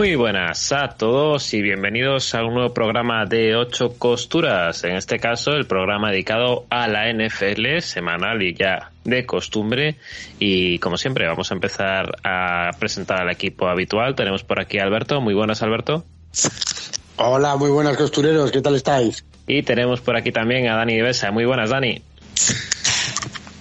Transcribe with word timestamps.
Muy 0.00 0.16
buenas 0.16 0.72
a 0.72 0.88
todos 0.88 1.52
y 1.52 1.60
bienvenidos 1.60 2.34
a 2.34 2.42
un 2.42 2.54
nuevo 2.54 2.72
programa 2.72 3.26
de 3.26 3.54
ocho 3.54 3.98
costuras. 3.98 4.82
En 4.84 4.96
este 4.96 5.18
caso, 5.18 5.50
el 5.50 5.66
programa 5.66 6.10
dedicado 6.10 6.64
a 6.70 6.88
la 6.88 7.12
NFL 7.12 7.80
semanal 7.80 8.40
y 8.40 8.54
ya 8.54 8.92
de 9.04 9.26
costumbre. 9.26 9.96
Y 10.38 10.78
como 10.78 10.96
siempre, 10.96 11.26
vamos 11.26 11.50
a 11.50 11.54
empezar 11.54 12.16
a 12.24 12.70
presentar 12.78 13.20
al 13.20 13.30
equipo 13.30 13.68
habitual. 13.68 14.14
Tenemos 14.14 14.42
por 14.42 14.58
aquí 14.58 14.78
a 14.78 14.84
Alberto. 14.84 15.20
Muy 15.20 15.34
buenas, 15.34 15.60
Alberto. 15.60 16.06
Hola, 17.18 17.56
muy 17.56 17.68
buenas 17.68 17.98
costureros. 17.98 18.50
¿Qué 18.50 18.62
tal 18.62 18.76
estáis? 18.76 19.22
Y 19.46 19.64
tenemos 19.64 20.00
por 20.00 20.16
aquí 20.16 20.32
también 20.32 20.66
a 20.68 20.76
Dani 20.76 20.98
Besa. 21.02 21.30
Muy 21.30 21.44
buenas, 21.44 21.68
Dani. 21.68 22.02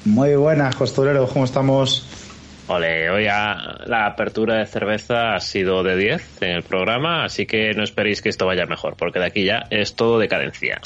Muy 0.05 0.35
buenas, 0.35 0.73
costureros. 0.77 1.31
¿Cómo 1.33 1.43
estamos? 1.43 2.05
Ole, 2.71 3.09
hoy 3.09 3.25
la 3.25 4.05
apertura 4.05 4.57
de 4.57 4.67
cerveza 4.67 5.33
ha 5.33 5.39
sido 5.39 5.81
de 5.81 5.95
10 5.95 6.43
en 6.43 6.51
el 6.51 6.61
programa, 6.61 7.23
así 7.23 7.47
que 7.47 7.73
no 7.73 7.83
esperéis 7.83 8.21
que 8.21 8.29
esto 8.29 8.45
vaya 8.45 8.67
mejor, 8.67 8.95
porque 8.95 9.17
de 9.17 9.25
aquí 9.25 9.43
ya 9.43 9.63
es 9.71 9.95
todo 9.95 10.19
decadencia. 10.19 10.79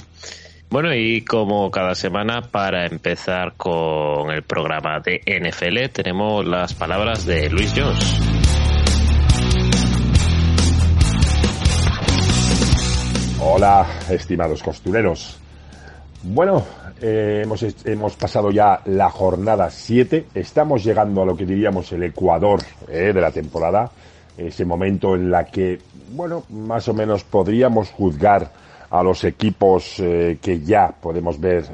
Bueno, 0.69 0.95
y 0.95 1.25
como 1.25 1.69
cada 1.71 1.93
semana, 1.93 2.41
para 2.41 2.85
empezar 2.85 3.55
con 3.57 4.31
el 4.31 4.43
programa 4.43 5.01
de 5.01 5.21
NFL, 5.27 5.91
tenemos 5.91 6.45
las 6.45 6.73
palabras 6.73 7.25
de 7.25 7.49
Luis 7.49 7.73
Jones. 7.75 8.19
Hola, 13.41 13.85
estimados 14.09 14.63
costureros. 14.63 15.37
Bueno, 16.23 16.65
eh, 17.01 17.41
hemos, 17.43 17.65
hemos, 17.85 18.15
pasado 18.15 18.51
ya 18.51 18.81
la 18.85 19.09
jornada 19.09 19.69
7. 19.69 20.27
Estamos 20.33 20.83
llegando 20.83 21.21
a 21.21 21.25
lo 21.25 21.35
que 21.35 21.45
diríamos 21.45 21.91
el 21.91 22.03
ecuador 22.03 22.61
eh, 22.87 23.11
de 23.13 23.21
la 23.21 23.31
temporada. 23.31 23.91
Ese 24.37 24.65
momento 24.65 25.15
en 25.15 25.29
la 25.29 25.45
que, 25.45 25.79
bueno, 26.11 26.43
más 26.49 26.87
o 26.87 26.93
menos 26.93 27.23
podríamos 27.23 27.91
juzgar 27.91 28.51
a 28.89 29.03
los 29.03 29.23
equipos 29.23 29.99
eh, 29.99 30.37
que 30.41 30.61
ya 30.61 30.89
podemos 30.89 31.39
ver 31.39 31.65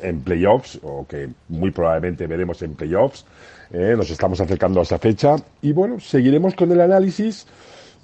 en 0.00 0.20
playoffs 0.20 0.78
o 0.82 1.06
que 1.06 1.28
muy 1.48 1.70
probablemente 1.70 2.26
veremos 2.26 2.62
en 2.62 2.74
playoffs. 2.74 3.24
nos 3.70 4.10
estamos 4.10 4.40
acercando 4.40 4.80
a 4.80 4.82
esa 4.84 4.98
fecha 4.98 5.36
y 5.62 5.72
bueno, 5.72 6.00
seguiremos 6.00 6.54
con 6.54 6.70
el 6.72 6.80
análisis 6.80 7.46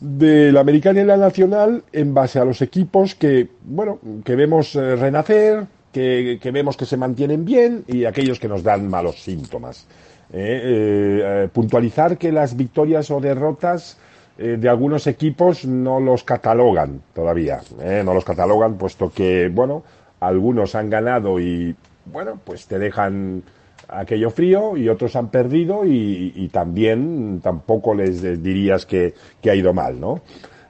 de 0.00 0.52
la 0.52 0.60
americana 0.60 1.00
y 1.00 1.04
la 1.04 1.16
nacional 1.16 1.84
en 1.92 2.14
base 2.14 2.38
a 2.38 2.44
los 2.44 2.60
equipos 2.62 3.14
que, 3.14 3.48
bueno, 3.64 3.98
que 4.24 4.36
vemos 4.36 4.74
renacer, 4.74 5.66
que, 5.94 6.50
vemos 6.52 6.76
que 6.76 6.86
se 6.86 6.96
mantienen 6.96 7.44
bien 7.44 7.84
y 7.86 8.04
aquellos 8.04 8.40
que 8.40 8.48
nos 8.48 8.62
dan 8.62 8.88
malos 8.88 9.22
síntomas. 9.22 9.86
Eh, 10.32 10.36
eh, 10.36 11.22
eh, 11.44 11.48
puntualizar 11.52 12.18
que 12.18 12.32
las 12.32 12.56
victorias 12.56 13.10
o 13.10 13.20
derrotas 13.20 13.98
de 14.36 14.68
algunos 14.68 15.06
equipos 15.06 15.64
no 15.64 16.00
los 16.00 16.24
catalogan 16.24 17.02
todavía, 17.14 17.60
no 18.04 18.12
los 18.12 18.24
catalogan 18.24 18.76
puesto 18.76 19.12
que, 19.12 19.48
bueno, 19.48 19.84
algunos 20.18 20.74
han 20.74 20.90
ganado 20.90 21.38
y, 21.38 21.76
bueno, 22.06 22.40
pues 22.44 22.66
te 22.66 22.80
dejan 22.80 23.44
aquello 23.86 24.30
frío 24.30 24.76
y 24.76 24.88
otros 24.88 25.14
han 25.14 25.28
perdido 25.28 25.86
y, 25.86 26.50
también 26.52 27.40
tampoco 27.44 27.94
les 27.94 28.42
dirías 28.42 28.86
que, 28.86 29.14
que 29.40 29.52
ha 29.52 29.54
ido 29.54 29.72
mal, 29.72 30.00
¿no? 30.00 30.20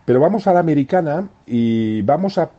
Pero 0.05 0.21
vamos 0.21 0.47
a 0.47 0.53
la 0.53 0.61
americana 0.61 1.29
y 1.47 2.03
vamos 2.03 2.37
a, 2.37 2.51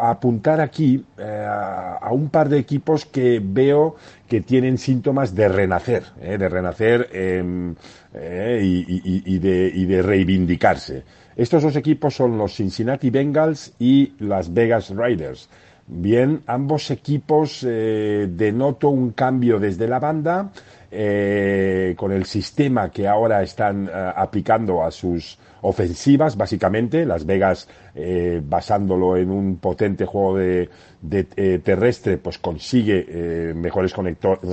apuntar 0.00 0.60
aquí 0.60 1.04
eh, 1.18 1.46
a 1.46 2.10
un 2.10 2.30
par 2.30 2.48
de 2.48 2.58
equipos 2.58 3.04
que 3.04 3.40
veo 3.44 3.96
que 4.26 4.40
tienen 4.40 4.78
síntomas 4.78 5.34
de 5.34 5.48
renacer, 5.48 6.04
eh, 6.22 6.38
de 6.38 6.48
renacer 6.48 7.08
em, 7.12 7.74
eh, 8.14 8.60
y, 8.62 9.38
de, 9.38 9.70
y, 9.74 9.84
de, 9.84 10.02
reivindicarse. 10.02 11.04
Estos 11.36 11.62
dos 11.62 11.76
equipos 11.76 12.14
son 12.14 12.38
los 12.38 12.54
Cincinnati 12.54 13.10
Bengals 13.10 13.74
y 13.78 14.14
las 14.18 14.54
Vegas 14.54 14.88
Raiders. 14.88 15.50
Bien, 15.88 16.42
ambos 16.46 16.90
equipos 16.90 17.60
denoto 17.62 18.88
un 18.88 19.12
cambio 19.12 19.60
desde 19.60 19.86
la 19.86 20.00
banda 20.00 20.50
con 20.90 22.12
el 22.12 22.24
sistema 22.24 22.90
que 22.90 23.08
ahora 23.08 23.42
están 23.42 23.90
aplicando 23.92 24.84
a 24.84 24.90
sus 24.90 25.38
ofensivas, 25.66 26.36
básicamente. 26.36 27.04
Las 27.04 27.26
Vegas, 27.26 27.68
eh, 27.94 28.40
basándolo 28.44 29.16
en 29.16 29.30
un 29.30 29.56
potente 29.56 30.06
juego 30.06 30.36
de, 30.36 30.68
eh, 31.10 31.60
terrestre, 31.62 32.18
pues 32.18 32.38
consigue 32.38 33.04
eh, 33.08 33.54
mejores, 33.54 33.94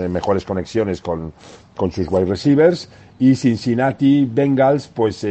mejores 0.09 0.45
conexiones 0.45 1.01
con, 1.01 1.33
con 1.75 1.91
sus 1.91 2.07
wide 2.09 2.25
receivers. 2.25 2.89
Y 3.19 3.35
Cincinnati 3.35 4.25
Bengals, 4.25 4.87
pues 4.87 5.25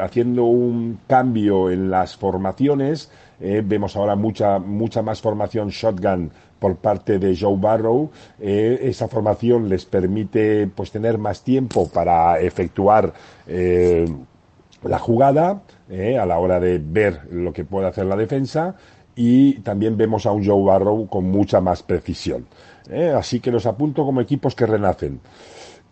haciendo 0.00 0.44
un 0.44 1.00
cambio 1.06 1.70
en 1.70 1.90
las 1.90 2.16
formaciones. 2.16 3.10
vemos 3.38 3.94
ahora 3.96 4.16
mucha, 4.16 4.58
mucha 4.58 5.02
más 5.02 5.20
formación 5.20 5.68
shotgun 5.68 6.32
por 6.58 6.76
parte 6.76 7.18
de 7.18 7.36
Joe 7.36 7.56
Barrow. 7.56 8.10
esa 8.40 9.08
formación 9.08 9.68
les 9.68 9.84
permite 9.84 10.66
pues 10.66 10.90
tener 10.90 11.18
más 11.18 11.42
tiempo 11.42 11.88
para 11.88 12.40
efectuar 12.40 13.12
la 14.82 14.98
jugada 14.98 15.62
eh, 15.88 16.18
a 16.18 16.26
la 16.26 16.38
hora 16.38 16.60
de 16.60 16.78
ver 16.78 17.22
lo 17.30 17.52
que 17.52 17.64
puede 17.64 17.88
hacer 17.88 18.06
la 18.06 18.16
defensa 18.16 18.76
y 19.16 19.54
también 19.60 19.96
vemos 19.96 20.26
a 20.26 20.32
un 20.32 20.46
Joe 20.46 20.62
Barrow 20.62 21.08
con 21.08 21.24
mucha 21.24 21.60
más 21.60 21.82
precisión. 21.82 22.46
Eh, 22.88 23.12
así 23.16 23.40
que 23.40 23.50
los 23.50 23.66
apunto 23.66 24.04
como 24.04 24.20
equipos 24.20 24.54
que 24.54 24.66
renacen. 24.66 25.20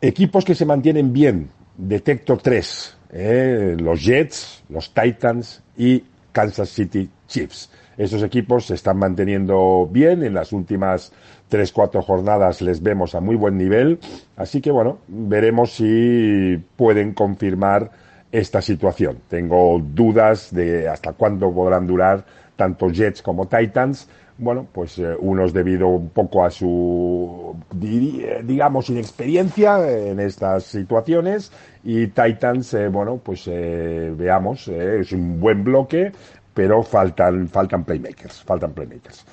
Equipos 0.00 0.44
que 0.44 0.54
se 0.54 0.64
mantienen 0.64 1.12
bien, 1.12 1.50
detecto 1.76 2.36
tres, 2.36 2.96
eh, 3.10 3.76
los 3.78 4.04
Jets, 4.04 4.62
los 4.68 4.92
Titans 4.94 5.62
y 5.76 6.04
Kansas 6.30 6.68
City 6.68 7.08
Chiefs. 7.26 7.70
Esos 7.98 8.22
equipos 8.22 8.66
se 8.66 8.74
están 8.74 8.98
manteniendo 8.98 9.88
bien 9.90 10.22
en 10.22 10.34
las 10.34 10.52
últimas 10.52 11.12
tres, 11.48 11.72
cuatro 11.72 12.02
jornadas 12.02 12.60
les 12.60 12.82
vemos 12.82 13.14
a 13.14 13.20
muy 13.20 13.36
buen 13.36 13.56
nivel. 13.56 13.98
Así 14.36 14.60
que 14.60 14.70
bueno, 14.70 14.98
veremos 15.08 15.72
si 15.72 16.62
pueden 16.76 17.14
confirmar 17.14 17.90
esta 18.32 18.60
situación. 18.60 19.18
Tengo 19.28 19.80
dudas 19.80 20.54
de 20.54 20.88
hasta 20.88 21.12
cuándo 21.12 21.52
podrán 21.52 21.86
durar 21.86 22.24
tanto 22.56 22.90
Jets 22.90 23.22
como 23.22 23.46
Titans. 23.46 24.08
Bueno, 24.38 24.66
pues 24.70 24.98
eh, 24.98 25.14
unos 25.18 25.54
debido 25.54 25.88
un 25.88 26.10
poco 26.10 26.44
a 26.44 26.50
su, 26.50 27.56
digamos, 27.72 28.90
inexperiencia 28.90 29.88
en 29.88 30.20
estas 30.20 30.64
situaciones 30.64 31.50
y 31.82 32.08
Titans, 32.08 32.74
eh, 32.74 32.88
bueno, 32.88 33.18
pues 33.22 33.44
eh, 33.46 34.12
veamos, 34.14 34.68
es 34.68 35.10
un 35.12 35.40
buen 35.40 35.64
bloque, 35.64 36.12
pero 36.56 36.82
faltan, 36.82 37.48
faltan 37.48 37.84
playmakers, 37.84 38.42
faltan 38.42 38.72
playmakers. 38.72 39.26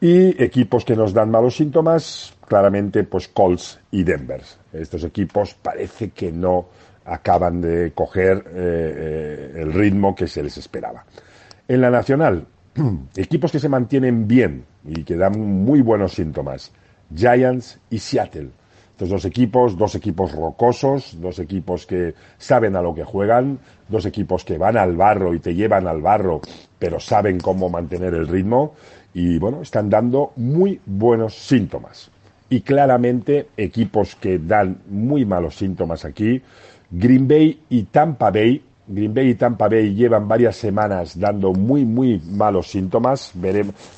Y 0.00 0.42
equipos 0.42 0.84
que 0.84 0.96
nos 0.96 1.14
dan 1.14 1.30
malos 1.30 1.54
síntomas, 1.54 2.34
claramente, 2.48 3.04
pues 3.04 3.28
Colts 3.28 3.78
y 3.92 4.02
Denver. 4.02 4.42
Estos 4.72 5.04
equipos 5.04 5.54
parece 5.54 6.10
que 6.10 6.32
no, 6.32 6.66
acaban 7.04 7.60
de 7.60 7.92
coger 7.94 8.38
eh, 8.48 8.94
eh, 8.96 9.60
el 9.60 9.72
ritmo 9.72 10.16
que 10.16 10.26
se 10.26 10.42
les 10.42 10.56
esperaba. 10.58 11.04
En 11.68 11.80
la 11.80 11.90
nacional, 11.90 12.44
equipos 13.16 13.52
que 13.52 13.60
se 13.60 13.68
mantienen 13.68 14.26
bien 14.26 14.64
y 14.84 15.04
que 15.04 15.16
dan 15.16 15.38
muy 15.38 15.80
buenos 15.80 16.14
síntomas, 16.14 16.72
Giants 17.14 17.78
y 17.88 18.00
Seattle. 18.00 18.50
Estos 18.94 19.08
dos 19.08 19.24
equipos, 19.24 19.76
dos 19.76 19.96
equipos 19.96 20.30
rocosos, 20.30 21.20
dos 21.20 21.40
equipos 21.40 21.84
que 21.84 22.14
saben 22.38 22.76
a 22.76 22.80
lo 22.80 22.94
que 22.94 23.02
juegan, 23.02 23.58
dos 23.88 24.06
equipos 24.06 24.44
que 24.44 24.56
van 24.56 24.76
al 24.76 24.96
barro 24.96 25.34
y 25.34 25.40
te 25.40 25.52
llevan 25.52 25.88
al 25.88 26.00
barro, 26.00 26.40
pero 26.78 27.00
saben 27.00 27.40
cómo 27.40 27.68
mantener 27.68 28.14
el 28.14 28.28
ritmo 28.28 28.74
y 29.12 29.38
bueno, 29.38 29.62
están 29.62 29.90
dando 29.90 30.30
muy 30.36 30.80
buenos 30.86 31.34
síntomas. 31.34 32.08
Y 32.48 32.60
claramente 32.60 33.48
equipos 33.56 34.14
que 34.14 34.38
dan 34.38 34.78
muy 34.88 35.24
malos 35.24 35.56
síntomas 35.56 36.04
aquí 36.04 36.40
Green 36.88 37.26
Bay 37.26 37.62
y 37.68 37.82
Tampa 37.84 38.30
Bay. 38.30 38.62
Green 38.86 39.12
Bay 39.12 39.30
y 39.30 39.34
Tampa 39.34 39.66
Bay 39.66 39.92
llevan 39.92 40.28
varias 40.28 40.54
semanas 40.54 41.18
dando 41.18 41.52
muy, 41.52 41.84
muy 41.84 42.20
malos 42.20 42.70
síntomas. 42.70 43.32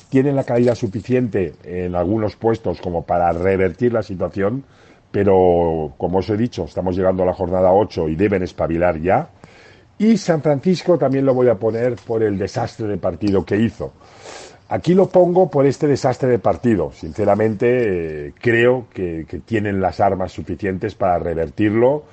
tienen 0.09 0.35
la 0.35 0.43
calidad 0.43 0.73
suficiente 0.73 1.53
en 1.63 1.93
algunos 1.93 2.35
puestos 2.35 2.81
como 2.81 3.03
para 3.03 3.31
revertir 3.31 3.93
la 3.93 4.01
situación, 4.01 4.63
pero 5.11 5.93
como 5.97 6.19
os 6.19 6.29
he 6.29 6.37
dicho, 6.37 6.65
estamos 6.65 6.95
llegando 6.95 7.23
a 7.23 7.25
la 7.25 7.33
jornada 7.33 7.71
8 7.71 8.09
y 8.09 8.15
deben 8.15 8.43
espabilar 8.43 8.99
ya. 9.01 9.29
Y 9.97 10.17
San 10.17 10.41
Francisco 10.41 10.97
también 10.97 11.25
lo 11.25 11.33
voy 11.33 11.47
a 11.47 11.55
poner 11.55 11.95
por 11.95 12.21
el 12.21 12.37
desastre 12.37 12.87
de 12.87 12.97
partido 12.97 13.43
que 13.43 13.57
hizo. 13.57 13.93
Aquí 14.69 14.93
lo 14.93 15.07
pongo 15.07 15.49
por 15.49 15.65
este 15.65 15.87
desastre 15.87 16.29
de 16.29 16.39
partido. 16.39 16.91
Sinceramente, 16.91 18.27
eh, 18.27 18.33
creo 18.39 18.87
que 18.93 19.25
tienen 19.45 19.79
las 19.81 19.99
armas 19.99 20.31
suficientes 20.33 20.93
para 20.93 21.17
revertirlo 21.19 22.03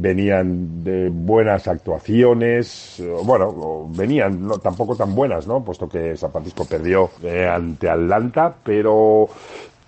venían 0.00 0.84
de 0.84 1.08
buenas 1.08 1.66
actuaciones, 1.66 3.02
bueno, 3.24 3.88
venían 3.90 4.46
no, 4.46 4.58
tampoco 4.58 4.94
tan 4.94 5.12
buenas, 5.12 5.46
¿no? 5.46 5.64
Puesto 5.64 5.88
que 5.88 6.16
San 6.16 6.30
Francisco 6.30 6.64
perdió 6.64 7.10
eh, 7.22 7.46
ante 7.46 7.90
Atlanta, 7.90 8.54
pero, 8.62 9.28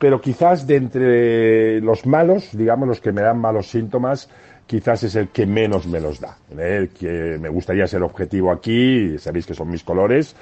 pero 0.00 0.18
quizás 0.18 0.66
de 0.66 0.76
entre 0.76 1.80
los 1.82 2.06
malos, 2.06 2.48
digamos, 2.56 2.88
los 2.88 3.00
que 3.02 3.12
me 3.12 3.20
dan 3.20 3.38
malos 3.38 3.68
síntomas, 3.68 4.30
quizás 4.66 5.02
es 5.02 5.14
el 5.14 5.28
que 5.28 5.44
menos 5.44 5.86
me 5.86 6.00
los 6.00 6.18
da. 6.18 6.38
¿eh? 6.58 6.88
Que 6.98 7.36
me 7.38 7.50
gustaría 7.50 7.86
ser 7.86 8.02
objetivo 8.02 8.50
aquí, 8.50 9.18
sabéis 9.18 9.44
que 9.44 9.52
son 9.52 9.68
mis 9.68 9.84
colores, 9.84 10.34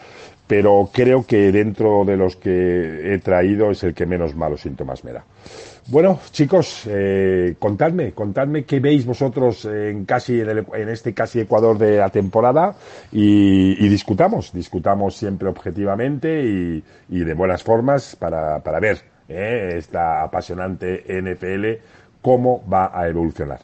pero 0.46 0.88
creo 0.92 1.26
que 1.26 1.50
dentro 1.50 2.04
de 2.04 2.16
los 2.16 2.36
que 2.36 3.12
he 3.12 3.18
traído 3.18 3.72
es 3.72 3.82
el 3.82 3.94
que 3.94 4.06
menos 4.06 4.36
malos 4.36 4.60
síntomas 4.60 5.02
me 5.02 5.12
da. 5.12 5.24
Bueno, 5.88 6.20
chicos, 6.30 6.82
eh, 6.86 7.56
contadme, 7.58 8.12
contadme 8.12 8.62
qué 8.62 8.78
veis 8.78 9.04
vosotros 9.04 9.64
en 9.64 10.04
casi 10.04 10.40
en, 10.40 10.88
este 10.88 11.14
casi 11.14 11.40
Ecuador 11.40 11.78
de 11.78 11.96
la 11.96 12.10
temporada 12.10 12.76
y, 13.10 13.88
discutamos, 13.88 14.52
discutamos 14.52 15.16
siempre 15.16 15.48
objetivamente 15.48 16.44
y, 16.44 16.82
de 17.08 17.34
buenas 17.34 17.64
formas 17.64 18.14
para, 18.14 18.60
para 18.60 18.78
ver 18.78 19.17
eh, 19.28 19.74
esta 19.76 20.22
apasionante 20.22 21.04
NFL 21.08 21.84
cómo 22.22 22.64
va 22.68 22.90
a 22.92 23.08
evolucionar. 23.08 23.60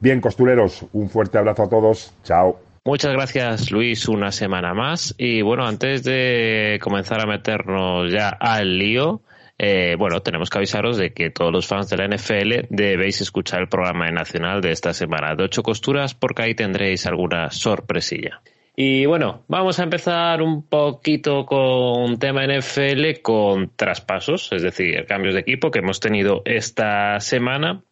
Bien, 0.00 0.20
costureros, 0.20 0.86
un 0.92 1.10
fuerte 1.10 1.38
abrazo 1.38 1.64
a 1.64 1.68
todos. 1.68 2.14
Chao. 2.24 2.58
Muchas 2.84 3.12
gracias, 3.12 3.70
Luis, 3.70 4.08
una 4.08 4.32
semana 4.32 4.72
más. 4.72 5.14
Y 5.18 5.42
bueno, 5.42 5.66
antes 5.66 6.02
de 6.02 6.78
comenzar 6.82 7.20
a 7.20 7.26
meternos 7.26 8.10
ya 8.10 8.30
al 8.30 8.78
lío, 8.78 9.20
eh, 9.58 9.96
bueno, 9.98 10.22
tenemos 10.22 10.48
que 10.48 10.56
avisaros 10.56 10.96
de 10.96 11.12
que 11.12 11.28
todos 11.28 11.52
los 11.52 11.66
fans 11.66 11.90
de 11.90 11.98
la 11.98 12.08
NFL 12.08 12.68
debéis 12.70 13.20
escuchar 13.20 13.60
el 13.60 13.68
programa 13.68 14.10
nacional 14.10 14.62
de 14.62 14.72
esta 14.72 14.94
semana 14.94 15.34
de 15.34 15.44
ocho 15.44 15.62
costuras 15.62 16.14
porque 16.14 16.42
ahí 16.42 16.54
tendréis 16.54 17.04
alguna 17.04 17.50
sorpresilla. 17.50 18.40
Y 18.76 19.04
bueno, 19.06 19.44
vamos 19.48 19.78
a 19.78 19.82
empezar 19.82 20.42
un 20.42 20.66
poquito 20.66 21.44
con 21.44 22.18
tema 22.18 22.46
NFL 22.46 23.20
con 23.22 23.74
traspasos, 23.76 24.50
es 24.52 24.62
decir, 24.62 25.04
cambios 25.06 25.34
de 25.34 25.40
equipo 25.40 25.70
que 25.70 25.80
hemos 25.80 26.00
tenido 26.00 26.42
esta 26.44 27.20
semana. 27.20 27.82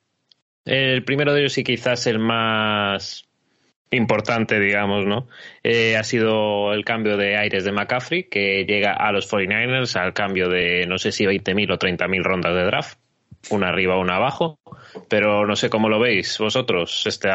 El 0.65 1.05
primero 1.05 1.33
de 1.33 1.41
ellos 1.41 1.59
y 1.59 1.65
quizás 1.65 2.07
el 2.07 2.19
más 2.19 3.29
importante, 3.91 4.61
digamos, 4.61 5.07
¿no? 5.07 5.29
Eh, 5.63 5.97
ha 5.97 6.05
sido 6.05 6.73
el 6.73 6.85
cambio 6.85 7.17
de 7.17 7.37
aires 7.37 7.65
de 7.65 7.73
McCaffrey, 7.73 8.25
que 8.25 8.65
llega 8.65 8.93
a 8.93 9.13
los 9.13 9.31
49ers 9.31 9.97
al 9.97 10.13
cambio 10.13 10.49
de 10.49 10.87
no 10.87 10.99
sé 10.99 11.13
si 11.13 11.25
20.000 11.25 11.73
o 11.73 11.79
30.000 11.79 12.23
rondas 12.23 12.55
de 12.55 12.65
draft, 12.65 12.99
una 13.51 13.69
arriba, 13.69 13.99
una 13.99 14.17
abajo, 14.17 14.59
pero 15.09 15.47
no 15.47 15.57
sé 15.57 15.71
cómo 15.71 15.89
lo 15.89 15.99
veis 15.99 16.37
vosotros, 16.39 17.07
este, 17.07 17.31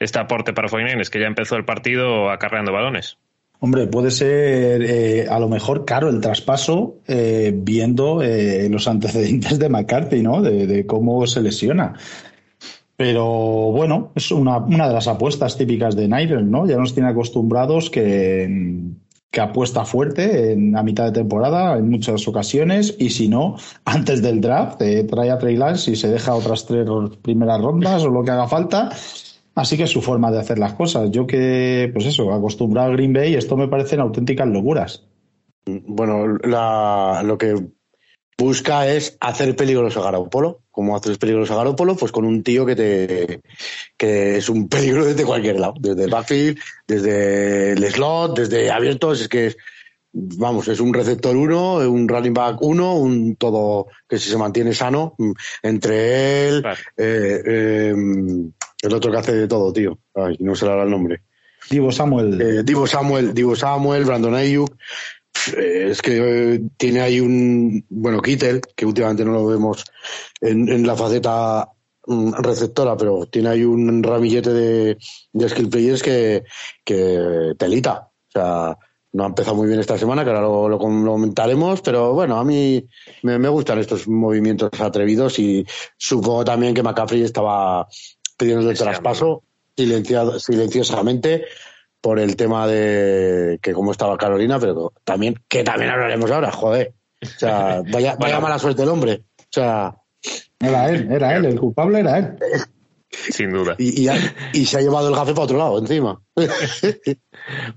este 0.00 0.18
aporte 0.18 0.52
para 0.52 0.68
49ers, 0.68 1.08
que 1.08 1.20
ya 1.20 1.26
empezó 1.26 1.56
el 1.56 1.64
partido 1.64 2.30
acarreando 2.30 2.72
balones. 2.72 3.18
Hombre, 3.60 3.86
puede 3.86 4.10
ser 4.10 4.82
eh, 4.82 5.26
a 5.28 5.38
lo 5.38 5.48
mejor 5.48 5.84
caro 5.84 6.08
el 6.08 6.20
traspaso 6.20 6.96
eh, 7.06 7.52
viendo 7.54 8.22
los 8.70 8.88
antecedentes 8.88 9.58
de 9.58 9.68
McCarthy, 9.68 10.22
¿no? 10.22 10.40
De, 10.40 10.86
cómo 10.86 11.26
se 11.26 11.42
lesiona. 11.42 11.92
Pero 12.96 13.24
bueno, 13.26 14.12
es 14.14 14.30
una, 14.30 14.58
una 14.58 14.88
de 14.88 14.94
las 14.94 15.08
apuestas 15.08 15.56
típicas 15.56 15.94
de 15.94 16.08
Nigel, 16.08 16.50
¿no? 16.50 16.66
Ya 16.66 16.76
nos 16.76 16.94
tiene 16.94 17.10
acostumbrados 17.10 17.90
que, 17.90 18.48
que 19.30 19.40
apuesta 19.40 19.84
fuerte 19.84 20.52
en, 20.52 20.76
a 20.76 20.82
mitad 20.82 21.04
de 21.06 21.12
temporada 21.12 21.76
en 21.78 21.88
muchas 21.88 22.26
ocasiones 22.26 22.96
y 22.98 23.10
si 23.10 23.28
no, 23.28 23.56
antes 23.84 24.22
del 24.22 24.40
draft, 24.40 24.82
eh, 24.82 25.04
trae 25.04 25.30
a 25.30 25.38
Trey 25.38 25.56
Lance 25.56 25.92
y 25.92 25.96
se 25.96 26.08
deja 26.08 26.34
otras 26.34 26.66
tres 26.66 26.88
primeras 27.22 27.60
rondas 27.60 28.02
o 28.02 28.08
lo 28.08 28.24
que 28.24 28.30
haga 28.32 28.48
falta. 28.48 28.90
Así 29.54 29.76
que 29.76 29.84
es 29.84 29.90
su 29.90 30.00
forma 30.00 30.30
de 30.30 30.38
hacer 30.38 30.58
las 30.58 30.74
cosas. 30.74 31.10
Yo 31.10 31.26
que, 31.26 31.90
pues 31.92 32.06
eso, 32.06 32.32
acostumbrado 32.32 32.90
a 32.90 32.92
Green 32.92 33.12
Bay, 33.12 33.34
esto 33.34 33.56
me 33.56 33.68
parecen 33.68 34.00
auténticas 34.00 34.48
locuras. 34.48 35.04
Bueno, 35.66 36.38
la, 36.38 37.22
lo 37.24 37.36
que 37.36 37.54
busca 38.38 38.88
es 38.88 39.16
hacer 39.20 39.54
peligroso 39.54 40.00
a 40.00 40.04
Garoppolo. 40.04 40.62
Como 40.70 40.96
haces 40.96 41.18
peligroso 41.18 41.52
a 41.52 41.56
Garoppolo, 41.56 41.94
pues 41.96 42.10
con 42.10 42.24
un 42.24 42.42
tío 42.42 42.64
que 42.64 42.74
te 42.74 43.40
que 43.96 44.38
es 44.38 44.48
un 44.48 44.68
peligro 44.68 45.04
desde 45.04 45.24
cualquier 45.24 45.60
lado, 45.60 45.74
desde 45.78 46.04
el 46.04 46.10
backfield, 46.10 46.58
desde 46.86 47.72
el 47.72 47.84
slot, 47.84 48.38
desde 48.38 48.70
abiertos, 48.70 49.20
es 49.20 49.28
que 49.28 49.48
es, 49.48 49.56
vamos, 50.12 50.68
es 50.68 50.80
un 50.80 50.94
receptor 50.94 51.36
uno, 51.36 51.76
un 51.76 52.08
running 52.08 52.34
back 52.34 52.62
uno, 52.62 52.94
un 52.94 53.36
todo 53.36 53.88
que 54.08 54.18
si 54.18 54.30
se 54.30 54.38
mantiene 54.38 54.72
sano, 54.72 55.14
mm, 55.18 55.32
entre 55.62 56.48
él, 56.48 56.64
eh, 56.96 57.42
eh, 57.46 57.94
el 58.82 58.94
otro 58.94 59.10
que 59.10 59.18
hace 59.18 59.32
de 59.34 59.48
todo, 59.48 59.72
tío. 59.72 59.98
Ay, 60.14 60.36
no 60.40 60.54
se 60.54 60.66
le 60.66 60.72
da 60.72 60.82
el 60.82 60.90
nombre. 60.90 61.22
Divo 61.68 61.92
Samuel. 61.92 62.40
Eh, 62.40 62.62
Divo 62.64 62.86
Samuel, 62.86 63.34
Divo 63.34 63.54
Samuel, 63.54 64.04
Brandon 64.04 64.34
Ayuk. 64.34 64.74
Es 65.56 66.02
que 66.02 66.54
eh, 66.54 66.60
tiene 66.76 67.00
ahí 67.00 67.20
un, 67.20 67.84
bueno, 67.88 68.20
Kittel, 68.20 68.60
que 68.74 68.86
últimamente 68.86 69.24
no 69.24 69.32
lo 69.32 69.46
vemos 69.46 69.84
en, 70.40 70.86
la 70.86 70.96
faceta 70.96 71.68
mm, 72.06 72.32
receptora, 72.34 72.96
pero 72.96 73.26
tiene 73.26 73.50
ahí 73.50 73.64
un 73.64 74.02
ramillete 74.02 74.50
de, 74.50 74.98
skill 75.48 75.68
players 75.68 76.02
que, 76.02 76.44
que 76.84 77.54
telita. 77.58 78.10
O 78.28 78.32
sea, 78.32 78.78
no 79.12 79.24
ha 79.24 79.26
empezado 79.26 79.56
muy 79.56 79.66
bien 79.66 79.80
esta 79.80 79.98
semana, 79.98 80.24
que 80.24 80.30
ahora 80.30 80.68
lo, 80.68 80.78
comentaremos, 80.78 81.80
pero 81.82 82.12
bueno, 82.12 82.38
a 82.38 82.44
mí 82.44 82.84
me, 83.22 83.48
gustan 83.48 83.78
estos 83.78 84.06
movimientos 84.06 84.70
atrevidos 84.80 85.38
y 85.38 85.66
supongo 85.96 86.44
también 86.44 86.74
que 86.74 86.82
McCaffrey 86.82 87.22
estaba 87.22 87.88
pidiendo 88.40 88.70
el 88.70 88.78
traspaso 88.78 89.42
silenciado, 89.76 90.40
silenciosamente 90.40 91.44
por 92.00 92.18
el 92.18 92.34
tema 92.36 92.66
de 92.66 93.58
que 93.60 93.74
cómo 93.74 93.92
estaba 93.92 94.16
Carolina, 94.16 94.58
pero 94.58 94.94
también, 95.04 95.34
que 95.46 95.62
también 95.62 95.90
hablaremos 95.90 96.30
ahora, 96.30 96.50
joder. 96.50 96.94
O 97.22 97.26
sea, 97.26 97.82
vaya, 97.92 98.16
vaya 98.18 98.40
mala 98.40 98.58
suerte 98.58 98.82
el 98.82 98.88
hombre. 98.88 99.24
O 99.38 99.44
sea. 99.50 99.96
Era 100.58 100.90
él, 100.90 101.10
era 101.10 101.36
él, 101.36 101.46
el 101.46 101.60
culpable 101.60 102.00
era 102.00 102.18
él. 102.18 102.36
Sin 103.10 103.50
duda. 103.50 103.74
Y, 103.78 104.08
y, 104.52 104.66
se 104.66 104.78
ha 104.78 104.80
llevado 104.80 105.08
el 105.08 105.14
gafe 105.14 105.32
para 105.32 105.44
otro 105.44 105.58
lado, 105.58 105.78
encima. 105.78 106.20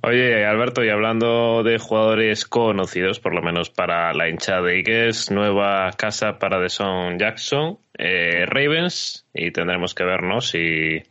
Oye, 0.02 0.46
Alberto, 0.46 0.84
y 0.84 0.90
hablando 0.90 1.64
de 1.64 1.80
jugadores 1.80 2.46
conocidos, 2.46 3.20
por 3.20 3.34
lo 3.34 3.42
menos 3.42 3.70
para 3.70 4.14
la 4.14 4.30
hinchada 4.30 4.62
de 4.62 4.80
Igues, 4.80 5.32
nueva 5.32 5.92
casa 5.98 6.40
para 6.40 6.60
Deson 6.60 7.18
Jackson, 7.18 7.80
eh, 7.98 8.46
Ravens, 8.46 9.26
y 9.34 9.52
tendremos 9.52 9.96
que 9.96 10.04
vernos 10.04 10.50
si 10.50 11.04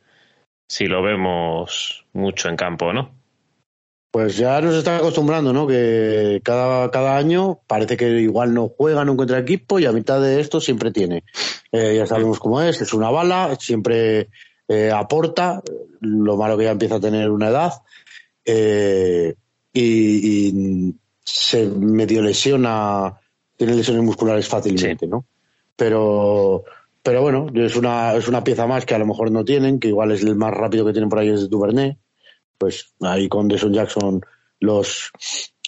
si 0.72 0.86
lo 0.86 1.02
vemos 1.02 2.06
mucho 2.14 2.48
en 2.48 2.56
campo, 2.56 2.94
¿no? 2.94 3.10
Pues 4.10 4.38
ya 4.38 4.58
nos 4.62 4.74
está 4.74 4.96
acostumbrando, 4.96 5.52
¿no? 5.52 5.66
Que 5.66 6.40
cada, 6.42 6.90
cada 6.90 7.18
año 7.18 7.60
parece 7.66 7.98
que 7.98 8.08
igual 8.20 8.54
no 8.54 8.68
juega, 8.68 9.04
no 9.04 9.12
encuentra 9.12 9.38
equipo 9.38 9.78
y 9.78 9.84
a 9.84 9.92
mitad 9.92 10.18
de 10.22 10.40
esto 10.40 10.62
siempre 10.62 10.90
tiene. 10.90 11.24
Eh, 11.72 11.96
ya 11.96 12.06
sabemos 12.06 12.38
cómo 12.38 12.62
es, 12.62 12.80
es 12.80 12.94
una 12.94 13.10
bala, 13.10 13.54
siempre 13.60 14.30
eh, 14.66 14.90
aporta, 14.90 15.62
lo 16.00 16.38
malo 16.38 16.56
que 16.56 16.64
ya 16.64 16.70
empieza 16.70 16.94
a 16.94 17.00
tener 17.00 17.30
una 17.30 17.48
edad 17.48 17.72
eh, 18.44 19.34
y, 19.72 20.94
se 21.24 21.66
medio 21.66 22.20
lesiona, 22.20 23.14
tiene 23.56 23.76
lesiones 23.76 24.02
musculares 24.02 24.48
fácilmente, 24.48 25.06
¿no? 25.06 25.24
Pero 25.76 26.64
pero 27.02 27.20
bueno, 27.20 27.48
es 27.54 27.76
una, 27.76 28.14
es 28.14 28.28
una 28.28 28.44
pieza 28.44 28.66
más 28.66 28.86
que 28.86 28.94
a 28.94 28.98
lo 28.98 29.06
mejor 29.06 29.30
no 29.30 29.44
tienen, 29.44 29.80
que 29.80 29.88
igual 29.88 30.12
es 30.12 30.22
el 30.22 30.36
más 30.36 30.52
rápido 30.52 30.86
que 30.86 30.92
tienen 30.92 31.08
por 31.08 31.18
ahí 31.18 31.30
es 31.30 31.50
Duvernay. 31.50 31.98
Pues 32.56 32.94
ahí 33.00 33.28
con 33.28 33.48
Deson 33.48 33.72
Jackson 33.72 34.20
los, 34.60 35.10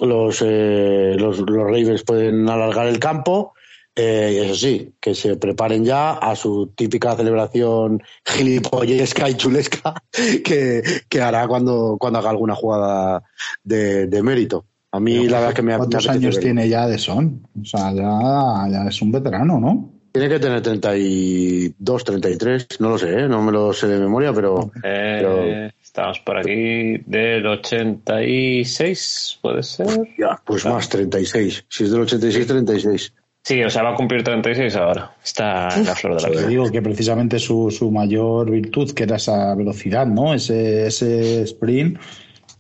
los, 0.01 0.43
eh, 0.43 1.17
los, 1.19 1.41
los 1.41 1.65
Ravens 1.65 2.05
pueden 2.05 2.49
alargar 2.49 2.87
el 2.87 3.01
campo. 3.01 3.54
Eh, 3.97 4.43
eso 4.45 4.55
sí, 4.57 4.95
que 5.01 5.15
se 5.15 5.37
preparen 5.37 5.85
ya 5.85 6.15
a 6.15 6.35
su 6.35 6.73
típica 6.75 7.15
celebración 7.15 8.03
gilipollesca 8.25 9.31
y 9.31 9.35
chulesca 9.35 9.95
que, 10.45 10.83
que 11.09 11.21
hará 11.21 11.47
cuando, 11.47 11.97
cuando 11.99 12.19
haga 12.19 12.31
alguna 12.31 12.57
jugada 12.57 13.23
de, 13.63 14.09
de 14.09 14.23
mérito. 14.23 14.65
A 14.91 15.01
mí 15.01 15.29
la 15.29 15.41
verdad 15.41 15.55
que 15.55 15.63
me 15.63 15.77
¿Cuántos 15.77 16.09
años 16.09 16.39
tiene 16.39 16.69
ya 16.69 16.87
de 16.87 16.99
son? 16.99 17.47
O 17.61 17.65
sea, 17.65 17.93
ya, 17.93 18.69
ya 18.71 18.89
es 18.89 19.03
un 19.03 19.11
veterano, 19.11 19.59
¿no? 19.59 19.91
Tiene 20.13 20.29
que 20.29 20.39
tener 20.39 20.63
32, 20.63 22.05
33, 22.05 22.69
no 22.79 22.91
lo 22.91 22.99
sé, 22.99 23.13
¿eh? 23.19 23.29
no 23.29 23.43
me 23.43 23.51
lo 23.51 23.73
sé 23.73 23.89
de 23.89 23.99
memoria, 23.99 24.33
pero, 24.33 24.71
eh, 24.85 25.73
Estamos 25.83 26.21
por 26.21 26.39
aquí 26.39 26.99
del 27.07 27.45
86, 27.45 29.39
¿puede 29.43 29.65
ser? 29.65 30.09
Ya, 30.17 30.41
pues 30.45 30.65
más, 30.67 30.89
36. 30.89 31.65
Si 31.69 31.83
es 31.83 31.91
del 31.91 32.03
86, 32.03 32.47
36. 32.47 33.13
Sí, 33.45 33.63
o 33.63 33.69
sea, 33.69 33.83
va 33.83 33.91
a 33.91 33.95
cumplir 33.95 34.25
36 34.25 34.75
ahora. 34.77 35.15
Está 35.23 35.69
en 35.77 35.85
la 35.85 35.95
flor 35.95 36.17
de 36.17 36.23
la 36.23 36.31
vida. 36.31 36.47
digo 36.47 36.71
que 36.73 36.81
precisamente 36.81 37.39
su, 37.39 37.71
su 37.71 37.91
mayor 37.91 38.51
virtud, 38.51 38.93
que 38.93 39.03
era 39.03 39.17
esa 39.17 39.55
velocidad, 39.55 40.07
¿no? 40.07 40.33
Ese, 40.33 40.87
ese 40.87 41.43
sprint. 41.43 41.99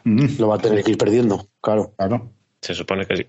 Mm. 0.04 0.38
Lo 0.38 0.48
va 0.48 0.56
a 0.56 0.58
tener 0.58 0.84
que 0.84 0.90
ir 0.90 0.98
perdiendo, 0.98 1.48
claro. 1.62 1.94
Claro. 1.96 2.30
Se 2.60 2.74
supone 2.74 3.06
que 3.06 3.16
sí. 3.16 3.26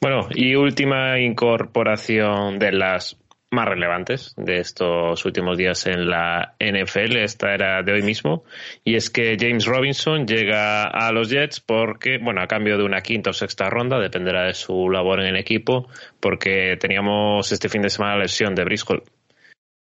Bueno, 0.00 0.28
y 0.34 0.54
última 0.54 1.18
incorporación 1.20 2.58
de 2.58 2.72
las 2.72 3.16
más 3.50 3.66
relevantes 3.68 4.32
de 4.36 4.58
estos 4.58 5.24
últimos 5.24 5.58
días 5.58 5.86
en 5.86 6.08
la 6.08 6.54
NFL. 6.58 7.16
Esta 7.16 7.52
era 7.52 7.82
de 7.82 7.92
hoy 7.92 8.02
mismo. 8.02 8.44
Y 8.84 8.94
es 8.94 9.10
que 9.10 9.36
James 9.38 9.66
Robinson 9.66 10.26
llega 10.26 10.84
a 10.84 11.10
los 11.12 11.28
Jets 11.28 11.60
porque, 11.60 12.18
bueno, 12.18 12.42
a 12.42 12.46
cambio 12.46 12.78
de 12.78 12.84
una 12.84 13.00
quinta 13.00 13.30
o 13.30 13.32
sexta 13.32 13.68
ronda, 13.68 13.98
dependerá 13.98 14.44
de 14.44 14.54
su 14.54 14.88
labor 14.88 15.20
en 15.20 15.26
el 15.26 15.36
equipo, 15.36 15.88
porque 16.20 16.76
teníamos 16.80 17.50
este 17.50 17.68
fin 17.68 17.82
de 17.82 17.90
semana 17.90 18.16
la 18.16 18.22
lesión 18.22 18.54
de 18.54 18.64
Briscoe, 18.64 19.02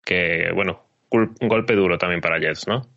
que, 0.03 0.51
bueno, 0.53 0.83
un 1.11 1.47
golpe 1.47 1.75
duro 1.75 1.97
también 1.97 2.21
para 2.21 2.39
Jets, 2.39 2.67
¿no? 2.67 2.87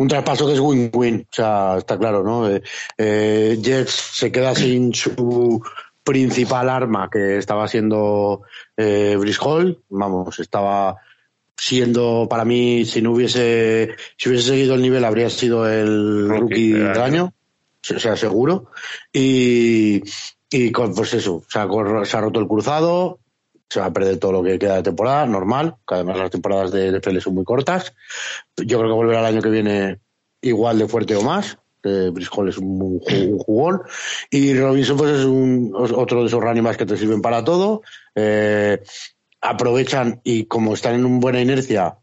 Un 0.00 0.06
traspaso 0.06 0.46
que 0.46 0.52
es 0.52 0.60
win-win, 0.60 1.26
o 1.28 1.34
sea, 1.34 1.74
está 1.76 1.98
claro, 1.98 2.22
¿no? 2.22 2.48
Eh, 2.48 2.62
eh, 2.96 3.58
Jets 3.60 3.90
se 3.90 4.30
queda 4.30 4.54
sin 4.54 4.94
su 4.94 5.60
principal 6.08 6.70
arma, 6.70 7.10
que 7.10 7.36
estaba 7.36 7.68
siendo 7.68 8.40
eh, 8.78 9.14
Brice 9.20 9.40
Hall, 9.42 9.82
vamos, 9.90 10.38
estaba 10.38 10.96
siendo 11.54 12.26
para 12.30 12.46
mí, 12.46 12.86
si 12.86 13.02
no 13.02 13.12
hubiese, 13.12 13.90
si 14.16 14.30
hubiese 14.30 14.48
seguido 14.48 14.74
el 14.74 14.80
nivel, 14.80 15.04
habría 15.04 15.28
sido 15.28 15.68
el 15.68 16.26
rookie, 16.26 16.72
del 16.72 17.02
año, 17.02 17.34
o 17.94 17.98
sea, 17.98 18.16
seguro. 18.16 18.70
Y, 19.12 20.02
y 20.50 20.70
pues 20.70 21.12
eso, 21.12 21.42
se 21.46 21.58
ha, 21.58 21.68
se 22.04 22.16
ha 22.16 22.20
roto 22.22 22.40
el 22.40 22.48
cruzado, 22.48 23.18
se 23.68 23.80
va 23.80 23.86
a 23.86 23.92
perder 23.92 24.16
todo 24.16 24.32
lo 24.32 24.42
que 24.42 24.58
queda 24.58 24.76
de 24.76 24.84
temporada, 24.84 25.26
normal, 25.26 25.76
que 25.86 25.96
además 25.96 26.16
las 26.16 26.30
temporadas 26.30 26.72
de 26.72 26.90
NFL 26.90 27.18
son 27.18 27.34
muy 27.34 27.44
cortas. 27.44 27.92
Yo 28.56 28.78
creo 28.78 28.90
que 28.90 28.96
volverá 28.96 29.20
el 29.20 29.26
año 29.26 29.42
que 29.42 29.50
viene 29.50 30.00
igual 30.40 30.78
de 30.78 30.88
fuerte 30.88 31.16
o 31.16 31.22
más. 31.22 31.58
Eh, 31.88 32.10
Briscoe 32.10 32.48
es 32.48 32.58
un, 32.58 33.00
jugón. 33.00 33.82
Y 34.30 34.54
Robinson 34.54 34.96
pues 34.96 35.18
es 35.18 35.24
un, 35.24 35.72
otro 35.74 36.20
de 36.20 36.26
esos 36.26 36.42
running 36.42 36.64
que 36.76 36.86
te 36.86 36.96
sirven 36.96 37.22
para 37.22 37.44
todo. 37.44 37.82
Eh, 38.14 38.82
aprovechan 39.40 40.20
y 40.24 40.44
como 40.44 40.74
están 40.74 40.94
en 40.96 41.04
una 41.04 41.20
buena 41.20 41.40
inercia 41.40 41.96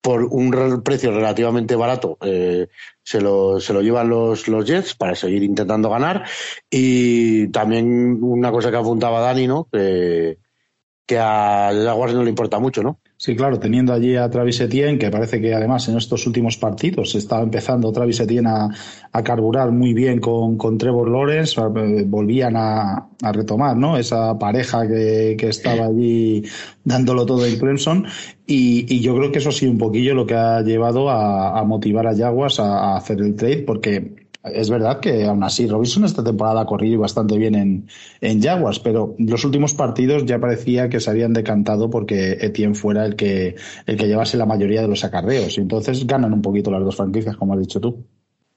por 0.00 0.24
un 0.24 0.82
precio 0.82 1.12
relativamente 1.12 1.76
barato, 1.76 2.18
eh, 2.22 2.66
se, 3.04 3.20
lo, 3.20 3.60
se 3.60 3.72
lo 3.72 3.82
llevan 3.82 4.08
los, 4.08 4.48
los 4.48 4.66
Jets 4.66 4.94
para 4.94 5.14
seguir 5.14 5.44
intentando 5.44 5.88
ganar. 5.90 6.24
Y 6.68 7.48
también 7.48 8.18
una 8.20 8.50
cosa 8.50 8.70
que 8.70 8.78
apuntaba 8.78 9.20
Dani, 9.20 9.46
¿no? 9.46 9.68
que 9.70 11.18
a 11.18 11.70
Jaguars 11.72 12.14
no 12.14 12.22
le 12.22 12.30
importa 12.30 12.58
mucho, 12.58 12.82
¿no? 12.82 12.98
Sí, 13.24 13.36
claro, 13.36 13.60
teniendo 13.60 13.92
allí 13.92 14.16
a 14.16 14.28
Travis 14.28 14.60
Etienne, 14.62 14.98
que 14.98 15.08
parece 15.08 15.40
que 15.40 15.54
además 15.54 15.86
en 15.88 15.96
estos 15.96 16.26
últimos 16.26 16.56
partidos 16.56 17.14
estaba 17.14 17.44
empezando 17.44 17.92
Travis 17.92 18.18
Etienne 18.18 18.48
a, 18.48 19.22
carburar 19.22 19.70
muy 19.70 19.94
bien 19.94 20.18
con, 20.18 20.58
con 20.58 20.76
Trevor 20.76 21.08
Lawrence, 21.08 21.54
eh, 21.60 22.02
volvían 22.04 22.56
a, 22.56 23.10
retomar 23.32 23.76
¿no? 23.76 23.96
esa 23.96 24.36
pareja 24.36 24.88
que, 24.88 25.36
estaba 25.40 25.84
allí 25.84 26.42
dándolo 26.82 27.24
todo 27.24 27.46
en 27.46 27.60
Clemson. 27.60 28.06
Y, 28.44 28.98
yo 29.00 29.14
creo 29.14 29.30
que 29.30 29.38
eso 29.38 29.52
sido 29.52 29.70
un 29.70 29.78
poquillo 29.78 30.16
lo 30.16 30.26
que 30.26 30.34
ha 30.34 30.60
llevado 30.62 31.08
a, 31.08 31.62
motivar 31.62 32.08
a 32.08 32.16
Jaguars 32.16 32.58
a 32.58 32.96
hacer 32.96 33.20
el 33.20 33.36
trade, 33.36 33.58
porque 33.58 34.21
es 34.44 34.70
verdad 34.70 35.00
que 35.00 35.24
aún 35.24 35.44
así 35.44 35.66
Robinson 35.66 36.04
esta 36.04 36.24
temporada 36.24 36.62
ha 36.62 36.66
corrido 36.66 37.00
bastante 37.00 37.38
bien 37.38 37.54
en, 37.54 37.88
en 38.20 38.42
Jaguars, 38.42 38.80
pero 38.80 39.14
los 39.18 39.44
últimos 39.44 39.74
partidos 39.74 40.24
ya 40.24 40.40
parecía 40.40 40.88
que 40.88 41.00
se 41.00 41.10
habían 41.10 41.32
decantado 41.32 41.90
porque 41.90 42.38
Etienne 42.40 42.74
fuera 42.74 43.06
el 43.06 43.14
que, 43.14 43.54
el 43.86 43.96
que 43.96 44.08
llevase 44.08 44.36
la 44.36 44.46
mayoría 44.46 44.82
de 44.82 44.88
los 44.88 45.04
acarreos. 45.04 45.58
Entonces 45.58 46.06
ganan 46.06 46.32
un 46.32 46.42
poquito 46.42 46.70
las 46.70 46.84
dos 46.84 46.96
franquicias, 46.96 47.36
como 47.36 47.54
has 47.54 47.60
dicho 47.60 47.80
tú. 47.80 48.04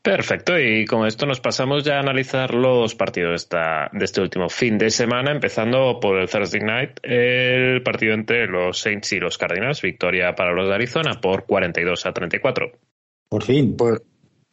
Perfecto, 0.02 0.60
y 0.60 0.86
con 0.86 1.08
esto 1.08 1.26
nos 1.26 1.40
pasamos 1.40 1.84
ya 1.84 1.96
a 1.96 2.00
analizar 2.00 2.54
los 2.54 2.94
partidos 2.94 3.50
de 3.50 4.06
este 4.06 4.22
último 4.22 4.50
fin 4.50 4.78
de 4.78 4.92
semana, 4.92 5.32
empezando 5.32 6.00
por 6.00 6.20
el 6.20 6.30
Thursday 6.30 6.62
Night, 6.62 7.00
el 7.02 7.82
partido 7.82 8.14
entre 8.14 8.46
los 8.46 8.80
Saints 8.80 9.14
y 9.14 9.20
los 9.20 9.40
Cardinals, 9.40 9.82
victoria 9.82 10.36
para 10.36 10.54
los 10.54 10.68
de 10.68 10.76
Arizona 10.76 11.20
por 11.20 11.46
42 11.46 12.06
a 12.06 12.14
34. 12.14 12.72
Por 13.30 13.44
fin. 13.44 13.76
Pues 13.76 14.04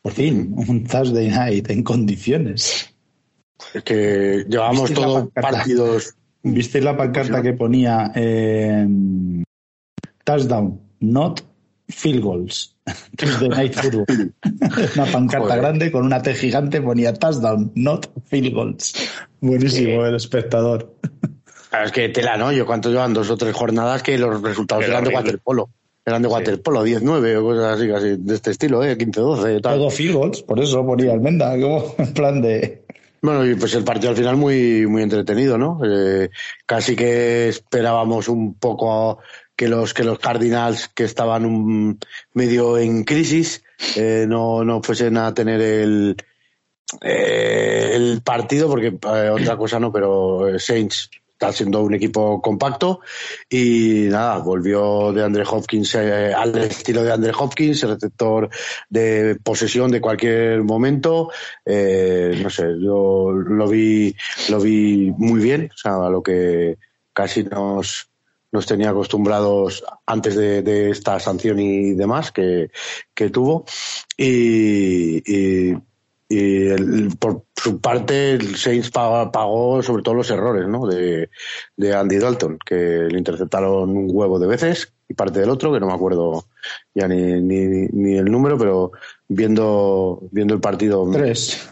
por 0.02 0.12
fin, 0.12 0.52
un 0.56 0.84
Thursday 0.84 1.28
night 1.28 1.70
en 1.70 1.84
condiciones. 1.84 2.92
Es 3.72 3.84
que 3.84 4.44
llevamos 4.48 4.92
todos 4.92 5.28
partidos. 5.32 6.14
¿Viste 6.42 6.80
la 6.80 6.96
pancarta 6.96 7.40
que 7.40 7.52
ponía 7.52 8.10
eh, 8.16 8.84
touchdown, 10.24 10.80
not 10.98 11.40
field 11.88 12.20
goals? 12.20 12.76
Thursday 13.16 13.48
night 13.48 13.74
football. 13.74 14.34
una 14.96 15.06
pancarta 15.06 15.56
grande 15.56 15.92
con 15.92 16.04
una 16.04 16.20
T 16.20 16.34
gigante 16.34 16.82
ponía 16.82 17.14
touchdown, 17.14 17.70
not 17.76 18.10
field 18.24 18.52
goals. 18.52 18.94
Buenísimo 19.40 20.04
el 20.04 20.16
espectador. 20.16 20.96
Es 21.84 21.92
que 21.92 22.08
tela, 22.08 22.36
¿no? 22.36 22.50
Yo 22.50 22.66
cuánto 22.66 22.90
llevan 22.90 23.14
dos 23.14 23.30
o 23.30 23.36
tres 23.36 23.54
jornadas 23.54 24.02
que 24.02 24.18
los 24.18 24.42
resultados 24.42 24.84
eran 24.84 25.04
de 25.04 25.14
waterpolo 25.14 25.70
eran 26.04 26.22
de 26.22 26.28
waterpolo, 26.28 26.84
10-9 26.84 27.36
o 27.36 27.42
cosas 27.42 27.76
así, 27.76 27.88
casi 27.88 28.16
de 28.16 28.34
este 28.34 28.50
estilo, 28.50 28.82
¿eh? 28.82 28.96
15-12. 28.98 29.60
Todo 29.60 29.90
field 29.90 30.44
por 30.44 30.60
eso 30.60 30.84
ponía 30.84 31.12
Almenda, 31.12 31.52
como 31.60 31.94
en 31.98 32.12
plan 32.12 32.42
de... 32.42 32.82
Bueno, 33.20 33.46
y 33.46 33.54
pues 33.54 33.72
el 33.74 33.84
partido 33.84 34.10
al 34.10 34.16
final 34.16 34.36
muy, 34.36 34.84
muy 34.88 35.02
entretenido, 35.02 35.56
¿no? 35.56 35.80
Eh, 35.84 36.30
casi 36.66 36.96
que 36.96 37.48
esperábamos 37.48 38.26
un 38.26 38.54
poco 38.54 39.20
que 39.54 39.68
los, 39.68 39.94
que 39.94 40.02
los 40.02 40.18
Cardinals, 40.18 40.88
que 40.88 41.04
estaban 41.04 41.46
un, 41.46 42.00
medio 42.34 42.78
en 42.78 43.04
crisis, 43.04 43.62
eh, 43.94 44.26
no, 44.28 44.64
no 44.64 44.82
fuesen 44.82 45.18
a 45.18 45.32
tener 45.34 45.60
el, 45.60 46.16
eh, 47.00 47.92
el 47.94 48.22
partido, 48.22 48.68
porque 48.68 48.98
otra 49.00 49.56
cosa 49.56 49.78
no, 49.78 49.92
pero 49.92 50.58
Saints 50.58 51.08
está 51.42 51.52
siendo 51.52 51.82
un 51.82 51.94
equipo 51.94 52.40
compacto 52.40 53.00
y 53.50 54.06
nada, 54.08 54.38
volvió 54.38 55.12
de 55.12 55.24
Andre 55.24 55.42
Hopkins 55.44 55.96
eh, 55.96 56.32
al 56.32 56.56
estilo 56.58 57.02
de 57.02 57.12
Andre 57.12 57.32
Hopkins, 57.36 57.82
el 57.82 57.94
receptor 57.94 58.48
de 58.88 59.36
posesión 59.42 59.90
de 59.90 60.00
cualquier 60.00 60.62
momento. 60.62 61.32
Eh, 61.64 62.38
no 62.40 62.48
sé, 62.48 62.62
yo 62.80 63.32
lo 63.32 63.66
vi, 63.66 64.14
lo 64.50 64.60
vi 64.60 65.12
muy 65.18 65.40
bien, 65.40 65.68
o 65.74 65.76
sea, 65.76 66.06
a 66.06 66.10
lo 66.10 66.22
que 66.22 66.78
casi 67.12 67.42
nos, 67.42 68.08
nos 68.52 68.64
tenía 68.64 68.90
acostumbrados 68.90 69.82
antes 70.06 70.36
de, 70.36 70.90
esta 70.90 71.18
sanción 71.18 71.58
y 71.58 71.94
demás 71.94 72.30
que, 72.30 72.70
que 73.12 73.30
tuvo. 73.30 73.64
y 74.16 75.22
y 75.26 75.74
por 77.18 77.44
su 77.56 77.80
parte 77.80 78.32
el 78.32 78.56
Saints 78.56 78.90
pagó, 78.90 79.82
sobre 79.82 80.02
todo 80.02 80.14
los 80.14 80.30
errores 80.30 80.66
¿no? 80.68 80.86
de, 80.86 81.28
Andy 81.94 82.18
Dalton, 82.18 82.58
que 82.64 82.76
le 83.10 83.18
interceptaron 83.18 83.90
un 83.96 84.08
huevo 84.10 84.38
de 84.38 84.46
veces 84.46 84.92
y 85.08 85.14
parte 85.14 85.40
del 85.40 85.50
otro, 85.50 85.72
que 85.72 85.80
no 85.80 85.86
me 85.86 85.94
acuerdo 85.94 86.46
ya 86.94 87.08
ni, 87.08 87.40
ni, 87.40 88.16
el 88.16 88.30
número, 88.30 88.56
pero 88.56 88.92
viendo, 89.28 90.20
viendo 90.30 90.54
el 90.54 90.60
partido... 90.60 91.08
Tres. 91.12 91.68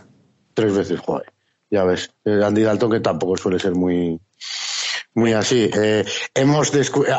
Tres 0.52 0.76
veces, 0.76 1.00
joder. 1.00 1.32
Ya 1.70 1.84
ves, 1.84 2.12
Andy 2.24 2.62
Dalton 2.62 2.90
que 2.90 3.00
tampoco 3.00 3.36
suele 3.36 3.60
ser 3.60 3.74
muy, 3.74 4.20
muy 5.14 5.32
así. 5.32 5.70
Eh, 5.72 6.04
hemos 6.34 6.72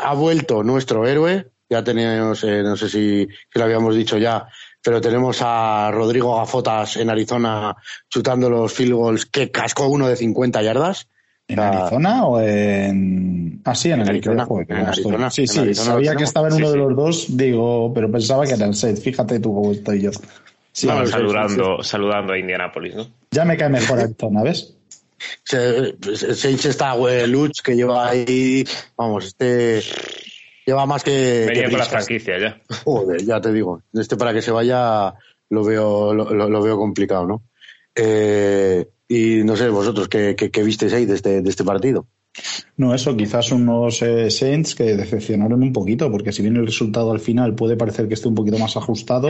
ha 0.04 0.14
vuelto 0.14 0.64
nuestro 0.64 1.08
héroe, 1.08 1.50
ya 1.70 1.84
teníamos, 1.84 2.44
eh, 2.44 2.62
no 2.64 2.76
sé 2.76 2.90
si, 2.90 3.28
si 3.28 3.60
lo 3.60 3.64
habíamos 3.64 3.96
dicho 3.96 4.18
ya, 4.18 4.48
pero 4.84 5.02
tenemos 5.02 5.40
a 5.42 5.92
Rodrigo 5.92 6.36
Gafotas 6.38 6.98
en 6.98 7.10
Arizona 7.10 7.76
chutando 8.10 8.50
los 8.50 8.74
field 8.74 8.94
goals 8.94 9.26
que 9.26 9.52
cascó 9.52 9.88
uno 9.88 10.08
de 10.08 10.16
50 10.16 10.62
yardas. 10.62 11.08
¿En 11.48 11.60
Arizona 11.60 12.26
o 12.26 12.40
en.? 12.40 13.62
Ah, 13.66 13.76
sí, 13.76 13.92
en, 13.92 14.02
Arizona. 14.02 14.48
Sí, 15.30 15.48
sí, 15.48 15.74
sabía 15.74 16.16
que 16.16 16.24
estaba 16.24 16.48
en 16.48 16.56
uno 16.56 16.72
de 16.72 16.78
los 16.78 16.96
dos, 16.96 17.38
digo, 17.38 17.94
pero 17.94 18.10
pensaba 18.10 18.46
que 18.46 18.54
era 18.54 18.66
el 18.66 18.74
set. 18.74 18.98
Fíjate 18.98 19.40
tú 19.40 19.54
cómo 19.54 19.72
estoy 19.74 20.02
yo. 20.02 20.12
saludando, 20.72 21.84
saludando 21.84 22.34
a 22.34 22.40
Indianapolis, 22.40 22.96
¿no? 22.96 23.08
Ya 23.32 23.44
me 23.44 23.58
cae 23.58 23.70
mejor 23.70 24.00
Arizona, 24.00 24.44
¿ves? 24.44 24.74
Se, 25.44 25.96
se, 26.16 26.70
está 26.70 26.96
Luch 27.28 27.62
que 27.64 27.76
lleva 27.76 28.10
ahí, 28.10 28.66
vamos, 28.98 29.26
este 29.26 29.82
Lleva 30.66 30.86
más 30.86 31.04
que. 31.04 31.46
Venía 31.48 31.70
con 31.70 31.80
la 31.80 31.86
franquicia 31.86 32.40
ya. 32.40 32.62
Joder, 32.84 33.24
ya 33.24 33.42
te 33.42 33.52
digo. 33.52 33.82
Este 33.94 34.16
para 34.16 34.34
que 34.34 34.42
se 34.42 34.52
vaya 34.52 35.14
lo 35.50 35.64
veo, 35.64 36.14
lo, 36.14 36.62
veo 36.62 36.78
complicado, 36.78 37.28
¿no? 37.28 37.44
Eh, 37.94 38.88
y 39.08 39.44
no 39.44 39.58
sé, 39.58 39.68
vosotros, 39.68 40.08
¿qué, 40.08 40.36
qué, 40.36 40.64
visteis 40.64 40.94
ahí 40.94 41.06
de 41.06 41.16
este, 41.16 41.42
de 41.42 41.50
este 41.50 41.66
partido? 41.66 42.08
No, 42.78 42.96
eso, 42.96 43.18
quizás 43.18 43.52
unos 43.52 44.02
eh, 44.02 44.32
Saints 44.32 44.74
que 44.74 44.96
decepcionaron 44.96 45.62
un 45.62 45.74
poquito, 45.74 46.10
porque 46.10 46.32
si 46.32 46.42
bien 46.42 46.56
el 46.56 46.66
resultado 46.66 47.12
al 47.12 47.20
final 47.20 47.54
puede 47.54 47.76
parecer 47.76 48.08
que 48.08 48.14
esté 48.14 48.30
un 48.30 48.36
poquito 48.36 48.58
más 48.58 48.78
ajustado, 48.78 49.30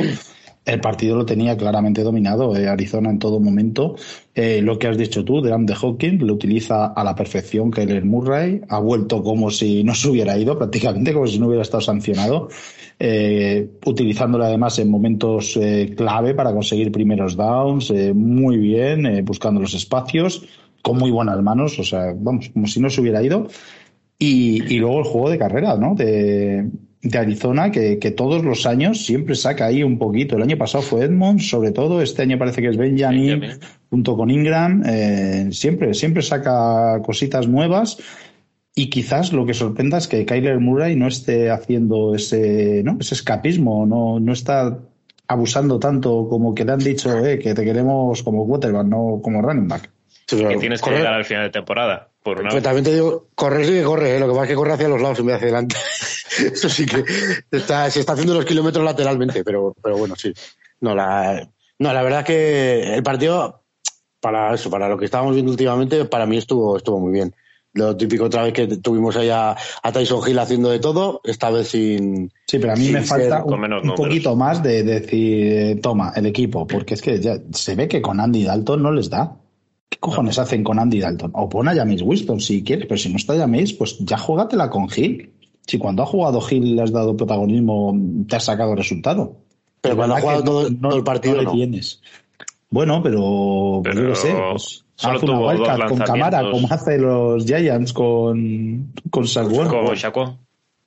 el 0.63 0.79
partido 0.79 1.15
lo 1.15 1.25
tenía 1.25 1.57
claramente 1.57 2.03
dominado 2.03 2.55
eh, 2.55 2.67
Arizona 2.67 3.09
en 3.09 3.17
todo 3.17 3.39
momento. 3.39 3.95
Eh, 4.35 4.61
lo 4.61 4.77
que 4.77 4.87
has 4.87 4.97
dicho 4.97 5.25
tú, 5.25 5.41
de 5.41 5.51
Andy 5.51 5.73
Hawkins, 5.73 6.21
lo 6.21 6.33
utiliza 6.33 6.87
a 6.87 7.03
la 7.03 7.15
perfección 7.15 7.71
que 7.71 7.81
el 7.81 8.05
Murray, 8.05 8.61
ha 8.69 8.79
vuelto 8.79 9.23
como 9.23 9.49
si 9.49 9.83
no 9.83 9.95
se 9.95 10.09
hubiera 10.09 10.37
ido, 10.37 10.57
prácticamente 10.57 11.13
como 11.13 11.25
si 11.25 11.39
no 11.39 11.47
hubiera 11.47 11.63
estado 11.63 11.81
sancionado, 11.81 12.49
eh, 12.99 13.71
utilizándolo 13.85 14.45
además 14.45 14.77
en 14.77 14.91
momentos 14.91 15.59
clave 15.97 16.35
para 16.35 16.53
conseguir 16.53 16.91
primeros 16.91 17.35
downs, 17.35 17.91
muy 18.13 18.57
bien, 18.57 19.25
buscando 19.25 19.59
los 19.59 19.73
espacios, 19.73 20.45
con 20.83 20.97
muy 20.97 21.09
buenas 21.09 21.41
manos, 21.41 21.79
o 21.79 21.83
sea, 21.83 22.13
vamos, 22.15 22.49
como 22.49 22.67
si 22.67 22.79
no 22.79 22.89
se 22.89 23.01
hubiera 23.01 23.23
ido. 23.23 23.47
Y, 24.19 24.75
y 24.75 24.77
luego 24.77 24.99
el 24.99 25.05
juego 25.05 25.29
de 25.31 25.39
carrera, 25.39 25.75
¿no? 25.77 25.95
De, 25.95 26.69
de 27.03 27.17
Arizona 27.17 27.71
que, 27.71 27.97
todos 28.15 28.43
los 28.43 28.65
años 28.65 29.05
siempre 29.05 29.35
saca 29.35 29.65
ahí 29.65 29.83
un 29.83 29.97
poquito. 29.97 30.35
El 30.35 30.43
año 30.43 30.57
pasado 30.57 30.83
fue 30.83 31.05
Edmond, 31.05 31.39
sobre 31.39 31.71
todo. 31.71 32.01
Este 32.01 32.21
año 32.21 32.37
parece 32.37 32.61
que 32.61 32.69
es 32.69 32.77
Benjamin, 32.77 33.59
junto 33.89 34.15
con 34.15 34.29
Ingram. 34.29 34.83
Eh, 34.85 35.49
siempre, 35.51 35.93
siempre 35.93 36.21
saca 36.21 37.01
cositas 37.03 37.47
nuevas. 37.47 37.97
Y 38.75 38.89
quizás 38.89 39.33
lo 39.33 39.45
que 39.45 39.53
sorprenda 39.53 39.97
es 39.97 40.07
que 40.07 40.25
Kyler 40.25 40.59
Murray 40.59 40.95
no 40.95 41.07
esté 41.07 41.49
haciendo 41.49 42.15
ese, 42.15 42.81
¿no? 42.83 42.97
ese 43.01 43.15
escapismo, 43.15 43.85
no, 43.85 44.19
no 44.19 44.31
está 44.31 44.79
abusando 45.27 45.77
tanto 45.77 46.27
como 46.29 46.55
que 46.55 46.63
le 46.63 46.71
han 46.71 46.79
dicho 46.79 47.25
eh, 47.25 47.37
que 47.39 47.53
te 47.53 47.65
queremos 47.65 48.23
como 48.23 48.47
quarterback, 48.47 48.85
no 48.85 49.19
como 49.21 49.41
running 49.41 49.67
back. 49.67 49.89
que 50.27 50.57
tienes 50.57 50.81
que 50.81 50.91
llegar 50.91 51.13
al 51.13 51.25
final 51.25 51.43
de 51.43 51.49
temporada. 51.49 52.10
Por 52.23 52.39
una... 52.39 52.49
Pero 52.49 52.61
también 52.61 52.83
te 52.83 52.93
digo, 52.93 53.27
correr 53.35 53.65
sí 53.65 53.73
que 53.73 53.83
corre, 53.83 54.15
¿eh? 54.15 54.19
lo 54.19 54.27
que 54.27 54.33
pasa 54.33 54.43
es 54.43 54.49
que 54.49 54.55
corre 54.55 54.73
hacia 54.73 54.87
los 54.87 55.01
lados 55.01 55.19
en 55.19 55.25
vez 55.25 55.33
de 55.33 55.37
hacia 55.37 55.47
adelante. 55.47 55.75
Eso 56.53 56.69
sí 56.69 56.85
que 56.85 57.03
está, 57.51 57.89
se 57.89 57.99
está 57.99 58.13
haciendo 58.13 58.33
los 58.33 58.45
kilómetros 58.45 58.85
lateralmente, 58.85 59.43
pero, 59.43 59.75
pero 59.81 59.97
bueno, 59.97 60.15
sí. 60.15 60.33
No, 60.79 60.95
la, 60.95 61.47
no, 61.79 61.93
la 61.93 62.03
verdad 62.03 62.19
es 62.19 62.25
que 62.25 62.95
el 62.95 63.03
partido, 63.03 63.63
para 64.19 64.53
eso, 64.53 64.69
para 64.69 64.87
lo 64.87 64.97
que 64.97 65.05
estábamos 65.05 65.33
viendo 65.33 65.51
últimamente, 65.51 66.05
para 66.05 66.25
mí 66.25 66.37
estuvo, 66.37 66.77
estuvo 66.77 66.99
muy 66.99 67.11
bien. 67.11 67.35
Lo 67.73 67.95
típico 67.95 68.25
otra 68.25 68.43
vez 68.43 68.53
que 68.53 68.67
tuvimos 68.67 69.15
ahí 69.15 69.29
a, 69.29 69.55
Tyson 69.93 70.27
Hill 70.27 70.39
haciendo 70.39 70.69
de 70.69 70.79
todo, 70.79 71.21
esta 71.23 71.49
vez 71.49 71.69
sin. 71.69 72.31
Sí, 72.45 72.59
pero 72.59 72.73
a 72.73 72.75
mí 72.75 72.89
me 72.89 73.01
falta 73.01 73.43
un, 73.43 73.73
un 73.73 73.95
poquito 73.95 74.35
más 74.35 74.61
de, 74.61 74.83
decir, 74.83 75.53
eh, 75.53 75.75
toma, 75.81 76.11
el 76.15 76.25
equipo, 76.25 76.67
porque 76.67 76.95
es 76.95 77.01
que 77.01 77.19
ya 77.19 77.37
se 77.51 77.75
ve 77.75 77.87
que 77.87 78.01
con 78.01 78.19
Andy 78.19 78.43
Dalton 78.43 78.83
no 78.83 78.91
les 78.91 79.09
da. 79.09 79.37
¿Qué 79.91 79.99
cojones 79.99 80.39
hacen 80.39 80.63
con 80.63 80.79
Andy 80.79 81.01
Dalton? 81.01 81.31
O 81.35 81.49
pon 81.49 81.67
a 81.67 81.75
James 81.75 82.01
Winston 82.01 82.39
si 82.39 82.63
quieres, 82.63 82.85
pero 82.87 82.97
si 82.97 83.09
no 83.09 83.17
está 83.17 83.35
James, 83.35 83.73
pues 83.73 83.99
ya 83.99 84.17
jugatela 84.17 84.69
con 84.69 84.87
Hill. 84.95 85.33
Si 85.67 85.77
cuando 85.77 86.03
ha 86.03 86.05
jugado 86.05 86.41
Hill 86.49 86.77
le 86.77 86.81
has 86.81 86.93
dado 86.93 87.17
protagonismo, 87.17 87.93
te 88.25 88.37
has 88.37 88.45
sacado 88.45 88.73
resultado. 88.73 89.35
Pero 89.81 89.97
cuando 89.97 90.15
ha 90.15 90.21
jugado 90.21 90.43
todo, 90.45 90.95
el 90.95 91.03
partido. 91.03 91.41
No, 91.41 91.51
tienes. 91.51 91.99
Bueno, 92.69 93.03
pero, 93.03 93.83
yo 93.83 93.93
no 94.01 94.15
sé. 94.15 94.33
Pues, 94.33 94.85
haz 95.01 95.23
una 95.23 95.39
wildcard 95.39 95.89
con 95.89 95.99
cámara, 95.99 96.49
como 96.49 96.67
hace 96.71 96.97
los 96.97 97.45
Giants 97.45 97.91
con, 97.91 98.93
con 99.09 99.25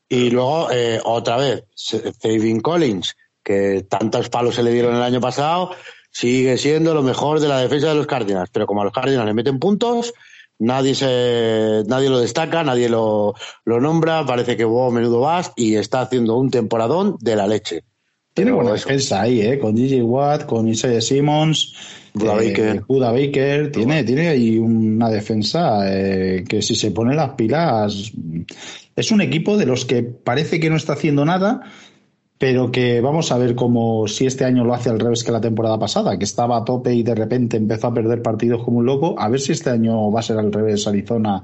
Y 0.08 0.30
luego, 0.30 0.70
eh, 0.72 0.98
otra 1.04 1.36
vez, 1.36 1.64
Saving 1.74 2.60
Collins, 2.60 3.14
que 3.42 3.84
tantos 3.86 4.30
palos 4.30 4.54
se 4.54 4.62
le 4.62 4.72
dieron 4.72 4.96
el 4.96 5.02
año 5.02 5.20
pasado, 5.20 5.72
sigue 6.14 6.56
siendo 6.58 6.94
lo 6.94 7.02
mejor 7.02 7.40
de 7.40 7.48
la 7.48 7.58
defensa 7.58 7.88
de 7.88 7.96
los 7.96 8.06
Cardinals. 8.06 8.48
Pero 8.50 8.66
como 8.66 8.80
a 8.80 8.84
los 8.84 8.92
Cardinals 8.92 9.26
le 9.26 9.34
meten 9.34 9.58
puntos, 9.58 10.14
nadie 10.58 10.94
se, 10.94 11.82
nadie 11.88 12.08
lo 12.08 12.20
destaca, 12.20 12.62
nadie 12.62 12.88
lo, 12.88 13.34
lo 13.64 13.80
nombra, 13.80 14.24
parece 14.24 14.56
que 14.56 14.64
hubo 14.64 14.90
menudo 14.90 15.20
vas 15.20 15.52
y 15.56 15.74
está 15.74 16.02
haciendo 16.02 16.36
un 16.36 16.50
temporadón 16.50 17.16
de 17.20 17.36
la 17.36 17.48
leche. 17.48 17.82
Tiene 18.32 18.52
buena 18.52 18.72
defensa 18.72 19.22
ahí, 19.22 19.40
¿eh? 19.42 19.58
Con 19.58 19.74
DJ 19.74 20.02
Watt, 20.02 20.46
con 20.46 20.66
Isaiah 20.68 21.00
Simmons, 21.00 21.74
Buda 22.14 22.34
eh, 22.34 22.48
Baker. 22.48 22.84
Buda 22.86 23.12
Baker. 23.12 23.72
Tiene, 23.72 24.04
tiene 24.04 24.28
ahí 24.28 24.56
una 24.58 25.10
defensa 25.10 25.82
eh, 25.86 26.44
que 26.48 26.62
si 26.62 26.74
se 26.76 26.92
pone 26.92 27.14
las 27.14 27.30
pilas. 27.30 28.12
Es 28.96 29.10
un 29.10 29.20
equipo 29.20 29.56
de 29.56 29.66
los 29.66 29.84
que 29.84 30.02
parece 30.02 30.58
que 30.60 30.70
no 30.70 30.76
está 30.76 30.94
haciendo 30.94 31.24
nada, 31.24 31.62
pero 32.44 32.70
que 32.70 33.00
vamos 33.00 33.32
a 33.32 33.38
ver 33.38 33.54
cómo 33.54 34.06
si 34.06 34.26
este 34.26 34.44
año 34.44 34.64
lo 34.64 34.74
hace 34.74 34.90
al 34.90 35.00
revés 35.00 35.24
que 35.24 35.32
la 35.32 35.40
temporada 35.40 35.78
pasada, 35.78 36.18
que 36.18 36.26
estaba 36.26 36.58
a 36.58 36.64
tope 36.66 36.92
y 36.92 37.02
de 37.02 37.14
repente 37.14 37.56
empezó 37.56 37.86
a 37.86 37.94
perder 37.94 38.20
partidos 38.20 38.62
como 38.62 38.80
un 38.80 38.84
loco. 38.84 39.14
A 39.18 39.30
ver 39.30 39.40
si 39.40 39.52
este 39.52 39.70
año 39.70 40.12
va 40.12 40.20
a 40.20 40.22
ser 40.22 40.36
al 40.36 40.52
revés 40.52 40.86
Arizona 40.86 41.40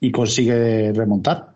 y 0.00 0.12
consigue 0.12 0.92
remontar. 0.92 1.46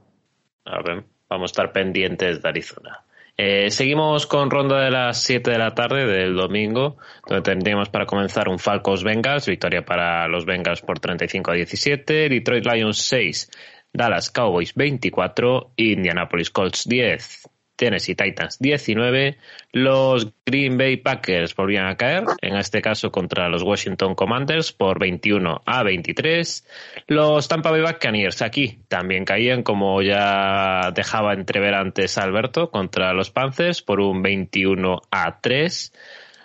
A 0.65 0.81
ver, 0.83 1.05
vamos 1.29 1.51
a 1.51 1.53
estar 1.53 1.71
pendientes 1.71 2.41
de 2.41 2.49
Arizona. 2.49 3.05
Eh, 3.37 3.71
seguimos 3.71 4.27
con 4.27 4.51
ronda 4.51 4.83
de 4.83 4.91
las 4.91 5.23
7 5.23 5.51
de 5.51 5.59
la 5.59 5.75
tarde 5.75 6.07
del 6.07 6.35
domingo, 6.35 6.97
donde 7.29 7.43
tendríamos 7.43 7.91
para 7.91 8.07
comenzar 8.07 8.49
un 8.49 8.59
Falcos 8.59 9.05
Bengals, 9.05 9.47
victoria 9.47 9.85
para 9.85 10.27
los 10.29 10.47
Bengals 10.47 10.81
por 10.81 10.99
35 10.99 11.51
a 11.51 11.55
17, 11.57 12.31
Detroit 12.31 12.65
Lions 12.65 12.97
6, 13.03 13.51
Dallas 13.93 14.31
Cowboys 14.31 14.75
24, 14.75 15.73
Indianapolis 15.77 16.49
Colts 16.49 16.89
10. 16.89 17.58
Tennessee 17.79 18.17
Titans. 18.17 18.59
19, 18.59 19.39
los 19.73 20.29
Green 20.45 20.77
Bay 20.77 20.97
Packers 20.97 21.55
volvían 21.55 21.87
a 21.87 21.97
caer, 21.97 22.25
en 22.43 22.57
este 22.57 22.83
caso 22.83 23.11
contra 23.13 23.49
los 23.49 23.63
Washington 23.63 24.15
Commanders 24.15 24.73
por 24.73 24.99
21 24.99 25.63
a 25.65 25.83
23, 25.85 26.67
los 27.07 27.49
Tampa 27.49 27.71
Bay 27.71 27.81
Buccaneers 27.81 28.43
aquí 28.43 28.81
también 28.89 29.25
caían 29.25 29.63
como 29.63 30.03
ya 30.03 30.91
dejaba 30.93 31.33
entrever 31.33 31.75
antes 31.75 32.19
Alberto 32.19 32.71
contra 32.71 33.13
los 33.13 33.31
Panthers 33.31 33.81
por 33.81 34.01
un 34.01 34.23
21 34.23 35.01
a 35.11 35.41
3, 35.41 35.93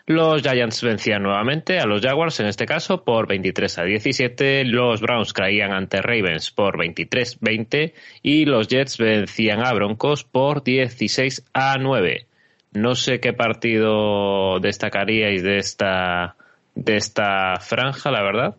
los 0.05 0.41
Giants 0.41 0.83
vencían 0.83 1.23
nuevamente 1.23 1.79
a 1.79 1.85
los 1.85 2.01
Jaguars, 2.01 2.39
en 2.41 2.47
este 2.47 2.65
caso, 2.65 3.05
por 3.05 3.25
23 3.25 3.77
a 3.77 3.83
17. 3.83 4.65
Los 4.65 4.99
Browns 4.99 5.31
caían 5.31 5.71
ante 5.71 6.01
Ravens 6.01 6.51
por 6.51 6.77
23-20. 6.77 7.93
Y 8.21 8.43
los 8.45 8.67
Jets 8.67 8.97
vencían 8.97 9.65
a 9.65 9.71
Broncos 9.71 10.25
por 10.25 10.63
16 10.63 11.45
a 11.53 11.77
9. 11.77 12.27
No 12.73 12.95
sé 12.95 13.21
qué 13.21 13.31
partido 13.31 14.59
destacaríais 14.59 15.41
de 15.41 15.57
esta, 15.57 16.35
de 16.75 16.97
esta 16.97 17.55
franja, 17.61 18.11
la 18.11 18.23
verdad. 18.23 18.57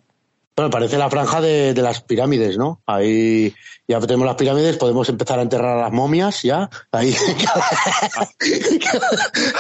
Bueno, 0.56 0.70
parece 0.70 0.98
la 0.98 1.10
franja 1.10 1.40
de, 1.40 1.74
las 1.74 2.00
pirámides, 2.00 2.56
¿no? 2.56 2.80
Ahí 2.86 3.52
ya 3.88 3.98
tenemos 3.98 4.24
las 4.24 4.36
pirámides, 4.36 4.76
podemos 4.76 5.08
empezar 5.08 5.40
a 5.40 5.42
enterrar 5.42 5.78
a 5.78 5.82
las 5.82 5.92
momias, 5.92 6.42
ya. 6.42 6.70
Ahí 6.92 7.12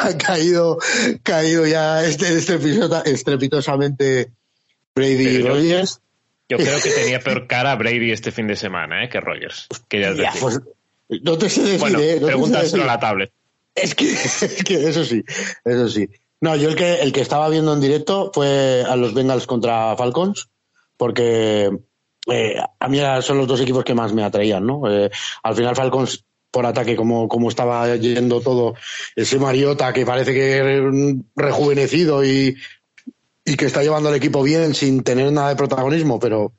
ha 0.00 0.16
caído, 0.16 0.78
caído 1.24 1.66
ya 1.66 2.04
este, 2.04 2.36
estrepitosamente 2.36 4.30
Brady 4.94 5.26
y 5.26 5.42
Rogers. 5.42 6.00
Yo 6.48 6.58
creo 6.58 6.80
que 6.80 6.90
tenía 6.90 7.18
peor 7.18 7.48
cara 7.48 7.74
Brady 7.74 8.12
este 8.12 8.30
fin 8.30 8.46
de 8.46 8.54
semana, 8.54 9.02
¿eh? 9.02 9.08
Que 9.08 9.20
Rogers. 9.20 9.66
ya, 9.90 10.32
pues, 10.38 10.60
no 11.08 11.38
te 11.38 11.50
sé 11.50 11.62
decir, 11.62 11.80
bueno, 11.80 11.98
¿eh? 11.98 12.20
pregúntaselo 12.22 12.84
a 12.84 12.86
la 12.86 13.00
tablet. 13.00 13.32
Es 13.74 13.96
que, 13.96 14.12
es 14.12 14.62
que 14.64 14.88
eso 14.88 15.04
sí, 15.04 15.24
eso 15.64 15.88
sí. 15.88 16.08
No, 16.40 16.54
yo 16.54 16.68
el 16.68 16.76
que, 16.76 17.00
el 17.00 17.12
que 17.12 17.20
estaba 17.20 17.48
viendo 17.48 17.72
en 17.72 17.80
directo 17.80 18.30
fue 18.32 18.84
a 18.88 18.94
los 18.94 19.12
Bengals 19.12 19.48
contra 19.48 19.96
Falcons 19.96 20.50
porque 21.04 21.70
eh, 22.32 22.56
a 22.80 22.88
mí 22.88 22.98
son 23.20 23.36
los 23.36 23.46
dos 23.46 23.60
equipos 23.60 23.84
que 23.84 23.92
más 23.92 24.14
me 24.14 24.24
atraían, 24.24 24.64
¿no? 24.64 24.90
Eh, 24.90 25.10
al 25.42 25.54
final 25.54 25.76
Falcons 25.76 26.24
por 26.50 26.64
ataque, 26.64 26.96
como, 26.96 27.28
como 27.28 27.50
estaba 27.50 27.94
yendo 27.96 28.40
todo, 28.40 28.74
ese 29.14 29.38
Mariota 29.38 29.92
que 29.92 30.06
parece 30.06 30.32
que 30.32 31.20
rejuvenecido 31.36 32.24
y, 32.24 32.56
y 33.44 33.54
que 33.54 33.66
está 33.66 33.82
llevando 33.82 34.08
al 34.08 34.14
equipo 34.14 34.42
bien 34.42 34.72
sin 34.72 35.02
tener 35.02 35.30
nada 35.30 35.50
de 35.50 35.56
protagonismo, 35.56 36.18
pero 36.18 36.54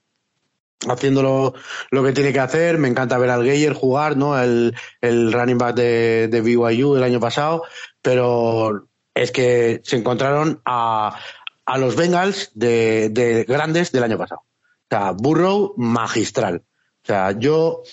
haciéndolo 0.87 1.55
lo 1.89 2.03
que 2.03 2.13
tiene 2.13 2.31
que 2.31 2.41
hacer. 2.41 2.77
Me 2.77 2.87
encanta 2.87 3.17
ver 3.17 3.31
al 3.31 3.45
Geyer 3.45 3.73
jugar, 3.73 4.15
¿no? 4.15 4.39
El, 4.39 4.75
el 5.01 5.33
running 5.33 5.57
back 5.57 5.75
de, 5.75 6.27
de 6.27 6.41
BYU 6.41 6.97
el 6.97 7.03
año 7.03 7.19
pasado, 7.19 7.63
pero 7.99 8.89
es 9.15 9.31
que 9.31 9.81
se 9.83 9.95
encontraron 9.95 10.61
a, 10.65 11.17
a 11.65 11.77
los 11.77 11.95
Bengals 11.95 12.51
de, 12.53 13.09
de, 13.09 13.43
grandes 13.43 13.91
del 13.91 14.03
año 14.03 14.17
pasado. 14.17 14.41
O 14.41 14.87
sea, 14.89 15.11
Burrow 15.11 15.73
magistral. 15.77 16.63
O 17.03 17.07
sea, 17.07 17.31
yo 17.31 17.83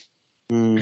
mm, 0.49 0.79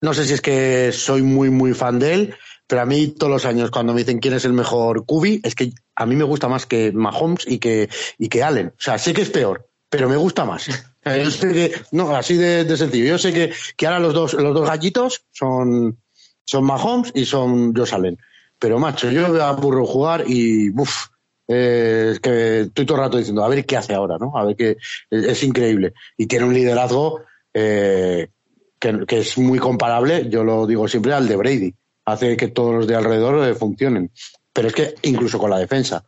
no 0.00 0.14
sé 0.14 0.24
si 0.24 0.34
es 0.34 0.40
que 0.40 0.92
soy 0.92 1.22
muy, 1.22 1.50
muy 1.50 1.74
fan 1.74 1.98
de 1.98 2.14
él, 2.14 2.34
pero 2.66 2.82
a 2.82 2.86
mí 2.86 3.08
todos 3.08 3.30
los 3.30 3.44
años 3.44 3.70
cuando 3.70 3.92
me 3.92 4.00
dicen 4.00 4.18
quién 4.18 4.34
es 4.34 4.44
el 4.44 4.52
mejor 4.52 5.04
QB, 5.04 5.40
es 5.42 5.54
que 5.54 5.72
a 5.94 6.06
mí 6.06 6.16
me 6.16 6.24
gusta 6.24 6.48
más 6.48 6.66
que 6.66 6.92
Mahomes 6.92 7.46
y 7.46 7.58
que, 7.58 7.88
y 8.18 8.28
que 8.28 8.42
Allen. 8.42 8.68
O 8.68 8.80
sea, 8.80 8.98
sé 8.98 9.12
que 9.12 9.22
es 9.22 9.30
peor, 9.30 9.68
pero 9.88 10.08
me 10.08 10.16
gusta 10.16 10.44
más. 10.44 10.66
yo 11.04 11.30
sé 11.30 11.52
que, 11.52 11.82
no, 11.92 12.14
así 12.16 12.36
de, 12.36 12.64
de, 12.64 12.76
sencillo. 12.76 13.06
Yo 13.06 13.18
sé 13.18 13.32
que, 13.32 13.52
que 13.76 13.86
ahora 13.86 13.98
los 13.98 14.14
dos, 14.14 14.34
los 14.34 14.54
dos 14.54 14.68
gallitos 14.68 15.24
son, 15.32 15.98
son 16.44 16.64
Mahomes 16.64 17.12
y 17.14 17.26
son 17.26 17.74
Josh 17.74 17.94
Allen. 17.94 18.18
Pero 18.58 18.78
macho, 18.78 19.10
yo 19.10 19.32
veo 19.32 19.42
a 19.42 19.52
Burrow 19.52 19.86
jugar 19.86 20.24
y, 20.26 20.70
uff, 20.70 21.06
eh, 21.52 22.16
que 22.22 22.60
estoy 22.60 22.86
todo 22.86 22.98
el 22.98 23.02
rato 23.02 23.18
diciendo, 23.18 23.42
a 23.42 23.48
ver 23.48 23.66
qué 23.66 23.76
hace 23.76 23.92
ahora, 23.92 24.18
¿no? 24.20 24.30
A 24.36 24.44
ver 24.44 24.54
qué 24.54 24.76
es, 25.10 25.42
increíble. 25.42 25.94
Y 26.16 26.26
tiene 26.26 26.44
un 26.44 26.54
liderazgo 26.54 27.22
eh, 27.52 28.28
que, 28.78 29.04
es 29.08 29.36
muy 29.36 29.58
comparable, 29.58 30.28
yo 30.30 30.44
lo 30.44 30.64
digo 30.64 30.86
siempre, 30.86 31.12
al 31.12 31.26
de 31.26 31.34
Brady. 31.34 31.74
Hace 32.04 32.36
que 32.36 32.48
todos 32.48 32.74
los 32.76 32.86
de 32.86 32.94
alrededor 32.94 33.48
eh, 33.48 33.54
funcionen. 33.54 34.12
Pero 34.52 34.68
es 34.68 34.74
que 34.74 34.94
incluso 35.02 35.40
con 35.40 35.50
la 35.50 35.58
defensa. 35.58 36.04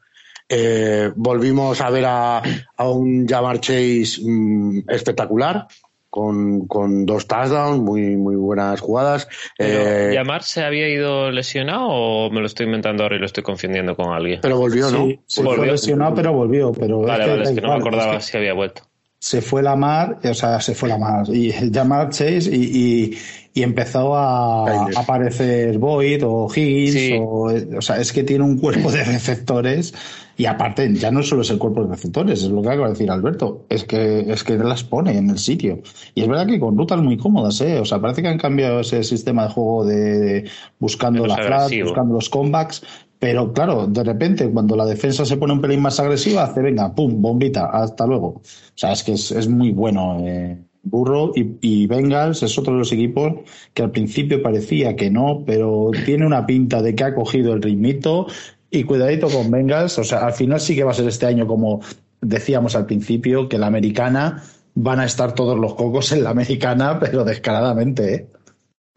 volvimos 1.16 1.80
a 1.80 1.90
ver 1.90 2.04
a, 2.06 2.42
un 2.78 3.26
Jamar 3.26 3.58
Chase 3.58 4.20
mm, 4.22 4.84
espectacular, 4.90 5.66
con, 6.12 6.66
con 6.66 7.06
dos 7.06 7.26
touchdowns, 7.26 7.80
muy, 7.80 8.18
muy 8.18 8.36
buenas 8.36 8.82
jugadas. 8.82 9.26
Eh, 9.58 10.10
¿Llamar 10.12 10.42
se 10.42 10.62
había 10.62 10.86
ido 10.86 11.30
lesionado 11.30 11.86
o 11.88 12.30
me 12.30 12.40
lo 12.40 12.46
estoy 12.46 12.66
inventando 12.66 13.02
ahora 13.02 13.16
y 13.16 13.18
lo 13.18 13.24
estoy 13.24 13.42
confundiendo 13.42 13.96
con 13.96 14.12
alguien? 14.12 14.40
Pero 14.42 14.58
volvió, 14.58 14.90
¿no? 14.90 15.06
Sí, 15.06 15.20
se 15.26 15.42
volvió. 15.42 15.72
lesionado, 15.72 16.14
pero 16.14 16.34
volvió. 16.34 16.70
Pero 16.72 17.00
vale, 17.00 17.26
vale, 17.26 17.42
es 17.44 17.52
que 17.52 17.62
no 17.62 17.68
me 17.68 17.76
acordaba 17.76 18.20
si 18.20 18.36
había 18.36 18.52
vuelto. 18.52 18.82
Se 19.20 19.40
fue 19.40 19.62
la 19.62 19.74
mar, 19.74 20.18
o 20.22 20.34
sea, 20.34 20.60
se 20.60 20.74
fue 20.74 20.90
la 20.90 20.98
mar, 20.98 21.24
y 21.32 21.50
llamar 21.70 22.10
Chase 22.10 22.50
y, 22.52 23.16
y, 23.54 23.62
empezó 23.62 24.14
a, 24.14 24.90
aparecer 24.94 25.78
Boyd 25.78 26.26
o 26.26 26.46
Higgins, 26.54 27.22
o, 27.22 27.78
o 27.78 27.80
sea, 27.80 27.96
es 27.96 28.12
que 28.12 28.22
tiene 28.22 28.44
un 28.44 28.58
cuerpo 28.58 28.92
de 28.92 29.02
receptores 29.04 29.94
Y 30.36 30.46
aparte, 30.46 30.92
ya 30.94 31.10
no 31.10 31.22
solo 31.22 31.42
es 31.42 31.50
el 31.50 31.58
cuerpo 31.58 31.84
de 31.84 31.90
receptores, 31.90 32.42
es 32.42 32.50
lo 32.50 32.62
que 32.62 32.68
acaba 32.68 32.86
de 32.86 32.92
decir 32.94 33.10
Alberto, 33.10 33.66
es 33.68 33.84
que, 33.84 34.20
es 34.20 34.44
que 34.44 34.56
las 34.56 34.84
pone 34.84 35.16
en 35.16 35.30
el 35.30 35.38
sitio. 35.38 35.80
Y 36.14 36.22
es 36.22 36.28
verdad 36.28 36.46
que 36.46 36.58
con 36.58 36.76
rutas 36.76 37.02
muy 37.02 37.16
cómodas, 37.16 37.60
¿eh? 37.60 37.78
O 37.80 37.84
sea, 37.84 38.00
parece 38.00 38.22
que 38.22 38.28
han 38.28 38.38
cambiado 38.38 38.80
ese 38.80 39.04
sistema 39.04 39.44
de 39.44 39.50
juego 39.50 39.84
de, 39.84 40.50
buscando 40.78 41.26
la 41.26 41.36
flat, 41.36 41.70
buscando 41.82 42.14
los 42.14 42.28
comebacks, 42.30 42.82
pero 43.22 43.52
claro, 43.52 43.86
de 43.86 44.02
repente, 44.02 44.50
cuando 44.50 44.74
la 44.74 44.84
defensa 44.84 45.24
se 45.24 45.36
pone 45.36 45.52
un 45.52 45.60
pelín 45.60 45.80
más 45.80 46.00
agresiva, 46.00 46.42
hace, 46.42 46.60
venga, 46.60 46.92
pum, 46.92 47.22
bombita, 47.22 47.66
hasta 47.66 48.04
luego. 48.04 48.26
O 48.26 48.42
sea, 48.74 48.90
es 48.90 49.04
que 49.04 49.12
es, 49.12 49.30
es 49.30 49.48
muy 49.48 49.70
bueno. 49.70 50.18
Eh. 50.26 50.58
Burro 50.82 51.30
y, 51.36 51.56
y, 51.60 51.86
Bengals 51.86 52.42
es 52.42 52.58
otro 52.58 52.72
de 52.72 52.80
los 52.80 52.90
equipos 52.90 53.34
que 53.72 53.84
al 53.84 53.92
principio 53.92 54.42
parecía 54.42 54.96
que 54.96 55.08
no, 55.08 55.44
pero 55.46 55.92
tiene 56.04 56.26
una 56.26 56.44
pinta 56.44 56.82
de 56.82 56.96
que 56.96 57.04
ha 57.04 57.14
cogido 57.14 57.52
el 57.52 57.62
ritmito 57.62 58.26
y 58.72 58.84
cuidadito 58.84 59.28
con 59.28 59.50
Bengals. 59.50 59.98
O 59.98 60.04
sea, 60.04 60.26
al 60.26 60.32
final 60.32 60.60
sí 60.60 60.74
que 60.74 60.82
va 60.82 60.90
a 60.90 60.94
ser 60.94 61.06
este 61.06 61.26
año 61.26 61.46
como 61.46 61.80
decíamos 62.20 62.74
al 62.74 62.86
principio, 62.86 63.48
que 63.48 63.58
la 63.58 63.66
americana 63.66 64.42
van 64.74 65.00
a 65.00 65.04
estar 65.04 65.34
todos 65.34 65.58
los 65.58 65.74
cocos 65.74 66.12
en 66.12 66.24
la 66.24 66.30
americana, 66.30 66.98
pero 66.98 67.22
descaradamente, 67.24 68.14
¿eh? 68.14 68.26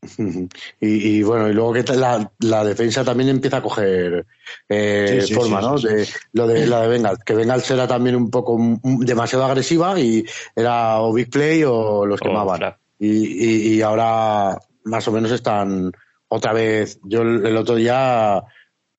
Y, 0.79 1.23
bueno, 1.23 1.49
y 1.49 1.53
luego 1.53 1.73
que 1.73 1.83
la, 1.95 2.31
la, 2.39 2.63
defensa 2.63 3.03
también 3.03 3.29
empieza 3.29 3.57
a 3.57 3.61
coger 3.61 4.25
eh, 4.69 5.25
forma, 5.33 5.59
¿no? 5.59 5.79
De, 5.79 6.07
lo 6.33 6.47
de 6.47 6.67
la 6.67 6.81
de 6.81 6.87
Bengals, 6.87 7.23
que 7.25 7.33
Bengals 7.33 7.71
era 7.71 7.87
también 7.87 8.15
un 8.15 8.29
poco 8.29 8.57
demasiado 8.83 9.45
agresiva 9.45 9.99
y 9.99 10.23
era 10.55 11.01
o 11.01 11.11
big 11.11 11.31
play 11.31 11.63
o 11.63 12.05
los 12.05 12.19
quemaban. 12.19 12.75
y, 12.99 13.75
y, 13.75 13.81
ahora 13.81 14.59
más 14.83 15.07
o 15.07 15.11
menos 15.11 15.31
están 15.31 15.91
otra 16.27 16.53
vez. 16.53 16.99
Yo 17.03 17.21
el, 17.21 17.57
otro 17.57 17.75
día 17.75 18.43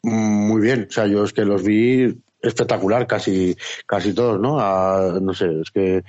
muy 0.02 0.60
bien, 0.60 0.86
o 0.88 0.92
sea, 0.92 1.06
yo 1.06 1.24
es 1.24 1.32
que 1.32 1.44
los 1.44 1.62
vi 1.62 2.16
espectacular 2.40 3.06
casi 3.06 3.56
casi 3.86 4.14
todos, 4.14 4.40
¿no? 4.40 4.58
no 5.20 5.34
sé, 5.34 5.60
es 5.60 5.70
que 5.70 6.04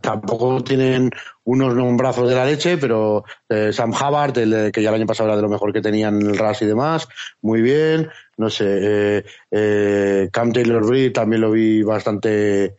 tampoco 0.00 0.62
tienen 0.62 1.10
unos 1.44 1.74
nombrazos 1.74 2.28
de 2.28 2.34
la 2.34 2.44
leche, 2.44 2.78
pero 2.78 3.24
eh, 3.48 3.72
Sam 3.72 3.92
Hubbard, 3.92 4.36
el, 4.38 4.72
que 4.72 4.82
ya 4.82 4.88
el 4.90 4.96
año 4.96 5.06
pasado 5.06 5.28
era 5.28 5.36
de 5.36 5.42
lo 5.42 5.48
mejor 5.48 5.72
que 5.72 5.80
tenían 5.80 6.20
el 6.20 6.38
RAS 6.38 6.62
y 6.62 6.66
demás, 6.66 7.08
muy 7.40 7.62
bien. 7.62 8.08
No 8.36 8.50
sé, 8.50 8.64
eh, 8.66 9.24
eh, 9.50 10.28
Cam 10.32 10.52
Taylor 10.52 10.84
Britt 10.84 11.14
también 11.14 11.42
lo 11.42 11.50
vi 11.50 11.82
bastante 11.82 12.76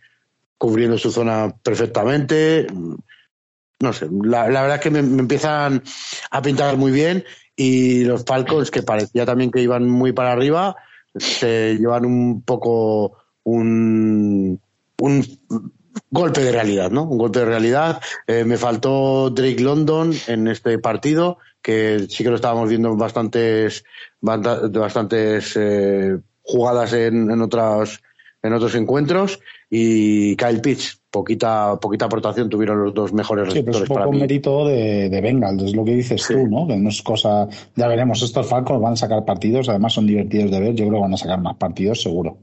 cubriendo 0.58 0.98
su 0.98 1.12
zona 1.12 1.54
perfectamente. 1.64 2.68
No 3.80 3.94
sé, 3.94 4.08
la, 4.24 4.48
verdad 4.48 4.76
es 4.76 4.82
que 4.82 4.90
me, 4.90 5.00
empiezan 5.00 5.84
a 6.32 6.42
pintar 6.42 6.78
muy 6.78 6.92
bien 6.92 7.24
y 7.58 8.06
los 8.06 8.24
Falcons, 8.24 8.72
que 8.72 8.84
parecía 8.84 9.26
también 9.26 9.52
que 9.52 9.62
iban 9.62 9.90
muy 9.90 10.14
para 10.14 10.32
arriba, 10.32 10.78
se 11.16 11.76
llevan 11.78 12.06
un 12.06 12.44
poco 12.44 13.18
un, 13.44 14.62
un 15.00 15.40
golpe 16.12 16.42
de 16.42 16.52
realidad, 16.52 16.92
¿no? 16.92 17.04
Un 17.04 17.18
golpe 17.18 17.40
de 17.40 17.46
realidad. 17.46 18.00
Eh, 18.28 18.44
me 18.46 18.58
faltó 18.58 19.32
Drake 19.32 19.62
London 19.62 20.14
en 20.28 20.48
este 20.48 20.78
partido, 20.78 21.40
que 21.62 22.06
sí 22.08 22.24
que 22.24 22.30
lo 22.30 22.36
estábamos 22.36 22.70
viendo 22.70 22.90
en 22.90 22.98
bastantes, 22.98 23.84
bastantes 24.22 25.54
eh, 25.56 26.18
jugadas 26.44 26.94
en, 26.94 27.32
en, 27.32 27.42
otras, 27.42 28.02
en 28.44 28.54
otros 28.54 28.76
encuentros. 28.76 29.40
Y 29.70 30.36
Kyle 30.36 30.62
Pitts, 30.62 31.02
poquita, 31.18 31.80
poquita 31.80 32.06
aportación 32.06 32.48
tuvieron 32.48 32.84
los 32.84 32.94
dos 32.94 33.12
mejores 33.12 33.52
sí, 33.52 33.64
pero 33.64 33.80
es 33.80 33.90
poco 33.90 34.12
mérito 34.12 34.68
de, 34.68 35.10
de 35.10 35.22
Bengals, 35.22 35.64
es 35.64 35.76
lo 35.76 35.84
que 35.84 35.96
dices 35.96 36.26
tú, 36.28 36.48
¿no? 36.48 36.68
Que 36.68 36.78
no 36.78 36.90
es 36.90 37.02
cosa. 37.02 37.48
Ya 37.76 37.88
veremos, 37.88 38.22
estos 38.22 38.46
Falcons 38.46 38.82
van 38.82 38.94
a 38.94 38.98
sacar 38.98 39.26
partidos, 39.26 39.68
además 39.70 39.94
son 39.94 40.06
divertidos 40.06 40.52
de 40.52 40.60
ver, 40.60 40.76
yo 40.76 40.86
creo 40.88 41.00
que 41.00 41.02
van 41.02 41.14
a 41.14 41.18
sacar 41.18 41.42
más 41.42 41.56
partidos, 41.56 42.02
seguro. 42.02 42.38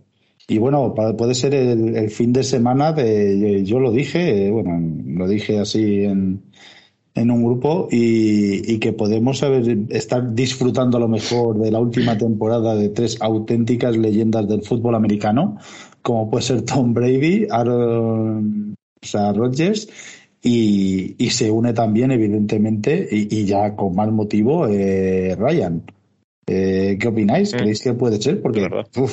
Y 0.49 0.59
bueno, 0.59 0.93
puede 0.93 1.35
ser 1.35 1.55
el, 1.55 2.11
fin 2.11 2.33
de 2.33 2.43
semana 2.43 2.93
de, 2.93 3.65
yo 3.65 3.79
lo 3.79 3.93
dije, 3.93 4.51
bueno, 4.51 4.79
lo 5.07 5.27
dije 5.27 5.59
así 5.61 6.05
en, 6.05 6.43
en 7.15 7.31
un 7.31 7.45
grupo 7.45 7.89
y, 7.91 8.79
que 8.79 8.93
podemos 8.93 9.43
estar 9.89 10.35
disfrutando 10.35 10.99
a 10.99 11.01
lo 11.01 11.09
mejor 11.09 11.59
de 11.59 11.71
la 11.71 11.79
última 11.79 12.19
temporada 12.19 12.75
de 12.75 12.89
tres 12.89 13.17
auténticas 13.23 13.97
leyendas 13.97 14.47
del 14.49 14.63
fútbol 14.63 14.97
americano, 14.97 15.57
como 16.05 16.31
puede 16.31 16.45
ser 16.45 16.63
Tom 16.63 16.93
Brady, 16.93 17.47
Aaron 17.51 18.77
o 19.15 19.33
Rodgers 19.33 19.89
y, 20.43 21.17
y, 21.19 21.31
se 21.31 21.51
une 21.51 21.73
también, 21.73 22.11
evidentemente, 22.13 23.09
y, 23.11 23.35
y 23.35 23.47
ya 23.47 23.75
con 23.75 23.97
más 23.97 24.13
motivo, 24.13 24.69
eh, 24.69 25.35
Ryan. 25.35 25.83
Eh, 26.47 26.99
¿Qué 27.01 27.09
opináis? 27.09 27.55
Mm. 27.55 27.57
¿Creéis 27.57 27.83
que 27.83 27.95
puede 27.95 28.21
ser? 28.21 28.43
Porque 28.43 28.69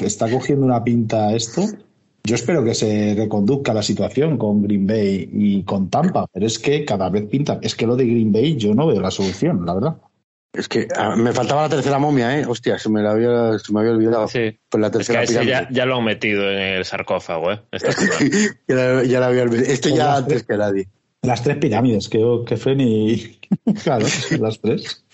está 0.06 0.30
cogiendo 0.30 0.66
una 0.66 0.84
pinta 0.84 1.34
esto. 1.34 1.64
Yo 2.26 2.36
espero 2.36 2.64
que 2.66 2.76
se 2.76 3.16
reconduzca 3.16 3.74
la 3.74 3.82
situación 3.82 4.38
con 4.38 4.62
Green 4.62 4.86
Bay 4.86 5.30
y 5.32 5.64
con 5.64 5.90
Tampa, 5.90 6.28
pero 6.32 6.46
es 6.46 6.60
que 6.60 6.84
cada 6.84 7.10
vez 7.10 7.24
pinta. 7.28 7.60
Es 7.62 7.74
que 7.76 7.88
lo 7.88 7.96
de 7.96 8.06
Green 8.06 8.34
Bay 8.34 8.58
yo 8.58 8.76
no 8.76 8.86
veo 8.88 9.00
la 9.00 9.12
solución, 9.12 9.66
la 9.66 9.74
verdad. 9.74 9.96
Es 10.54 10.68
que 10.68 10.88
ah, 10.98 11.16
me 11.16 11.32
faltaba 11.32 11.64
la 11.64 11.70
tercera 11.70 11.98
momia, 11.98 12.38
¿eh? 12.38 12.46
Hostia, 12.46 12.78
se 12.78 12.90
me, 12.90 13.02
la 13.02 13.12
había, 13.12 13.58
se 13.58 13.72
me 13.72 13.80
había 13.80 13.94
olvidado. 13.94 14.28
Sí. 14.28 14.60
Pues 14.68 14.82
la 14.82 14.92
tercera 14.92 15.24
es 15.24 15.38
que 15.38 15.46
ya, 15.46 15.68
ya, 15.72 15.86
lo 15.86 15.98
han 15.98 16.04
metido 16.04 16.50
en 16.52 16.58
el 16.58 16.86
sarcófago, 16.86 17.54
¿eh? 17.54 17.62
ya, 18.68 19.04
ya 19.04 19.20
la 19.22 19.28
había 19.28 19.44
olvidado. 19.44 19.72
Esto 19.72 19.90
ya 19.90 20.18
antes 20.18 20.44
que 20.44 20.58
nadie. 20.58 20.88
Las 21.24 21.44
tres 21.44 21.58
pirámides, 21.58 22.10
que, 22.10 22.20
que 22.46 22.58
Fen 22.58 22.82
y. 22.82 23.40
claro, 23.84 24.08
las 24.40 24.60
tres. 24.60 25.06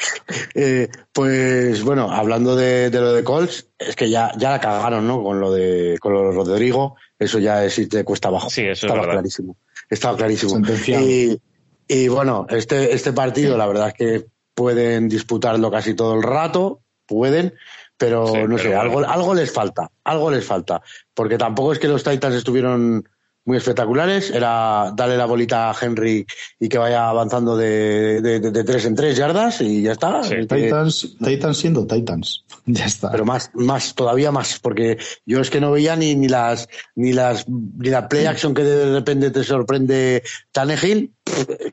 Eh, 0.55 0.87
pues 1.11 1.83
bueno, 1.83 2.09
hablando 2.11 2.55
de, 2.55 2.89
lo 2.89 3.13
de 3.13 3.23
Colts, 3.23 3.67
es 3.77 3.95
que 3.95 4.09
ya, 4.09 4.31
ya 4.37 4.51
la 4.51 4.59
cagaron, 4.59 5.05
¿no? 5.05 5.21
Con 5.21 5.39
lo 5.39 5.51
de, 5.51 5.97
con 5.99 6.13
lo 6.13 6.29
de 6.29 6.31
Rodrigo, 6.31 6.95
eso 7.19 7.37
ya 7.37 7.63
es 7.63 7.75
te 7.89 8.03
cuesta 8.03 8.29
abajo. 8.29 8.49
Sí, 8.49 8.61
eso 8.61 8.87
Estaba 8.87 9.07
clarísimo. 9.07 9.57
Estaba 9.89 10.17
clarísimo. 10.17 10.65
Y, 10.87 11.39
y 11.87 12.07
bueno, 12.07 12.47
este, 12.49 12.93
este 12.93 13.13
partido, 13.13 13.55
la 13.57 13.67
verdad 13.67 13.89
es 13.89 13.93
que 13.93 14.25
pueden 14.57 15.07
disputarlo 15.07 15.69
casi 15.69 15.93
todo 15.93 16.15
el 16.15 16.23
rato, 16.23 16.81
pueden, 17.05 17.53
pero 17.95 18.47
no 18.47 18.57
sé, 18.57 18.73
algo, 18.73 19.05
algo 19.07 19.35
les 19.35 19.51
falta, 19.51 19.91
algo 20.03 20.31
les 20.31 20.43
falta. 20.43 20.81
Porque 21.13 21.37
tampoco 21.37 21.73
es 21.73 21.77
que 21.77 21.87
los 21.87 22.03
Titans 22.03 22.35
estuvieron 22.35 23.07
muy 23.47 23.57
espectaculares. 23.57 24.29
Era 24.29 24.91
darle 24.93 25.17
la 25.17 25.25
bolita 25.25 25.71
a 25.71 25.75
Henry 25.79 26.25
y 26.59 26.69
que 26.69 26.77
vaya 26.77 27.09
avanzando 27.09 27.55
de, 27.55 28.21
de, 28.21 28.63
tres 28.63 28.85
en 28.85 28.93
tres 28.93 29.17
yardas 29.17 29.61
y 29.61 29.81
ya 29.81 29.93
está. 29.93 30.21
Titans, 30.21 31.15
Titans 31.17 31.57
siendo 31.57 31.87
Titans. 31.87 32.43
Ya 32.69 32.83
está. 32.83 33.09
Pero 33.11 33.23
más, 33.23 33.49
más, 33.53 33.95
todavía 33.95 34.29
más, 34.29 34.59
porque 34.59 34.97
yo 35.25 35.39
es 35.39 35.49
que 35.49 35.61
no 35.61 35.71
veía 35.71 35.95
ni, 35.95 36.15
ni 36.15 36.27
las, 36.27 36.67
ni 36.95 37.13
las, 37.13 37.47
ni 37.47 37.89
la 37.89 38.09
play 38.09 38.25
action 38.25 38.53
que 38.53 38.63
de 38.63 38.93
repente 38.93 39.31
te 39.31 39.41
sorprende 39.45 40.21
Tannehill, 40.51 41.13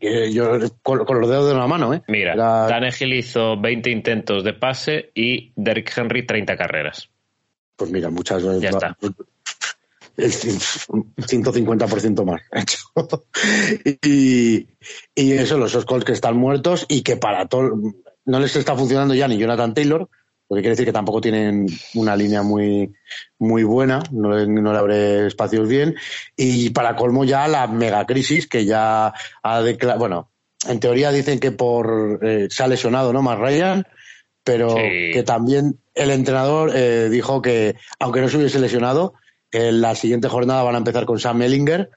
que 0.00 0.32
yo 0.32 0.56
con, 0.84 1.00
los 1.20 1.28
dedos 1.28 1.48
de 1.48 1.54
una 1.54 1.66
mano, 1.66 1.92
¿eh? 1.94 2.02
Mira, 2.06 2.36
Tannehill 2.68 3.12
hizo 3.12 3.60
20 3.60 3.90
intentos 3.90 4.44
de 4.44 4.52
pase 4.52 5.10
y 5.16 5.52
Derrick 5.56 5.92
Henry 5.98 6.24
30 6.24 6.56
carreras. 6.56 7.10
Pues 7.74 7.90
mira, 7.90 8.08
muchas 8.08 8.44
Ya 8.60 8.70
está 8.70 8.96
el 10.16 10.32
150% 10.32 12.24
más. 12.24 12.42
y, 14.02 14.68
y 15.14 15.32
eso, 15.32 15.58
los 15.58 15.74
Oscars 15.74 16.04
que 16.04 16.12
están 16.12 16.36
muertos 16.36 16.86
y 16.88 17.02
que 17.02 17.16
para 17.16 17.46
todo 17.46 17.72
no 18.24 18.40
les 18.40 18.56
está 18.56 18.76
funcionando 18.76 19.14
ya 19.14 19.28
ni 19.28 19.38
Jonathan 19.38 19.74
Taylor, 19.74 20.08
lo 20.48 20.56
que 20.56 20.62
quiere 20.62 20.70
decir 20.70 20.86
que 20.86 20.92
tampoco 20.92 21.20
tienen 21.20 21.66
una 21.94 22.16
línea 22.16 22.42
muy, 22.42 22.92
muy 23.38 23.64
buena, 23.64 24.02
no, 24.10 24.46
no 24.46 24.72
le 24.72 24.78
abre 24.78 25.26
espacios 25.26 25.68
bien. 25.68 25.94
Y 26.36 26.70
para 26.70 26.96
colmo 26.96 27.24
ya 27.24 27.48
la 27.48 27.66
megacrisis 27.66 28.46
que 28.46 28.64
ya 28.64 29.14
ha 29.42 29.62
declarado, 29.62 30.00
bueno, 30.00 30.30
en 30.68 30.80
teoría 30.80 31.12
dicen 31.12 31.40
que 31.40 31.50
por 31.50 32.20
eh, 32.22 32.48
se 32.50 32.62
ha 32.62 32.68
lesionado, 32.68 33.12
¿no? 33.12 33.22
Más 33.22 33.38
Ryan, 33.38 33.86
pero 34.42 34.74
que 34.74 35.22
también 35.24 35.80
el 35.94 36.10
entrenador 36.10 36.70
eh, 36.74 37.08
dijo 37.08 37.40
que 37.40 37.76
aunque 37.98 38.20
no 38.20 38.28
se 38.28 38.36
hubiese 38.36 38.58
lesionado, 38.58 39.14
en 39.54 39.80
la 39.80 39.94
siguiente 39.94 40.28
jornada 40.28 40.62
van 40.62 40.74
a 40.74 40.78
empezar 40.78 41.04
con 41.06 41.18
Sam 41.18 41.42
Ellinger, 41.42 41.90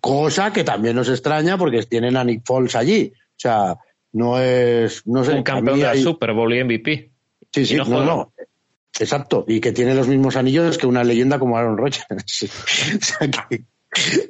cosa 0.00 0.52
que 0.52 0.64
también 0.64 0.96
nos 0.96 1.08
extraña 1.08 1.58
porque 1.58 1.82
tienen 1.84 2.16
a 2.16 2.24
Nick 2.24 2.42
Foles 2.44 2.74
allí. 2.74 3.12
O 3.14 3.38
sea, 3.42 3.76
no 4.12 4.40
es. 4.40 5.06
No 5.06 5.24
sé, 5.24 5.34
Un 5.34 5.42
campeón 5.42 5.78
de 5.78 5.86
la 5.86 5.96
Super 5.96 6.32
Bowl 6.32 6.52
y 6.54 6.62
MVP. 6.64 7.10
Sí, 7.52 7.66
sí, 7.66 7.76
no, 7.76 7.84
no, 7.84 8.32
Exacto. 8.98 9.44
Y 9.48 9.60
que 9.60 9.72
tiene 9.72 9.94
los 9.94 10.08
mismos 10.08 10.36
anillos 10.36 10.78
que 10.78 10.86
una 10.86 11.04
leyenda 11.04 11.38
como 11.38 11.56
Aaron 11.56 11.76
Rodgers. 11.76 12.04
o 12.10 13.04
sea 13.04 13.30
que. 13.30 13.64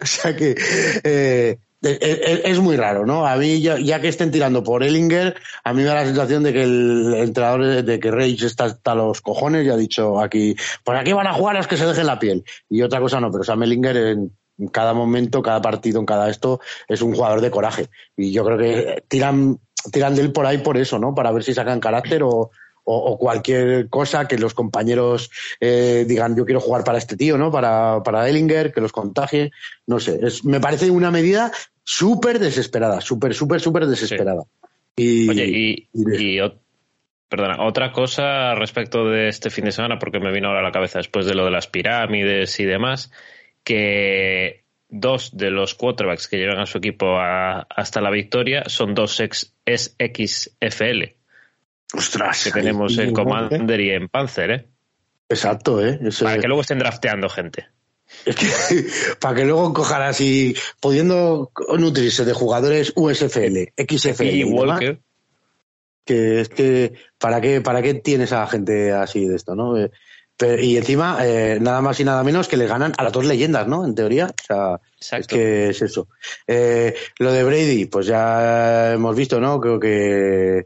O 0.00 0.06
sea 0.06 0.34
que 0.34 0.56
eh, 1.04 1.58
es 1.82 2.58
muy 2.60 2.76
raro, 2.76 3.04
¿no? 3.04 3.26
A 3.26 3.36
mí, 3.36 3.60
ya, 3.60 4.00
que 4.00 4.08
estén 4.08 4.30
tirando 4.30 4.62
por 4.62 4.82
Ellinger, 4.82 5.34
a 5.64 5.72
mí 5.72 5.82
me 5.82 5.88
da 5.88 5.96
la 5.96 6.04
sensación 6.04 6.42
de 6.42 6.52
que 6.52 6.62
el 6.62 7.14
entrenador 7.16 7.82
de 7.82 8.00
que 8.00 8.10
Rage 8.10 8.46
está 8.46 8.64
hasta 8.64 8.94
los 8.94 9.20
cojones 9.20 9.66
y 9.66 9.70
ha 9.70 9.76
dicho 9.76 10.20
aquí, 10.20 10.54
pues 10.84 10.98
aquí 10.98 11.12
van 11.12 11.26
a 11.26 11.34
jugar 11.34 11.56
los 11.56 11.66
que 11.66 11.76
se 11.76 11.86
dejen 11.86 12.06
la 12.06 12.18
piel. 12.18 12.44
Y 12.68 12.82
otra 12.82 13.00
cosa 13.00 13.20
no, 13.20 13.30
pero 13.30 13.44
Sam 13.44 13.64
Ellinger 13.64 13.96
en 13.96 14.32
cada 14.68 14.94
momento, 14.94 15.42
cada 15.42 15.60
partido, 15.60 15.98
en 15.98 16.06
cada 16.06 16.30
esto, 16.30 16.60
es 16.86 17.02
un 17.02 17.14
jugador 17.14 17.40
de 17.40 17.50
coraje. 17.50 17.88
Y 18.16 18.32
yo 18.32 18.44
creo 18.44 18.58
que 18.58 19.04
tiran, 19.08 19.58
tiran 19.90 20.14
de 20.14 20.22
él 20.22 20.32
por 20.32 20.46
ahí 20.46 20.58
por 20.58 20.76
eso, 20.76 20.98
¿no? 20.98 21.14
Para 21.14 21.32
ver 21.32 21.42
si 21.42 21.52
sacan 21.54 21.80
carácter 21.80 22.22
o, 22.22 22.50
o, 22.84 23.18
cualquier 23.18 23.88
cosa 23.88 24.26
que 24.26 24.38
los 24.38 24.54
compañeros 24.54 25.30
eh, 25.60 26.04
digan 26.06 26.36
yo 26.36 26.44
quiero 26.44 26.60
jugar 26.60 26.84
para 26.84 26.98
este 26.98 27.16
tío, 27.16 27.38
¿no? 27.38 27.50
Para, 27.50 28.02
para 28.02 28.28
Ellinger, 28.28 28.72
que 28.72 28.80
los 28.80 28.92
contagie, 28.92 29.50
no 29.86 30.00
sé, 30.00 30.20
me 30.44 30.60
parece 30.60 30.90
una 30.90 31.10
medida 31.10 31.52
súper 31.84 32.38
desesperada, 32.38 33.00
súper, 33.00 33.34
súper, 33.34 33.60
súper 33.60 33.86
desesperada. 33.86 34.42
Y, 34.96 35.28
Oye, 35.28 35.46
y, 35.46 36.38
perdona, 37.28 37.64
otra 37.64 37.92
cosa 37.92 38.54
respecto 38.54 39.08
de 39.08 39.28
este 39.28 39.50
fin 39.50 39.64
de 39.64 39.72
semana, 39.72 39.98
porque 39.98 40.20
me 40.20 40.32
vino 40.32 40.48
ahora 40.48 40.60
a 40.60 40.64
la 40.64 40.72
cabeza 40.72 40.98
después 40.98 41.26
de 41.26 41.34
lo 41.34 41.44
de 41.44 41.50
las 41.50 41.66
pirámides 41.66 42.60
y 42.60 42.64
demás, 42.64 43.10
que 43.64 44.64
dos 44.88 45.34
de 45.36 45.50
los 45.50 45.74
quarterbacks 45.74 46.28
que 46.28 46.36
llevan 46.36 46.60
a 46.60 46.66
su 46.66 46.78
equipo 46.78 47.18
hasta 47.18 48.00
la 48.02 48.10
victoria 48.10 48.64
son 48.66 48.94
dos 48.94 49.18
ex, 49.20 49.54
XFL. 49.66 51.16
Ostras. 51.94 52.44
Que 52.44 52.50
tenemos 52.52 52.98
en 52.98 53.12
Commander 53.12 53.80
y 53.80 53.90
en 53.90 54.08
Panzer, 54.08 54.50
¿eh? 54.50 54.66
Exacto, 55.28 55.82
¿eh? 55.84 55.98
Para 56.22 56.38
que 56.38 56.46
luego 56.46 56.60
estén 56.60 56.78
drafteando 56.78 57.28
gente. 57.30 57.68
Es 58.24 58.36
que, 58.36 58.46
para 59.20 59.36
que 59.36 59.44
luego 59.44 59.72
cojan 59.72 60.02
así, 60.02 60.54
pudiendo 60.80 61.50
nutrirse 61.78 62.24
de 62.24 62.32
jugadores 62.32 62.92
USFL, 62.94 63.72
XFL. 63.76 64.24
Y 64.24 64.44
Walker. 64.44 65.00
que 66.04 66.40
es 66.40 66.48
que, 66.48 66.94
¿para 67.18 67.40
qué, 67.40 67.60
¿para 67.60 67.82
qué 67.82 67.94
tienes 67.94 68.32
a 68.32 68.40
la 68.40 68.46
gente 68.46 68.92
así 68.92 69.26
de 69.26 69.36
esto, 69.36 69.54
no? 69.54 69.78
Eh, 69.78 69.90
y 70.60 70.76
encima, 70.76 71.18
eh, 71.24 71.58
nada 71.60 71.80
más 71.80 72.00
y 72.00 72.04
nada 72.04 72.24
menos 72.24 72.48
que 72.48 72.56
le 72.56 72.66
ganan 72.66 72.92
a 72.96 73.04
las 73.04 73.12
dos 73.12 73.24
leyendas, 73.24 73.68
¿no? 73.68 73.84
En 73.84 73.94
teoría. 73.94 74.26
O 74.26 74.44
sea, 74.98 75.18
es 75.18 75.26
que 75.26 75.68
es 75.68 75.82
eso. 75.82 76.08
Eh, 76.46 76.94
lo 77.18 77.32
de 77.32 77.44
Brady, 77.44 77.86
pues 77.86 78.06
ya 78.06 78.94
hemos 78.94 79.14
visto, 79.14 79.40
¿no? 79.40 79.60
Creo 79.60 79.78
que 79.78 80.64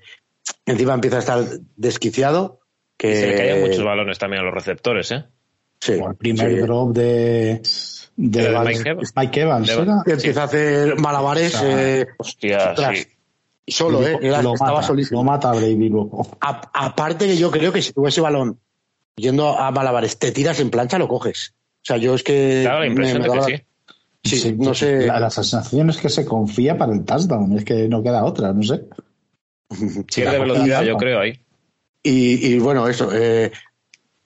encima 0.64 0.94
empieza 0.94 1.16
a 1.16 1.20
estar 1.20 1.44
desquiciado. 1.76 2.60
Que... 2.96 3.14
se 3.16 3.26
le 3.26 3.36
caen 3.36 3.60
muchos 3.60 3.84
balones 3.84 4.18
también 4.18 4.42
a 4.42 4.46
los 4.46 4.54
receptores, 4.54 5.10
¿eh? 5.10 5.24
Sí. 5.86 5.92
el 5.92 6.16
primer 6.16 6.62
drop 6.62 6.92
de, 6.92 7.62
de, 8.16 9.04
Mike, 9.14 9.40
Evans. 9.40 9.70
Que 10.04 10.12
empieza 10.12 10.42
a 10.42 10.44
hacer 10.44 10.98
malabares. 10.98 11.56
eh, 11.62 12.06
hostia, 12.18 12.74
sí. 12.76 13.06
Solo, 13.68 14.06
¿eh? 14.06 14.18
lo, 14.20 14.54
estaba 14.54 14.74
mata, 14.74 14.86
solísimo. 14.86 15.20
Lo 15.20 15.24
mata 15.24 15.50
a 15.50 15.54
Brady 15.54 15.92
aparte 16.40 17.26
que 17.26 17.36
yo 17.36 17.50
creo 17.50 17.72
que 17.72 17.82
si 17.82 17.92
tuvo 17.92 18.06
ese 18.06 18.20
balón 18.20 18.60
yendo 19.16 19.58
a 19.58 19.70
malabares, 19.72 20.18
te 20.18 20.30
tiras 20.30 20.60
en 20.60 20.70
plancha, 20.70 20.98
lo 20.98 21.08
coges. 21.08 21.54
O 21.82 21.84
sea, 21.84 21.96
yo 21.96 22.14
es 22.14 22.22
que. 22.22 22.60
Claro, 22.62 22.80
la 22.80 22.86
impresión 22.86 23.22
me, 23.22 23.28
que 23.28 23.64
sí. 24.24 24.38
Sí, 24.38 24.56
no 24.56 24.74
sé. 24.74 25.06
La, 25.06 25.30
sensación 25.30 25.90
es 25.90 25.98
que 25.98 26.08
se 26.08 26.24
confía 26.24 26.78
para 26.78 26.92
el 26.92 27.04
touchdown, 27.04 27.56
es 27.58 27.64
que 27.64 27.88
no 27.88 28.02
queda 28.02 28.24
otra, 28.24 28.52
no 28.52 28.62
sé. 28.62 28.84
Pierde 30.14 30.38
velocidad, 30.38 30.82
yo 30.82 30.96
creo, 30.96 31.20
ahí. 31.20 31.40
Y, 32.02 32.54
y 32.54 32.58
bueno, 32.60 32.86
eso. 32.86 33.10
Eh, 33.12 33.50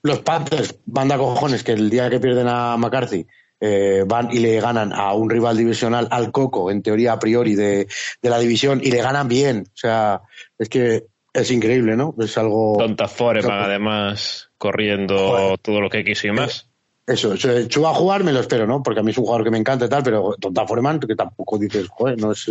los 0.03 0.19
Panthers, 0.19 0.75
banda 0.85 1.17
cojones, 1.17 1.63
que 1.63 1.73
el 1.73 1.89
día 1.89 2.09
que 2.09 2.19
pierden 2.19 2.47
a 2.47 2.75
McCarthy, 2.77 3.25
eh, 3.59 4.03
van 4.07 4.29
y 4.31 4.39
le 4.39 4.59
ganan 4.59 4.91
a 4.91 5.13
un 5.13 5.29
rival 5.29 5.55
divisional 5.55 6.07
al 6.09 6.31
Coco, 6.31 6.71
en 6.71 6.81
teoría 6.81 7.13
a 7.13 7.19
priori 7.19 7.55
de, 7.55 7.87
de, 8.21 8.29
la 8.29 8.39
división, 8.39 8.81
y 8.83 8.89
le 8.89 9.01
ganan 9.01 9.27
bien. 9.27 9.65
O 9.67 9.77
sea, 9.77 10.21
es 10.57 10.67
que 10.67 11.05
es 11.33 11.51
increíble, 11.51 11.95
¿no? 11.95 12.15
Es 12.19 12.37
algo. 12.37 12.75
Tonta 12.77 13.07
Foreman, 13.07 13.59
además, 13.59 14.49
corriendo 14.57 15.57
todo 15.61 15.79
lo 15.79 15.89
que 15.89 16.03
quiso 16.03 16.27
y 16.27 16.31
más. 16.31 16.67
Eso, 17.05 17.35
Chuba 17.35 17.89
a 17.89 17.93
jugar 17.93 18.23
me 18.23 18.31
lo 18.31 18.39
espero, 18.39 18.65
¿no? 18.67 18.81
Porque 18.81 18.99
a 18.99 19.03
mí 19.03 19.11
es 19.11 19.17
un 19.17 19.25
jugador 19.25 19.43
que 19.43 19.51
me 19.51 19.57
encanta 19.57 19.85
y 19.85 19.89
tal, 19.89 20.03
pero 20.03 20.35
Tonta 20.39 20.65
Foreman, 20.65 20.99
que 20.99 21.15
tampoco 21.15 21.57
dices, 21.57 21.87
joder, 21.89 22.19
no 22.19 22.31
es, 22.31 22.47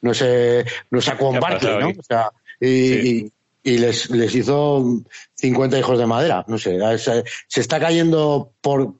no 0.00 0.12
es, 0.12 0.22
no 0.90 0.98
es 0.98 1.08
¿no? 1.08 1.88
O 1.88 2.02
sea, 2.02 2.30
y, 2.60 3.32
y, 3.62 3.78
les, 3.78 4.10
les 4.10 4.34
hizo 4.34 5.02
50 5.42 5.78
hijos 5.78 5.98
de 5.98 6.06
madera, 6.06 6.44
no 6.46 6.56
sé, 6.56 6.78
se 6.98 7.60
está 7.60 7.80
cayendo 7.80 8.54
por, 8.60 8.94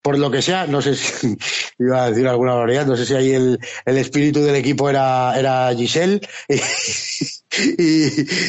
por 0.00 0.18
lo 0.18 0.30
que 0.30 0.40
sea, 0.40 0.66
no 0.66 0.80
sé 0.80 0.96
si 0.96 1.36
iba 1.78 2.04
a 2.04 2.10
decir 2.10 2.26
alguna 2.26 2.54
barbaridad, 2.54 2.86
no 2.86 2.96
sé 2.96 3.04
si 3.04 3.14
ahí 3.14 3.32
el, 3.32 3.58
el 3.84 3.98
espíritu 3.98 4.40
del 4.42 4.56
equipo 4.56 4.88
era, 4.88 5.38
era 5.38 5.72
Giselle 5.76 6.20
y, 7.78 8.06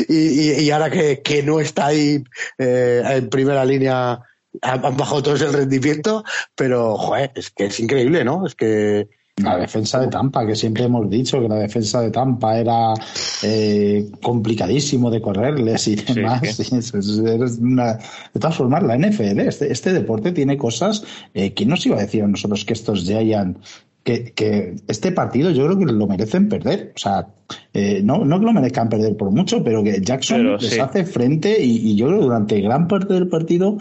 y, 0.07 0.51
y, 0.61 0.71
ahora 0.71 0.89
que, 0.89 1.21
que, 1.21 1.43
no 1.43 1.59
está 1.59 1.87
ahí 1.87 2.23
eh, 2.57 3.03
en 3.05 3.29
primera 3.29 3.65
línea 3.65 4.21
han 4.61 4.97
bajado 4.97 5.23
todos 5.23 5.41
el 5.41 5.51
rendimiento, 5.51 6.23
pero 6.55 6.97
es 7.35 7.49
que 7.49 7.65
es 7.65 7.79
increíble, 7.79 8.23
¿no? 8.23 8.45
Es 8.45 8.55
que 8.55 9.09
la 9.37 9.57
defensa 9.57 9.99
de 9.99 10.07
Tampa, 10.07 10.45
que 10.45 10.55
siempre 10.55 10.83
hemos 10.83 11.09
dicho 11.09 11.41
que 11.41 11.47
la 11.47 11.55
defensa 11.55 12.01
de 12.01 12.11
Tampa 12.11 12.59
era 12.59 12.93
eh, 13.41 14.11
complicadísimo 14.21 15.09
de 15.09 15.21
correrles 15.21 15.87
y 15.87 15.95
demás. 15.95 16.41
De 16.57 18.39
todas 18.39 18.55
formas, 18.55 18.83
la 18.83 18.97
NFL, 18.97 19.39
este, 19.39 19.71
este 19.71 19.91
deporte 19.91 20.31
tiene 20.31 20.57
cosas. 20.57 21.03
Eh, 21.33 21.53
¿Quién 21.53 21.69
nos 21.69 21.85
iba 21.85 21.97
a 21.97 22.01
decir 22.01 22.23
a 22.23 22.27
nosotros 22.27 22.63
que 22.63 22.73
estos 22.73 23.03
Giants 23.03 23.59
que, 24.03 24.33
que, 24.33 24.75
este 24.87 25.11
partido 25.11 25.49
yo 25.51 25.65
creo 25.65 25.79
que 25.79 25.85
lo 25.85 26.07
merecen 26.07 26.49
perder. 26.49 26.91
O 26.95 26.99
sea, 26.99 27.27
eh, 27.73 28.01
no, 28.03 28.25
no 28.25 28.39
que 28.39 28.45
lo 28.45 28.53
merezcan 28.53 28.89
perder 28.89 29.15
por 29.15 29.31
mucho, 29.31 29.63
pero 29.63 29.83
que 29.83 30.01
Jackson 30.01 30.57
les 30.57 30.79
hace 30.79 31.05
frente 31.05 31.63
y, 31.63 31.91
y, 31.91 31.95
yo 31.95 32.07
creo 32.07 32.19
que 32.19 32.25
durante 32.25 32.61
gran 32.61 32.87
parte 32.87 33.13
del 33.13 33.29
partido 33.29 33.77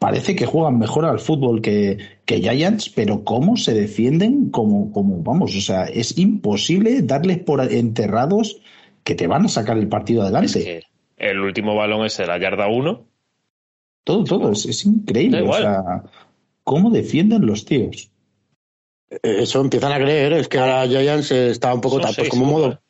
parece 0.00 0.34
que 0.34 0.46
juegan 0.46 0.78
mejor 0.78 1.04
al 1.04 1.20
fútbol 1.20 1.60
que, 1.60 1.98
que 2.24 2.40
Giants, 2.40 2.88
pero 2.88 3.22
cómo 3.22 3.58
se 3.58 3.74
defienden 3.74 4.48
como, 4.48 4.90
como, 4.92 5.22
vamos, 5.22 5.54
o 5.54 5.60
sea, 5.60 5.84
es 5.84 6.16
imposible 6.16 7.02
darles 7.02 7.38
por 7.38 7.60
enterrados 7.60 8.62
que 9.04 9.14
te 9.14 9.26
van 9.26 9.44
a 9.44 9.48
sacar 9.48 9.76
el 9.76 9.88
partido 9.88 10.22
adelante. 10.22 10.84
el 11.18 11.40
último 11.40 11.76
balón 11.76 12.06
es 12.06 12.16
de 12.16 12.26
la 12.26 12.38
yarda 12.38 12.66
1. 12.66 13.06
Todo, 14.02 14.24
todo, 14.24 14.52
es, 14.52 14.86
increíble. 14.86 15.42
O 15.42 15.52
sea, 15.52 16.02
cómo 16.64 16.90
defienden 16.90 17.44
los 17.44 17.66
tíos. 17.66 18.10
Eh, 19.10 19.18
eso 19.22 19.60
empiezan 19.60 19.92
a 19.92 19.98
creer, 19.98 20.32
es 20.32 20.48
que 20.48 20.58
ahora 20.58 20.88
Giants 20.88 21.30
está 21.30 21.74
un 21.74 21.82
poco 21.82 22.00
pues 22.00 22.28
como 22.30 22.46
modo 22.46 22.80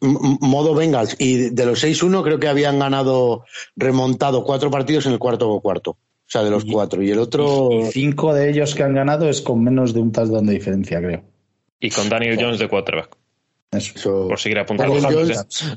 modo 0.00 0.74
Bengals 0.74 1.16
y 1.18 1.50
de 1.50 1.66
los 1.66 1.84
6-1 1.84 2.22
creo 2.22 2.38
que 2.38 2.48
habían 2.48 2.78
ganado 2.78 3.44
remontado 3.76 4.44
cuatro 4.44 4.70
partidos 4.70 5.06
en 5.06 5.12
el 5.12 5.18
cuarto 5.18 5.60
cuarto. 5.60 5.90
O 5.90 6.30
sea, 6.34 6.42
de 6.42 6.50
los 6.50 6.64
cuatro. 6.64 7.02
Y 7.02 7.10
el 7.10 7.18
otro. 7.18 7.68
cinco 7.90 8.32
de 8.32 8.50
ellos 8.50 8.74
que 8.74 8.82
han 8.82 8.94
ganado 8.94 9.28
es 9.28 9.42
con 9.42 9.62
menos 9.62 9.92
de 9.92 10.00
un 10.00 10.10
touchdown 10.10 10.46
de 10.46 10.54
diferencia, 10.54 10.98
creo. 11.00 11.22
Y 11.78 11.90
con 11.90 12.08
Daniel 12.08 12.38
Jones 12.40 12.58
de 12.58 12.68
quarterback. 12.68 13.16
Eso. 13.70 14.28
Por 14.28 14.38
seguir 14.38 14.58
apuntando. 14.58 14.94
Daniel 14.94 15.14
Jones, 15.14 15.76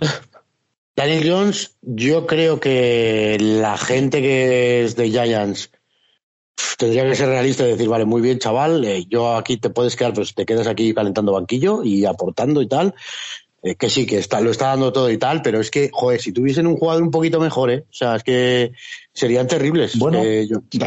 Daniel 0.96 1.30
Jones, 1.30 1.78
yo 1.82 2.26
creo 2.26 2.60
que 2.60 3.38
la 3.40 3.78
gente 3.78 4.22
que 4.22 4.84
es 4.84 4.96
de 4.96 5.10
Giants 5.10 5.72
tendría 6.78 7.08
que 7.08 7.16
ser 7.16 7.30
realista 7.30 7.66
y 7.66 7.72
decir, 7.72 7.88
vale, 7.88 8.06
muy 8.06 8.22
bien, 8.22 8.40
chaval, 8.40 8.84
eh, 8.86 9.06
yo 9.08 9.36
aquí 9.36 9.58
te 9.58 9.70
puedes 9.70 9.96
quedar, 9.96 10.14
pues 10.14 10.34
te 10.34 10.46
quedas 10.46 10.68
aquí 10.68 10.94
calentando 10.94 11.34
banquillo 11.34 11.84
y 11.84 12.06
aportando 12.06 12.62
y 12.62 12.68
tal. 12.68 12.96
Eh, 13.64 13.76
que 13.76 13.90
sí, 13.90 14.06
que 14.06 14.20
está, 14.20 14.40
lo 14.40 14.52
está 14.52 14.68
dando 14.68 14.94
todo 14.94 15.10
y 15.10 15.18
tal, 15.18 15.42
pero 15.42 15.60
es 15.60 15.72
que, 15.72 15.90
joder, 15.92 16.22
si 16.22 16.32
tuviesen 16.32 16.68
un 16.68 16.78
jugador 16.78 17.02
un 17.02 17.10
poquito 17.10 17.40
mejor, 17.40 17.72
¿eh? 17.72 17.86
O 17.90 17.94
sea, 17.94 18.16
es 18.16 18.24
que 18.24 18.72
serían 19.14 19.48
terribles. 19.48 19.98
Bueno, 19.98 20.22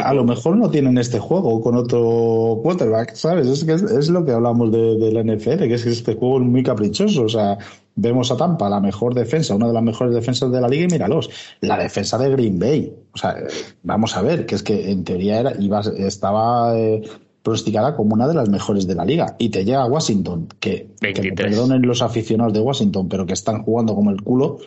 a 0.01 0.13
lo 0.13 0.23
mejor 0.23 0.55
no 0.55 0.71
tienen 0.71 0.97
este 0.97 1.19
juego 1.19 1.61
con 1.61 1.75
otro 1.75 2.61
quarterback, 2.63 3.13
¿sabes? 3.15 3.47
Es 3.47 3.65
que 3.65 3.73
es, 3.73 4.09
lo 4.09 4.23
que 4.23 4.31
hablamos 4.31 4.71
de, 4.71 4.97
de, 4.97 5.11
la 5.11 5.21
NFL, 5.21 5.67
que 5.67 5.73
es 5.73 5.83
que 5.83 5.89
este 5.89 6.15
juego 6.15 6.37
es 6.39 6.45
muy 6.45 6.63
caprichoso. 6.63 7.23
O 7.23 7.29
sea, 7.29 7.57
vemos 7.95 8.31
a 8.31 8.37
Tampa, 8.37 8.69
la 8.69 8.79
mejor 8.79 9.13
defensa, 9.13 9.53
una 9.53 9.67
de 9.67 9.73
las 9.73 9.83
mejores 9.83 10.13
defensas 10.13 10.49
de 10.49 10.61
la 10.61 10.69
liga, 10.69 10.85
y 10.85 10.87
míralos, 10.87 11.29
la 11.59 11.77
defensa 11.77 12.17
de 12.17 12.29
Green 12.29 12.57
Bay. 12.57 12.93
O 13.13 13.17
sea, 13.17 13.35
vamos 13.83 14.15
a 14.15 14.21
ver, 14.21 14.45
que 14.45 14.55
es 14.55 14.63
que 14.63 14.91
en 14.91 15.03
teoría 15.03 15.41
era, 15.41 15.53
iba, 15.59 15.81
estaba 15.97 16.77
eh, 16.79 17.01
pronosticada 17.43 17.95
como 17.95 18.13
una 18.13 18.27
de 18.27 18.33
las 18.33 18.49
mejores 18.49 18.87
de 18.87 18.95
la 18.95 19.05
liga. 19.05 19.35
Y 19.39 19.49
te 19.49 19.65
llega 19.65 19.81
a 19.81 19.87
Washington, 19.87 20.47
que, 20.59 20.91
que 20.99 21.33
perdonen 21.33 21.81
los 21.81 22.01
aficionados 22.01 22.53
de 22.53 22.59
Washington, 22.59 23.09
pero 23.09 23.25
que 23.25 23.33
están 23.33 23.63
jugando 23.63 23.95
como 23.95 24.11
el 24.11 24.21
culo. 24.21 24.59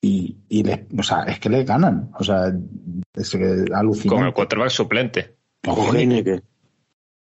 Y, 0.00 0.36
y 0.48 0.64
o 0.98 1.02
sea, 1.02 1.24
es 1.24 1.38
que 1.38 1.48
le 1.48 1.64
ganan. 1.64 2.10
O 2.18 2.24
sea, 2.24 2.52
es 3.14 3.30
que 3.30 3.64
alucinante. 3.72 4.08
Como 4.08 4.26
el 4.26 4.32
quarterback 4.32 4.70
suplente. 4.70 5.36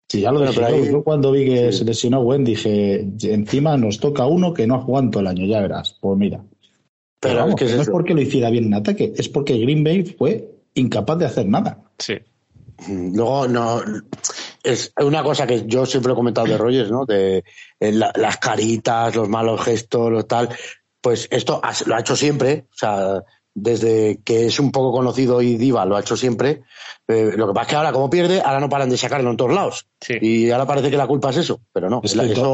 Sí, 0.10 0.22
ya 0.22 0.32
lo 0.32 0.40
de 0.40 0.92
Yo 0.92 1.04
cuando 1.04 1.32
vi 1.32 1.46
que 1.46 1.72
se 1.74 1.84
lesionó 1.84 2.24
Gwen 2.24 2.46
dije, 2.46 3.06
encima 3.24 3.76
nos 3.76 4.00
toca 4.00 4.26
uno 4.26 4.54
que 4.54 4.66
no 4.66 4.76
ha 4.76 4.80
jugado 4.80 5.06
en 5.06 5.12
todo 5.12 5.22
el 5.22 5.28
año, 5.28 5.46
ya 5.46 5.62
verás. 5.62 5.98
Pues 6.00 6.18
mira. 6.18 6.44
Pero, 7.20 7.56
que 7.56 7.66
no 7.66 7.82
es 7.82 7.90
porque 7.90 8.14
lo 8.14 8.22
hiciera 8.22 8.50
bien 8.50 8.66
en 8.66 8.76
ataque, 8.76 9.12
es 9.18 9.28
porque 9.28 9.58
Green 9.58 9.84
Bay 9.84 10.04
fue 10.04 10.56
incapaz 10.76 11.18
de 11.18 11.26
hacer 11.26 11.48
nada. 11.48 11.84
Sí. 11.98 12.14
Luego, 12.88 13.48
no, 13.48 13.82
es 14.68 14.94
una 15.02 15.24
cosa 15.24 15.48
que 15.48 15.66
yo 15.66 15.86
siempre 15.86 16.12
he 16.12 16.16
comentado 16.16 16.48
de 16.48 16.58
Rogers, 16.58 16.92
¿no? 16.92 17.06
De 17.06 17.44
las 17.80 18.38
caritas, 18.38 19.16
los 19.16 19.30
malos 19.30 19.62
gestos, 19.62 20.12
lo 20.12 20.26
tal. 20.26 20.50
Pues 21.02 21.28
esto 21.32 21.62
lo 21.86 21.96
ha 21.96 22.00
hecho 22.00 22.16
siempre, 22.16 22.66
o 22.72 22.78
sea, 22.78 23.24
desde 23.54 24.20
que 24.24 24.46
es 24.46 24.60
un 24.60 24.72
poco 24.72 24.92
conocido 24.92 25.42
y 25.42 25.58
diva, 25.58 25.86
lo 25.86 25.96
ha 25.96 26.02
hecho 26.02 26.16
siempre. 26.16 26.62
Eh, 27.08 27.32
lo 27.36 27.48
que 27.48 27.54
pasa 27.54 27.62
es 27.64 27.68
que 27.70 27.76
ahora, 27.76 27.92
como 27.92 28.10
pierde, 28.10 28.42
ahora 28.42 28.60
no 28.60 28.70
paran 28.70 28.90
de 28.90 28.98
sacarlo 28.98 29.32
en 29.32 29.38
todos 29.38 29.54
lados. 29.54 29.88
Y 30.22 30.52
ahora 30.52 30.68
parece 30.68 30.92
que 30.92 30.98
la 30.98 31.08
culpa 31.08 31.32
es 31.32 31.38
eso, 31.38 31.62
pero 31.74 31.90
no. 31.90 32.02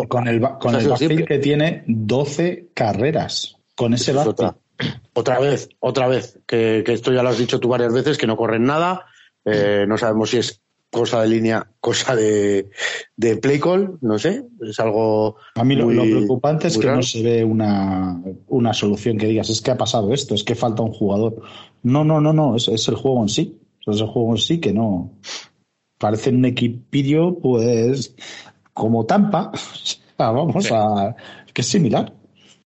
con 0.07 0.27
el, 0.27 0.41
con 0.59 0.75
el 0.75 1.25
que 1.25 1.39
tiene 1.39 1.83
12 1.87 2.69
carreras 2.73 3.57
con 3.75 3.93
ese 3.93 4.13
backfield. 4.13 4.53
otra 5.13 5.39
vez, 5.39 5.69
otra 5.79 6.07
vez, 6.07 6.39
que, 6.47 6.83
que, 6.85 6.93
esto 6.93 7.11
ya 7.11 7.21
lo 7.21 7.29
has 7.29 7.37
dicho 7.37 7.59
tú 7.59 7.67
varias 7.67 7.91
veces, 7.91 8.17
que 8.17 8.27
no 8.27 8.37
corren 8.37 8.63
nada. 8.63 9.05
Eh, 9.45 9.85
no 9.87 9.97
sabemos 9.97 10.29
si 10.29 10.37
es 10.37 10.62
cosa 10.93 11.23
de 11.23 11.27
línea, 11.27 11.67
cosa 11.81 12.15
de, 12.15 12.69
de 13.17 13.37
play 13.37 13.59
call, 13.59 13.97
no 13.99 14.17
sé, 14.19 14.45
es 14.61 14.79
algo. 14.79 15.35
A 15.55 15.63
mí 15.65 15.75
lo, 15.75 15.87
preocupante 15.87 16.67
es 16.67 16.77
que 16.77 16.87
no 16.87 17.01
se 17.01 17.21
ve 17.21 17.43
una, 17.43 18.21
una, 18.47 18.73
solución 18.73 19.17
que 19.17 19.25
digas, 19.25 19.49
es 19.49 19.59
que 19.59 19.71
ha 19.71 19.77
pasado 19.77 20.13
esto, 20.13 20.35
es 20.35 20.43
que 20.43 20.55
falta 20.55 20.83
un 20.83 20.93
jugador. 20.93 21.41
No, 21.81 22.05
no, 22.05 22.21
no, 22.21 22.31
no, 22.31 22.55
es, 22.55 22.69
es 22.69 22.87
el 22.87 22.95
juego 22.95 23.21
en 23.23 23.29
sí. 23.29 23.59
Es 23.85 23.99
el 23.99 24.07
juego 24.07 24.31
en 24.31 24.37
sí 24.37 24.59
que 24.59 24.71
no. 24.71 25.11
Parece 25.97 26.29
un 26.29 26.45
equipidio, 26.45 27.37
pues, 27.41 28.15
como 28.73 29.05
Tampa. 29.05 29.51
vamos 30.17 30.71
a. 30.71 31.15
que 31.53 31.61
es 31.61 31.67
similar. 31.67 32.13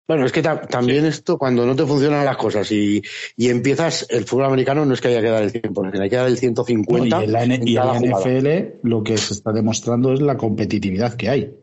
Bueno, 0.10 0.26
es 0.26 0.32
que 0.32 0.42
también 0.42 1.06
esto, 1.06 1.38
cuando 1.38 1.68
no 1.68 1.76
te 1.76 1.86
funcionan 1.86 2.26
las 2.26 2.36
cosas 2.36 2.72
y, 2.72 3.00
y, 3.38 3.50
empiezas, 3.50 4.08
el 4.10 4.26
fútbol 4.26 4.46
americano 4.46 4.84
no 4.84 4.96
es 4.96 5.02
que 5.02 5.10
haya 5.10 5.22
que 5.22 5.30
dar 5.30 5.44
el 5.44 5.54
100%, 5.54 6.02
hay 6.02 6.10
que 6.10 6.16
dar 6.16 6.26
el 6.26 6.36
150. 6.36 7.26
y 7.26 7.26
en 7.26 7.32
la, 7.32 7.46
NFL 7.94 8.88
lo 8.90 9.04
que 9.04 9.20
se 9.20 9.36
está 9.36 9.52
demostrando 9.52 10.12
es 10.12 10.20
la 10.20 10.36
competitividad 10.36 11.14
que 11.14 11.30
hay. 11.30 11.54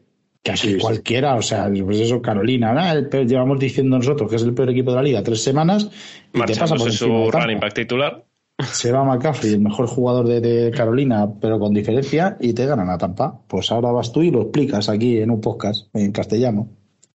Que 0.44 0.52
así 0.52 0.78
cualquiera, 0.78 1.35
o 1.35 1.42
sea, 1.42 1.68
pues 1.85 1.98
eso, 1.98 2.22
Carolina, 2.22 2.94
llevamos 3.26 3.59
diciendo 3.59 3.96
nosotros 3.96 4.30
que 4.30 4.37
es 4.37 4.42
el 4.44 4.54
peor 4.54 4.70
equipo 4.70 4.90
de 4.90 4.96
la 4.96 5.02
liga 5.02 5.24
tres 5.24 5.42
semanas. 5.42 5.90
Y 6.32 6.40
te 6.42 6.54
pasa 6.54 6.76
por 6.76 6.92
su 6.92 7.28
running 7.32 7.59
back 7.59 7.74
titular. 7.74 8.24
Se 8.62 8.92
va 8.92 9.02
McCaffrey, 9.02 9.54
el 9.54 9.61
mejor 9.61 9.88
jugador 9.88 10.28
de, 10.28 10.40
de, 10.40 10.70
Carolina, 10.70 11.28
pero 11.40 11.59
con 11.59 11.74
diferencia, 11.74 12.37
y 12.38 12.52
te 12.52 12.64
ganan 12.64 12.90
a 12.90 12.96
Tampa. 12.96 13.40
Pues 13.48 13.72
ahora 13.72 13.90
vas 13.90 14.12
tú 14.12 14.22
y 14.22 14.30
lo 14.30 14.42
explicas 14.42 14.88
aquí 14.88 15.18
en 15.18 15.32
un 15.32 15.40
podcast 15.40 15.88
en 15.96 16.12
castellano. 16.12 16.68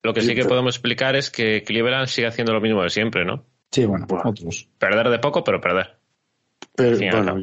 Lo 0.03 0.15
que 0.15 0.23
sí 0.23 0.35
que 0.35 0.45
podemos 0.45 0.75
explicar 0.75 1.15
es 1.15 1.31
que 1.31 1.63
Cleveland 1.63 2.09
sigue 2.09 2.27
haciendo 2.27 2.53
lo 2.53 2.61
mismo 2.61 2.83
de 2.83 2.91
siempre, 2.91 3.25
¿no? 3.25 3.45
Sí, 3.71 3.85
bueno, 3.85 4.07
otros. 4.25 4.69
Perder 4.79 5.11
de 5.11 5.19
poco, 5.19 5.45
pero 5.45 5.61
perder. 5.61 5.99
bueno, 6.77 7.43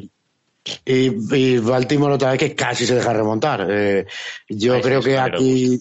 y, 0.84 1.34
y, 1.36 1.58
Baltimore 1.58 2.14
otra 2.14 2.32
vez 2.32 2.40
que 2.40 2.54
casi 2.54 2.86
se 2.86 2.96
deja 2.96 3.12
remontar. 3.12 3.66
Eh, 3.70 4.06
yo 4.48 4.80
creo 4.80 5.00
que 5.00 5.18
aquí 5.18 5.80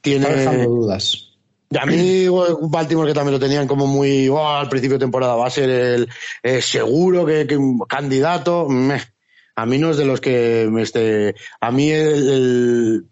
tiene. 0.00 0.64
dudas. 0.64 1.32
A 1.78 1.84
mí, 1.84 2.26
Baltimore, 2.28 3.08
que 3.08 3.14
también 3.14 3.34
lo 3.34 3.40
tenían 3.40 3.66
como 3.66 3.86
muy. 3.86 4.28
Oh, 4.28 4.46
al 4.46 4.68
principio 4.68 4.98
de 4.98 5.04
temporada 5.04 5.34
va 5.34 5.46
a 5.46 5.50
ser 5.50 5.70
el 5.70 6.08
eh, 6.42 6.60
seguro 6.60 7.24
que, 7.24 7.46
que, 7.46 7.56
un 7.56 7.78
candidato. 7.80 8.68
a 9.56 9.66
mí 9.66 9.78
no 9.78 9.90
es 9.90 9.96
de 9.96 10.04
los 10.04 10.20
que 10.20 10.68
me 10.70 10.82
esté. 10.82 11.34
A 11.60 11.70
mí 11.70 11.90
el, 11.90 13.06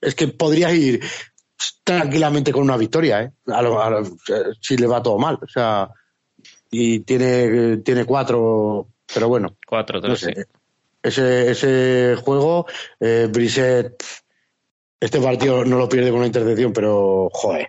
es 0.00 0.14
que 0.14 0.28
podría 0.28 0.72
ir 0.72 1.02
tranquilamente 1.98 2.52
con 2.52 2.62
una 2.62 2.76
victoria, 2.76 3.22
¿eh? 3.22 3.32
si 4.60 4.76
le 4.76 4.86
va 4.86 5.02
todo 5.02 5.18
mal. 5.18 5.38
O 5.42 5.48
sea, 5.48 5.90
y 6.70 7.00
tiene, 7.00 7.78
tiene 7.78 8.04
cuatro, 8.04 8.88
pero 9.12 9.28
bueno. 9.28 9.56
Cuatro, 9.66 10.00
tres, 10.00 10.26
Ese, 11.02 11.50
ese 11.50 12.16
juego, 12.22 12.66
eh, 12.98 13.28
Brisset, 13.30 14.02
este 15.00 15.20
partido 15.20 15.64
no 15.64 15.78
lo 15.78 15.88
pierde 15.88 16.10
con 16.10 16.18
una 16.18 16.26
intercepción, 16.26 16.72
pero, 16.72 17.28
joder, 17.32 17.68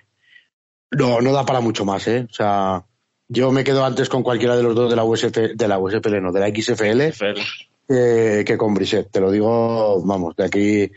no, 0.92 1.22
no 1.22 1.32
da 1.32 1.46
para 1.46 1.62
mucho 1.62 1.86
más, 1.86 2.08
¿eh? 2.08 2.28
O 2.30 2.34
sea, 2.34 2.86
yo 3.28 3.52
me 3.52 3.64
quedo 3.64 3.86
antes 3.86 4.10
con 4.10 4.24
cualquiera 4.24 4.56
de 4.56 4.64
los 4.64 4.76
dos 4.76 4.90
de 4.90 4.96
la 4.96 5.04
USF, 5.04 5.56
de 5.56 5.68
la 5.68 5.80
USFL, 5.80 6.22
no, 6.22 6.32
de 6.32 6.40
la 6.40 6.50
XFL 6.50 7.24
que, 7.88 8.56
con 8.58 8.74
Brisset. 8.74 9.12
Te 9.12 9.20
lo 9.20 9.32
digo, 9.32 10.02
vamos, 10.04 10.36
de 10.36 10.46
aquí 10.46 10.92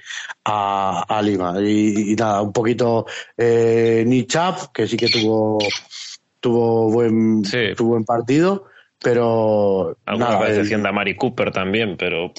a, 0.44 1.20
Lima. 1.22 1.54
Y, 1.60 2.14
nada, 2.16 2.42
un 2.42 2.52
poquito 2.52 3.06
eh, 3.36 4.04
Nichap, 4.06 4.72
que 4.72 4.86
sí 4.86 4.96
que 4.96 5.08
tuvo 5.08 5.58
tuvo 6.44 6.90
buen, 6.90 7.42
tuvo 7.74 7.88
buen 7.88 8.04
partido, 8.04 8.66
pero. 9.02 9.96
Alguna 10.04 10.38
vez 10.40 10.70
a 10.70 10.92
Mari 10.92 11.16
Cooper 11.16 11.50
también, 11.50 11.96
pero. 11.96 12.32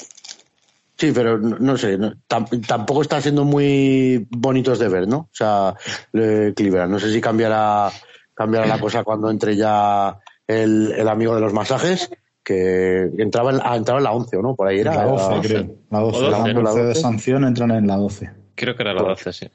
Sí, 0.95 1.11
pero 1.13 1.37
no, 1.39 1.75
sé, 1.75 1.97
tampoco 2.27 3.01
está 3.01 3.19
siendo 3.19 3.43
muy 3.43 4.27
bonitos 4.29 4.79
de 4.79 4.87
ver, 4.87 5.07
¿no? 5.07 5.17
O 5.17 5.29
sea, 5.33 5.73
Cleveland. 6.11 6.91
No 6.91 6.99
sé 6.99 7.11
si 7.11 7.19
cambiará, 7.19 7.91
cambiará 8.33 8.65
la 8.67 8.79
cosa 8.79 9.03
cuando 9.03 9.29
entre 9.29 9.57
ya 9.57 10.17
el, 10.47 10.93
el 10.95 11.09
amigo 11.09 11.35
de 11.35 11.41
los 11.41 11.51
masajes 11.51 12.09
que 12.45 13.09
entraba 13.17 13.51
en, 13.51 13.59
ah, 13.63 13.75
entraba 13.75 13.99
en 13.99 14.03
la 14.03 14.11
11 14.13 14.37
o 14.37 14.41
no, 14.41 14.55
por 14.55 14.67
ahí 14.67 14.79
era. 14.79 14.95
La 14.95 15.05
12, 15.05 15.47
creo. 15.47 15.75
La 15.89 15.99
12, 15.99 16.29
la 16.29 16.53
12, 16.53 16.83
de 16.83 16.95
sanción 16.95 17.43
entran 17.43 17.71
en 17.71 17.87
la 17.87 17.97
12. 17.97 18.29
Creo 18.53 18.75
que 18.75 18.83
era 18.83 18.93
la 18.93 19.01
12, 19.01 19.33
sí. 19.33 19.47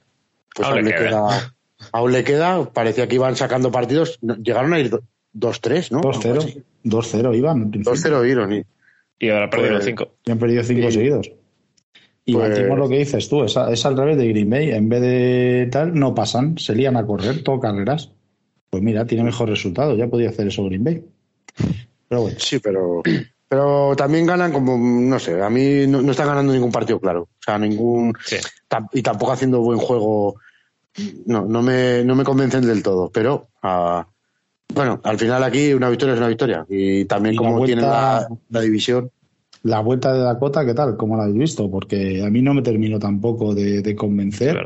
Pues 0.54 0.68
aún, 0.68 0.84
le 0.84 0.94
queda. 0.94 1.54
aún 1.92 2.12
le 2.12 2.24
queda, 2.24 2.64
parecía 2.72 3.06
que 3.06 3.14
iban 3.14 3.36
sacando 3.36 3.70
partidos, 3.70 4.18
llegaron 4.42 4.74
a 4.74 4.80
ir 4.80 4.90
2-3, 4.90 5.92
¿no? 5.92 6.00
2-0, 6.00 6.64
2-0 6.84 7.36
iban. 7.36 7.72
2-0 7.72 8.28
iban. 8.28 8.66
Y, 9.20 9.28
ahora 9.28 9.48
perdieron 9.48 9.82
5. 9.82 10.04
Pues, 10.04 10.18
y 10.26 10.30
han 10.32 10.38
perdido 10.38 10.64
5 10.64 10.90
seguidos. 10.90 11.32
Y 12.24 12.34
pues, 12.34 12.58
lo 12.58 12.88
que 12.88 12.98
dices 12.98 13.28
tú, 13.28 13.44
es, 13.44 13.56
es, 13.56 13.86
al 13.86 13.96
revés 13.96 14.18
de 14.18 14.28
Green 14.28 14.50
Bay. 14.50 14.72
En 14.72 14.88
vez 14.88 15.00
de 15.00 15.68
tal, 15.70 15.94
no 15.94 16.12
pasan, 16.12 16.58
se 16.58 16.74
lían 16.74 16.96
a 16.96 17.06
correr, 17.06 17.44
todo 17.44 17.60
carreras. 17.60 18.10
Pues 18.68 18.82
mira, 18.82 19.04
tiene 19.04 19.24
mejor 19.24 19.48
resultado, 19.48 19.96
ya 19.96 20.08
podía 20.08 20.30
hacer 20.30 20.48
eso 20.48 20.64
Green 20.64 20.82
Bay. 20.82 21.04
Pero 22.10 22.28
Sí, 22.36 22.58
pero, 22.58 23.02
pero 23.48 23.94
también 23.96 24.26
ganan 24.26 24.52
como, 24.52 24.76
no 24.76 25.18
sé, 25.18 25.40
a 25.40 25.48
mí 25.48 25.86
no, 25.86 26.02
no 26.02 26.10
están 26.10 26.26
ganando 26.26 26.52
ningún 26.52 26.72
partido 26.72 27.00
claro. 27.00 27.22
O 27.22 27.42
sea, 27.42 27.58
ningún. 27.58 28.12
Y 28.92 29.02
tampoco 29.02 29.32
haciendo 29.32 29.60
buen 29.60 29.78
juego. 29.78 30.34
No, 31.24 31.46
no 31.46 31.62
me, 31.62 32.02
no 32.04 32.16
me 32.16 32.24
convencen 32.24 32.66
del 32.66 32.82
todo. 32.82 33.10
Pero, 33.10 33.48
uh, 33.62 34.02
bueno, 34.74 35.00
al 35.04 35.18
final 35.18 35.44
aquí 35.44 35.72
una 35.72 35.88
victoria 35.88 36.14
es 36.14 36.18
una 36.18 36.28
victoria. 36.28 36.66
Y 36.68 37.04
también 37.04 37.36
como 37.36 37.64
tiene 37.64 37.82
la, 37.82 38.26
división. 38.60 39.10
La 39.62 39.80
vuelta 39.80 40.12
de 40.12 40.20
Dakota, 40.20 40.64
¿qué 40.64 40.74
tal? 40.74 40.96
¿Cómo 40.96 41.16
la 41.16 41.24
habéis 41.24 41.38
visto? 41.38 41.70
Porque 41.70 42.24
a 42.24 42.30
mí 42.30 42.42
no 42.42 42.54
me 42.54 42.62
terminó 42.62 42.98
tampoco 42.98 43.54
de, 43.54 43.82
de 43.82 43.94
convencer. 43.94 44.58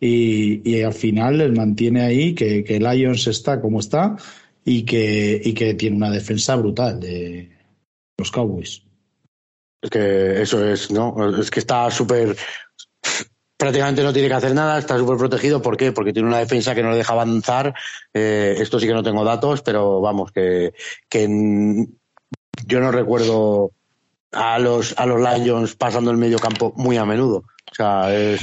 Y, 0.00 0.60
y, 0.68 0.82
al 0.82 0.92
final 0.92 1.38
les 1.38 1.56
mantiene 1.56 2.02
ahí 2.02 2.34
que, 2.34 2.64
que 2.64 2.78
Lions 2.78 3.26
está 3.26 3.60
como 3.60 3.80
está 3.80 4.16
y 4.64 4.84
que, 4.84 5.40
y 5.42 5.54
que 5.54 5.74
tiene 5.74 5.96
una 5.96 6.10
defensa 6.10 6.56
brutal 6.56 7.00
de 7.00 7.50
los 8.18 8.30
Cowboys. 8.30 8.82
Es 9.82 9.90
que 9.90 10.42
eso 10.42 10.66
es, 10.66 10.90
¿no? 10.90 11.40
Es 11.40 11.50
que 11.50 11.60
está 11.60 11.90
súper. 11.90 12.36
Prácticamente 13.56 14.02
no 14.02 14.12
tiene 14.12 14.28
que 14.28 14.34
hacer 14.34 14.54
nada, 14.54 14.78
está 14.78 14.98
súper 14.98 15.16
protegido. 15.16 15.60
¿Por 15.60 15.76
qué? 15.76 15.92
Porque 15.92 16.12
tiene 16.12 16.28
una 16.28 16.38
defensa 16.38 16.74
que 16.74 16.82
no 16.82 16.90
le 16.90 16.98
deja 16.98 17.12
avanzar. 17.12 17.74
Eh, 18.12 18.56
esto 18.58 18.78
sí 18.78 18.86
que 18.86 18.94
no 18.94 19.02
tengo 19.02 19.24
datos, 19.24 19.62
pero 19.62 20.00
vamos, 20.00 20.32
que, 20.32 20.72
que 21.08 21.86
yo 22.66 22.80
no 22.80 22.90
recuerdo 22.90 23.72
a 24.32 24.58
los, 24.58 24.94
a 24.98 25.06
los 25.06 25.20
Lions 25.20 25.76
pasando 25.76 26.10
el 26.10 26.16
medio 26.16 26.38
campo 26.38 26.72
muy 26.76 26.96
a 26.96 27.04
menudo. 27.04 27.44
O 27.70 27.74
sea, 27.74 28.14
es, 28.14 28.40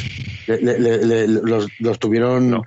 los, 0.47 1.67
los, 1.79 1.99
tuvieron 1.99 2.61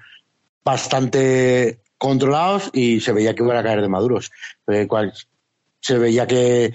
bastante 0.65 1.81
controlados 2.01 2.71
y 2.73 3.01
se 3.01 3.13
veía 3.13 3.35
que 3.35 3.43
iban 3.43 3.59
a 3.59 3.63
caer 3.63 3.83
de 3.83 3.89
maduros. 3.89 4.33
Eh, 4.69 4.89
se 5.81 5.99
veía 5.99 6.27
que, 6.27 6.73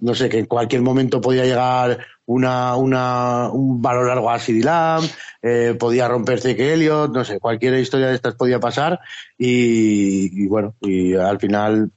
no 0.00 0.14
sé, 0.14 0.28
que 0.28 0.38
en 0.38 0.44
cualquier 0.44 0.82
momento 0.82 1.20
podía 1.20 1.44
llegar 1.44 1.98
una, 2.26 2.76
una, 2.76 3.48
un 3.50 3.80
balón 3.80 4.06
largo 4.06 4.30
a 4.30 4.38
Sidney 4.38 5.08
eh, 5.40 5.74
podía 5.78 6.08
romperse 6.08 6.54
que 6.54 6.74
Elliot, 6.74 7.10
no 7.10 7.24
sé, 7.24 7.40
cualquier 7.40 7.78
historia 7.78 8.08
de 8.08 8.16
estas 8.16 8.34
podía 8.34 8.60
pasar 8.60 9.00
y, 9.38 10.46
bueno, 10.46 10.74
y 10.82 11.14
al 11.14 11.40
final 11.40 11.90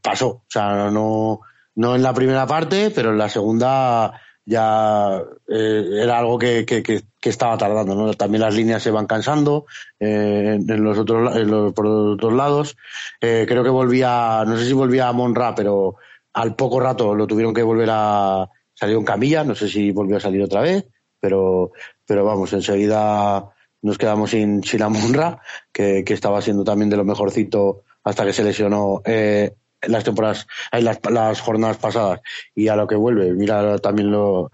pasó. 0.00 0.28
O 0.28 0.44
sea, 0.48 0.90
no, 0.92 1.40
no 1.74 1.96
en 1.96 2.02
la 2.04 2.14
primera 2.14 2.46
parte, 2.46 2.92
pero 2.94 3.10
en 3.10 3.18
la 3.18 3.28
segunda 3.28 4.20
ya 4.46 5.22
eh, 5.48 6.00
era 6.02 6.18
algo 6.18 6.38
que, 6.38 6.64
que, 6.64 6.82
que, 6.82 7.02
estaba 7.28 7.58
tardando. 7.58 7.94
¿no? 7.94 8.14
También 8.14 8.42
las 8.42 8.54
líneas 8.54 8.82
se 8.82 8.92
van 8.92 9.06
cansando 9.06 9.66
eh, 9.98 10.58
en 10.66 10.84
los 10.84 10.96
otros, 10.96 11.36
en 11.36 11.50
los, 11.50 11.72
por 11.72 11.84
los 11.84 12.14
otros 12.14 12.32
lados. 12.32 12.76
Eh, 13.20 13.44
creo 13.48 13.64
que 13.64 13.70
volvía, 13.70 14.44
no 14.46 14.56
sé 14.56 14.64
si 14.64 14.72
volvía 14.72 15.08
a 15.08 15.12
Monra, 15.12 15.54
pero 15.54 15.96
al 16.32 16.54
poco 16.54 16.78
rato 16.78 17.14
lo 17.14 17.26
tuvieron 17.26 17.52
que 17.52 17.64
volver 17.64 17.88
a 17.90 18.48
salir 18.72 18.96
en 18.96 19.04
camilla. 19.04 19.42
No 19.42 19.56
sé 19.56 19.68
si 19.68 19.90
volvió 19.90 20.16
a 20.16 20.20
salir 20.20 20.40
otra 20.42 20.60
vez, 20.60 20.86
pero, 21.18 21.72
pero 22.06 22.24
vamos, 22.24 22.52
enseguida 22.52 23.50
nos 23.82 23.98
quedamos 23.98 24.30
sin, 24.30 24.62
sin 24.62 24.82
Monra, 24.84 25.40
que, 25.72 26.04
que 26.04 26.14
estaba 26.14 26.40
siendo 26.40 26.62
también 26.62 26.88
de 26.88 26.96
lo 26.96 27.04
mejorcito 27.04 27.82
hasta 28.04 28.24
que 28.24 28.32
se 28.32 28.44
lesionó 28.44 29.02
eh, 29.04 29.54
las 29.82 30.04
temporadas, 30.04 30.46
las, 30.72 30.98
las 31.10 31.40
jornadas 31.40 31.78
pasadas 31.78 32.20
y 32.54 32.68
a 32.68 32.76
lo 32.76 32.86
que 32.86 32.96
vuelve. 32.96 33.32
Mira 33.32 33.78
también 33.78 34.10
lo, 34.10 34.50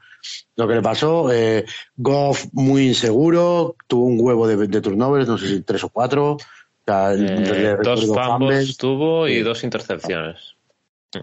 lo 0.57 0.69
que 0.69 0.75
le 0.75 0.83
pasó. 0.83 1.33
Eh, 1.33 1.65
Goff 1.97 2.47
muy 2.53 2.89
inseguro, 2.89 3.77
tuvo 3.87 4.07
un 4.07 4.21
huevo 4.21 4.47
de, 4.47 4.57
de 4.67 4.81
turnovers, 4.81 5.29
no 5.29 5.39
sé 5.39 5.49
si 5.49 5.63
tres 5.63 5.85
o 5.85 5.89
cuatro. 5.89 6.37
Eh, 6.87 7.77
dos 7.83 8.07
fumbles 8.07 8.77
tuvo 8.77 9.29
y 9.29 9.41
dos 9.41 9.63
intercepciones. 9.63 10.57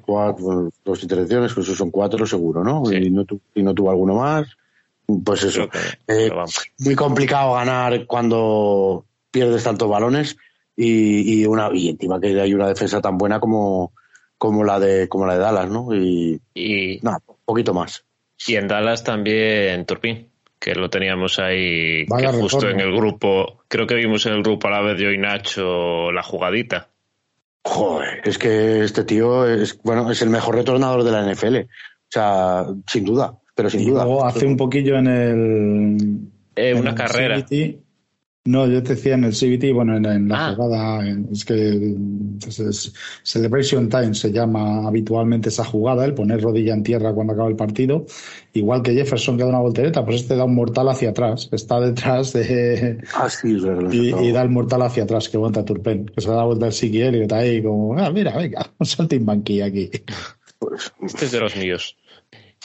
Cuatro, 0.05 0.71
dos 0.85 1.03
intercepciones, 1.03 1.53
que 1.53 1.61
eso 1.61 1.75
son 1.75 1.91
cuatro 1.91 2.25
seguro, 2.25 2.63
¿no? 2.63 2.83
Y, 2.91 3.09
no 3.09 3.25
y 3.55 3.63
no 3.63 3.73
tuvo 3.73 3.89
alguno 3.89 4.15
más. 4.15 4.47
Pues 5.25 5.43
eso. 5.43 5.67
Eh, 6.07 6.31
muy 6.77 6.95
complicado 6.95 7.53
ganar 7.53 8.05
cuando 8.05 9.05
pierdes 9.31 9.63
tantos 9.63 9.89
balones 9.89 10.37
y, 10.81 11.41
y 11.41 11.45
una 11.45 11.69
y 11.73 11.89
encima 11.89 12.19
que 12.21 12.39
hay 12.39 12.53
una 12.53 12.67
defensa 12.69 13.01
tan 13.01 13.17
buena 13.17 13.39
como, 13.41 13.91
como 14.37 14.63
la 14.63 14.79
de 14.79 15.09
como 15.09 15.25
la 15.25 15.33
de 15.33 15.39
Dallas, 15.39 15.69
¿no? 15.69 15.93
Y, 15.93 16.39
Y, 16.53 16.99
nada, 17.01 17.19
un 17.27 17.35
poquito 17.43 17.73
más. 17.73 18.05
y 18.47 18.55
en 18.55 18.67
Dallas 18.69 19.03
también 19.03 19.85
Turpin, 19.85 20.29
que 20.57 20.75
lo 20.75 20.89
teníamos 20.89 21.37
ahí, 21.39 22.05
que 22.05 22.27
justo 22.39 22.69
en 22.69 22.79
el 22.79 22.95
grupo, 22.95 23.61
creo 23.67 23.85
que 23.87 23.95
vimos 23.95 24.25
en 24.25 24.33
el 24.33 24.43
grupo 24.43 24.67
a 24.69 24.71
la 24.71 24.81
vez 24.81 24.97
yo 24.99 25.11
y 25.11 25.17
Nacho 25.17 26.11
la 26.13 26.23
jugadita. 26.23 26.87
Joder, 27.63 28.21
es 28.23 28.37
que 28.37 28.83
este 28.85 29.03
tío 29.03 29.45
es 29.45 29.77
bueno, 29.83 30.09
es 30.09 30.21
el 30.21 30.29
mejor 30.29 30.55
retornador 30.55 31.03
de 31.03 31.11
la 31.11 31.29
NFL. 31.29 31.57
O 31.57 32.11
sea, 32.11 32.65
sin 32.87 33.03
duda, 33.03 33.37
pero 33.53 33.69
sin 33.69 33.81
Y 33.81 33.85
duda. 33.89 34.05
luego 34.05 34.25
hace 34.25 34.45
un 34.47 34.55
poquillo 34.55 34.97
en 34.97 35.07
el. 35.07 35.97
Eh, 36.55 36.69
en 36.71 36.77
una 36.79 36.91
el 36.91 36.95
carrera. 36.95 37.45
No, 38.45 38.65
yo 38.67 38.81
te 38.81 38.95
decía 38.95 39.13
en 39.15 39.25
el 39.25 39.33
CBT, 39.33 39.73
bueno, 39.73 39.97
en, 39.97 40.05
en 40.05 40.29
la 40.29 40.47
Ah. 40.47 40.55
jugada, 40.55 41.07
en- 41.07 41.27
es 41.31 41.43
que 41.45 41.93
es- 42.47 42.59
es- 42.59 42.93
Celebration 43.21 43.89
Time 43.89 44.15
se 44.15 44.31
llama 44.31 44.87
habitualmente 44.87 45.49
esa 45.49 45.65
jugada, 45.65 46.05
el 46.05 46.13
poner 46.15 46.41
rodilla 46.41 46.73
en 46.73 46.81
tierra 46.81 47.13
cuando 47.13 47.33
acaba 47.33 47.49
el 47.49 47.57
partido. 47.57 48.05
Igual 48.53 48.81
que 48.81 48.93
Jefferson 48.93 49.37
que 49.37 49.43
da 49.43 49.49
una 49.49 49.59
voltereta, 49.59 50.03
pues 50.05 50.21
este 50.21 50.35
da 50.37 50.45
un 50.45 50.55
mortal 50.55 50.87
hacia 50.87 51.09
atrás, 51.09 51.49
está 51.51 51.79
detrás 51.81 52.31
de. 52.33 52.97
Ah, 53.13 53.29
sí, 53.29 53.57
Y, 53.91 54.15
y 54.15 54.31
da 54.31 54.41
el 54.41 54.49
mortal 54.49 54.81
hacia 54.83 55.03
atrás, 55.03 55.27
que 55.29 55.37
aguanta 55.37 55.63
Turpen, 55.65 56.05
que 56.05 56.21
se 56.21 56.29
da 56.29 56.37
la 56.37 56.45
vuelta 56.45 56.65
al 56.67 56.73
Siki 56.73 56.97
y 57.03 57.21
está 57.21 57.39
ahí 57.39 57.61
como, 57.61 57.99
ah, 57.99 58.09
mira, 58.09 58.35
venga, 58.35 58.71
un 58.79 58.85
saltimbanqui 58.85 59.61
aquí. 59.61 59.91
Pues, 60.59 60.91
Este 61.03 61.25
es 61.25 61.31
de 61.33 61.39
los 61.41 61.55
míos. 61.57 61.97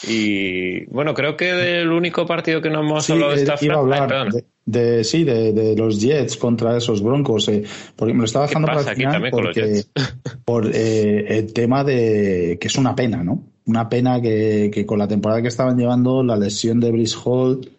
Y 0.09 0.84
bueno, 0.86 1.14
creo 1.14 1.36
que 1.36 1.52
del 1.52 1.90
único 1.90 2.26
partido 2.26 2.61
que 2.61 2.70
no 2.70 2.80
hemos 2.80 3.05
Sí, 3.05 3.12
hablado 3.12 3.32
de 3.32 3.42
esta 3.42 3.57
iba 3.61 3.74
franja- 3.74 4.02
hablar 4.05 4.32
de, 4.32 4.44
de- 4.66 5.05
sí, 5.05 5.24
de, 5.24 5.52
de 5.52 5.76
los 5.76 6.00
Jets 6.00 6.36
contra 6.36 6.76
esos 6.76 7.02
Broncos, 7.02 7.48
eh, 7.48 7.62
porque 7.96 8.12
me 8.14 8.20
lo 8.20 8.24
estaba 8.26 8.46
¿Qué 8.46 8.50
dejando 8.50 8.66
para 8.68 8.80
el 8.90 8.96
final 8.96 9.30
porque 9.30 9.82
por 10.44 10.70
eh, 10.72 11.38
el 11.38 11.52
tema 11.52 11.84
de 11.84 12.59
que 12.61 12.68
es 12.68 12.76
una 12.76 12.94
pena, 12.94 13.22
¿no? 13.22 13.42
Una 13.66 13.88
pena 13.88 14.20
que, 14.20 14.70
que 14.72 14.84
con 14.84 14.98
la 14.98 15.09
temporada 15.09 15.40
que 15.40 15.48
estaban 15.48 15.78
llevando, 15.78 16.22
la 16.22 16.36
lesión 16.36 16.80
de 16.80 16.90
Brice 16.92 17.16
Hall, 17.24 17.70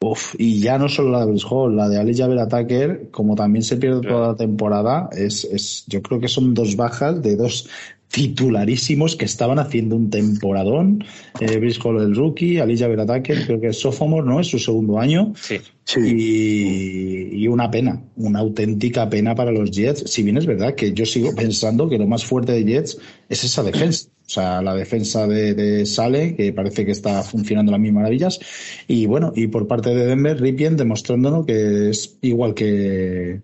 uf, 0.00 0.34
y 0.38 0.58
ya 0.60 0.78
no 0.78 0.88
solo 0.88 1.10
la 1.10 1.20
de 1.20 1.26
Brice 1.32 1.46
Hall, 1.50 1.76
la 1.76 1.88
de 1.88 1.98
Ali 1.98 2.16
Jaber 2.16 2.48
Tucker, 2.48 3.08
como 3.10 3.34
también 3.34 3.62
se 3.62 3.76
pierde 3.76 4.00
toda 4.06 4.28
la 4.28 4.36
temporada, 4.36 5.10
es, 5.12 5.44
es, 5.44 5.84
yo 5.86 6.00
creo 6.02 6.18
que 6.20 6.28
son 6.28 6.54
dos 6.54 6.76
bajas 6.76 7.22
de 7.22 7.36
dos 7.36 7.68
titularísimos 8.14 9.16
que 9.16 9.24
estaban 9.24 9.58
haciendo 9.58 9.96
un 9.96 10.08
temporadón. 10.08 11.04
Eh, 11.40 11.58
Brice 11.58 11.80
Hall 11.82 12.00
el 12.00 12.14
rookie, 12.14 12.60
Ali 12.60 12.78
Jaber 12.78 13.04
Tucker, 13.04 13.44
creo 13.44 13.60
que 13.60 13.66
es 13.68 13.80
sophomore, 13.80 14.24
¿no? 14.24 14.38
Es 14.38 14.46
su 14.46 14.60
segundo 14.60 15.00
año. 15.00 15.32
Sí. 15.34 15.56
sí. 15.82 16.00
Y, 16.00 17.42
y 17.42 17.48
una 17.48 17.72
pena, 17.72 18.04
una 18.14 18.38
auténtica 18.38 19.10
pena 19.10 19.34
para 19.34 19.50
los 19.50 19.72
Jets. 19.72 20.08
Si 20.08 20.22
bien 20.22 20.36
es 20.36 20.46
verdad 20.46 20.76
que 20.76 20.92
yo 20.92 21.04
sigo 21.04 21.34
pensando 21.34 21.88
que 21.88 21.98
lo 21.98 22.06
más 22.06 22.24
fuerte 22.24 22.52
de 22.52 22.64
Jets 22.64 22.98
es 23.28 23.42
esa 23.42 23.64
defensa. 23.64 24.08
O 24.24 24.30
sea, 24.30 24.62
la 24.62 24.76
defensa 24.76 25.26
de, 25.26 25.54
de 25.54 25.84
Sale, 25.84 26.36
que 26.36 26.52
parece 26.52 26.86
que 26.86 26.92
está 26.92 27.20
funcionando 27.24 27.70
a 27.70 27.74
las 27.74 27.80
mil 27.80 27.92
maravillas. 27.92 28.38
Y 28.86 29.06
bueno, 29.06 29.32
y 29.34 29.48
por 29.48 29.66
parte 29.66 29.92
de 29.92 30.06
Denver, 30.06 30.40
Ripien 30.40 30.76
demostrándonos 30.76 31.46
que 31.46 31.90
es 31.90 32.16
igual 32.22 32.54
que, 32.54 33.42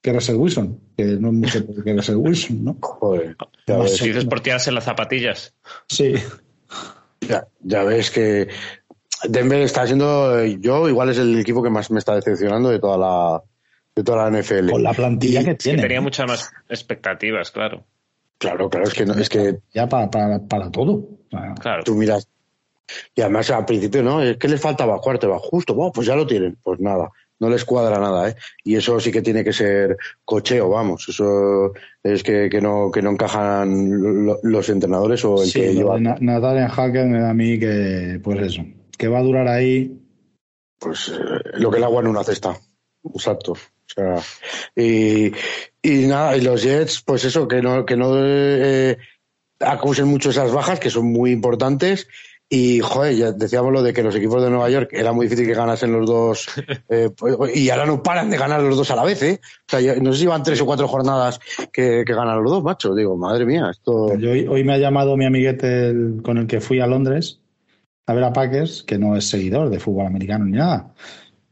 que 0.00 0.12
Russell 0.12 0.36
Wilson, 0.36 0.85
que 0.96 1.04
no 1.04 1.28
es 1.28 1.34
mucho 1.34 1.66
que 1.84 1.92
Russell 1.94 2.16
Wilson, 2.16 2.64
¿no? 2.64 2.76
Joder, 2.80 3.36
ya 3.66 3.78
ves, 3.78 3.96
sé. 3.96 4.06
Dices 4.06 4.24
por 4.24 4.40
tirarse 4.40 4.72
las 4.72 4.84
zapatillas. 4.84 5.54
Sí, 5.88 6.14
ya, 7.20 7.46
ya 7.60 7.84
ves 7.84 8.10
que 8.10 8.48
Denver 9.28 9.60
está 9.62 9.86
siendo, 9.86 10.44
yo 10.44 10.88
igual 10.88 11.10
es 11.10 11.18
el 11.18 11.38
equipo 11.38 11.62
que 11.62 11.70
más 11.70 11.90
me 11.90 11.98
está 11.98 12.14
decepcionando 12.14 12.68
de 12.70 12.78
toda 12.78 12.96
la 12.98 13.42
de 13.94 14.04
toda 14.04 14.28
la 14.30 14.38
NFL. 14.42 14.70
con 14.70 14.82
la 14.82 14.92
plantilla 14.92 15.40
Y- 15.40 15.44
que 15.44 15.50
Que 15.52 15.56
tiene. 15.56 15.82
tenía 15.82 16.00
muchas 16.00 16.26
más 16.26 16.52
expectativas, 16.68 17.50
claro. 17.50 17.84
Claro, 18.38 18.68
claro, 18.68 18.86
es 18.86 18.92
que 18.92 19.06
no, 19.06 19.14
es 19.14 19.28
que 19.30 19.58
Ya 19.72 19.88
para, 19.88 20.10
para, 20.10 20.38
para 20.40 20.70
todo. 20.70 21.02
Claro. 21.60 21.82
tú 21.84 21.94
miras 21.94 22.28
y 23.16 23.20
además 23.20 23.50
al 23.50 23.64
principio 23.64 24.02
no, 24.02 24.22
es 24.22 24.36
que 24.36 24.46
les 24.48 24.60
faltaba 24.60 25.00
cuarto, 25.00 25.28
va 25.28 25.38
justo, 25.40 25.74
bueno, 25.74 25.90
pues 25.92 26.06
ya 26.06 26.14
lo 26.14 26.24
tienen, 26.26 26.56
pues 26.62 26.78
nada, 26.78 27.10
no 27.38 27.50
les 27.50 27.64
cuadra 27.64 27.98
nada, 27.98 28.30
¿eh? 28.30 28.36
Y 28.64 28.76
eso 28.76 28.98
sí 29.00 29.12
que 29.12 29.22
tiene 29.22 29.44
que 29.44 29.52
ser 29.52 29.96
cocheo, 30.24 30.68
vamos, 30.70 31.06
eso 31.08 31.72
es 32.02 32.22
que, 32.22 32.48
que 32.48 32.60
no 32.60 32.90
que 32.90 33.02
no 33.02 33.10
encajan 33.10 34.24
lo- 34.26 34.38
los 34.42 34.68
entrenadores 34.68 35.24
o 35.24 35.42
el 35.42 35.48
Sí, 35.48 35.60
que 35.60 35.74
lleva 35.74 35.94
de 35.96 36.00
Na- 36.00 36.16
Nathaniel 36.20 36.68
Hacker 36.70 37.06
me 37.06 37.20
da 37.20 37.30
a 37.30 37.34
mí 37.34 37.58
que, 37.58 38.20
pues 38.22 38.40
eso, 38.40 38.62
que 38.96 39.08
va 39.08 39.18
a 39.18 39.22
durar 39.22 39.48
ahí. 39.48 40.00
pues 40.78 41.08
eh, 41.08 41.40
lo 41.58 41.70
que 41.70 41.78
el 41.78 41.84
agua 41.84 42.00
en 42.02 42.08
una 42.08 42.22
cesta. 42.24 42.56
Exacto. 43.14 43.52
O 43.52 43.58
sea, 43.86 44.16
y, 44.74 45.32
y 45.82 46.06
nada, 46.06 46.36
y 46.36 46.40
los 46.40 46.62
Jets, 46.62 47.02
pues 47.06 47.24
eso, 47.24 47.46
que 47.48 47.62
no, 47.62 47.86
que 47.86 47.96
no 47.96 48.12
eh, 48.16 48.96
acusen 49.60 50.06
mucho 50.08 50.30
esas 50.30 50.52
bajas, 50.52 50.80
que 50.80 50.90
son 50.90 51.06
muy 51.12 51.30
importantes. 51.30 52.08
Y, 52.48 52.78
joder, 52.78 53.16
ya 53.16 53.32
decíamos 53.32 53.72
lo 53.72 53.82
de 53.82 53.92
que 53.92 54.04
los 54.04 54.14
equipos 54.14 54.40
de 54.40 54.50
Nueva 54.50 54.70
York 54.70 54.90
era 54.92 55.12
muy 55.12 55.26
difícil 55.26 55.46
que 55.48 55.54
ganasen 55.54 55.90
los 55.92 56.06
dos, 56.06 56.46
eh, 56.88 57.10
pues, 57.16 57.56
y 57.56 57.70
ahora 57.70 57.86
no 57.86 58.02
paran 58.04 58.30
de 58.30 58.36
ganar 58.36 58.62
los 58.62 58.76
dos 58.76 58.88
a 58.92 58.96
la 58.96 59.02
vez, 59.04 59.20
¿eh? 59.24 59.40
O 59.42 59.64
sea, 59.66 59.80
ya- 59.80 59.96
no 59.96 60.12
sé 60.12 60.20
si 60.20 60.26
van 60.26 60.44
tres 60.44 60.60
o 60.60 60.66
cuatro 60.66 60.86
jornadas 60.86 61.40
que, 61.72 62.04
que 62.06 62.14
ganan 62.14 62.40
los 62.42 62.52
dos, 62.52 62.62
macho. 62.62 62.94
Digo, 62.94 63.16
madre 63.16 63.44
mía, 63.46 63.68
esto. 63.72 64.16
Yo 64.16 64.30
hoy, 64.30 64.46
hoy 64.46 64.62
me 64.62 64.74
ha 64.74 64.78
llamado 64.78 65.16
mi 65.16 65.24
amiguete 65.26 65.88
el- 65.88 66.20
con 66.22 66.38
el 66.38 66.46
que 66.46 66.60
fui 66.60 66.78
a 66.80 66.86
Londres 66.86 67.40
a 68.06 68.14
ver 68.14 68.22
a 68.22 68.32
Packers, 68.32 68.84
que 68.84 68.96
no 68.98 69.16
es 69.16 69.28
seguidor 69.28 69.68
de 69.68 69.80
fútbol 69.80 70.06
americano 70.06 70.44
ni 70.44 70.52
nada. 70.52 70.94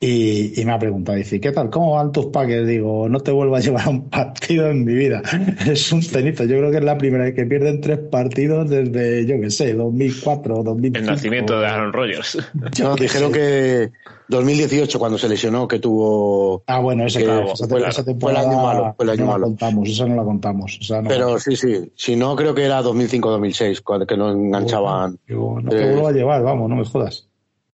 Y, 0.06 0.60
y 0.60 0.64
me 0.66 0.72
ha 0.72 0.78
preguntado, 0.78 1.16
dice, 1.16 1.40
¿qué 1.40 1.50
tal? 1.50 1.70
¿Cómo 1.70 1.92
van 1.94 2.12
tus 2.12 2.26
Packers? 2.26 2.66
Digo, 2.68 3.08
no 3.08 3.20
te 3.20 3.30
vuelvo 3.32 3.56
a 3.56 3.60
llevar 3.60 3.86
a 3.86 3.90
un 3.90 4.10
partido 4.10 4.68
en 4.68 4.84
mi 4.84 4.92
vida. 4.92 5.22
Es 5.66 5.90
un 5.92 6.02
cenito. 6.02 6.44
Yo 6.44 6.58
creo 6.58 6.70
que 6.70 6.76
es 6.78 6.84
la 6.84 6.98
primera 6.98 7.24
vez 7.24 7.34
que 7.34 7.46
pierden 7.46 7.80
tres 7.80 7.98
partidos 8.10 8.68
desde, 8.68 9.24
yo 9.24 9.40
qué 9.40 9.50
sé, 9.50 9.72
2004 9.72 10.58
o 10.58 10.62
2005. 10.62 10.98
El 10.98 11.06
nacimiento 11.06 11.58
de 11.58 11.66
Aaron 11.66 11.92
Rodgers. 11.92 12.36
No, 12.82 12.96
dijeron 12.96 13.32
sé. 13.32 13.38
que 13.38 13.92
2018, 14.28 14.98
cuando 14.98 15.16
se 15.16 15.28
lesionó, 15.28 15.66
que 15.68 15.78
tuvo 15.78 16.62
Ah, 16.66 16.80
bueno, 16.80 17.06
ese 17.06 17.20
que 17.20 17.24
claro, 17.24 17.46
fue 17.56 17.88
esa, 17.88 18.02
el- 18.10 18.20
fue 18.20 18.36
año 18.36 18.58
malo, 18.62 18.92
fue 18.96 19.04
el 19.06 19.10
año 19.10 19.20
no 19.24 19.26
malo. 19.32 19.38
la 19.40 19.46
contamos, 19.46 19.88
esa 19.88 20.06
no 20.06 20.16
la 20.16 20.24
contamos. 20.24 20.78
esa 20.80 21.00
no- 21.02 21.08
Pero 21.08 21.38
sí, 21.38 21.56
sí. 21.56 21.92
Si 21.96 22.16
no, 22.16 22.34
creo 22.36 22.54
que 22.54 22.64
era 22.64 22.82
2005-2006, 22.82 23.80
cuando 23.82 24.06
que 24.06 24.16
no 24.16 24.30
enganchaban. 24.30 25.18
Digo, 25.26 25.60
no 25.62 25.70
te 25.70 25.82
Eh, 25.82 25.86
vuelvo 25.92 26.08
a 26.08 26.12
llevar, 26.12 26.42
vamos, 26.42 26.68
no 26.68 26.76
me 26.76 26.84
jodas. 26.84 27.26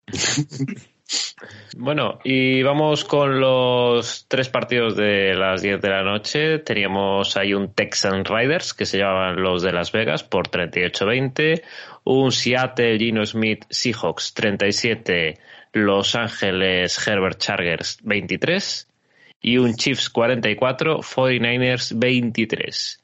Bueno, 1.77 2.19
y 2.23 2.61
vamos 2.63 3.03
con 3.03 3.39
los 3.39 4.27
tres 4.27 4.49
partidos 4.49 4.95
de 4.95 5.33
las 5.35 5.61
10 5.61 5.81
de 5.81 5.89
la 5.89 6.03
noche. 6.03 6.59
Teníamos 6.59 7.35
ahí 7.37 7.53
un 7.53 7.73
Texan 7.73 8.23
Riders, 8.25 8.73
que 8.73 8.85
se 8.85 8.99
llamaban 8.99 9.41
los 9.41 9.61
de 9.61 9.71
Las 9.71 9.91
Vegas, 9.91 10.23
por 10.23 10.47
38-20. 10.49 11.63
Un 12.03 12.31
Seattle 12.31 12.97
Gino 12.97 13.25
Smith 13.25 13.65
Seahawks 13.69 14.33
37, 14.33 15.39
Los 15.73 16.15
Ángeles 16.15 17.07
Herbert 17.07 17.39
Chargers 17.39 17.99
23. 18.03 18.87
Y 19.41 19.57
un 19.57 19.75
Chiefs 19.75 20.09
44, 20.09 20.99
49ers 21.01 21.97
23. 21.97 23.03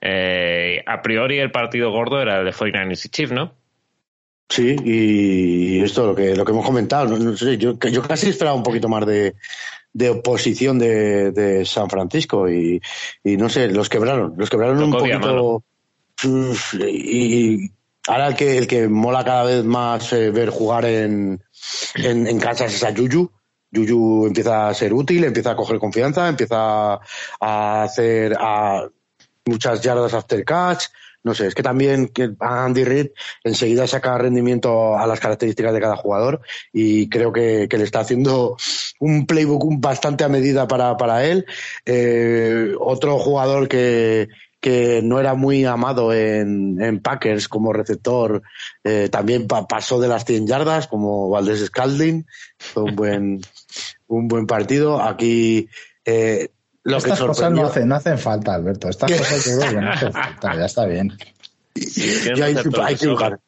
Eh, 0.00 0.82
a 0.86 1.02
priori 1.02 1.38
el 1.38 1.50
partido 1.50 1.90
gordo 1.90 2.20
era 2.20 2.38
el 2.38 2.44
de 2.44 2.52
49ers 2.52 3.06
y 3.06 3.08
Chiefs, 3.08 3.32
¿no? 3.32 3.54
Sí, 4.48 4.76
y 4.84 5.82
esto 5.82 6.06
lo 6.06 6.14
que 6.14 6.36
lo 6.36 6.44
que 6.44 6.52
hemos 6.52 6.64
comentado, 6.64 7.06
no, 7.06 7.18
no 7.18 7.36
sé, 7.36 7.58
yo, 7.58 7.78
yo 7.78 8.02
casi 8.02 8.28
esperaba 8.28 8.56
un 8.56 8.62
poquito 8.62 8.88
más 8.88 9.04
de, 9.04 9.34
de 9.92 10.10
oposición 10.10 10.78
de, 10.78 11.32
de 11.32 11.64
San 11.64 11.90
Francisco 11.90 12.48
y, 12.48 12.80
y 13.24 13.36
no 13.36 13.48
sé, 13.48 13.68
los 13.68 13.88
quebraron, 13.88 14.34
los 14.36 14.48
quebraron 14.48 14.82
un 14.82 14.90
Tocó 14.92 15.04
poquito. 15.04 15.64
Y 16.78 17.70
ahora 18.06 18.28
el 18.28 18.36
que 18.36 18.56
el 18.56 18.66
que 18.66 18.88
mola 18.88 19.24
cada 19.24 19.44
vez 19.44 19.64
más 19.64 20.12
eh, 20.12 20.30
ver 20.30 20.50
jugar 20.50 20.84
en, 20.84 21.42
en, 21.96 22.26
en 22.26 22.38
Kansas 22.38 22.72
es 22.72 22.84
a 22.84 22.90
Yuyu. 22.90 23.30
Yuyu 23.72 24.26
empieza 24.26 24.68
a 24.68 24.74
ser 24.74 24.94
útil, 24.94 25.24
empieza 25.24 25.50
a 25.50 25.56
coger 25.56 25.78
confianza, 25.78 26.28
empieza 26.28 27.00
a 27.40 27.82
hacer 27.82 28.36
a 28.38 28.86
muchas 29.44 29.82
yardas 29.82 30.14
after 30.14 30.44
catch. 30.44 30.84
No 31.26 31.34
sé, 31.34 31.48
es 31.48 31.56
que 31.56 31.62
también 31.64 32.06
que 32.06 32.30
Andy 32.38 32.84
Reid 32.84 33.08
enseguida 33.42 33.88
saca 33.88 34.16
rendimiento 34.16 34.96
a 34.96 35.08
las 35.08 35.18
características 35.18 35.74
de 35.74 35.80
cada 35.80 35.96
jugador 35.96 36.40
y 36.72 37.08
creo 37.08 37.32
que, 37.32 37.66
le 37.68 37.82
está 37.82 37.98
haciendo 37.98 38.56
un 39.00 39.26
playbook 39.26 39.64
bastante 39.80 40.22
a 40.22 40.28
medida 40.28 40.68
para, 40.68 40.96
para 40.96 41.24
él. 41.24 41.44
Eh, 41.84 42.72
otro 42.78 43.18
jugador 43.18 43.66
que, 43.66 44.28
que 44.60 45.00
no 45.02 45.18
era 45.18 45.34
muy 45.34 45.64
amado 45.64 46.14
en, 46.14 47.00
Packers 47.02 47.48
como 47.48 47.72
receptor, 47.72 48.42
eh, 48.84 49.08
también 49.10 49.48
pa- 49.48 49.66
pasó 49.66 49.98
de 49.98 50.06
las 50.06 50.24
100 50.24 50.46
yardas 50.46 50.86
como 50.86 51.28
Valdés 51.28 51.66
Scalding. 51.66 52.24
Fue 52.56 52.84
un 52.84 52.94
buen, 52.94 53.40
un 54.06 54.28
buen 54.28 54.46
partido. 54.46 55.02
Aquí 55.02 55.68
eh, 56.04 56.50
lo 56.86 56.96
Estas 56.98 57.18
que 57.20 57.26
cosas 57.26 57.50
no 57.52 57.66
hacen, 57.66 57.88
no 57.88 57.94
hacen 57.96 58.18
falta, 58.18 58.54
Alberto. 58.54 58.88
Estas 58.88 59.10
cosas 59.10 59.44
yo 59.44 59.58
creo 59.58 59.70
que 59.70 59.80
no 59.80 59.90
hacen 59.92 60.12
falta, 60.12 60.54
ya 60.56 60.64
está 60.66 60.84
bien. 60.86 61.12
Hay, 61.74 62.34
que- 62.34 62.42
hay 62.42 62.54
que 62.54 62.70
profesor. 62.70 63.08
hurgar. 63.12 63.40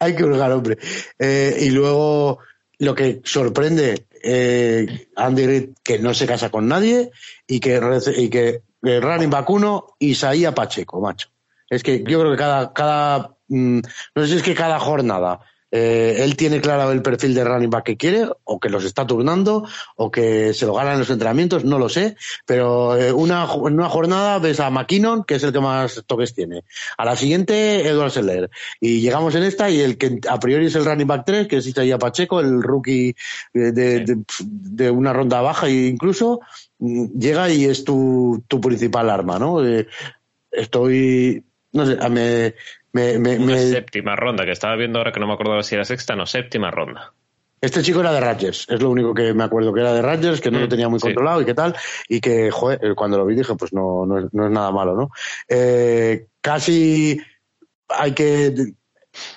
Hay 0.00 0.14
que 0.16 0.24
hurgar, 0.24 0.52
hombre. 0.52 0.78
Eh, 1.18 1.58
y 1.60 1.70
luego, 1.70 2.38
lo 2.78 2.94
que 2.94 3.20
sorprende, 3.24 4.06
eh, 4.22 5.08
Andy 5.16 5.46
Reid, 5.46 5.68
que 5.82 5.98
no 5.98 6.14
se 6.14 6.26
casa 6.26 6.50
con 6.50 6.66
nadie 6.68 7.10
y 7.46 7.60
que, 7.60 7.80
y 8.16 8.28
que 8.30 8.62
eh, 8.82 9.00
running 9.00 9.30
back 9.30 9.48
1, 9.50 9.86
Isaías 9.98 10.54
Pacheco, 10.54 11.00
macho. 11.00 11.28
Es 11.68 11.82
que 11.82 12.02
yo 12.04 12.20
creo 12.20 12.30
que 12.32 12.38
cada, 12.38 12.72
cada, 12.72 13.34
mm, 13.48 13.80
no 14.14 14.22
sé 14.22 14.28
si 14.28 14.36
es 14.36 14.42
que 14.42 14.54
cada 14.54 14.78
jornada 14.78 15.40
eh, 15.70 16.16
él 16.20 16.36
tiene 16.36 16.60
claro 16.60 16.90
el 16.92 17.02
perfil 17.02 17.34
de 17.34 17.44
running 17.44 17.70
back 17.70 17.84
que 17.84 17.96
quiere, 17.96 18.28
o 18.44 18.58
que 18.58 18.70
los 18.70 18.84
está 18.84 19.06
turnando, 19.06 19.66
o 19.96 20.10
que 20.10 20.54
se 20.54 20.66
lo 20.66 20.74
gana 20.74 20.94
en 20.94 21.00
los 21.00 21.10
entrenamientos, 21.10 21.64
no 21.64 21.78
lo 21.78 21.88
sé. 21.88 22.16
Pero 22.46 22.96
eh, 22.96 23.12
una, 23.12 23.44
en 23.44 23.74
una 23.74 23.88
jornada 23.88 24.38
ves 24.38 24.60
a 24.60 24.70
McKinnon, 24.70 25.24
que 25.24 25.34
es 25.36 25.42
el 25.42 25.52
que 25.52 25.60
más 25.60 26.02
toques 26.06 26.34
tiene. 26.34 26.64
A 26.96 27.04
la 27.04 27.16
siguiente, 27.16 27.86
Edward 27.86 28.10
Seller. 28.10 28.50
Y 28.80 29.00
llegamos 29.00 29.34
en 29.34 29.42
esta, 29.42 29.70
y 29.70 29.80
el 29.80 29.98
que 29.98 30.20
a 30.28 30.38
priori 30.38 30.66
es 30.66 30.74
el 30.74 30.84
running 30.84 31.06
back 31.06 31.24
3, 31.26 31.48
que 31.48 31.58
es 31.58 31.66
Isaías 31.66 31.98
Pacheco, 31.98 32.40
el 32.40 32.62
rookie 32.62 33.14
de, 33.52 33.72
de, 33.72 34.18
de, 34.40 34.90
una 34.90 35.12
ronda 35.12 35.40
baja 35.40 35.68
e 35.68 35.86
incluso, 35.86 36.40
mm, 36.78 37.18
llega 37.18 37.50
y 37.50 37.64
es 37.64 37.84
tu, 37.84 38.42
tu 38.48 38.60
principal 38.60 39.10
arma, 39.10 39.38
¿no? 39.38 39.64
Eh, 39.64 39.86
estoy, 40.50 41.44
no 41.72 41.86
sé, 41.86 41.96
me, 42.08 42.54
me, 42.92 43.18
me, 43.18 43.58
séptima 43.58 44.16
ronda, 44.16 44.44
que 44.44 44.52
estaba 44.52 44.76
viendo 44.76 44.98
ahora 44.98 45.12
que 45.12 45.20
no 45.20 45.26
me 45.26 45.34
acordaba 45.34 45.62
si 45.62 45.74
era 45.74 45.84
sexta, 45.84 46.16
no, 46.16 46.26
séptima 46.26 46.70
ronda. 46.70 47.12
Este 47.60 47.82
chico 47.82 48.00
era 48.00 48.12
de 48.12 48.20
Rangers, 48.20 48.66
es 48.68 48.80
lo 48.80 48.90
único 48.90 49.12
que 49.12 49.34
me 49.34 49.42
acuerdo 49.42 49.72
que 49.74 49.80
era 49.80 49.92
de 49.92 50.00
Rangers, 50.00 50.40
que 50.40 50.50
no 50.50 50.60
lo 50.60 50.66
mm, 50.66 50.68
tenía 50.68 50.88
muy 50.88 51.00
controlado 51.00 51.42
y 51.42 51.44
qué 51.44 51.54
tal, 51.54 51.74
y 52.08 52.20
que, 52.20 52.50
joder, 52.52 52.78
eh, 52.82 52.94
cuando 52.94 53.18
lo 53.18 53.26
vi 53.26 53.34
dije, 53.34 53.54
pues 53.56 53.72
no, 53.72 54.06
no, 54.06 54.18
es, 54.18 54.32
nada 54.32 54.70
malo, 54.70 54.94
¿no? 54.94 55.10
Eh, 55.48 56.28
casi 56.40 57.20
hay 57.88 58.12
que 58.12 58.74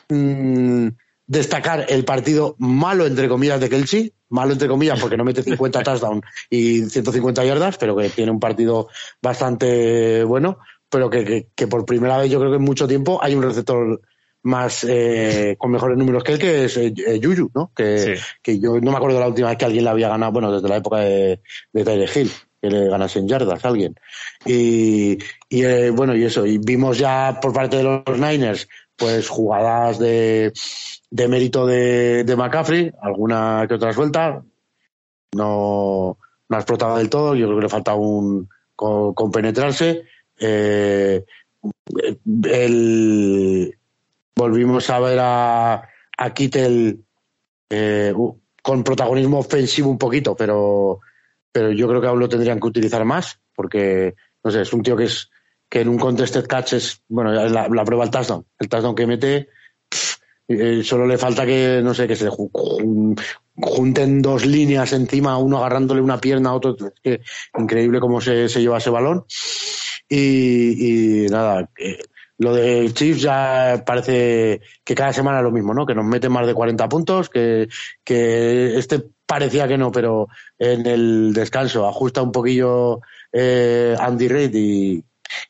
mm, 0.09 0.89
destacar 1.25 1.87
el 1.89 2.05
partido 2.05 2.55
malo, 2.59 3.07
entre 3.07 3.27
comillas, 3.27 3.59
de 3.59 3.69
Kelsey, 3.69 4.13
malo 4.29 4.53
entre 4.53 4.67
comillas 4.67 4.99
porque 4.99 5.17
no 5.17 5.23
mete 5.23 5.41
50 5.41 5.83
touchdowns 5.83 6.21
y 6.49 6.83
150 6.83 7.43
yardas, 7.43 7.77
pero 7.77 7.95
que 7.95 8.09
tiene 8.09 8.31
un 8.31 8.39
partido 8.39 8.87
bastante 9.21 10.23
bueno 10.23 10.59
pero 10.91 11.09
que, 11.09 11.47
que, 11.55 11.67
por 11.67 11.85
primera 11.85 12.17
vez 12.17 12.29
yo 12.29 12.37
creo 12.39 12.51
que 12.51 12.57
en 12.57 12.63
mucho 12.63 12.87
tiempo 12.87 13.17
hay 13.23 13.33
un 13.33 13.41
receptor 13.41 14.01
más 14.43 14.83
eh, 14.83 15.55
con 15.57 15.71
mejores 15.71 15.97
números 15.97 16.23
que 16.23 16.33
él, 16.33 16.39
que 16.39 16.65
es 16.65 16.77
eh, 16.77 16.93
Yuyu, 17.19 17.49
¿no? 17.55 17.71
Que, 17.75 18.19
que 18.41 18.59
yo 18.59 18.79
no 18.79 18.91
me 18.91 18.97
acuerdo 18.97 19.15
de 19.15 19.21
la 19.21 19.29
última 19.29 19.49
vez 19.49 19.57
que 19.57 19.65
alguien 19.65 19.85
le 19.85 19.89
había 19.89 20.09
ganado, 20.09 20.33
bueno, 20.33 20.51
desde 20.51 20.67
la 20.67 20.77
época 20.77 20.97
de, 20.99 21.41
de 21.71 21.83
Tyler 21.83 22.09
Hill, 22.13 22.31
que 22.61 22.69
le 22.69 22.89
ganase 22.89 23.19
en 23.19 23.27
yardas 23.27 23.63
a 23.63 23.67
alguien. 23.67 23.95
Y, 24.45 25.17
y 25.47 25.63
eh, 25.63 25.91
bueno, 25.91 26.15
y 26.15 26.25
eso, 26.25 26.45
y 26.45 26.57
vimos 26.57 26.97
ya 26.97 27.39
por 27.41 27.53
parte 27.53 27.77
de 27.77 27.83
los 27.83 28.03
Niners, 28.19 28.67
pues 28.97 29.29
jugadas 29.29 29.97
de, 29.97 30.51
de 31.09 31.27
mérito 31.29 31.65
de, 31.65 32.25
de 32.25 32.35
McCaffrey, 32.35 32.91
alguna 33.01 33.65
que 33.67 33.75
otra 33.75 33.93
suelta, 33.93 34.43
no, 35.33 36.17
no 36.49 36.55
ha 36.55 36.59
explotado 36.59 36.97
del 36.97 37.09
todo, 37.09 37.35
yo 37.35 37.45
creo 37.45 37.57
que 37.59 37.63
le 37.63 37.69
falta 37.69 37.93
un 37.95 38.49
con 38.75 39.31
penetrarse 39.31 40.05
eh, 40.41 41.23
volvimos 44.35 44.89
a 44.89 44.99
ver 44.99 45.19
a, 45.19 45.87
a 46.17 46.33
Kittel 46.33 47.03
eh, 47.69 48.13
con 48.61 48.83
protagonismo 48.83 49.39
ofensivo 49.39 49.89
un 49.89 49.97
poquito, 49.97 50.35
pero, 50.35 50.99
pero 51.51 51.71
yo 51.71 51.87
creo 51.87 52.01
que 52.01 52.07
aún 52.07 52.19
lo 52.19 52.29
tendrían 52.29 52.59
que 52.59 52.67
utilizar 52.67 53.05
más, 53.05 53.39
porque, 53.55 54.15
no 54.43 54.51
sé, 54.51 54.61
es 54.61 54.73
un 54.73 54.83
tío 54.83 54.97
que 54.97 55.05
es 55.05 55.29
que 55.69 55.81
en 55.81 55.87
un 55.87 55.97
contested 55.97 56.47
catch 56.47 56.73
es, 56.73 57.01
bueno, 57.07 57.31
la, 57.31 57.69
la 57.69 57.85
prueba 57.85 58.03
el 58.03 58.09
touchdown. 58.09 58.45
El 58.59 58.67
touchdown 58.67 58.93
que 58.93 59.07
mete, 59.07 59.47
eh, 60.49 60.83
solo 60.83 61.07
le 61.07 61.17
falta 61.17 61.45
que, 61.45 61.79
no 61.81 61.93
sé, 61.93 62.07
que 62.07 62.17
se 62.17 62.27
junten 63.55 64.21
dos 64.21 64.45
líneas 64.45 64.91
encima, 64.91 65.37
uno 65.37 65.59
agarrándole 65.59 66.01
una 66.01 66.19
pierna 66.19 66.49
a 66.49 66.55
otro. 66.55 66.75
Es 66.77 66.93
que 67.01 67.21
increíble 67.57 68.01
cómo 68.01 68.19
se, 68.19 68.49
se 68.49 68.59
lleva 68.59 68.79
ese 68.79 68.89
balón. 68.89 69.25
Y, 70.14 71.28
nada, 71.30 71.70
lo 72.38 72.53
de 72.53 72.91
Chiefs 72.93 73.22
ya 73.22 73.82
parece 73.86 74.59
que 74.84 74.93
cada 74.93 75.14
semana 75.14 75.38
es 75.38 75.43
lo 75.45 75.51
mismo, 75.51 75.74
¿no? 75.74 75.86
Que 75.86 75.95
nos 75.95 76.03
meten 76.03 76.34
más 76.34 76.45
de 76.45 76.53
40 76.53 76.89
puntos, 76.89 77.30
que, 77.30 77.70
que 78.03 78.78
este 78.78 79.01
parecía 79.26 79.70
que 79.70 79.78
no, 79.78 79.89
pero 79.89 80.28
en 80.59 80.86
el 80.86 81.34
descanso 81.34 81.88
ajusta 81.88 82.22
un 82.22 82.34
poquillo 82.34 82.99
eh, 83.32 83.95
Andy 83.97 84.28
Reid 84.28 84.53
y, 84.53 85.03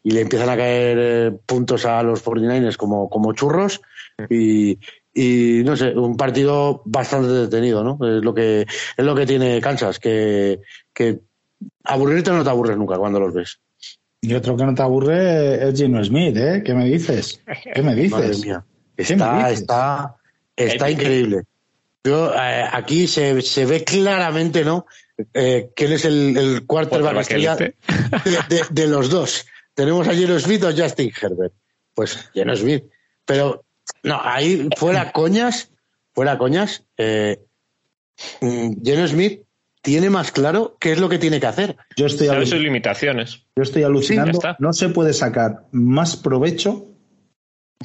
le 0.03 0.21
empiezan 0.21 0.49
a 0.49 0.57
caer 0.57 0.97
eh, 1.01 1.31
puntos 1.43 1.85
a 1.85 2.03
los 2.03 2.23
49ers 2.23 2.77
como, 2.77 3.09
como 3.09 3.33
churros 3.33 3.81
y, 4.29 4.77
y 5.11 5.63
no 5.65 5.75
sé, 5.75 5.97
un 5.97 6.15
partido 6.15 6.83
bastante 6.85 7.29
detenido, 7.29 7.83
¿no? 7.83 7.97
Es 8.07 8.23
lo 8.23 8.31
que, 8.31 8.61
es 8.61 9.05
lo 9.05 9.15
que 9.15 9.25
tiene 9.25 9.59
Kansas, 9.59 9.97
que, 9.97 10.59
que 10.93 11.21
aburrirte 11.83 12.29
no 12.29 12.43
te 12.43 12.49
aburres 12.51 12.77
nunca 12.77 12.99
cuando 12.99 13.19
los 13.19 13.33
ves. 13.33 13.59
Y 14.21 14.33
otro 14.35 14.55
que 14.55 14.63
no 14.63 14.75
te 14.75 14.81
aburre 14.83 15.67
es 15.67 15.75
Gino 15.75 16.03
Smith, 16.03 16.37
¿eh? 16.37 16.61
¿Qué 16.63 16.73
me 16.73 16.85
dices? 16.85 17.41
¿Qué 17.73 17.81
me 17.81 17.95
dices? 17.95 18.11
Madre 18.11 18.37
mía. 18.37 18.65
Está, 18.95 19.51
está, 19.51 20.15
está 20.55 20.91
increíble. 20.91 21.43
Yo, 22.03 22.33
eh, 22.33 22.65
aquí 22.71 23.07
se, 23.07 23.41
se, 23.41 23.65
ve 23.65 23.83
claramente, 23.83 24.63
¿no? 24.63 24.85
Eh, 25.33 25.71
que 25.75 25.85
él 25.85 25.93
es 25.93 26.05
el, 26.05 26.37
el 26.37 26.65
quarterback 26.65 27.17
estrella 27.17 27.55
de, 27.55 27.75
de, 28.49 28.63
de, 28.69 28.87
los 28.87 29.09
dos. 29.09 29.45
Tenemos 29.73 30.07
a 30.07 30.13
Gino 30.13 30.39
Smith 30.39 30.63
o 30.63 30.71
Justin 30.75 31.11
Herbert. 31.19 31.53
Pues 31.93 32.29
Gino 32.33 32.55
Smith. 32.55 32.85
Pero, 33.25 33.65
no, 34.03 34.19
ahí 34.23 34.69
fuera 34.77 35.11
coñas, 35.11 35.71
fuera 36.13 36.37
coñas, 36.37 36.83
eh, 36.97 37.39
Geno 38.39 39.07
Smith 39.07 39.41
tiene 39.81 40.09
más 40.09 40.31
claro 40.31 40.77
qué 40.79 40.91
es 40.91 40.99
lo 40.99 41.09
que 41.09 41.19
tiene 41.19 41.39
que 41.39 41.47
hacer. 41.47 41.77
Yo 41.95 42.05
estoy 42.05 42.27
Sabe 42.27 42.45
sus 42.45 42.59
limitaciones. 42.59 43.43
Yo 43.55 43.63
estoy 43.63 43.83
alucinando. 43.83 44.39
no 44.59 44.73
se 44.73 44.89
puede 44.89 45.13
sacar 45.13 45.65
más 45.71 46.15
provecho 46.15 46.87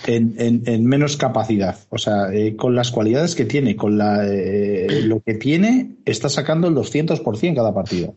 en, 0.06 0.62
en, 0.66 0.84
menos 0.84 1.16
capacidad. 1.16 1.78
O 1.88 1.98
sea, 1.98 2.32
eh, 2.32 2.56
con 2.56 2.74
las 2.74 2.90
cualidades 2.90 3.34
que 3.34 3.44
tiene, 3.44 3.76
con 3.76 3.96
la, 3.96 4.26
eh, 4.26 5.02
lo 5.04 5.20
que 5.20 5.34
tiene, 5.34 5.96
está 6.04 6.28
sacando 6.28 6.68
el 6.68 6.74
200% 6.74 7.54
cada 7.54 7.74
partido. 7.74 8.14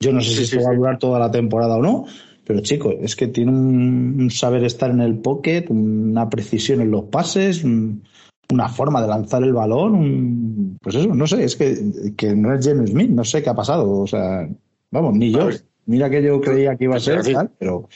Yo 0.00 0.12
no 0.12 0.20
sé 0.20 0.34
si 0.34 0.42
esto 0.42 0.62
va 0.62 0.72
a 0.72 0.76
durar 0.76 0.98
toda 0.98 1.18
la 1.18 1.30
temporada 1.30 1.76
o 1.76 1.82
no, 1.82 2.06
pero 2.44 2.60
chico, 2.60 2.92
es 3.00 3.16
que 3.16 3.28
tiene 3.28 3.52
un, 3.52 4.30
saber 4.30 4.64
estar 4.64 4.90
en 4.90 5.00
el 5.00 5.18
pocket, 5.18 5.66
una 5.68 6.28
precisión 6.28 6.80
en 6.80 6.90
los 6.90 7.04
pases, 7.04 7.64
una 8.50 8.68
forma 8.68 9.00
de 9.00 9.08
lanzar 9.08 9.42
el 9.42 9.52
balón, 9.52 10.78
pues 10.82 10.96
eso, 10.96 11.14
no 11.14 11.26
sé, 11.26 11.44
es 11.44 11.56
que, 11.56 12.12
que 12.16 12.34
no 12.34 12.54
es 12.54 12.66
James 12.66 12.90
Smith, 12.90 13.10
no 13.10 13.24
sé 13.24 13.42
qué 13.42 13.50
ha 13.50 13.54
pasado, 13.54 14.00
o 14.00 14.06
sea, 14.06 14.48
vamos, 14.90 15.14
ni 15.14 15.32
yo. 15.32 15.48
Mira 15.86 16.08
que 16.08 16.22
yo 16.22 16.40
creía 16.40 16.76
que 16.76 16.84
iba 16.84 16.96
a 16.96 17.00
ser, 17.00 17.22
tal, 17.30 17.50
pero 17.58 17.88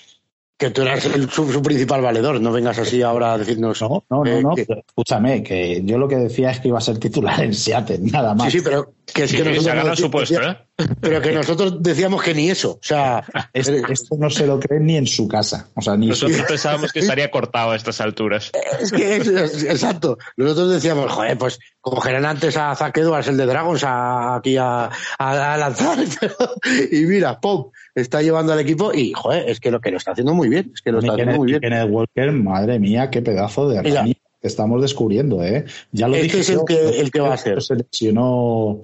que 0.58 0.70
tú 0.70 0.82
eras 0.82 1.08
su, 1.30 1.62
principal 1.62 2.02
valedor, 2.02 2.40
no 2.40 2.52
vengas 2.52 2.78
así 2.78 3.00
ahora 3.00 3.32
a 3.32 3.38
decirnos. 3.38 3.80
No, 3.80 4.04
no, 4.10 4.24
no, 4.24 4.54
escúchame, 4.56 5.42
que 5.42 5.82
yo 5.84 5.98
lo 5.98 6.08
que 6.08 6.16
decía 6.16 6.50
es 6.50 6.60
que 6.60 6.68
iba 6.68 6.78
a 6.78 6.82
ser 6.82 6.98
titular 6.98 7.40
en 7.42 7.54
Seattle, 7.54 8.00
nada 8.00 8.34
más. 8.34 8.52
Sí, 8.52 8.58
sí, 8.58 8.64
pero 8.64 8.92
que 9.12 9.24
es 9.24 9.32
que 9.32 9.44
nosotros. 9.44 9.98
su 9.98 10.10
puesto, 10.10 10.42
¿eh? 10.42 10.56
Pero 11.00 11.20
que 11.20 11.32
nosotros 11.32 11.82
decíamos 11.82 12.22
que 12.22 12.34
ni 12.34 12.50
eso. 12.50 12.72
O 12.72 12.80
sea, 12.82 13.24
esto 13.52 14.16
no 14.18 14.30
se 14.30 14.46
lo 14.46 14.60
creen 14.60 14.86
ni 14.86 14.96
en 14.96 15.06
su 15.06 15.26
casa. 15.26 15.68
O 15.74 15.82
sea, 15.82 15.96
ni 15.96 16.08
nosotros 16.08 16.40
pensábamos 16.46 16.92
que 16.92 17.00
estaría 17.00 17.30
cortado 17.30 17.72
a 17.72 17.76
estas 17.76 18.00
alturas. 18.00 18.52
Es 18.80 18.92
que 18.92 19.16
es, 19.16 19.64
exacto. 19.64 20.18
Nosotros 20.36 20.70
decíamos, 20.70 21.10
joder, 21.10 21.36
pues 21.36 21.58
cogerán 21.80 22.26
antes 22.26 22.56
a 22.56 22.74
Zack 22.74 22.98
Edwards, 22.98 23.28
el 23.28 23.36
de 23.36 23.46
Dragons, 23.46 23.82
aquí 23.84 24.56
a, 24.56 24.90
a, 25.18 25.56
lanzar. 25.56 25.98
y 26.92 27.00
mira, 27.06 27.40
¡pum! 27.40 27.70
Está 27.94 28.22
llevando 28.22 28.52
al 28.52 28.60
equipo 28.60 28.92
y, 28.94 29.12
joder, 29.12 29.48
es 29.48 29.58
que 29.58 29.70
lo 29.70 29.80
que 29.80 29.90
lo 29.90 29.96
está 29.96 30.12
haciendo 30.12 30.34
muy 30.34 30.48
bien. 30.48 30.70
Es 30.72 30.82
que 30.82 30.92
lo 30.92 31.00
está 31.00 31.12
haciendo 31.12 31.36
muy 31.36 31.48
bien. 31.48 31.60
Kenneth 31.60 31.90
Walker, 31.90 32.32
madre 32.32 32.78
mía, 32.78 33.10
qué 33.10 33.22
pedazo 33.22 33.68
de 33.68 33.82
que 33.82 34.16
estamos 34.42 34.80
descubriendo, 34.82 35.42
¿eh? 35.42 35.64
Ya 35.92 36.08
lo 36.08 36.16
este 36.16 36.40
es 36.40 36.50
el, 36.50 36.60
que, 36.66 37.00
el 37.00 37.10
que 37.10 37.20
va 37.20 37.34
a 37.34 37.36
ser. 37.36 37.62
Se 37.62 37.74
lesionó 37.74 38.80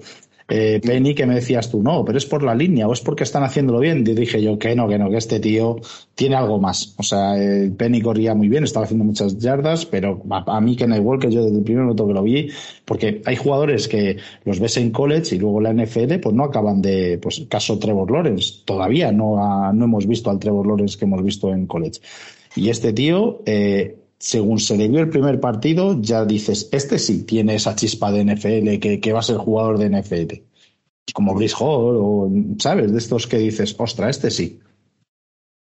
eh, 0.47 0.79
Penny, 0.85 1.15
que 1.15 1.25
me 1.25 1.33
decías 1.33 1.71
tú, 1.71 1.81
no, 1.81 2.05
pero 2.05 2.19
es 2.19 2.25
por 2.27 2.43
la 2.43 2.53
línea 2.53 2.87
o 2.87 2.93
es 2.93 3.01
porque 3.01 3.23
están 3.23 3.43
haciéndolo 3.43 3.79
bien. 3.79 3.99
Y 4.05 4.13
dije 4.13 4.41
yo 4.41 4.59
que 4.59 4.75
no, 4.75 4.87
que 4.87 4.99
no, 4.99 5.09
que 5.09 5.17
este 5.17 5.39
tío 5.39 5.77
tiene 6.13 6.35
algo 6.35 6.59
más. 6.59 6.93
O 6.97 7.03
sea, 7.03 7.35
eh, 7.41 7.71
Penny 7.75 8.01
corría 8.01 8.35
muy 8.35 8.47
bien, 8.47 8.63
estaba 8.63 8.85
haciendo 8.85 9.05
muchas 9.05 9.39
yardas, 9.39 9.85
pero 9.87 10.21
a, 10.29 10.61
mí 10.61 10.75
que 10.75 10.85
igual 10.85 11.19
que 11.19 11.31
yo 11.31 11.43
desde 11.43 11.57
el 11.57 11.63
primer 11.63 11.83
momento 11.83 12.07
que 12.07 12.13
lo 12.13 12.21
vi, 12.21 12.49
porque 12.85 13.21
hay 13.25 13.35
jugadores 13.35 13.87
que 13.87 14.17
los 14.43 14.59
ves 14.59 14.77
en 14.77 14.91
college 14.91 15.35
y 15.35 15.39
luego 15.39 15.61
la 15.61 15.73
NFL, 15.73 16.19
pues 16.21 16.35
no 16.35 16.43
acaban 16.43 16.81
de, 16.81 17.17
pues 17.17 17.43
caso 17.49 17.79
Trevor 17.79 18.11
Lawrence, 18.11 18.61
todavía 18.65 19.11
no, 19.11 19.73
no 19.73 19.85
hemos 19.85 20.05
visto 20.05 20.29
al 20.29 20.37
Trevor 20.37 20.67
Lawrence 20.67 20.97
que 20.97 21.05
hemos 21.05 21.23
visto 21.23 21.51
en 21.51 21.65
college. 21.65 22.01
Y 22.55 22.69
este 22.69 22.93
tío, 22.93 23.41
eh, 23.45 23.97
según 24.25 24.59
se 24.59 24.75
le 24.75 24.87
vio 24.87 25.01
el 25.01 25.09
primer 25.09 25.39
partido, 25.39 26.01
ya 26.01 26.25
dices, 26.25 26.67
este 26.71 26.97
sí 26.97 27.25
tiene 27.25 27.53
esa 27.53 27.75
chispa 27.75 28.11
de 28.11 28.25
NFL, 28.25 28.79
que, 28.99 29.13
va 29.13 29.19
a 29.19 29.23
ser 29.23 29.37
jugador 29.37 29.77
de 29.77 30.01
NFL. 30.01 30.33
Como 31.13 31.35
Brice 31.35 31.53
Hall, 31.59 31.95
o, 31.95 32.31
¿sabes? 32.57 32.91
De 32.91 32.97
estos 32.97 33.27
que 33.27 33.37
dices, 33.37 33.75
ostra, 33.77 34.09
este 34.09 34.31
sí. 34.31 34.59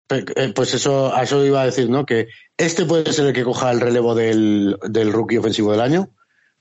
Eh, 0.09 0.53
pues 0.55 0.73
eso, 0.73 1.15
eso 1.15 1.45
iba 1.45 1.61
a 1.61 1.67
decir, 1.67 1.91
¿no? 1.91 2.07
Que 2.07 2.29
este 2.57 2.87
puede 2.87 3.13
ser 3.13 3.27
el 3.27 3.35
que 3.35 3.45
coja 3.45 3.71
el 3.73 3.81
relevo 3.81 4.15
del, 4.15 4.79
del 4.89 5.13
rookie 5.13 5.37
ofensivo 5.37 5.73
del 5.73 5.83
año, 5.83 6.09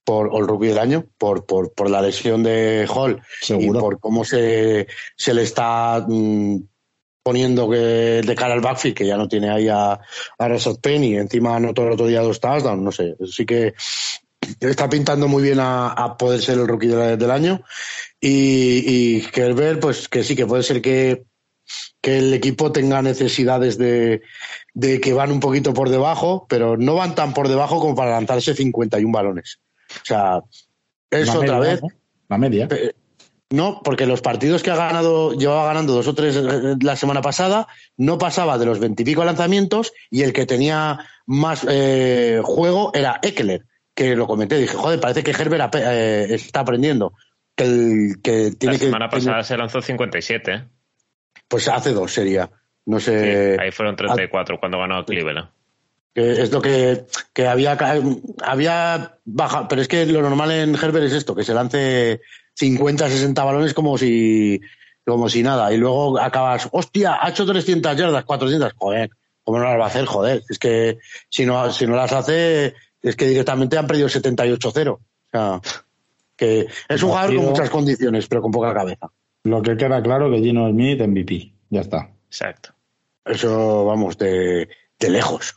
por, 0.03 0.27
o 0.33 0.39
el 0.39 0.47
rookie 0.47 0.67
del 0.67 0.79
año, 0.79 1.05
por, 1.17 1.45
por, 1.45 1.71
por 1.71 1.89
la 1.89 2.01
lesión 2.01 2.43
de 2.43 2.89
Hall 2.93 3.21
Seguro. 3.39 3.79
y 3.79 3.81
por 3.81 3.99
cómo 4.01 4.25
se, 4.25 4.87
se 5.15 5.33
le 5.33 5.43
está 5.43 6.05
mm, 6.05 6.57
poniendo 7.25 7.67
que 7.67 7.77
de 8.23 8.35
cara 8.35 8.53
al 8.53 8.61
backfield, 8.61 8.95
que 8.95 9.07
ya 9.07 9.17
no 9.17 9.27
tiene 9.27 9.49
ahí 9.49 9.67
a, 9.67 9.93
a 10.37 10.47
Rashad 10.47 10.77
Penny, 10.79 11.15
encima 11.15 11.55
anotó 11.55 11.81
el 11.87 11.93
otro 11.93 12.05
día 12.05 12.21
dos 12.21 12.39
touchdowns, 12.39 12.83
no 12.83 12.91
sé, 12.91 13.15
sí 13.31 13.47
que 13.47 13.73
está 14.59 14.87
pintando 14.87 15.27
muy 15.27 15.41
bien 15.41 15.59
a, 15.59 15.87
a 15.89 16.17
poder 16.17 16.39
ser 16.39 16.59
el 16.59 16.67
rookie 16.67 16.85
de- 16.85 17.17
del 17.17 17.31
año 17.31 17.63
y, 18.21 19.17
y 19.17 19.27
Herbert, 19.33 19.79
pues 19.81 20.07
que 20.07 20.23
sí, 20.23 20.35
que 20.35 20.45
puede 20.45 20.61
ser 20.61 20.83
que, 20.83 21.23
que 21.99 22.19
el 22.19 22.31
equipo 22.31 22.71
tenga 22.71 23.01
necesidades 23.01 23.79
de, 23.79 24.21
de 24.75 25.01
que 25.01 25.13
van 25.13 25.31
un 25.31 25.39
poquito 25.39 25.73
por 25.73 25.89
debajo, 25.89 26.45
pero 26.47 26.77
no 26.77 26.93
van 26.93 27.15
tan 27.15 27.33
por 27.33 27.47
debajo 27.47 27.79
como 27.79 27.95
para 27.95 28.11
lanzarse 28.11 28.53
51 28.53 29.11
balones. 29.11 29.57
O 29.89 30.05
sea, 30.05 30.41
es 31.09 31.25
La 31.25 31.33
otra 31.39 31.57
media, 31.57 31.71
vez. 31.71 31.81
¿no? 31.81 31.87
La 32.29 32.37
media. 32.37 32.67
No, 33.51 33.81
porque 33.83 34.07
los 34.07 34.21
partidos 34.21 34.63
que 34.63 34.71
ha 34.71 34.75
ganado, 34.75 35.33
llevaba 35.33 35.67
ganando 35.67 35.93
dos 35.93 36.07
o 36.07 36.15
tres 36.15 36.35
eh, 36.35 36.75
la 36.81 36.95
semana 36.95 37.21
pasada, 37.21 37.67
no 37.95 38.17
pasaba 38.17 38.57
de 38.57 38.65
los 38.65 38.79
veintipico 38.79 39.23
lanzamientos 39.23 39.93
y 40.09 40.23
el 40.23 40.33
que 40.33 40.45
tenía 40.47 40.99
más 41.27 41.65
eh, 41.69 42.41
juego 42.43 42.91
era 42.95 43.19
Eckler, 43.21 43.65
que 43.93 44.15
lo 44.15 44.25
comenté, 44.25 44.57
dije, 44.57 44.75
joder, 44.75 44.99
parece 44.99 45.23
que 45.23 45.31
Herbert 45.31 45.75
eh, 45.75 46.27
está 46.31 46.61
aprendiendo. 46.61 47.13
Que, 47.55 47.63
el, 47.65 48.15
que 48.21 48.51
tiene 48.57 48.73
La 48.73 48.79
que, 48.79 48.85
semana 48.85 49.09
pasada 49.09 49.43
se 49.43 49.55
lanzó 49.55 49.81
57, 49.81 50.51
¿eh? 50.51 50.63
Pues 51.47 51.67
hace 51.69 51.93
dos 51.93 52.11
sería. 52.11 52.49
No 52.85 52.99
Sí, 52.99 53.05
sé. 53.05 53.57
ahí 53.59 53.71
fueron 53.71 53.95
34 53.95 54.59
cuando 54.59 54.79
ganó 54.79 54.97
a 54.97 55.05
Cleveland. 55.05 55.49
que 56.13 56.31
es 56.41 56.51
lo 56.51 56.61
que, 56.61 57.05
que 57.33 57.47
había, 57.47 57.77
había 58.43 59.17
baja, 59.23 59.67
pero 59.67 59.81
es 59.81 59.87
que 59.87 60.05
lo 60.07 60.21
normal 60.21 60.51
en 60.51 60.75
Herbert 60.75 61.05
es 61.05 61.13
esto, 61.13 61.35
que 61.35 61.43
se 61.43 61.53
lance 61.53 62.21
50, 62.55 63.09
60 63.09 63.43
balones 63.43 63.73
como 63.73 63.97
si, 63.97 64.59
como 65.05 65.29
si 65.29 65.43
nada, 65.43 65.71
y 65.73 65.77
luego 65.77 66.19
acabas, 66.19 66.67
hostia, 66.71 67.17
ha 67.21 67.29
hecho 67.29 67.45
300 67.45 67.95
yardas, 67.95 68.23
400, 68.25 68.73
joder, 68.77 69.09
¿cómo 69.43 69.59
no 69.59 69.65
las 69.65 69.79
va 69.79 69.83
a 69.83 69.87
hacer? 69.87 70.05
Joder, 70.05 70.41
es 70.49 70.57
que 70.57 70.97
si 71.29 71.45
no, 71.45 71.71
si 71.71 71.85
no 71.85 71.95
las 71.95 72.11
hace, 72.13 72.73
es 73.01 73.15
que 73.15 73.27
directamente 73.27 73.77
han 73.77 73.85
perdido 73.87 74.07
78-0. 74.07 74.89
O 74.89 74.99
sea, 75.31 75.61
que 76.35 76.67
es 76.89 77.03
un 77.03 77.09
jugador 77.09 77.35
con 77.35 77.45
muchas 77.45 77.69
condiciones, 77.69 78.27
pero 78.27 78.41
con 78.41 78.51
poca 78.51 78.73
cabeza. 78.73 79.09
Lo 79.43 79.61
que 79.61 79.77
queda 79.77 80.01
claro 80.01 80.31
que 80.31 80.39
Gino 80.39 80.69
Smith 80.69 80.99
MVP. 81.01 81.51
Ya 81.69 81.81
está. 81.81 82.09
Exacto. 82.27 82.69
Eso, 83.23 83.85
vamos, 83.85 84.17
de, 84.17 84.67
de 84.99 85.09
lejos. 85.09 85.55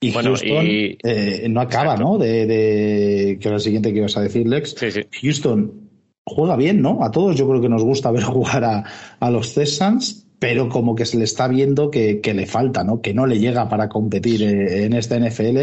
Y 0.00 0.12
Bueno, 0.12 0.30
Houston 0.30 0.66
y- 0.66 0.98
eh, 1.02 1.46
no 1.48 1.60
acaba, 1.60 1.96
¿no? 1.96 2.18
De, 2.18 2.46
de- 2.46 3.38
que 3.40 3.48
era 3.48 3.56
lo 3.56 3.60
siguiente 3.60 3.92
que 3.92 3.98
ibas 3.98 4.16
a 4.16 4.20
decir, 4.20 4.46
Lex. 4.46 4.74
Sí, 4.76 4.90
sí. 4.90 5.00
Houston 5.22 5.83
juega 6.26 6.56
bien, 6.56 6.80
¿no? 6.82 7.02
A 7.04 7.10
todos 7.10 7.36
yo 7.36 7.48
creo 7.48 7.60
que 7.60 7.68
nos 7.68 7.82
gusta 7.84 8.10
ver 8.10 8.22
jugar 8.24 8.64
a, 8.64 8.84
a 9.20 9.30
los 9.30 9.54
Texans, 9.54 10.26
pero 10.38 10.68
como 10.68 10.94
que 10.94 11.06
se 11.06 11.16
le 11.16 11.24
está 11.24 11.48
viendo 11.48 11.90
que, 11.90 12.20
que 12.20 12.34
le 12.34 12.46
falta, 12.46 12.84
¿no? 12.84 13.00
Que 13.00 13.14
no 13.14 13.26
le 13.26 13.38
llega 13.38 13.68
para 13.68 13.88
competir 13.88 14.42
eh, 14.42 14.84
en 14.84 14.92
esta 14.92 15.18
NFL 15.18 15.58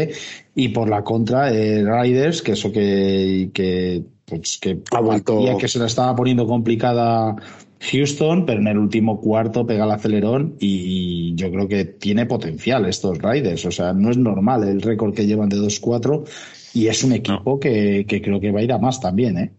y 0.54 0.68
por 0.68 0.88
la 0.88 1.04
contra 1.04 1.52
eh, 1.52 1.84
Riders, 1.84 2.42
que 2.42 2.52
eso 2.52 2.72
que, 2.72 3.50
que 3.54 4.02
pues 4.24 4.58
que 4.60 4.80
Ha 4.92 5.00
vuelto- 5.00 5.58
que 5.58 5.68
se 5.68 5.78
la 5.78 5.86
estaba 5.86 6.16
poniendo 6.16 6.46
complicada 6.46 7.36
Houston, 7.80 8.46
pero 8.46 8.60
en 8.60 8.68
el 8.68 8.78
último 8.78 9.20
cuarto 9.20 9.66
pega 9.66 9.84
el 9.84 9.90
acelerón 9.90 10.54
y 10.60 11.34
yo 11.34 11.50
creo 11.50 11.66
que 11.68 11.84
tiene 11.84 12.26
potencial 12.26 12.86
estos 12.86 13.18
Riders. 13.18 13.64
O 13.66 13.70
sea, 13.72 13.92
no 13.92 14.10
es 14.10 14.16
normal 14.16 14.62
el 14.66 14.80
récord 14.80 15.14
que 15.14 15.26
llevan 15.26 15.48
de 15.48 15.56
2-4 15.58 16.24
y 16.74 16.86
es 16.86 17.02
un 17.04 17.12
equipo 17.12 17.58
que, 17.60 18.06
que 18.08 18.22
creo 18.22 18.40
que 18.40 18.52
va 18.52 18.60
a 18.60 18.62
ir 18.62 18.72
a 18.72 18.78
más 18.78 19.00
también, 19.00 19.36
¿eh? 19.38 19.52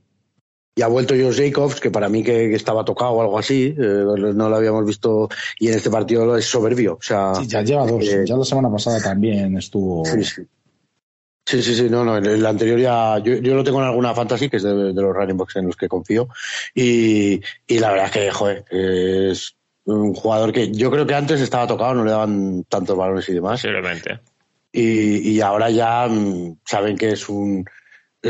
Y 0.76 0.82
ha 0.82 0.88
vuelto 0.88 1.14
Josh 1.14 1.38
Jacobs, 1.38 1.80
que 1.80 1.92
para 1.92 2.10
mí 2.10 2.24
que, 2.24 2.50
que 2.50 2.56
estaba 2.56 2.84
tocado 2.84 3.12
o 3.12 3.22
algo 3.22 3.38
así, 3.38 3.76
eh, 3.78 4.06
no 4.34 4.50
lo 4.50 4.56
habíamos 4.56 4.86
visto, 4.86 5.30
y 5.60 5.68
en 5.68 5.76
este 5.76 5.92
partido 5.92 6.36
es 6.36 6.46
soberbio. 6.46 6.94
O 6.96 7.02
sea, 7.02 7.36
Sí, 7.36 7.48
ya 7.48 7.62
lleva 7.62 7.86
dos. 7.86 8.04
eh, 8.08 8.24
Ya 8.26 8.36
la 8.36 8.44
semana 8.46 8.72
pasada 8.72 9.00
también 9.00 9.56
estuvo. 9.58 10.04
sí, 10.06 10.24
sí. 10.24 10.42
Sí, 11.46 11.62
sí, 11.62 11.76
sí, 11.76 11.90
no, 11.90 12.06
no, 12.06 12.16
el, 12.18 12.26
el 12.26 12.46
anterior 12.46 12.80
ya, 12.80 13.20
yo, 13.20 13.36
yo 13.36 13.54
lo 13.54 13.66
tengo 13.66 13.80
en 13.82 13.88
alguna 13.88 14.14
fantasy, 14.16 14.50
que 14.50 14.58
es 14.58 14.64
de, 14.64 14.74
de 14.94 15.02
los 15.02 15.14
running 15.14 15.36
backs 15.36 15.58
en 15.58 15.68
los 15.68 15.76
que 15.76 15.90
confío, 15.90 16.30
y, 16.74 17.42
y 17.68 17.80
la 17.80 17.90
verdad 17.92 18.06
es 18.06 18.12
que, 18.14 18.32
joder, 18.32 18.64
es 18.72 19.54
un 19.84 20.14
jugador 20.14 20.54
que 20.54 20.72
yo 20.72 20.90
creo 20.90 21.06
que 21.06 21.14
antes 21.16 21.42
estaba 21.42 21.68
tocado, 21.68 21.96
no 21.96 22.06
le 22.06 22.12
daban 22.12 22.64
tantos 22.70 22.96
balones 22.98 23.28
y 23.28 23.34
demás, 23.34 23.62
Posiblemente. 23.62 24.22
y, 24.72 25.32
y 25.34 25.42
ahora 25.42 25.70
ya 25.70 26.08
mm, 26.08 26.60
saben 26.66 26.98
que 26.98 27.12
es 27.12 27.28
un 27.28 27.66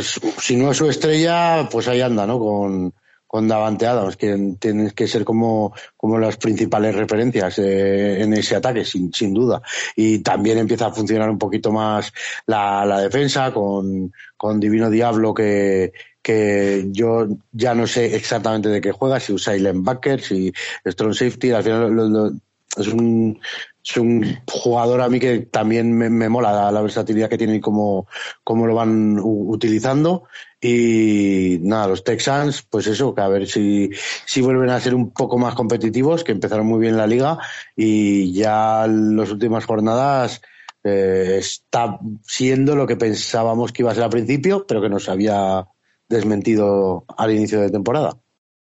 si 0.01 0.55
no 0.55 0.71
es 0.71 0.77
su 0.77 0.89
estrella 0.89 1.67
pues 1.71 1.87
ahí 1.87 2.01
anda 2.01 2.25
no 2.25 2.39
con 2.39 2.93
con 3.27 3.47
Davante 3.47 3.87
Adams 3.87 4.15
que 4.15 4.55
tienen 4.59 4.91
que 4.91 5.07
ser 5.07 5.25
como 5.25 5.73
como 5.97 6.19
las 6.19 6.37
principales 6.37 6.93
referencias 6.95 7.57
eh, 7.57 8.21
en 8.21 8.31
ese 8.33 8.55
ataque 8.55 8.85
sin, 8.85 9.11
sin 9.11 9.33
duda. 9.33 9.59
Y 9.95 10.19
también 10.19 10.59
empieza 10.59 10.85
a 10.87 10.91
funcionar 10.93 11.31
un 11.31 11.39
poquito 11.39 11.71
más 11.71 12.13
la, 12.45 12.85
la 12.85 12.99
defensa 13.01 13.51
con 13.51 14.13
con 14.37 14.59
Divino 14.59 14.89
Diablo 14.91 15.33
que 15.33 15.93
que 16.21 16.85
yo 16.91 17.27
ya 17.51 17.73
no 17.73 17.87
sé 17.87 18.15
exactamente 18.15 18.69
de 18.69 18.79
qué 18.81 18.91
juega, 18.91 19.19
si 19.19 19.33
usa 19.33 19.53
linebacker, 19.55 20.21
si 20.21 20.53
strong 20.85 21.13
safety, 21.15 21.51
al 21.51 21.63
final 21.63 21.91
lo- 21.91 22.07
lo- 22.07 22.31
es 22.77 22.87
un 22.87 23.39
es 23.85 23.97
un 23.97 24.37
jugador 24.49 25.01
a 25.01 25.09
mí 25.09 25.19
que 25.19 25.39
también 25.39 25.93
me, 25.93 26.29
mola 26.29 26.71
la, 26.71 26.81
versatilidad 26.81 27.29
que 27.29 27.37
tiene 27.37 27.55
y 27.55 27.59
cómo, 27.59 28.07
cómo 28.43 28.65
lo 28.65 28.75
van 28.75 29.19
utilizando. 29.21 30.23
Y 30.61 31.57
nada, 31.61 31.87
los 31.87 32.03
Texans, 32.05 32.61
pues 32.69 32.87
eso, 32.87 33.13
que 33.13 33.21
a 33.21 33.27
ver 33.27 33.47
si, 33.47 33.89
si 34.25 34.41
vuelven 34.41 34.69
a 34.69 34.79
ser 34.79 34.95
un 34.95 35.11
poco 35.11 35.37
más 35.37 35.55
competitivos, 35.55 36.23
que 36.23 36.31
empezaron 36.31 36.65
muy 36.65 36.79
bien 36.79 36.95
la 36.95 37.07
liga 37.07 37.37
y 37.75 38.31
ya 38.31 38.87
las 38.87 39.29
últimas 39.29 39.65
jornadas 39.65 40.41
eh, 40.85 41.37
está 41.39 41.99
siendo 42.21 42.75
lo 42.77 42.87
que 42.87 42.95
pensábamos 42.95 43.73
que 43.73 43.81
iba 43.81 43.91
a 43.91 43.95
ser 43.95 44.05
al 44.05 44.09
principio, 44.09 44.65
pero 44.65 44.81
que 44.81 44.89
nos 44.89 45.09
había 45.09 45.67
desmentido 46.07 47.03
al 47.17 47.31
inicio 47.31 47.59
de 47.59 47.69
temporada. 47.69 48.22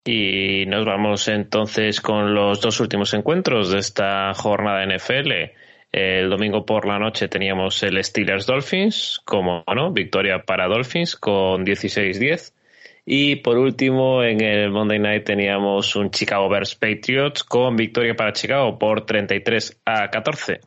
Y 0.05 0.65
nos 0.67 0.87
vamos 0.87 1.29
entonces 1.29 2.01
con 2.01 2.35
los 2.35 2.61
dos 2.61 2.81
últimos 2.81 3.13
encuentros 3.13 3.71
de 3.71 3.79
esta 3.79 4.33
jornada 4.35 4.87
NFL. 4.87 5.33
El 5.93 6.31
domingo 6.31 6.65
por 6.65 6.87
la 6.87 6.99
noche 6.99 7.29
teníamos 7.29 7.83
el 7.83 8.03
Steelers 8.03 8.47
Dolphins, 8.47 9.21
como 9.25 9.65
no, 9.75 9.93
victoria 9.93 10.43
para 10.45 10.69
Dolphins 10.69 11.17
con 11.17 11.67
16-10. 11.67 12.53
Y 13.05 13.37
por 13.37 13.59
último, 13.59 14.23
en 14.23 14.41
el 14.41 14.71
Monday 14.71 14.99
Night 14.99 15.25
teníamos 15.25 15.97
un 15.97 16.11
Chicago 16.11 16.49
Bears 16.49 16.77
Patriots 16.77 17.43
con 17.43 17.77
victoria 17.77 18.15
para 18.15 18.33
Chicago 18.33 18.79
por 18.79 19.05
33 19.05 19.81
a 19.85 20.09
14. 20.11 20.61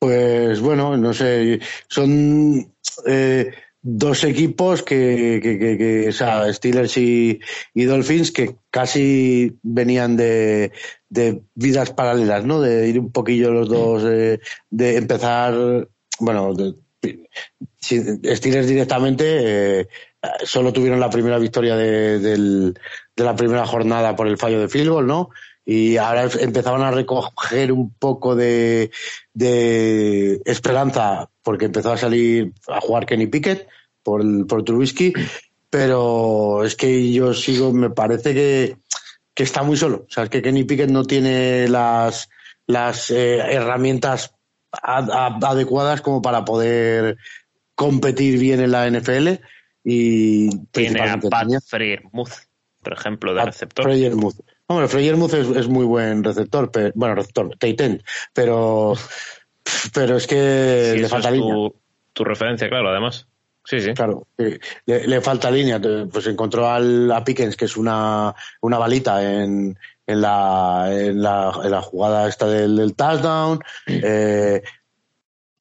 Pues 0.00 0.60
bueno, 0.60 0.96
no 0.96 1.12
sé, 1.14 1.60
son 1.86 2.72
eh, 3.06 3.52
dos 3.82 4.24
equipos 4.24 4.82
que, 4.82 5.40
que, 5.42 5.58
que, 5.58 5.78
que, 5.78 6.08
o 6.08 6.12
sea, 6.12 6.52
Steelers 6.52 6.96
y, 6.98 7.40
y 7.74 7.84
Dolphins 7.84 8.30
que 8.30 8.56
casi 8.70 9.58
venían 9.62 10.16
de, 10.16 10.72
de 11.08 11.42
vidas 11.54 11.90
paralelas, 11.90 12.44
¿no? 12.44 12.60
De 12.60 12.88
ir 12.88 12.98
un 12.98 13.10
poquillo 13.10 13.50
los 13.50 13.68
dos, 13.68 14.04
eh, 14.06 14.40
de 14.68 14.96
empezar, 14.96 15.88
bueno, 16.18 16.54
de, 16.54 16.74
Steelers 17.82 18.68
directamente 18.68 19.80
eh, 19.80 19.88
solo 20.44 20.72
tuvieron 20.72 21.00
la 21.00 21.08
primera 21.08 21.38
victoria 21.38 21.74
de, 21.74 22.18
de 22.18 22.74
la 23.16 23.34
primera 23.34 23.66
jornada 23.66 24.14
por 24.14 24.26
el 24.26 24.36
fallo 24.36 24.60
de 24.60 24.68
field 24.68 24.90
goal, 24.90 25.06
¿no? 25.06 25.30
Y 25.64 25.96
ahora 25.98 26.28
empezaban 26.40 26.82
a 26.82 26.90
recoger 26.90 27.70
un 27.72 27.92
poco 27.94 28.34
de, 28.34 28.90
de 29.34 30.40
esperanza 30.44 31.28
porque 31.42 31.66
empezó 31.66 31.92
a 31.92 31.96
salir 31.98 32.52
a 32.68 32.80
jugar 32.80 33.06
Kenny 33.06 33.26
Pickett 33.26 33.68
por, 34.02 34.20
el- 34.22 34.46
por 34.46 34.64
Trubisky, 34.64 35.12
pero 35.68 36.64
es 36.64 36.74
que 36.76 37.12
yo 37.12 37.32
sigo, 37.34 37.72
me 37.72 37.90
parece 37.90 38.34
que, 38.34 38.76
que 39.34 39.42
está 39.42 39.62
muy 39.62 39.76
solo. 39.76 40.06
O 40.08 40.10
sea, 40.10 40.24
es 40.24 40.30
que 40.30 40.42
Kenny 40.42 40.64
Pickett 40.64 40.90
no 40.90 41.04
tiene 41.04 41.68
las, 41.68 42.28
las 42.66 43.10
eh, 43.10 43.36
herramientas 43.38 44.34
ad- 44.72 45.10
ad- 45.10 45.44
adecuadas 45.44 46.00
como 46.00 46.20
para 46.22 46.44
poder 46.44 47.16
competir 47.74 48.38
bien 48.38 48.60
en 48.60 48.72
la 48.72 48.86
NFL 48.90 49.28
y 49.84 50.50
Tiene 50.72 51.00
a 51.00 51.04
Pat 51.30 51.48
Freiermuth, 51.66 52.32
por 52.82 52.92
ejemplo, 52.92 53.34
de 53.34 53.40
receptor. 53.46 53.84
Hombre, 54.70 54.86
Freyermuth 54.86 55.34
es, 55.34 55.48
es 55.48 55.66
muy 55.66 55.84
buen 55.84 56.22
receptor, 56.22 56.70
pero, 56.70 56.92
bueno, 56.94 57.16
receptor, 57.16 57.50
end, 57.60 58.04
pero, 58.32 58.94
pero 59.92 60.16
es 60.16 60.28
que 60.28 60.90
Sí, 60.92 60.98
le 60.98 61.06
eso 61.06 61.08
falta 61.08 61.28
es 61.30 61.34
línea. 61.34 61.54
tu, 61.54 61.74
tu 62.12 62.22
referencia, 62.24 62.68
claro, 62.68 62.88
además. 62.90 63.26
Sí, 63.64 63.80
sí. 63.80 63.92
Claro, 63.94 64.28
le, 64.36 64.60
le 64.86 65.20
falta 65.20 65.50
línea. 65.50 65.80
Pues 66.12 66.28
encontró 66.28 66.68
al, 66.68 67.10
a 67.10 67.24
Pickens, 67.24 67.56
que 67.56 67.64
es 67.64 67.76
una, 67.76 68.32
una 68.60 68.78
balita 68.78 69.42
en, 69.42 69.76
en, 70.06 70.20
la, 70.20 70.86
en, 70.88 71.20
la, 71.20 71.52
en 71.64 71.70
la 71.72 71.82
jugada 71.82 72.28
esta 72.28 72.46
del, 72.46 72.76
del 72.76 72.94
touchdown. 72.94 73.58
Eh, 73.88 74.62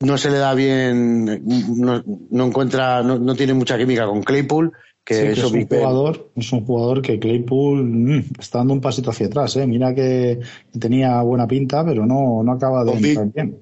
no 0.01 0.17
se 0.19 0.29
le 0.29 0.37
da 0.37 0.53
bien, 0.53 1.41
no, 1.77 2.03
no 2.29 2.45
encuentra, 2.45 3.01
no, 3.01 3.17
no 3.17 3.33
tiene 3.33 3.55
mucha 3.55 3.75
química 3.75 4.05
con 4.05 4.21
Claypool, 4.21 4.71
Que, 5.09 5.31
es, 5.31 5.43
un 5.43 5.65
jugador, 5.65 6.29
es 6.35 6.51
un 6.53 6.63
jugador 6.67 7.01
que 7.01 7.17
Claypool 7.17 7.83
mm, 7.83 8.25
está 8.39 8.59
dando 8.59 8.75
un 8.75 8.79
pasito 8.79 9.09
hacia 9.09 9.25
atrás. 9.25 9.55
¿eh? 9.55 9.65
Mira 9.65 9.95
que 9.95 10.39
tenía 10.79 11.19
buena 11.23 11.47
pinta, 11.47 11.83
pero 11.83 12.05
no, 12.05 12.43
no 12.43 12.51
acaba 12.51 12.83
de 12.83 12.91
entrar 12.91 13.27
bien. 13.33 13.57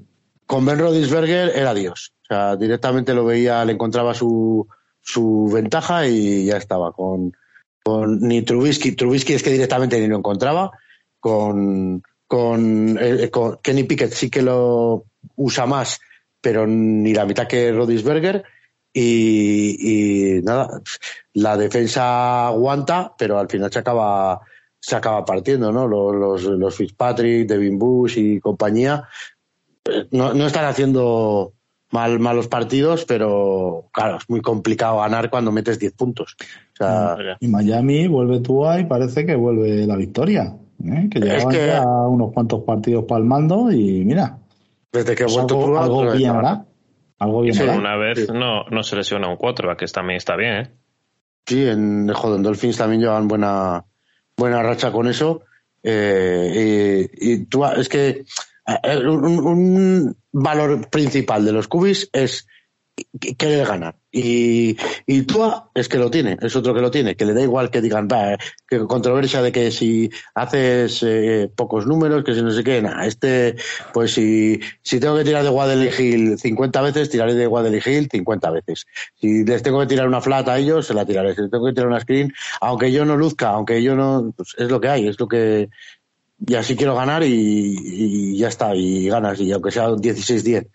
Con 0.46 0.66
Ben 0.66 0.78
Rodisberger 0.78 1.54
era 1.56 1.74
Dios. 1.74 2.12
O 2.24 2.26
sea, 2.26 2.58
directamente 2.58 3.14
lo 3.14 3.24
veía, 3.24 3.64
le 3.64 3.72
encontraba 3.72 4.14
su, 4.14 4.68
su 5.00 5.50
ventaja 5.50 6.06
y 6.06 6.44
ya 6.44 6.58
estaba. 6.58 6.92
Con, 6.92 7.32
con 7.82 8.20
ni 8.20 8.42
Trubisky, 8.42 8.92
Trubisky 8.92 9.32
es 9.32 9.42
que 9.42 9.52
directamente 9.52 10.02
ni 10.02 10.08
lo 10.08 10.18
encontraba. 10.18 10.72
Con, 11.18 12.04
con, 12.28 13.00
eh, 13.00 13.30
con 13.30 13.60
Kenny 13.64 13.84
Pickett 13.84 14.12
sí 14.12 14.30
que 14.30 14.42
lo 14.42 15.06
usa 15.38 15.66
más, 15.66 16.02
pero 16.42 16.68
ni 16.68 17.14
la 17.14 17.26
mitad 17.26 17.48
que 17.48 17.72
Rodisberger 17.72 18.44
y, 19.00 20.42
nada, 20.44 20.82
la 21.34 21.58
defensa 21.58 22.48
aguanta, 22.48 23.14
pero 23.18 23.38
al 23.38 23.48
final 23.48 23.72
se 23.72 23.80
acaba, 23.80 24.42
se 24.80 24.96
acaba 24.96 25.24
partiendo, 25.26 25.72
¿no? 25.72 25.88
Los, 25.88 26.44
los, 26.44 26.76
Fitzpatrick, 26.76 27.48
Devin 27.48 27.78
Bush 27.78 28.18
y 28.18 28.40
compañía 28.40 29.08
eh, 29.86 30.08
no, 30.12 30.34
no 30.34 30.48
están 30.48 30.66
haciendo 30.66 31.54
mal, 31.92 32.20
malos 32.20 32.48
partidos, 32.48 33.06
pero 33.06 33.90
claro, 33.92 34.18
es 34.18 34.30
muy 34.30 34.42
complicado 34.42 35.00
ganar 35.00 35.30
cuando 35.30 35.52
metes 35.52 35.80
10 35.80 35.94
puntos. 35.94 36.36
y 37.40 37.48
Miami 37.48 38.08
vuelve 38.08 38.40
tú 38.40 38.66
y 38.74 38.86
parece 38.86 39.26
que 39.26 39.36
vuelve 39.36 39.86
la 39.86 39.96
victoria. 39.96 40.56
¿eh? 40.84 41.08
Que 41.12 41.20
llevan 41.20 41.52
ya 41.52 41.86
unos 41.86 42.34
cuantos 42.34 42.64
partidos 42.64 43.06
palmando 43.06 43.72
y 43.72 44.04
mira. 44.06 44.40
Desde 44.92 45.16
que 45.16 45.24
ha 45.24 45.28
vuelto 45.28 45.78
algo, 45.78 46.12
bien 46.14 46.34
algo 47.20 47.42
bien. 47.42 47.70
una 47.70 47.96
vez 47.96 48.30
no, 48.32 48.66
no 48.70 48.84
se 48.84 48.96
lesiona 48.96 49.28
un 49.28 49.38
4, 49.38 49.76
que 49.76 49.86
también 49.88 50.18
está 50.18 50.36
bien, 50.36 50.54
¿eh? 50.54 50.72
Sí, 51.46 51.66
en, 51.66 52.12
joder, 52.14 52.42
Dolphins 52.42 52.78
también 52.78 53.02
llevan 53.02 53.28
buena, 53.28 53.86
buena 54.36 54.62
racha 54.62 54.92
con 54.92 55.08
eso. 55.08 55.44
Eh, 55.82 57.10
y, 57.14 57.46
tú, 57.46 57.66
es 57.66 57.88
que 57.88 58.26
eh, 58.84 58.98
un, 59.08 60.16
valor 60.34 60.90
principal 60.90 61.46
de 61.46 61.54
los 61.54 61.70
cubis 61.70 62.10
es 62.12 62.48
quiere 63.20 63.64
ganar. 63.66 63.96
Y, 64.12 64.78
y 65.06 65.22
Tua 65.24 65.70
es 65.76 65.88
que 65.88 65.98
lo 65.98 66.10
tiene, 66.10 66.38
es 66.42 66.56
otro 66.56 66.74
que 66.74 66.82
lo 66.82 66.90
tiene, 66.90 67.16
que 67.16 67.26
le 67.26 67.34
da 67.34 67.42
igual 67.42 67.70
que 67.70 67.82
digan, 67.82 68.08
que 68.68 68.80
controversia 68.88 69.42
de 69.42 69.52
que 69.52 69.72
si 69.72 70.10
haces 70.34 71.04
eh, 71.04 71.52
pocos 71.56 71.86
números, 71.86 72.24
que 72.24 72.34
si 72.34 72.42
no 72.42 72.52
sé 72.52 72.64
qué, 72.64 72.82
nada, 72.82 73.06
este, 73.06 73.56
pues 73.94 74.14
si, 74.14 74.60
si 74.82 75.00
tengo 75.00 75.18
que 75.18 75.24
tirar 75.24 75.44
de 75.44 75.50
Guadalajara 75.50 76.02
Hill 76.02 76.40
50 76.40 76.82
veces, 76.82 77.10
tiraré 77.10 77.36
de 77.36 77.46
Guadalajara 77.46 77.96
Hill 77.96 78.10
50 78.12 78.52
veces. 78.52 78.88
Si 79.16 79.44
les 79.44 79.62
tengo 79.62 79.80
que 79.82 79.88
tirar 79.88 80.08
una 80.08 80.22
flat 80.22 80.48
a 80.48 80.58
ellos, 80.58 80.88
se 80.88 80.94
la 80.94 81.06
tiraré. 81.06 81.36
Si 81.36 81.42
les 81.42 81.52
tengo 81.52 81.66
que 81.66 81.74
tirar 81.74 81.88
una 81.88 82.00
screen, 82.00 82.34
aunque 82.62 82.92
yo 82.92 83.06
no 83.06 83.18
luzca, 83.18 83.50
aunque 83.50 83.84
yo 83.84 83.96
no, 83.96 84.34
pues 84.36 84.56
es 84.58 84.70
lo 84.70 84.82
que 84.82 84.90
hay, 84.90 85.08
es 85.08 85.20
lo 85.20 85.28
que, 85.28 85.70
y 86.46 86.56
así 86.56 86.76
quiero 86.76 86.96
ganar 86.96 87.24
y, 87.24 87.30
y, 87.30 88.38
ya 88.38 88.48
está, 88.48 88.76
y 88.76 89.08
ganas, 89.08 89.40
y 89.40 89.52
aunque 89.52 89.72
sea 89.72 89.90
16-10. 89.90 90.68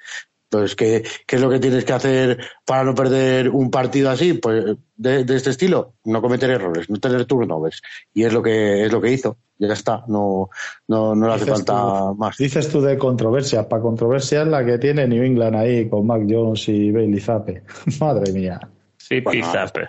Pues, 0.52 0.76
¿qué, 0.76 1.02
¿qué, 1.26 1.36
es 1.36 1.42
lo 1.42 1.48
que 1.48 1.58
tienes 1.58 1.82
que 1.82 1.94
hacer 1.94 2.38
para 2.66 2.84
no 2.84 2.94
perder 2.94 3.48
un 3.48 3.70
partido 3.70 4.10
así? 4.10 4.34
Pues 4.34 4.76
de, 4.96 5.24
este 5.34 5.48
estilo, 5.48 5.94
no 6.04 6.20
cometer 6.20 6.50
errores, 6.50 6.90
no 6.90 7.00
tener 7.00 7.24
turnovers. 7.24 7.80
Y 8.12 8.24
es 8.24 8.34
lo 8.34 8.42
que 8.42 8.84
es 8.84 8.92
lo 8.92 9.00
que 9.00 9.12
hizo. 9.12 9.38
Ya 9.58 9.72
está, 9.72 10.04
no, 10.08 10.50
no, 10.88 11.14
no 11.14 11.26
le 11.26 11.32
hace 11.32 11.46
falta 11.46 12.12
más. 12.18 12.36
Dices 12.36 12.68
tú 12.68 12.82
de 12.82 12.98
controversia, 12.98 13.66
para 13.66 13.80
controversia 13.80 14.42
es 14.42 14.48
la 14.48 14.62
que 14.62 14.76
tiene 14.76 15.08
New 15.08 15.24
England 15.24 15.56
ahí 15.56 15.88
con 15.88 16.06
Mac 16.06 16.20
Jones 16.28 16.68
y 16.68 16.90
Bailey 16.90 17.20
Zappe. 17.20 17.62
Madre 18.00 18.30
mía. 18.32 18.60
Sí, 18.98 19.20
bueno, 19.20 19.50
Zappe. 19.50 19.88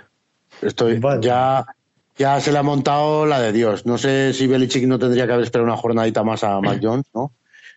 Estoy, 0.62 1.02
ya, 1.20 1.66
ya 2.18 2.40
se 2.40 2.54
le 2.54 2.58
ha 2.58 2.64
montado 2.64 3.26
la 3.26 3.42
de 3.42 3.52
Dios. 3.52 3.86
No 3.86 3.98
sé 3.98 4.32
si 4.32 4.48
Belichick 4.48 4.86
no 4.86 4.98
tendría 4.98 5.26
que 5.26 5.34
haber 5.34 5.44
esperado 5.44 5.70
una 5.70 5.78
jornadita 5.78 6.24
más 6.24 6.46
a 6.46 6.62
Mac 6.62 6.80
Jones, 6.82 7.08
¿no? 7.14 7.34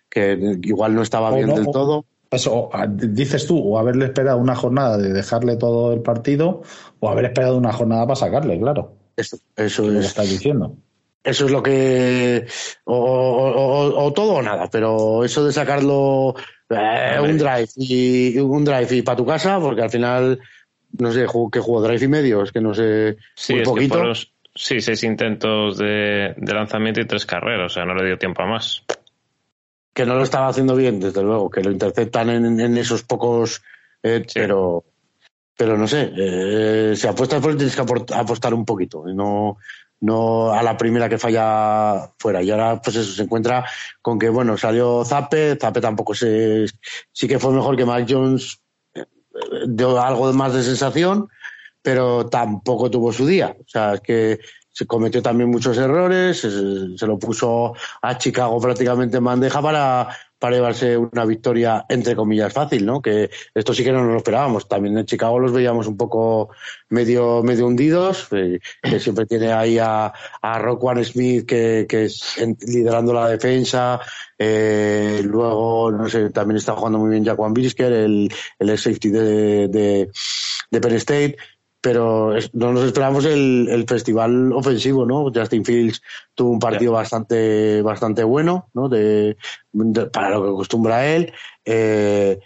Que 0.08 0.38
igual 0.62 0.94
no 0.94 1.02
estaba 1.02 1.34
bien 1.34 1.52
del 1.52 1.66
todo 1.66 2.04
eso, 2.30 2.70
dices 2.88 3.46
tú, 3.46 3.58
o 3.58 3.78
haberle 3.78 4.06
esperado 4.06 4.38
una 4.38 4.56
jornada 4.56 4.98
de 4.98 5.12
dejarle 5.12 5.56
todo 5.56 5.92
el 5.92 6.02
partido, 6.02 6.62
o 7.00 7.08
haber 7.08 7.26
esperado 7.26 7.56
una 7.56 7.72
jornada 7.72 8.06
para 8.06 8.16
sacarle, 8.16 8.58
claro. 8.58 8.94
Eso, 9.16 9.38
eso 9.56 9.84
es. 9.84 9.92
Lo 9.92 10.00
que 10.00 10.06
estás 10.06 10.28
diciendo. 10.28 10.76
Eso 11.22 11.46
es 11.46 11.50
lo 11.50 11.62
que. 11.62 12.46
O, 12.84 14.12
todo 14.14 14.34
o 14.34 14.42
nada, 14.42 14.68
pero 14.70 15.24
eso 15.24 15.44
de 15.44 15.52
sacarlo 15.52 16.34
eh, 16.70 17.18
un 17.20 17.36
drive 17.36 17.68
y 17.76 18.38
un 18.38 18.64
drive 18.64 18.96
y 18.96 19.02
para 19.02 19.16
tu 19.16 19.26
casa, 19.26 19.58
porque 19.58 19.82
al 19.82 19.90
final, 19.90 20.38
no 20.98 21.12
sé, 21.12 21.26
¿qué 21.50 21.60
jugó? 21.60 21.82
¿Drive 21.82 22.04
y 22.04 22.08
medio? 22.08 22.42
Es 22.42 22.52
que 22.52 22.60
no 22.60 22.74
sé. 22.74 23.16
Sí, 23.34 23.54
muy 23.54 23.64
poquito. 23.64 24.14
sí, 24.54 24.80
seis 24.80 25.02
intentos 25.02 25.78
de, 25.78 26.34
de 26.36 26.54
lanzamiento 26.54 27.00
y 27.00 27.06
tres 27.06 27.26
carreras, 27.26 27.72
o 27.72 27.74
sea, 27.74 27.84
no 27.84 27.94
le 27.94 28.06
dio 28.06 28.18
tiempo 28.18 28.42
a 28.42 28.46
más 28.46 28.84
que 29.96 30.04
no 30.04 30.14
lo 30.14 30.24
estaba 30.24 30.48
haciendo 30.48 30.76
bien, 30.76 31.00
desde 31.00 31.22
luego, 31.22 31.48
que 31.48 31.62
lo 31.62 31.70
interceptan 31.70 32.28
en, 32.28 32.76
esos 32.76 33.02
pocos, 33.02 33.62
eh, 34.02 34.26
pero, 34.34 34.84
pero 35.56 35.78
no 35.78 35.88
sé, 35.88 36.12
eh, 36.14 36.92
si 36.94 37.06
apuestas 37.06 37.40
por 37.40 37.56
tienes 37.56 37.74
que 37.74 37.80
apostar 37.80 38.52
un 38.52 38.66
poquito, 38.66 39.06
no, 39.06 39.56
no 40.00 40.52
a 40.52 40.62
la 40.62 40.76
primera 40.76 41.08
que 41.08 41.16
falla 41.16 42.12
fuera. 42.18 42.42
Y 42.42 42.50
ahora, 42.50 42.78
pues 42.82 42.96
eso, 42.96 43.10
se 43.10 43.22
encuentra 43.22 43.64
con 44.02 44.18
que, 44.18 44.28
bueno, 44.28 44.58
salió 44.58 45.02
Zape, 45.02 45.56
Zape 45.58 45.80
tampoco 45.80 46.14
se, 46.14 46.66
sí 47.10 47.26
que 47.26 47.38
fue 47.38 47.52
mejor 47.52 47.74
que 47.74 47.86
Mike 47.86 48.12
Jones, 48.12 48.60
eh, 48.92 49.06
dio 49.66 49.98
algo 49.98 50.30
más 50.34 50.52
de 50.52 50.62
sensación, 50.62 51.30
pero 51.80 52.26
tampoco 52.26 52.90
tuvo 52.90 53.14
su 53.14 53.26
día. 53.26 53.56
O 53.58 53.66
sea, 53.66 53.94
es 53.94 54.02
que 54.02 54.40
se 54.76 54.86
cometió 54.86 55.22
también 55.22 55.48
muchos 55.48 55.78
errores, 55.78 56.38
se, 56.42 57.06
lo 57.06 57.18
puso 57.18 57.72
a 58.02 58.18
Chicago 58.18 58.60
prácticamente 58.60 59.16
en 59.16 59.24
bandeja 59.24 59.62
para, 59.62 60.06
para 60.38 60.56
llevarse 60.56 60.98
una 60.98 61.24
victoria 61.24 61.86
entre 61.88 62.14
comillas 62.14 62.52
fácil, 62.52 62.84
¿no? 62.84 63.00
Que 63.00 63.30
esto 63.54 63.72
sí 63.72 63.82
que 63.82 63.90
no 63.90 64.02
nos 64.02 64.12
lo 64.12 64.16
esperábamos. 64.18 64.68
También 64.68 64.98
en 64.98 65.06
Chicago 65.06 65.38
los 65.38 65.50
veíamos 65.50 65.86
un 65.86 65.96
poco 65.96 66.50
medio, 66.90 67.42
medio 67.42 67.66
hundidos, 67.66 68.28
eh, 68.32 68.60
que 68.82 69.00
siempre 69.00 69.24
tiene 69.24 69.50
ahí 69.50 69.78
a, 69.78 70.12
a 70.42 70.58
Rock 70.58 71.02
Smith 71.04 71.46
que, 71.46 71.86
que 71.88 72.04
es 72.04 72.36
liderando 72.66 73.14
la 73.14 73.30
defensa, 73.30 73.98
eh, 74.38 75.22
luego, 75.24 75.90
no 75.90 76.06
sé, 76.10 76.28
también 76.28 76.58
está 76.58 76.74
jugando 76.74 76.98
muy 76.98 77.08
bien 77.08 77.24
Jaquan 77.24 77.54
Brisker, 77.54 77.90
el, 77.94 78.30
el 78.58 78.78
safety 78.78 79.08
de, 79.08 79.68
de, 79.68 80.10
de 80.70 80.80
Penn 80.82 80.96
State 80.96 81.36
pero 81.86 82.34
no 82.52 82.72
nos 82.72 82.82
esperamos 82.82 83.24
el, 83.26 83.84
festival 83.86 84.52
ofensivo, 84.52 85.06
¿no? 85.06 85.30
Justin 85.32 85.64
Fields 85.64 86.02
tuvo 86.34 86.50
un 86.50 86.58
partido 86.58 86.90
bastante, 86.90 87.80
bastante 87.80 88.24
bueno, 88.24 88.68
¿no? 88.74 88.88
De, 88.88 89.36
para 90.12 90.30
lo 90.30 90.42
que 90.42 90.48
acostumbra 90.48 91.06
él. 91.06 91.32
Eh, 91.64 92.40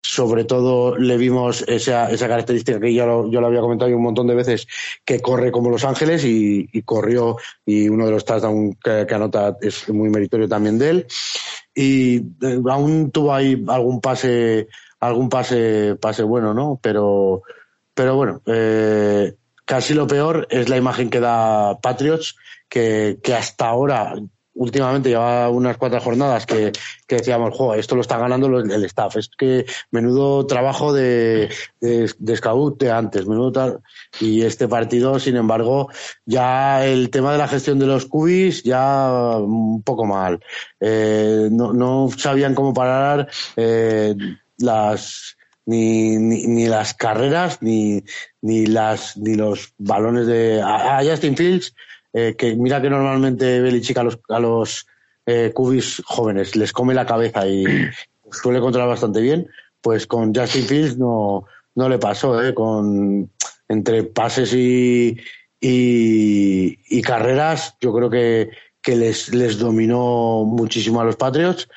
sobre 0.00 0.44
todo 0.44 0.96
le 0.96 1.18
vimos 1.18 1.66
esa, 1.68 2.10
esa 2.10 2.28
característica 2.28 2.80
que 2.80 2.94
ya 2.94 3.04
lo, 3.04 3.30
yo 3.30 3.42
lo 3.42 3.48
había 3.48 3.60
comentado 3.60 3.94
un 3.94 4.02
montón 4.02 4.26
de 4.26 4.36
veces, 4.36 4.66
que 5.04 5.20
corre 5.20 5.52
como 5.52 5.68
Los 5.68 5.84
Ángeles 5.84 6.24
y, 6.24 6.66
corrió, 6.80 7.36
y 7.66 7.90
uno 7.90 8.06
de 8.06 8.12
los 8.12 8.24
touchdowns 8.24 8.78
que, 8.82 9.04
que, 9.06 9.14
anota 9.14 9.54
es 9.60 9.86
muy 9.90 10.08
meritorio 10.08 10.48
también 10.48 10.78
de 10.78 10.88
él. 10.88 11.06
Y 11.74 12.16
eh, 12.40 12.58
aún 12.70 13.10
tuvo 13.10 13.34
ahí 13.34 13.62
algún 13.68 14.00
pase, 14.00 14.68
algún 14.98 15.28
pase, 15.28 15.94
pase 16.00 16.22
bueno, 16.22 16.54
¿no? 16.54 16.80
Pero, 16.82 17.42
pero 17.94 18.16
bueno, 18.16 18.42
eh, 18.46 19.34
casi 19.64 19.94
lo 19.94 20.06
peor 20.06 20.46
es 20.50 20.68
la 20.68 20.76
imagen 20.76 21.10
que 21.10 21.20
da 21.20 21.78
Patriots, 21.80 22.36
que, 22.68 23.18
que 23.22 23.34
hasta 23.34 23.68
ahora, 23.68 24.14
últimamente 24.54 25.08
lleva 25.08 25.48
unas 25.48 25.76
cuatro 25.76 26.00
jornadas 26.00 26.46
que, 26.46 26.72
que 27.06 27.16
decíamos, 27.16 27.56
jo, 27.56 27.74
esto 27.74 27.94
lo 27.94 28.02
está 28.02 28.18
ganando 28.18 28.46
el 28.58 28.84
staff. 28.84 29.16
Es 29.16 29.30
que 29.36 29.64
menudo 29.90 30.46
trabajo 30.46 30.92
de, 30.92 31.50
de, 31.80 32.36
scout 32.36 32.78
de 32.78 32.90
antes, 32.90 33.26
menudo 33.26 33.52
tal. 33.52 33.80
Y 34.20 34.42
este 34.42 34.68
partido, 34.68 35.18
sin 35.18 35.36
embargo, 35.36 35.88
ya 36.26 36.86
el 36.86 37.10
tema 37.10 37.32
de 37.32 37.38
la 37.38 37.48
gestión 37.48 37.78
de 37.78 37.86
los 37.86 38.06
cubis, 38.06 38.62
ya 38.62 39.38
un 39.38 39.82
poco 39.82 40.04
mal. 40.04 40.40
Eh, 40.80 41.48
no, 41.50 41.72
no 41.72 42.08
sabían 42.16 42.54
cómo 42.54 42.74
parar 42.74 43.28
eh, 43.56 44.14
las 44.58 45.36
ni, 45.66 46.16
ni, 46.18 46.66
las 46.66 46.94
carreras, 46.94 47.62
ni, 47.62 48.04
ni, 48.40 48.66
las, 48.66 49.16
ni 49.16 49.34
los 49.34 49.74
balones 49.78 50.26
de. 50.26 50.60
A, 50.62 51.00
Justin 51.04 51.36
Fields, 51.36 51.74
eh, 52.12 52.34
que 52.36 52.56
mira 52.56 52.82
que 52.82 52.90
normalmente 52.90 53.60
Belichick 53.60 53.96
a 53.98 54.02
los, 54.02 54.18
a 54.28 54.38
los 54.38 54.86
eh, 55.26 55.52
cubis 55.54 56.02
jóvenes 56.04 56.56
les 56.56 56.72
come 56.72 56.94
la 56.94 57.06
cabeza 57.06 57.46
y 57.46 57.64
suele 58.30 58.60
controlar 58.60 58.88
bastante 58.88 59.20
bien, 59.20 59.48
pues 59.80 60.06
con 60.06 60.34
Justin 60.34 60.64
Fields 60.64 60.98
no, 60.98 61.44
no 61.74 61.88
le 61.88 61.98
pasó, 61.98 62.42
¿eh? 62.42 62.54
Con, 62.54 63.30
entre 63.68 64.02
pases 64.02 64.52
y, 64.52 65.16
y, 65.60 66.78
y 66.88 67.02
carreras, 67.02 67.76
yo 67.80 67.92
creo 67.94 68.10
que, 68.10 68.50
que 68.82 68.96
les, 68.96 69.32
les 69.32 69.58
dominó 69.58 70.44
muchísimo 70.44 71.00
a 71.00 71.04
los 71.04 71.16
Patriots 71.16 71.68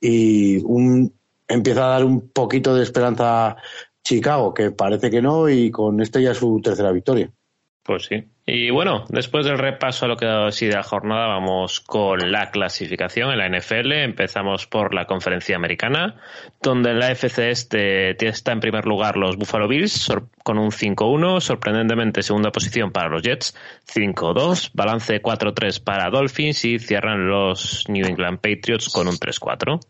y 0.00 0.58
un, 0.64 1.12
empieza 1.48 1.86
a 1.86 1.90
dar 1.90 2.04
un 2.04 2.30
poquito 2.30 2.74
de 2.74 2.82
esperanza 2.82 3.48
a 3.48 3.56
Chicago, 4.02 4.52
que 4.52 4.70
parece 4.70 5.10
que 5.10 5.22
no, 5.22 5.48
y 5.48 5.70
con 5.70 6.00
este 6.00 6.22
ya 6.22 6.34
su 6.34 6.60
tercera 6.62 6.92
victoria. 6.92 7.30
Pues 7.84 8.06
sí. 8.06 8.24
Y 8.46 8.70
bueno, 8.70 9.04
después 9.08 9.44
del 9.44 9.58
repaso 9.58 10.04
a 10.04 10.08
lo 10.08 10.16
que 10.16 10.26
ha 10.26 10.50
sido 10.52 10.76
la 10.76 10.82
jornada, 10.82 11.26
vamos 11.26 11.80
con 11.80 12.32
la 12.32 12.50
clasificación 12.50 13.30
en 13.30 13.38
la 13.38 13.48
NFL. 13.48 13.92
Empezamos 13.92 14.66
por 14.66 14.94
la 14.94 15.06
conferencia 15.06 15.56
americana, 15.56 16.16
donde 16.62 16.90
en 16.90 16.98
la 16.98 17.10
FC 17.10 17.50
este 17.50 18.26
está 18.26 18.52
en 18.52 18.60
primer 18.60 18.86
lugar 18.86 19.18
los 19.18 19.36
Buffalo 19.36 19.68
Bills 19.68 20.10
con 20.42 20.58
un 20.58 20.70
5-1, 20.70 21.40
sorprendentemente 21.40 22.22
segunda 22.22 22.52
posición 22.52 22.90
para 22.90 23.10
los 23.10 23.22
Jets, 23.22 23.54
5-2, 23.86 24.70
balance 24.72 25.22
4-3 25.22 25.82
para 25.82 26.08
Dolphins 26.08 26.64
y 26.64 26.78
cierran 26.78 27.26
los 27.28 27.84
New 27.88 28.06
England 28.06 28.40
Patriots 28.40 28.88
con 28.88 29.08
un 29.08 29.14
3-4. 29.14 29.80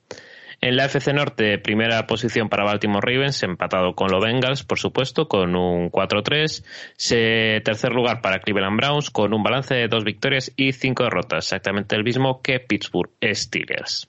En 0.60 0.76
la 0.76 0.86
FC 0.86 1.12
Norte, 1.12 1.58
primera 1.58 2.06
posición 2.06 2.48
para 2.48 2.64
Baltimore 2.64 3.12
Ravens, 3.12 3.42
empatado 3.42 3.94
con 3.94 4.10
los 4.10 4.24
Bengals, 4.24 4.64
por 4.64 4.78
supuesto, 4.78 5.28
con 5.28 5.56
un 5.56 5.90
4-3. 5.90 7.62
Tercer 7.64 7.92
lugar 7.92 8.20
para 8.20 8.40
Cleveland 8.40 8.76
Browns, 8.76 9.10
con 9.10 9.34
un 9.34 9.42
balance 9.42 9.74
de 9.74 9.88
dos 9.88 10.04
victorias 10.04 10.52
y 10.56 10.72
cinco 10.72 11.04
derrotas, 11.04 11.44
exactamente 11.46 11.96
el 11.96 12.04
mismo 12.04 12.40
que 12.42 12.60
Pittsburgh 12.60 13.10
Steelers. 13.22 14.08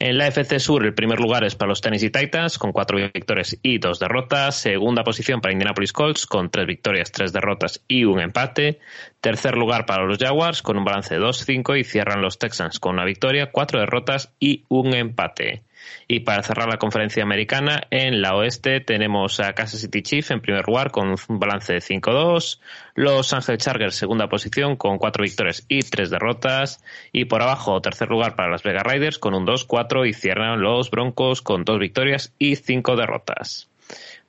En 0.00 0.18
la 0.18 0.26
FC 0.26 0.58
Sur, 0.58 0.84
el 0.84 0.92
primer 0.92 1.20
lugar 1.20 1.44
es 1.44 1.54
para 1.54 1.68
los 1.68 1.80
Tennessee 1.80 2.10
Titans, 2.10 2.58
con 2.58 2.72
cuatro 2.72 2.98
victorias 2.98 3.56
y 3.62 3.78
dos 3.78 4.00
derrotas. 4.00 4.56
Segunda 4.56 5.04
posición 5.04 5.40
para 5.40 5.52
Indianapolis 5.52 5.92
Colts, 5.92 6.26
con 6.26 6.50
tres 6.50 6.66
victorias, 6.66 7.12
tres 7.12 7.32
derrotas 7.32 7.80
y 7.86 8.04
un 8.04 8.20
empate. 8.20 8.80
Tercer 9.20 9.54
lugar 9.56 9.86
para 9.86 10.04
los 10.04 10.18
Jaguars, 10.18 10.62
con 10.62 10.76
un 10.76 10.84
balance 10.84 11.14
de 11.14 11.20
2-5. 11.20 11.78
Y 11.78 11.84
cierran 11.84 12.22
los 12.22 12.38
Texans 12.38 12.80
con 12.80 12.94
una 12.94 13.04
victoria, 13.04 13.52
cuatro 13.52 13.78
derrotas 13.78 14.32
y 14.40 14.64
un 14.68 14.94
empate. 14.94 15.62
Y 16.08 16.20
para 16.20 16.42
cerrar 16.42 16.68
la 16.68 16.78
conferencia 16.78 17.22
americana, 17.22 17.82
en 17.90 18.20
la 18.20 18.34
oeste 18.34 18.80
tenemos 18.80 19.40
a 19.40 19.52
Kansas 19.52 19.80
City 19.80 20.02
Chiefs 20.02 20.30
en 20.30 20.40
primer 20.40 20.66
lugar 20.66 20.90
con 20.90 21.08
un 21.08 21.38
balance 21.38 21.72
de 21.72 21.80
5-2, 21.80 22.60
los 22.94 23.32
Angeles 23.32 23.64
Chargers 23.64 23.94
segunda 23.94 24.28
posición 24.28 24.76
con 24.76 24.98
cuatro 24.98 25.22
victorias 25.22 25.64
y 25.68 25.80
tres 25.80 26.10
derrotas, 26.10 26.84
y 27.12 27.24
por 27.24 27.42
abajo 27.42 27.80
tercer 27.80 28.08
lugar 28.08 28.36
para 28.36 28.50
las 28.50 28.62
Vegas 28.62 28.84
Raiders 28.84 29.18
con 29.18 29.34
un 29.34 29.46
2-4 29.46 30.08
y 30.08 30.12
cierran 30.12 30.60
los 30.60 30.90
Broncos 30.90 31.42
con 31.42 31.64
dos 31.64 31.78
victorias 31.78 32.32
y 32.38 32.56
cinco 32.56 32.96
derrotas. 32.96 33.68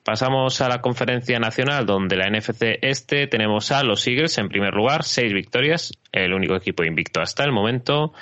Pasamos 0.06 0.62
a 0.62 0.70
la 0.70 0.82
conferencia 0.82 1.40
nacional 1.40 1.88
donde 1.88 2.16
la 2.16 2.30
NFC 2.30 2.78
este 2.84 3.26
tenemos 3.26 3.72
a 3.72 3.84
los 3.84 4.06
Eagles 4.06 4.38
en 4.38 4.50
primer 4.50 4.76
lugar, 4.76 5.04
seis 5.04 5.34
victorias, 5.34 5.94
el 6.12 6.32
único 6.32 6.56
equipo 6.56 6.84
invicto 6.84 7.22
hasta 7.22 7.44
el 7.44 7.52
momento. 7.52 8.14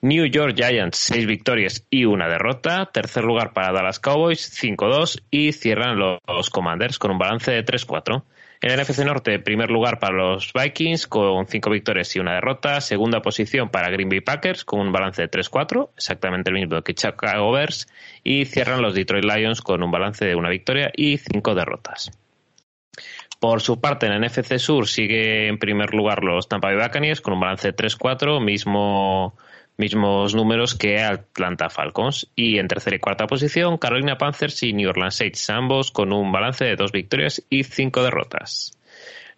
New 0.00 0.26
York 0.26 0.54
Giants, 0.56 0.96
seis 0.96 1.26
victorias 1.26 1.84
y 1.90 2.04
una 2.04 2.28
derrota. 2.28 2.86
Tercer 2.92 3.24
lugar 3.24 3.52
para 3.52 3.72
Dallas 3.72 3.98
Cowboys, 3.98 4.50
5-2. 4.62 5.22
Y 5.30 5.52
cierran 5.52 5.98
los 5.98 6.50
Commanders 6.50 6.98
con 6.98 7.10
un 7.10 7.18
balance 7.18 7.50
de 7.50 7.64
3-4. 7.64 8.22
En 8.60 8.72
el 8.72 8.80
NFC 8.80 9.04
Norte, 9.04 9.38
primer 9.38 9.70
lugar 9.70 10.00
para 10.00 10.16
los 10.16 10.52
Vikings 10.52 11.06
con 11.06 11.46
cinco 11.46 11.70
victorias 11.70 12.14
y 12.16 12.20
una 12.20 12.34
derrota. 12.34 12.80
Segunda 12.80 13.22
posición 13.22 13.70
para 13.70 13.90
Green 13.90 14.08
Bay 14.08 14.20
Packers 14.20 14.64
con 14.64 14.80
un 14.80 14.92
balance 14.92 15.22
de 15.22 15.30
3-4, 15.30 15.90
exactamente 15.96 16.50
el 16.50 16.54
mismo 16.54 16.82
que 16.82 16.94
Chicago 16.94 17.52
Bears. 17.52 17.86
Y 18.24 18.46
cierran 18.46 18.82
los 18.82 18.94
Detroit 18.94 19.24
Lions 19.24 19.62
con 19.62 19.82
un 19.82 19.90
balance 19.90 20.24
de 20.24 20.34
una 20.34 20.48
victoria 20.48 20.90
y 20.94 21.18
cinco 21.18 21.54
derrotas. 21.54 22.10
Por 23.38 23.60
su 23.60 23.80
parte, 23.80 24.06
en 24.06 24.12
el 24.12 24.22
NFC 24.22 24.58
Sur 24.58 24.88
sigue 24.88 25.46
en 25.46 25.58
primer 25.58 25.94
lugar 25.94 26.24
los 26.24 26.48
Tampa 26.48 26.68
Bay 26.68 26.82
Buccaneers 26.82 27.20
con 27.20 27.34
un 27.34 27.40
balance 27.40 27.68
de 27.68 27.76
3-4, 27.76 28.42
mismo 28.44 29.36
mismos 29.78 30.34
números 30.34 30.74
que 30.74 31.00
Atlanta 31.00 31.70
Falcons. 31.70 32.30
Y 32.36 32.58
en 32.58 32.68
tercera 32.68 32.96
y 32.96 32.98
cuarta 32.98 33.26
posición, 33.26 33.78
Carolina 33.78 34.18
Panthers 34.18 34.62
y 34.64 34.72
New 34.72 34.90
Orleans 34.90 35.14
Saints, 35.14 35.48
ambos 35.50 35.90
con 35.90 36.12
un 36.12 36.30
balance 36.30 36.64
de 36.64 36.76
dos 36.76 36.92
victorias 36.92 37.42
y 37.48 37.64
cinco 37.64 38.02
derrotas. 38.02 38.72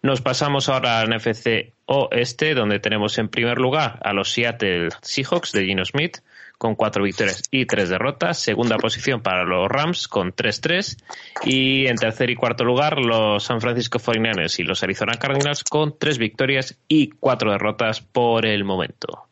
Nos 0.01 0.21
pasamos 0.21 0.67
ahora 0.67 0.99
al 0.99 1.09
NFC 1.15 1.73
Oeste, 1.85 2.55
donde 2.55 2.79
tenemos 2.79 3.19
en 3.19 3.29
primer 3.29 3.59
lugar 3.59 3.99
a 4.03 4.13
los 4.13 4.31
Seattle 4.31 4.89
Seahawks 5.01 5.51
de 5.51 5.65
Gino 5.65 5.85
Smith, 5.85 6.17
con 6.57 6.75
cuatro 6.75 7.03
victorias 7.03 7.43
y 7.51 7.65
tres 7.65 7.89
derrotas. 7.89 8.39
Segunda 8.39 8.77
posición 8.77 9.21
para 9.21 9.45
los 9.45 9.67
Rams 9.67 10.07
con 10.07 10.31
3-3. 10.33 10.97
Y 11.45 11.87
en 11.87 11.95
tercer 11.95 12.29
y 12.31 12.35
cuarto 12.35 12.63
lugar, 12.63 12.99
los 12.99 13.43
San 13.43 13.61
Francisco 13.61 13.99
49ers 13.99 14.59
y 14.59 14.63
los 14.63 14.81
Arizona 14.83 15.13
Cardinals 15.19 15.63
con 15.63 15.97
tres 15.97 16.17
victorias 16.17 16.77
y 16.87 17.09
cuatro 17.09 17.51
derrotas 17.51 18.01
por 18.01 18.45
el 18.45 18.63
momento. 18.63 19.30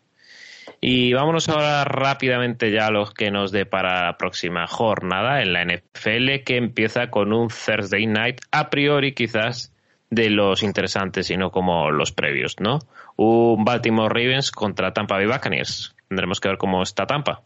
Y 0.81 1.13
vámonos 1.13 1.49
ahora 1.49 1.83
rápidamente 1.83 2.71
ya 2.71 2.87
a 2.87 2.91
los 2.91 3.13
que 3.13 3.31
nos 3.31 3.51
depara 3.51 4.05
la 4.05 4.17
próxima 4.17 4.65
jornada 4.67 5.41
en 5.41 5.53
la 5.53 5.65
NFL, 5.65 6.43
que 6.45 6.57
empieza 6.57 7.09
con 7.09 7.33
un 7.33 7.49
Thursday 7.49 8.05
Night, 8.05 8.39
a 8.51 8.69
priori 8.69 9.13
quizás 9.13 9.73
de 10.09 10.29
los 10.29 10.63
interesantes 10.63 11.29
y 11.29 11.37
no 11.37 11.51
como 11.51 11.91
los 11.91 12.11
previos, 12.11 12.55
¿no? 12.59 12.79
Un 13.15 13.63
Baltimore 13.65 14.09
Ravens 14.09 14.51
contra 14.51 14.93
Tampa 14.93 15.15
Bay 15.15 15.27
Buccaneers. 15.27 15.95
Tendremos 16.07 16.39
que 16.39 16.47
ver 16.47 16.57
cómo 16.57 16.81
está 16.81 17.05
Tampa. 17.05 17.41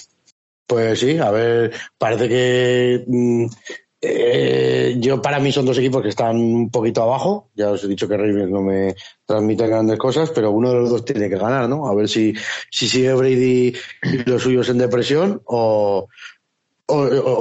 Pues 0.68 1.00
sí, 1.00 1.18
a 1.18 1.30
ver, 1.30 1.74
parece 1.98 2.30
que 2.30 3.04
mm, 3.06 3.46
eh, 4.06 4.98
yo 5.00 5.22
para 5.22 5.40
mí 5.40 5.54
son 5.54 5.66
dos 5.66 5.78
equipos 5.78 6.02
que 6.02 6.10
están 6.10 6.36
un 6.36 6.70
poquito 6.70 7.04
abajo. 7.04 7.50
Ya 7.56 7.72
os 7.72 7.84
he 7.84 7.88
dicho 7.88 8.08
que 8.08 8.18
Ravens 8.18 8.50
no 8.50 8.62
me 8.62 8.96
transmite 9.26 9.66
grandes 9.66 9.98
cosas, 9.98 10.30
pero 10.32 10.52
uno 10.52 10.70
de 10.70 10.76
los 10.76 10.90
dos 10.90 11.06
tiene 11.06 11.30
que 11.30 11.38
ganar, 11.38 11.70
¿no? 11.70 11.88
A 11.88 11.96
ver 11.96 12.10
si, 12.10 12.34
si 12.70 12.90
sigue 12.90 13.14
Brady 13.14 13.74
y 14.04 14.30
los 14.30 14.44
suyos 14.44 14.68
en 14.68 14.80
depresión 14.80 15.42
o, 15.46 16.10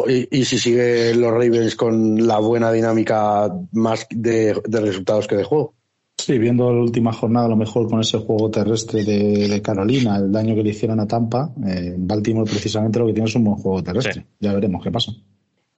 y, 0.08 0.44
si 0.44 0.58
sigue 0.58 1.14
los 1.16 1.32
Ravens 1.32 1.74
con 1.74 2.26
la 2.26 2.38
buena 2.38 2.70
dinámica 2.70 3.52
más 3.72 4.06
de, 4.10 4.54
resultados 4.68 5.26
que 5.26 5.36
de 5.36 5.44
juego. 5.44 5.74
Sí, 6.16 6.38
viendo 6.38 6.72
la 6.72 6.80
última 6.80 7.12
jornada, 7.12 7.46
a 7.46 7.48
lo 7.48 7.56
mejor 7.56 7.88
con 7.90 8.00
ese 8.00 8.18
juego 8.18 8.50
terrestre 8.50 9.02
de, 9.02 9.60
Carolina, 9.62 10.16
el 10.18 10.30
daño 10.30 10.54
que 10.54 10.62
le 10.62 10.70
hicieron 10.70 11.00
a 11.00 11.08
Tampa, 11.08 11.52
eh, 11.66 11.96
Baltimore 11.98 12.48
precisamente 12.48 13.00
lo 13.00 13.06
que 13.06 13.14
tiene 13.14 13.28
es 13.28 13.34
un 13.34 13.42
buen 13.42 13.56
juego 13.56 13.82
terrestre. 13.82 14.26
Ya 14.38 14.52
veremos 14.52 14.84
qué 14.84 14.92
pasa. 14.92 15.12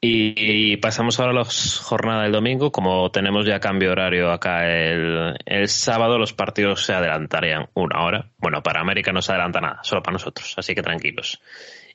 Y 0.07 0.77
pasamos 0.77 1.19
ahora 1.19 1.33
a 1.33 1.35
la 1.37 1.45
jornada 1.45 2.25
del 2.25 2.33
domingo. 2.33 2.71
Como 2.71 3.11
tenemos 3.11 3.47
ya 3.47 3.59
cambio 3.59 3.93
horario 3.93 4.31
acá 4.31 4.67
el, 4.71 5.69
sábado, 5.69 6.19
los 6.19 6.35
partidos 6.35 6.85
se 6.85 6.93
adelantarían 6.93 7.71
una 7.73 8.05
hora. 8.05 8.31
Bueno, 8.37 8.63
para 8.63 8.83
América 8.83 9.13
no 9.13 9.23
se 9.23 9.33
adelanta 9.33 9.63
nada, 9.63 9.81
solo 9.83 10.03
para 10.03 10.13
nosotros, 10.13 10.53
así 10.59 10.75
que 10.75 10.83
tranquilos. 10.83 11.41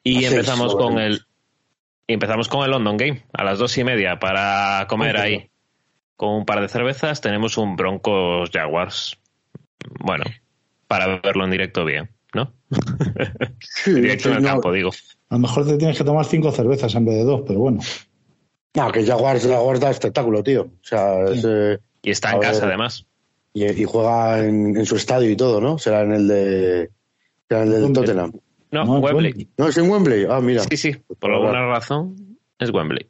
Y 0.03 0.26
empezamos 0.26 0.76
con 0.76 0.97
el 0.97 1.22
empezamos 2.07 2.47
con 2.47 2.66
el 2.66 2.72
London 2.72 2.97
Game 2.97 3.26
a 3.32 3.43
las 3.43 3.60
dos 3.60 3.78
y 3.78 3.84
media 3.84 4.18
para 4.18 4.88
comer 4.88 5.18
ahí 5.18 5.51
con 6.16 6.34
un 6.34 6.45
par 6.45 6.62
de 6.62 6.68
cervezas. 6.68 7.22
Tenemos 7.22 7.60
un 7.60 7.76
Broncos 7.76 8.49
Jaguars. 8.51 9.20
Bueno, 9.99 10.26
para 10.88 11.20
verlo 11.20 11.45
en 11.45 11.51
directo 11.51 11.86
bien, 11.86 12.10
¿no? 12.34 12.53
directo 13.86 14.30
en 14.30 14.38
el 14.38 14.43
campo, 14.43 14.71
digo. 14.71 14.91
A 15.30 15.36
lo 15.36 15.39
mejor 15.39 15.65
te 15.65 15.77
tienes 15.77 15.97
que 15.97 16.03
tomar 16.03 16.25
cinco 16.25 16.51
cervezas 16.51 16.93
en 16.95 17.05
vez 17.05 17.15
de 17.15 17.23
dos, 17.23 17.43
pero 17.45 17.59
bueno. 17.59 17.82
No, 18.75 18.91
que 18.91 19.05
Jaguars, 19.05 19.45
Jaguars 19.45 19.80
da 19.80 19.89
espectáculo, 19.89 20.43
tío. 20.43 20.61
O 20.61 20.84
sea, 20.84 21.25
eh, 21.25 21.77
y 22.01 22.11
está 22.11 22.32
en 22.32 22.39
casa, 22.39 22.65
además. 22.65 23.05
Y, 23.53 23.84
juega 23.84 24.39
en, 24.45 24.86
su 24.86 24.95
estadio 24.95 25.30
y 25.30 25.36
todo, 25.36 25.59
¿no? 25.59 25.77
Será 25.80 26.01
en 26.01 26.13
el 26.13 26.27
de, 26.27 26.91
será 27.47 27.63
en 27.63 27.73
el 27.73 27.88
de 27.88 27.93
Tottenham. 27.93 28.32
No, 28.71 28.86
no 28.86 28.99
Wembley. 28.99 29.49
No, 29.57 29.67
es 29.67 29.77
en 29.77 29.89
Wembley. 29.89 30.27
Ah, 30.30 30.39
mira. 30.39 30.63
Sí, 30.63 30.77
sí. 30.77 30.95
Por, 31.19 31.32
alguna 31.32 31.67
razón 31.67 32.38
es 32.59 32.71
Wembley. 32.71 33.07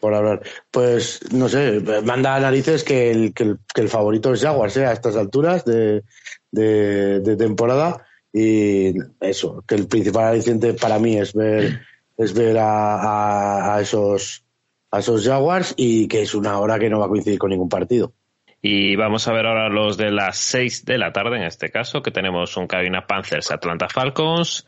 Por 0.00 0.14
hablar. 0.14 0.42
Pues, 0.70 1.20
no 1.32 1.48
sé, 1.48 1.80
manda 2.04 2.36
a 2.36 2.40
narices 2.40 2.84
que 2.84 3.10
el, 3.10 3.32
que 3.32 3.56
el, 3.76 3.88
favorito 3.88 4.32
es 4.32 4.42
Jaguars, 4.42 4.76
¿eh? 4.76 4.86
A 4.86 4.92
estas 4.92 5.16
alturas 5.16 5.64
de, 5.64 6.04
de 6.52 7.36
temporada 7.36 8.07
y 8.32 8.94
eso, 9.20 9.64
que 9.66 9.74
el 9.74 9.88
principal 9.88 10.28
aliciente 10.28 10.74
para 10.74 10.98
mí 10.98 11.16
es 11.16 11.32
ver, 11.34 11.80
es 12.16 12.34
ver 12.34 12.56
a, 12.60 13.78
esos, 13.80 14.44
a 14.90 14.98
esos 14.98 15.24
Jaguars 15.24 15.74
y 15.76 16.08
que 16.08 16.22
es 16.22 16.34
una 16.34 16.58
hora 16.58 16.78
que 16.78 16.90
no 16.90 16.98
va 16.98 17.06
a 17.06 17.08
coincidir 17.08 17.38
con 17.38 17.50
ningún 17.50 17.68
partido. 17.68 18.12
Y 18.60 18.96
vamos 18.96 19.28
a 19.28 19.32
ver 19.32 19.46
ahora 19.46 19.68
los 19.68 19.96
de 19.96 20.10
las 20.10 20.36
6 20.38 20.84
de 20.84 20.98
la 20.98 21.12
tarde, 21.12 21.36
en 21.36 21.44
este 21.44 21.70
caso, 21.70 22.02
que 22.02 22.10
tenemos 22.10 22.56
un 22.56 22.66
Carolina 22.66 23.06
Panthers, 23.06 23.52
Atlanta 23.52 23.88
Falcons, 23.88 24.66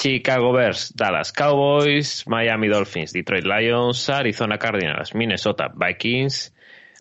Chicago 0.00 0.52
Bears, 0.52 0.94
Dallas 0.94 1.32
Cowboys, 1.32 2.24
Miami 2.28 2.68
Dolphins, 2.68 3.12
Detroit 3.12 3.44
Lions, 3.44 4.08
Arizona 4.08 4.56
Cardinals, 4.56 5.14
Minnesota 5.14 5.72
Vikings, 5.74 6.54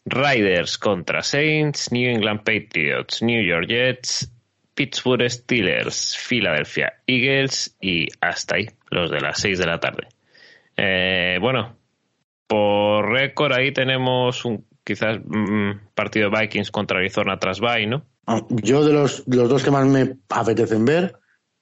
Riders 0.06 0.78
contra 0.80 1.22
Saints, 1.22 1.92
New 1.92 2.10
England 2.10 2.44
Patriots, 2.44 3.22
New 3.22 3.42
York 3.44 3.68
Jets, 3.68 4.32
Pittsburgh 4.78 5.28
Steelers, 5.28 6.16
Philadelphia 6.16 6.94
Eagles 7.08 7.76
y 7.82 8.06
hasta 8.22 8.58
ahí, 8.58 8.68
los 8.92 9.10
de 9.10 9.20
las 9.20 9.40
6 9.40 9.58
de 9.58 9.66
la 9.66 9.80
tarde. 9.80 10.08
Eh, 10.78 11.40
bueno, 11.42 11.76
por 12.46 13.10
récord 13.10 13.54
ahí 13.54 13.74
tenemos 13.74 14.46
un 14.46 14.68
quizás 14.84 15.18
mm, 15.26 15.94
partido 15.96 16.30
Vikings 16.30 16.70
contra 16.70 17.00
Arizona 17.00 17.40
tras 17.40 17.60
bye, 17.60 17.88
¿no? 17.88 18.06
Ah, 18.28 18.46
yo 18.50 18.86
de 18.86 18.94
los, 18.94 19.24
los 19.28 19.50
dos 19.50 19.64
que 19.64 19.72
más 19.72 19.88
me 19.88 20.18
apetecen 20.30 20.86
ver, 20.86 21.16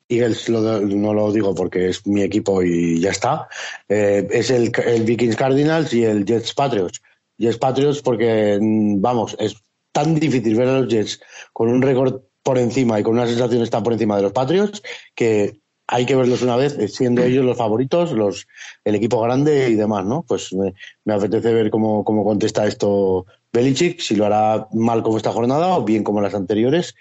Eagles 0.10 0.50
no 0.50 1.14
lo 1.14 1.32
digo 1.32 1.56
porque 1.56 1.88
es 1.88 2.06
mi 2.06 2.22
equipo 2.22 2.62
y 2.64 3.00
ya 3.00 3.12
está, 3.12 3.48
eh, 3.88 4.28
es 4.30 4.52
el, 4.52 4.74
el 4.86 5.04
Vikings 5.04 5.38
Cardinals 5.38 5.94
y 5.94 6.04
el 6.04 6.26
Jets 6.26 6.54
Patriots. 6.54 7.02
Jets 7.38 7.58
Patriots 7.58 8.02
porque, 8.02 8.60
mm, 8.60 9.00
vamos, 9.00 9.38
es 9.40 9.56
tan 9.94 10.16
difícil 10.16 10.58
ver 10.58 10.68
a 10.68 10.80
los 10.82 10.90
Jets 10.90 11.22
con 11.54 11.70
un 11.70 11.82
récord 11.82 12.22
por 12.46 12.60
encima 12.60 13.00
y 13.00 13.04
con 13.04 13.14
una 13.14 13.26
sensación 13.26 13.64
está 13.64 13.82
por 13.82 13.94
encima 13.94 14.16
de 14.16 14.22
los 14.22 14.32
Patriots 14.32 14.84
que 15.16 15.60
hay 15.88 16.06
que 16.06 16.16
verlos 16.16 16.44
una 16.44 16.56
vez, 16.56 16.78
siendo 16.94 17.24
ellos 17.24 17.44
los 17.44 17.58
favoritos, 17.58 18.12
los 18.12 18.48
el 18.84 18.96
equipo 18.96 19.20
grande 19.22 19.70
y 19.70 19.76
demás, 19.76 20.06
¿no? 20.06 20.24
Pues 20.28 20.54
me, 20.54 20.74
apetece 21.14 21.54
ver 21.54 21.70
cómo, 21.70 22.04
cómo 22.04 22.24
contesta 22.24 22.66
esto 22.66 23.26
Belichick, 23.52 24.00
si 24.00 24.16
lo 24.16 24.26
hará 24.26 24.68
mal 24.74 25.02
como 25.02 25.18
esta 25.18 25.32
jornada 25.32 25.78
o 25.78 25.84
bien 25.84 26.04
como 26.04 26.22
las 26.22 26.34
anteriores. 26.34 26.96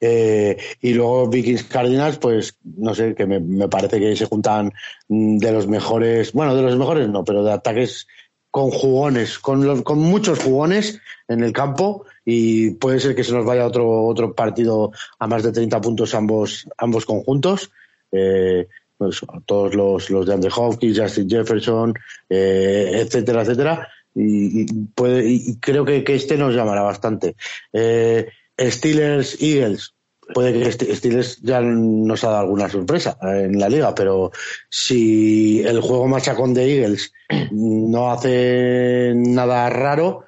Eh, 0.00 0.56
y 0.80 0.94
luego 0.94 1.28
Vikings 1.28 1.64
Cardinals, 1.64 2.18
pues 2.18 2.56
no 2.62 2.94
sé, 2.94 3.14
que 3.14 3.26
me, 3.26 3.40
me, 3.40 3.68
parece 3.68 4.00
que 4.00 4.16
se 4.16 4.26
juntan 4.26 4.72
de 5.08 5.52
los 5.52 5.66
mejores, 5.66 6.32
bueno, 6.32 6.54
de 6.54 6.62
los 6.62 6.76
mejores 6.76 7.08
no, 7.08 7.24
pero 7.24 7.42
de 7.42 7.52
ataques 7.52 8.06
con 8.50 8.70
jugones, 8.70 9.38
con, 9.38 9.64
los, 9.64 9.82
con 9.82 9.98
muchos 9.98 10.40
jugones 10.40 11.00
en 11.28 11.44
el 11.44 11.52
campo 11.52 12.04
y 12.30 12.70
puede 12.70 13.00
ser 13.00 13.16
que 13.16 13.24
se 13.24 13.32
nos 13.32 13.44
vaya 13.44 13.66
otro, 13.66 14.04
otro 14.04 14.34
partido 14.34 14.92
a 15.18 15.26
más 15.26 15.42
de 15.42 15.50
30 15.50 15.80
puntos 15.80 16.14
ambos, 16.14 16.68
ambos 16.78 17.04
conjuntos. 17.04 17.72
Eh, 18.12 18.68
pues, 18.96 19.20
todos 19.46 19.74
los, 19.74 20.10
los 20.10 20.26
de 20.26 20.34
Andre 20.34 20.50
Hopkins, 20.54 21.00
Justin 21.00 21.28
Jefferson, 21.28 21.94
eh, 22.28 23.02
etcétera, 23.02 23.42
etcétera. 23.42 23.88
Y, 24.14 24.64
puede, 24.94 25.28
y 25.28 25.56
creo 25.56 25.84
que, 25.84 26.04
que, 26.04 26.14
este 26.14 26.36
nos 26.36 26.54
llamará 26.54 26.82
bastante. 26.82 27.34
Eh, 27.72 28.28
Steelers, 28.60 29.42
Eagles, 29.42 29.94
puede 30.32 30.52
que 30.52 30.70
Steelers 30.70 31.40
ya 31.42 31.60
nos 31.60 32.22
ha 32.22 32.28
dado 32.28 32.42
alguna 32.42 32.68
sorpresa 32.68 33.18
en 33.22 33.58
la 33.58 33.68
liga, 33.68 33.92
pero 33.92 34.30
si 34.68 35.62
el 35.62 35.80
juego 35.80 36.06
machacón 36.06 36.54
de 36.54 36.76
Eagles 36.76 37.12
no 37.50 38.12
hace 38.12 39.14
nada 39.16 39.68
raro, 39.70 40.26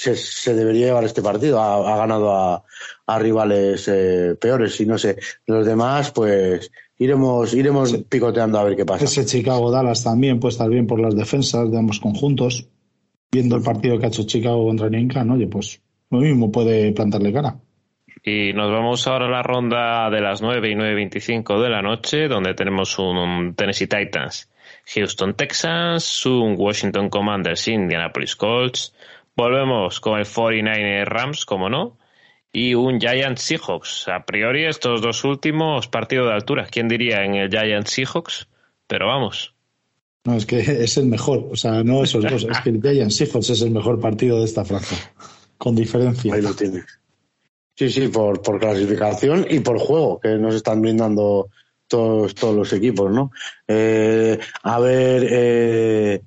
se, 0.00 0.16
se 0.16 0.54
debería 0.54 0.86
llevar 0.86 1.04
este 1.04 1.20
partido. 1.20 1.60
Ha, 1.60 1.92
ha 1.92 1.96
ganado 1.98 2.34
a, 2.34 2.64
a 3.06 3.18
rivales 3.18 3.86
eh, 3.88 4.34
peores 4.40 4.80
y 4.80 4.86
no 4.86 4.96
sé, 4.96 5.18
los 5.46 5.66
demás, 5.66 6.10
pues 6.10 6.70
iremos, 6.98 7.52
iremos 7.52 7.94
picoteando 8.08 8.58
a 8.58 8.64
ver 8.64 8.76
qué 8.76 8.86
pasa. 8.86 9.04
Ese 9.04 9.26
Chicago 9.26 9.70
Dallas 9.70 10.02
también 10.02 10.40
puede 10.40 10.52
estar 10.52 10.70
bien 10.70 10.86
por 10.86 11.00
las 11.00 11.14
defensas 11.14 11.70
de 11.70 11.78
ambos 11.78 12.00
conjuntos. 12.00 12.66
Viendo 13.30 13.56
el 13.56 13.62
partido 13.62 13.98
que 13.98 14.06
ha 14.06 14.08
hecho 14.08 14.24
Chicago 14.24 14.66
contra 14.66 14.88
New 14.88 15.00
England, 15.00 15.30
oye, 15.32 15.46
pues 15.46 15.80
lo 16.10 16.18
mismo 16.18 16.50
puede 16.50 16.92
plantarle 16.92 17.32
cara. 17.32 17.56
Y 18.24 18.52
nos 18.54 18.72
vamos 18.72 19.06
ahora 19.06 19.26
a 19.26 19.30
la 19.30 19.42
ronda 19.42 20.10
de 20.10 20.20
las 20.20 20.42
9 20.42 20.70
y 20.70 20.74
9.25 20.74 21.62
de 21.62 21.68
la 21.68 21.80
noche, 21.82 22.26
donde 22.26 22.54
tenemos 22.54 22.98
un 22.98 23.54
Tennessee 23.54 23.86
Titans, 23.86 24.50
Houston 24.94 25.34
Texans, 25.34 26.26
un 26.26 26.54
Washington 26.58 27.08
Commanders, 27.08 27.68
Indianapolis 27.68 28.34
Colts. 28.34 28.94
Volvemos 29.36 30.00
con 30.00 30.18
el 30.18 30.26
49 30.26 31.04
Rams, 31.04 31.44
como 31.44 31.68
no, 31.68 31.98
y 32.52 32.74
un 32.74 33.00
Giants 33.00 33.42
Seahawks. 33.42 34.08
A 34.08 34.24
priori 34.24 34.64
estos 34.64 35.00
dos 35.00 35.24
últimos 35.24 35.88
partidos 35.88 36.28
de 36.28 36.34
altura. 36.34 36.66
¿Quién 36.70 36.88
diría 36.88 37.24
en 37.24 37.34
el 37.34 37.48
Giants 37.48 37.90
Seahawks? 37.90 38.48
Pero 38.86 39.06
vamos. 39.06 39.54
No, 40.24 40.34
es 40.34 40.46
que 40.46 40.58
es 40.84 40.96
el 40.96 41.06
mejor. 41.06 41.48
O 41.50 41.56
sea, 41.56 41.82
no 41.84 42.02
esos 42.02 42.24
dos. 42.24 42.44
Es 42.44 42.60
que 42.60 42.70
el 42.70 42.82
Giants 42.82 43.16
Seahawks 43.16 43.50
es 43.50 43.62
el 43.62 43.70
mejor 43.70 44.00
partido 44.00 44.38
de 44.38 44.44
esta 44.44 44.64
franja. 44.64 44.96
Con 45.58 45.74
diferencia. 45.74 46.34
Ahí 46.34 46.42
lo 46.42 46.54
tienes. 46.54 46.84
Sí, 47.76 47.88
sí, 47.88 48.08
por, 48.08 48.42
por 48.42 48.58
clasificación 48.58 49.46
y 49.48 49.60
por 49.60 49.78
juego 49.78 50.20
que 50.20 50.36
nos 50.36 50.54
están 50.54 50.82
brindando 50.82 51.48
todos, 51.86 52.34
todos 52.34 52.54
los 52.54 52.72
equipos, 52.72 53.10
¿no? 53.10 53.32
Eh, 53.66 54.38
a 54.62 54.80
ver, 54.80 55.26
eh, 55.30 56.22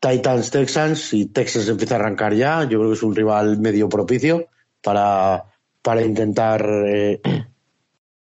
Titans 0.00 0.50
Texans, 0.50 1.00
si 1.00 1.26
Texas 1.26 1.68
empieza 1.68 1.96
a 1.96 1.98
arrancar 1.98 2.34
ya, 2.34 2.62
yo 2.64 2.78
creo 2.78 2.88
que 2.88 2.96
es 2.96 3.02
un 3.02 3.14
rival 3.14 3.58
medio 3.58 3.88
propicio 3.88 4.46
para, 4.82 5.44
para 5.82 6.02
intentar 6.02 6.66
eh, 6.86 7.20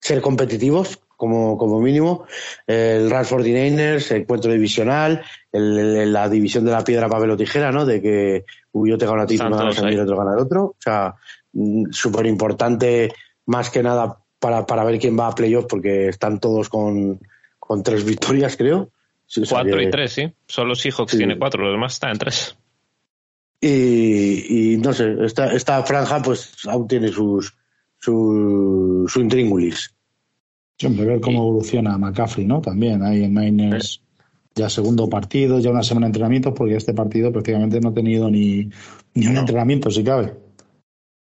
ser 0.01 0.23
competitivos 0.23 0.99
como, 1.17 1.59
como 1.59 1.81
mínimo. 1.81 2.27
El 2.67 3.11
Rams 3.11 3.31
49ers, 3.31 4.11
el 4.11 4.23
encuentro 4.23 4.53
divisional, 4.53 5.23
el, 5.53 6.13
la 6.13 6.29
división 6.29 6.65
de 6.65 6.73
la 6.73 6.83
piedra, 6.85 7.09
papel 7.09 7.31
o 7.31 7.37
tijera, 7.37 7.71
¿no? 7.73 7.85
De 7.85 8.01
que 8.01 8.45
yo 8.73 8.97
te 8.97 9.07
gano 9.07 9.23
a 9.23 9.27
ti, 9.27 9.37
tú 9.37 9.45
me 9.45 9.57
ganas 9.57 9.79
a 9.79 9.83
mí, 9.83 9.95
el 9.95 10.01
otro 10.01 10.17
gana 10.17 10.33
el 10.33 10.41
otro. 10.41 10.65
O 10.65 10.77
sea, 10.79 11.15
mm, 11.53 11.91
súper 11.91 12.27
importante 12.27 13.13
más 13.47 13.71
que 13.71 13.83
nada 13.83 14.19
para, 14.39 14.67
para 14.67 14.85
ver 14.85 14.99
quién 14.99 15.19
va 15.19 15.29
a 15.29 15.35
playoff 15.35 15.67
porque 15.69 16.09
están 16.09 16.41
todos 16.41 16.69
con, 16.69 17.21
con 17.59 17.83
tres 17.83 18.05
victorias, 18.05 18.57
creo. 18.57 18.91
Cuatro 19.49 19.83
y 19.83 19.91
tres, 19.91 20.13
sí. 20.13 20.33
Solo 20.47 20.75
Seahawks 20.75 21.17
tiene 21.17 21.39
cuatro, 21.39 21.63
los 21.63 21.73
demás 21.73 21.95
están 21.95 22.13
en 22.13 22.19
tres. 22.19 22.57
Y, 23.61 24.75
y 24.75 24.77
no 24.79 24.93
sé, 24.93 25.17
esta, 25.25 25.53
esta 25.53 25.83
franja 25.83 26.21
pues 26.23 26.55
aún 26.67 26.87
tiene 26.87 27.09
sus, 27.09 27.55
su, 27.99 29.07
su 29.09 29.21
intríngulis. 29.21 29.95
Siempre 30.79 31.07
ver 31.07 31.21
cómo 31.21 31.39
evoluciona 31.39 31.97
McCaffrey, 31.97 32.47
¿no? 32.47 32.61
También 32.61 33.03
ahí 33.03 33.25
en 33.25 33.35
Niners 33.35 34.03
ya 34.57 34.71
segundo 34.71 35.09
partido, 35.09 35.61
ya 35.61 35.71
una 35.71 35.83
semana 35.83 36.07
de 36.07 36.09
entrenamiento, 36.09 36.55
porque 36.55 36.77
este 36.77 36.95
partido 36.95 37.31
prácticamente 37.31 37.79
no 37.79 37.91
ha 37.91 37.95
tenido 37.95 38.31
ni, 38.31 38.71
ni 39.15 39.27
un 39.27 39.37
entrenamiento, 39.37 39.91
si 39.91 40.03
cabe. 40.03 40.35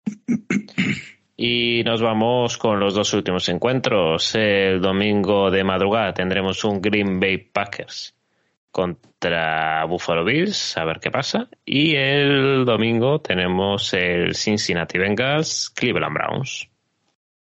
Y 1.39 1.83
nos 1.85 2.01
vamos 2.01 2.57
con 2.57 2.79
los 2.79 2.95
dos 2.95 3.13
últimos 3.13 3.47
encuentros. 3.47 4.33
El 4.33 4.81
domingo 4.81 5.51
de 5.51 5.63
madrugada 5.63 6.11
tendremos 6.11 6.63
un 6.63 6.81
Green 6.81 7.19
Bay 7.19 7.37
Packers 7.37 8.15
contra 8.71 9.85
Buffalo 9.85 10.25
Bills, 10.25 10.75
a 10.77 10.85
ver 10.85 10.99
qué 10.99 11.11
pasa. 11.11 11.47
Y 11.63 11.95
el 11.95 12.65
domingo 12.65 13.21
tenemos 13.21 13.93
el 13.93 14.35
Cincinnati 14.35 14.97
Bengals, 14.97 15.69
Cleveland 15.69 16.13
Browns. 16.15 16.67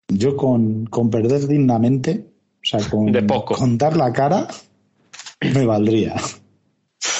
Yo 0.08 0.34
con, 0.34 0.86
con 0.86 1.10
perder 1.10 1.46
dignamente, 1.46 2.24
o 2.56 2.60
sea, 2.62 2.80
con, 2.88 3.12
De 3.12 3.22
poco. 3.22 3.54
con 3.54 3.76
dar 3.76 3.96
la 3.96 4.12
cara, 4.12 4.48
me 5.54 5.66
valdría. 5.66 6.14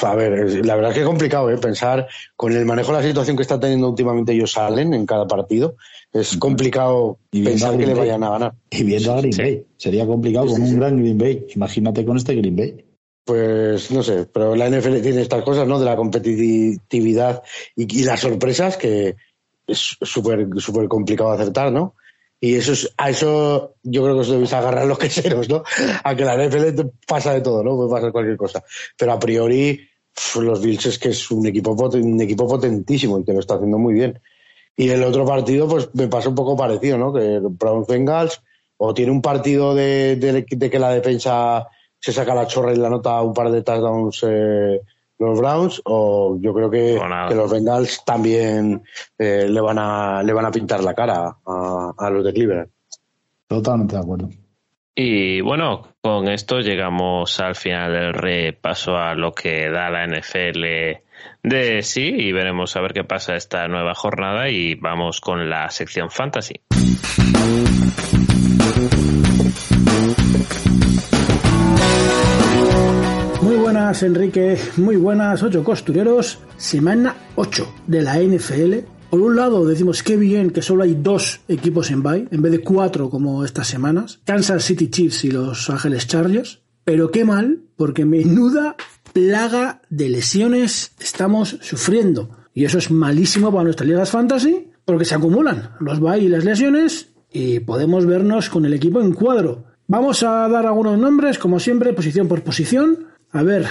A 0.02 0.14
ver, 0.14 0.64
la 0.64 0.74
verdad 0.74 0.90
es 0.90 0.94
que 0.96 1.00
es 1.00 1.06
complicado 1.06 1.50
¿eh? 1.50 1.58
pensar 1.58 2.06
con 2.36 2.52
el 2.52 2.64
manejo 2.64 2.92
de 2.92 2.98
la 2.98 3.06
situación 3.06 3.36
que 3.36 3.42
está 3.42 3.60
teniendo 3.60 3.88
últimamente 3.88 4.32
ellos 4.32 4.52
salen 4.52 4.92
en 4.94 5.06
cada 5.06 5.26
partido. 5.26 5.76
Es 6.14 6.36
complicado 6.36 7.18
Y 7.32 7.42
pensar 7.42 7.76
que 7.76 7.86
le 7.86 7.92
vayan 7.94 8.22
a 8.22 8.30
ganar. 8.30 8.54
Y 8.70 8.84
viendo 8.84 9.12
a 9.12 9.16
Green 9.18 9.32
Sí. 9.32 9.42
Bay. 9.42 9.66
Sería 9.76 10.06
complicado 10.06 10.46
Sí, 10.46 10.52
con 10.52 10.56
sí, 10.58 10.62
un 10.62 10.68
sí. 10.70 10.76
gran 10.76 10.96
Green 11.02 11.18
Bay. 11.18 11.46
Imagínate 11.56 12.04
con 12.06 12.16
este 12.16 12.34
Green 12.36 12.56
Bay. 12.56 12.84
Pues 13.24 13.90
no 13.90 14.02
sé, 14.02 14.26
pero 14.32 14.54
la 14.54 14.68
NFL 14.70 15.00
tiene 15.00 15.22
estas 15.22 15.42
cosas, 15.42 15.66
¿no? 15.66 15.78
De 15.80 15.86
la 15.86 15.96
competitividad 15.96 17.42
y, 17.74 18.00
y 18.00 18.04
las 18.04 18.20
sorpresas 18.20 18.76
que 18.76 19.16
es 19.66 19.96
súper 20.02 20.46
súper 20.58 20.88
complicado 20.88 21.30
acertar, 21.32 21.72
¿no? 21.72 21.94
Y 22.40 22.54
eso 22.56 22.72
es, 22.72 22.92
a 22.98 23.08
eso 23.08 23.74
yo 23.82 24.02
creo 24.02 24.14
que 24.16 24.20
os 24.20 24.28
debéis 24.28 24.52
agarrar 24.52 24.86
los 24.86 24.98
queseros, 25.04 25.48
¿no? 25.48 25.62
A 26.04 26.14
que 26.14 26.24
la 26.24 26.36
NFL 26.36 26.82
pasa 27.06 27.32
de 27.32 27.40
todo, 27.40 27.64
¿no? 27.64 27.74
Puede 27.76 27.90
pasar 27.90 28.12
cualquier 28.12 28.36
cosa. 28.36 28.62
Pero 28.98 29.12
a 29.12 29.18
priori, 29.18 29.80
los 30.40 30.60
Bills 30.62 30.86
es 30.86 30.98
que 30.98 31.08
es 31.08 31.30
un 31.30 31.46
equipo, 31.46 31.72
un 31.72 32.20
equipo 32.20 32.46
potentísimo 32.46 33.18
y 33.18 33.24
que 33.24 33.32
lo 33.32 33.40
está 33.40 33.54
haciendo 33.54 33.78
muy 33.78 33.94
bien. 33.94 34.20
Y 34.76 34.88
el 34.90 35.02
otro 35.04 35.24
partido, 35.24 35.68
pues 35.68 35.88
me 35.94 36.08
pasa 36.08 36.28
un 36.28 36.34
poco 36.34 36.56
parecido, 36.56 36.98
¿no? 36.98 37.12
Que 37.12 37.38
Browns 37.42 37.86
Bengals, 37.86 38.42
o 38.76 38.92
tiene 38.92 39.12
un 39.12 39.22
partido 39.22 39.74
de, 39.74 40.16
de- 40.16 40.44
de 40.48 40.70
que 40.70 40.78
la 40.78 40.90
defensa 40.90 41.66
se 42.00 42.12
saca 42.12 42.34
la 42.34 42.46
chorra 42.46 42.72
y 42.72 42.76
la 42.76 42.90
nota 42.90 43.20
un 43.22 43.32
par 43.32 43.50
de 43.50 43.62
touchdowns 43.62 44.24
eh, 44.28 44.80
los 45.18 45.38
Browns, 45.38 45.80
o 45.84 46.36
yo 46.40 46.52
creo 46.52 46.68
que 46.70 46.98
los 47.34 47.50
Bengals 47.50 48.04
también 48.04 48.82
eh, 49.16 49.46
le 49.48 49.60
van 49.60 49.78
a 49.78 50.22
le 50.24 50.32
van 50.32 50.44
a 50.44 50.50
pintar 50.50 50.82
la 50.82 50.92
cara 50.92 51.36
a, 51.46 51.92
a 51.96 52.10
los 52.10 52.24
de 52.24 52.32
Cleveland. 52.32 52.68
Totalmente 53.46 53.94
de 53.94 54.02
acuerdo. 54.02 54.28
Y 54.96 55.40
bueno, 55.40 55.88
con 56.00 56.28
esto 56.28 56.58
llegamos 56.60 57.38
al 57.40 57.54
final 57.54 57.92
del 57.92 58.12
repaso 58.14 58.96
a 58.96 59.14
lo 59.14 59.32
que 59.32 59.70
da 59.70 59.88
la 59.90 60.06
NFL 60.06 60.64
de 61.42 61.82
sí 61.82 62.14
y 62.16 62.32
veremos 62.32 62.76
a 62.76 62.80
ver 62.80 62.92
qué 62.92 63.04
pasa 63.04 63.36
esta 63.36 63.68
nueva 63.68 63.94
jornada 63.94 64.48
y 64.48 64.74
vamos 64.74 65.20
con 65.20 65.48
la 65.48 65.70
sección 65.70 66.10
fantasy. 66.10 66.54
Muy 73.42 73.56
buenas, 73.56 74.02
Enrique. 74.02 74.58
Muy 74.78 74.96
buenas, 74.96 75.42
ocho 75.42 75.62
costureros. 75.62 76.38
Semana 76.56 77.14
8 77.36 77.74
de 77.86 78.02
la 78.02 78.18
NFL. 78.18 78.74
Por 79.10 79.20
un 79.20 79.36
lado, 79.36 79.64
decimos 79.66 80.02
qué 80.02 80.16
bien 80.16 80.50
que 80.50 80.62
solo 80.62 80.82
hay 80.82 80.94
dos 80.94 81.40
equipos 81.46 81.90
en 81.90 82.02
bye, 82.02 82.26
en 82.30 82.42
vez 82.42 82.50
de 82.50 82.60
cuatro 82.60 83.10
como 83.10 83.44
estas 83.44 83.68
semanas. 83.68 84.20
Kansas 84.24 84.64
City 84.64 84.90
Chiefs 84.90 85.24
y 85.24 85.30
Los 85.30 85.70
Ángeles 85.70 86.08
Chargers. 86.08 86.62
Pero 86.84 87.10
qué 87.10 87.24
mal, 87.24 87.60
porque 87.76 88.04
menuda 88.04 88.76
plaga 89.14 89.80
de 89.88 90.10
lesiones 90.10 90.92
estamos 91.00 91.56
sufriendo. 91.62 92.36
Y 92.52 92.66
eso 92.66 92.76
es 92.76 92.90
malísimo 92.90 93.50
para 93.50 93.64
nuestras 93.64 93.88
ligas 93.88 94.10
fantasy, 94.10 94.70
porque 94.84 95.06
se 95.06 95.14
acumulan 95.14 95.70
los 95.80 96.00
bye 96.00 96.18
y 96.18 96.28
las 96.28 96.44
lesiones, 96.44 97.08
y 97.32 97.60
podemos 97.60 98.04
vernos 98.04 98.50
con 98.50 98.66
el 98.66 98.74
equipo 98.74 99.00
en 99.00 99.14
cuadro. 99.14 99.64
Vamos 99.86 100.22
a 100.22 100.48
dar 100.48 100.66
algunos 100.66 100.98
nombres, 100.98 101.38
como 101.38 101.58
siempre, 101.58 101.94
posición 101.94 102.28
por 102.28 102.42
posición. 102.42 103.06
A 103.30 103.42
ver 103.42 103.66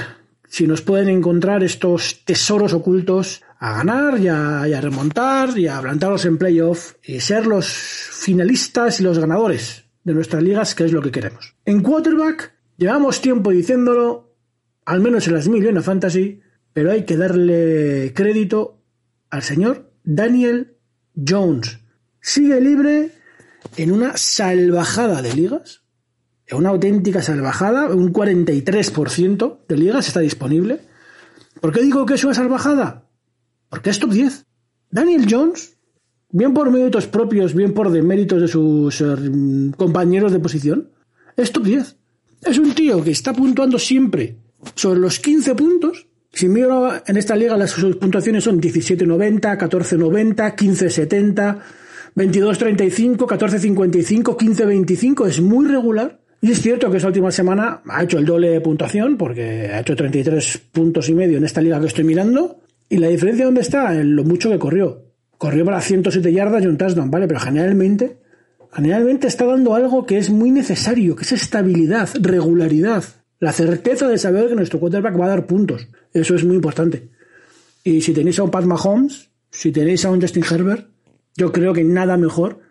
si 0.48 0.68
nos 0.68 0.82
pueden 0.82 1.10
encontrar 1.10 1.64
estos 1.64 2.24
tesoros 2.26 2.74
ocultos 2.74 3.41
a 3.60 3.78
ganar 3.78 4.20
y 4.20 4.28
a, 4.28 4.82
remontar 4.82 5.58
y 5.58 5.68
a 5.68 5.82
plantarlos 5.82 6.26
en 6.26 6.38
playoff 6.38 6.94
y 7.04 7.20
ser 7.20 7.48
los 7.48 7.68
finalistas 7.68 9.00
y 9.00 9.04
los 9.04 9.18
ganadores 9.18 9.86
de 10.04 10.14
nuestras 10.14 10.44
ligas, 10.44 10.76
que 10.76 10.86
es 10.86 10.91
lo 10.91 11.02
que 11.02 11.12
queremos. 11.12 11.56
En 11.66 11.82
quarterback, 11.82 12.54
llevamos 12.78 13.22
tiempo 13.22 13.52
diciéndolo, 13.52 14.23
al 14.86 15.02
menos 15.02 15.28
en 15.28 15.34
las 15.34 15.48
mil 15.48 15.82
Fantasy, 15.82 16.42
pero 16.74 16.92
hay 16.92 17.04
que 17.04 17.18
darle 17.18 18.14
crédito 18.16 18.82
al 19.30 19.44
señor 19.44 19.92
Daniel 20.04 20.78
Jones. 21.16 21.80
Sigue 22.20 22.60
libre 22.60 23.12
en 23.78 23.92
una 23.92 24.18
salvajada 24.18 25.22
de 25.22 25.34
ligas, 25.34 25.82
en 26.48 26.58
una 26.58 26.70
auténtica 26.70 27.22
salvajada, 27.22 27.88
un 27.88 28.12
43% 28.12 29.60
de 29.68 29.78
ligas 29.78 30.08
está 30.08 30.20
disponible. 30.20 30.82
¿Por 31.62 31.72
qué 31.72 31.82
digo 31.82 32.06
que 32.06 32.16
es 32.16 32.24
una 32.24 32.34
salvajada? 32.34 33.08
Porque 33.70 33.90
es 33.90 34.00
top 34.00 34.12
10. 34.12 34.46
Daniel 34.92 35.26
Jones, 35.30 35.78
bien 36.30 36.54
por 36.54 36.70
méritos 36.70 37.08
propios, 37.08 37.54
bien 37.54 37.74
por 37.74 37.90
deméritos 37.90 38.42
de 38.42 38.48
sus 38.48 39.02
eh, 39.02 39.72
compañeros 39.78 40.32
de 40.32 40.40
posición, 40.40 40.90
es 41.38 41.52
top 41.52 41.64
10. 41.64 41.98
Es 42.44 42.58
un 42.58 42.76
tío 42.76 43.04
que 43.04 43.12
está 43.12 43.34
puntuando 43.34 43.80
siempre 43.80 44.43
sobre 44.76 44.99
los 44.99 45.20
15 45.20 45.55
puntos. 45.55 46.07
Si 46.32 46.49
miro 46.49 46.91
en 47.05 47.18
esta 47.18 47.36
liga, 47.36 47.55
las 47.55 47.74
puntuaciones 47.74 48.43
son 48.43 48.59
17.90, 48.59 49.57
14.90, 49.57 50.55
15.70, 50.55 51.59
22.35, 52.16 53.18
14.55, 53.18 54.38
15.25. 54.38 55.28
Es 55.28 55.41
muy 55.41 55.68
regular. 55.68 56.20
Y 56.41 56.51
es 56.51 56.61
cierto 56.61 56.91
que 56.91 56.97
esta 56.97 57.07
última 57.07 57.32
semana 57.32 57.82
ha 57.88 58.03
hecho 58.03 58.18
el 58.18 58.26
doble 58.26 58.49
de 58.49 58.59
puntuación, 58.59 59.16
porque 59.16 59.70
ha 59.72 59.80
hecho 59.80 59.95
33 59.95 60.61
puntos 60.74 61.07
y 61.07 61.14
medio 61.14 61.38
en 61.38 61.45
esta 61.45 61.61
liga 61.61 61.80
que 61.80 61.88
estoy 61.88 62.03
mirando. 62.03 62.59
Y 62.89 62.97
la 62.97 63.07
diferencia 63.07 63.45
dónde 63.45 63.61
está? 63.61 63.93
En 63.93 64.16
lo 64.16 64.24
mucho 64.24 64.49
que 64.49 64.59
corrió. 64.59 65.05
Corrió 65.38 65.64
para 65.64 65.80
107 65.80 66.34
yardas 66.34 66.64
y 66.64 66.68
un 66.68 66.78
touchdown, 66.78 67.09
¿vale? 67.09 67.28
Pero 67.28 67.39
generalmente, 67.39 68.18
generalmente 68.74 69.28
está 69.28 69.45
dando 69.45 69.74
algo 69.74 70.05
que 70.05 70.18
es 70.18 70.30
muy 70.30 70.51
necesario, 70.51 71.16
que 71.16 71.24
es 71.24 71.32
estabilidad, 71.32 72.09
regularidad. 72.20 73.03
La 73.44 73.52
certeza 73.52 74.08
de 74.08 74.18
saber 74.18 74.48
que 74.48 74.56
nuestro 74.56 74.80
quarterback 74.80 75.20
va 75.20 75.26
a 75.26 75.28
dar 75.36 75.46
puntos. 75.46 75.89
Eso 76.14 76.34
es 76.34 76.46
muy 76.46 76.56
importante. 76.56 77.10
Y 77.84 78.00
si 78.00 78.14
tenéis 78.14 78.39
a 78.39 78.44
un 78.44 78.52
Pat 78.52 78.64
Mahomes, 78.64 79.32
si 79.52 79.74
tenéis 79.74 80.06
a 80.06 80.12
un 80.12 80.22
Justin 80.22 80.46
Herbert, 80.50 80.88
yo 81.36 81.52
creo 81.52 81.74
que 81.74 81.84
nada 81.84 82.16
mejor 82.16 82.62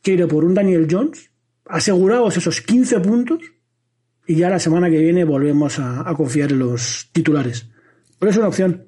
que 0.00 0.12
ir 0.12 0.26
por 0.26 0.42
un 0.42 0.54
Daniel 0.54 0.88
Jones, 0.90 1.30
aseguraos 1.66 2.34
esos 2.34 2.62
15 2.62 3.00
puntos 3.00 3.40
y 4.26 4.36
ya 4.36 4.48
la 4.48 4.58
semana 4.58 4.88
que 4.88 5.00
viene 5.00 5.22
volvemos 5.24 5.78
a, 5.78 6.10
confiar 6.16 6.50
en 6.50 6.60
los 6.60 7.10
titulares. 7.12 7.68
Pero 8.18 8.30
es 8.30 8.38
una 8.38 8.48
opción. 8.48 8.86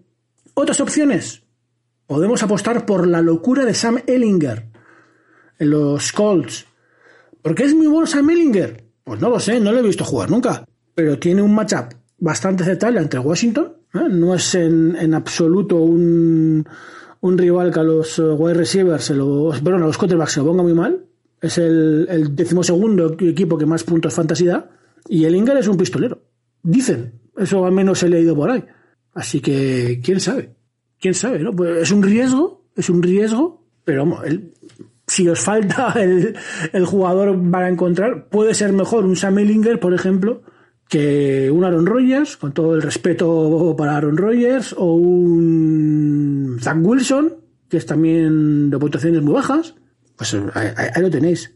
Otras 0.54 0.80
opciones. 0.80 1.42
Podemos 2.06 2.42
apostar 2.42 2.86
por 2.86 3.06
la 3.06 3.20
locura 3.20 3.66
de 3.66 3.74
Sam 3.74 3.98
Ellinger 4.06 4.64
en 5.58 5.68
los 5.68 6.10
Colts. 6.10 6.64
¿Por 7.42 7.54
qué 7.54 7.64
es 7.64 7.74
muy 7.74 7.86
bueno 7.86 8.06
Sam 8.06 8.30
Ellinger? 8.30 8.82
Pues 9.04 9.20
no 9.20 9.28
lo 9.28 9.38
sé, 9.38 9.60
no 9.60 9.72
lo 9.72 9.80
he 9.80 9.82
visto 9.82 10.06
jugar 10.06 10.30
nunca. 10.30 10.64
Pero 10.98 11.16
tiene 11.16 11.42
un 11.42 11.54
matchup 11.54 11.94
bastante 12.18 12.64
aceptable 12.64 12.98
entre 12.98 13.20
Washington. 13.20 13.72
¿eh? 13.94 14.08
No 14.10 14.34
es 14.34 14.52
en, 14.56 15.14
absoluto 15.14 15.76
un, 15.76 16.66
un, 17.20 17.38
rival 17.38 17.72
que 17.72 17.78
a 17.78 17.84
los 17.84 18.18
wide 18.18 18.54
receivers, 18.54 19.04
se 19.04 19.14
lo, 19.14 19.50
perdón, 19.62 19.84
a 19.84 19.86
los 19.86 19.96
quarterbacks 19.96 20.32
se 20.32 20.40
lo 20.40 20.46
ponga 20.46 20.64
muy 20.64 20.74
mal. 20.74 21.04
Es 21.40 21.56
el, 21.58 22.04
el 22.10 22.34
decimosegundo 22.34 23.16
equipo 23.20 23.56
que 23.56 23.64
más 23.64 23.84
puntos 23.84 24.12
fantasy 24.12 24.46
da. 24.46 24.68
Y 25.08 25.24
Ellinger 25.24 25.56
es 25.58 25.68
un 25.68 25.76
pistolero. 25.76 26.20
Dicen. 26.64 27.12
Eso 27.36 27.64
al 27.64 27.70
menos 27.70 28.02
he 28.02 28.08
leído 28.08 28.34
por 28.34 28.50
ahí. 28.50 28.64
Así 29.14 29.40
que, 29.40 30.00
quién 30.02 30.18
sabe. 30.18 30.56
Quién 30.98 31.14
sabe, 31.14 31.38
¿no? 31.38 31.54
Pues 31.54 31.82
es 31.82 31.92
un 31.92 32.02
riesgo, 32.02 32.64
es 32.74 32.90
un 32.90 33.04
riesgo, 33.04 33.64
pero 33.84 34.00
vamos, 34.00 34.26
el, 34.26 34.52
si 35.06 35.28
os 35.28 35.38
falta 35.38 35.92
el, 35.96 36.36
el, 36.72 36.84
jugador 36.86 37.40
para 37.52 37.68
encontrar, 37.68 38.28
puede 38.30 38.52
ser 38.52 38.72
mejor 38.72 39.04
un 39.04 39.14
Sam 39.14 39.38
Ellinger, 39.38 39.78
por 39.78 39.94
ejemplo, 39.94 40.42
que 40.88 41.50
un 41.50 41.64
Aaron 41.64 41.86
Rodgers, 41.86 42.36
con 42.36 42.52
todo 42.52 42.74
el 42.74 42.82
respeto 42.82 43.74
para 43.76 43.96
Aaron 43.96 44.16
Rodgers, 44.16 44.74
o 44.76 44.94
un 44.94 46.58
Zach 46.60 46.78
Wilson, 46.80 47.34
que 47.68 47.76
es 47.76 47.86
también 47.86 48.70
de 48.70 48.78
puntuaciones 48.78 49.22
muy 49.22 49.34
bajas. 49.34 49.74
Pues 50.16 50.34
ahí, 50.54 50.68
ahí 50.76 51.02
lo 51.02 51.10
tenéis. 51.10 51.54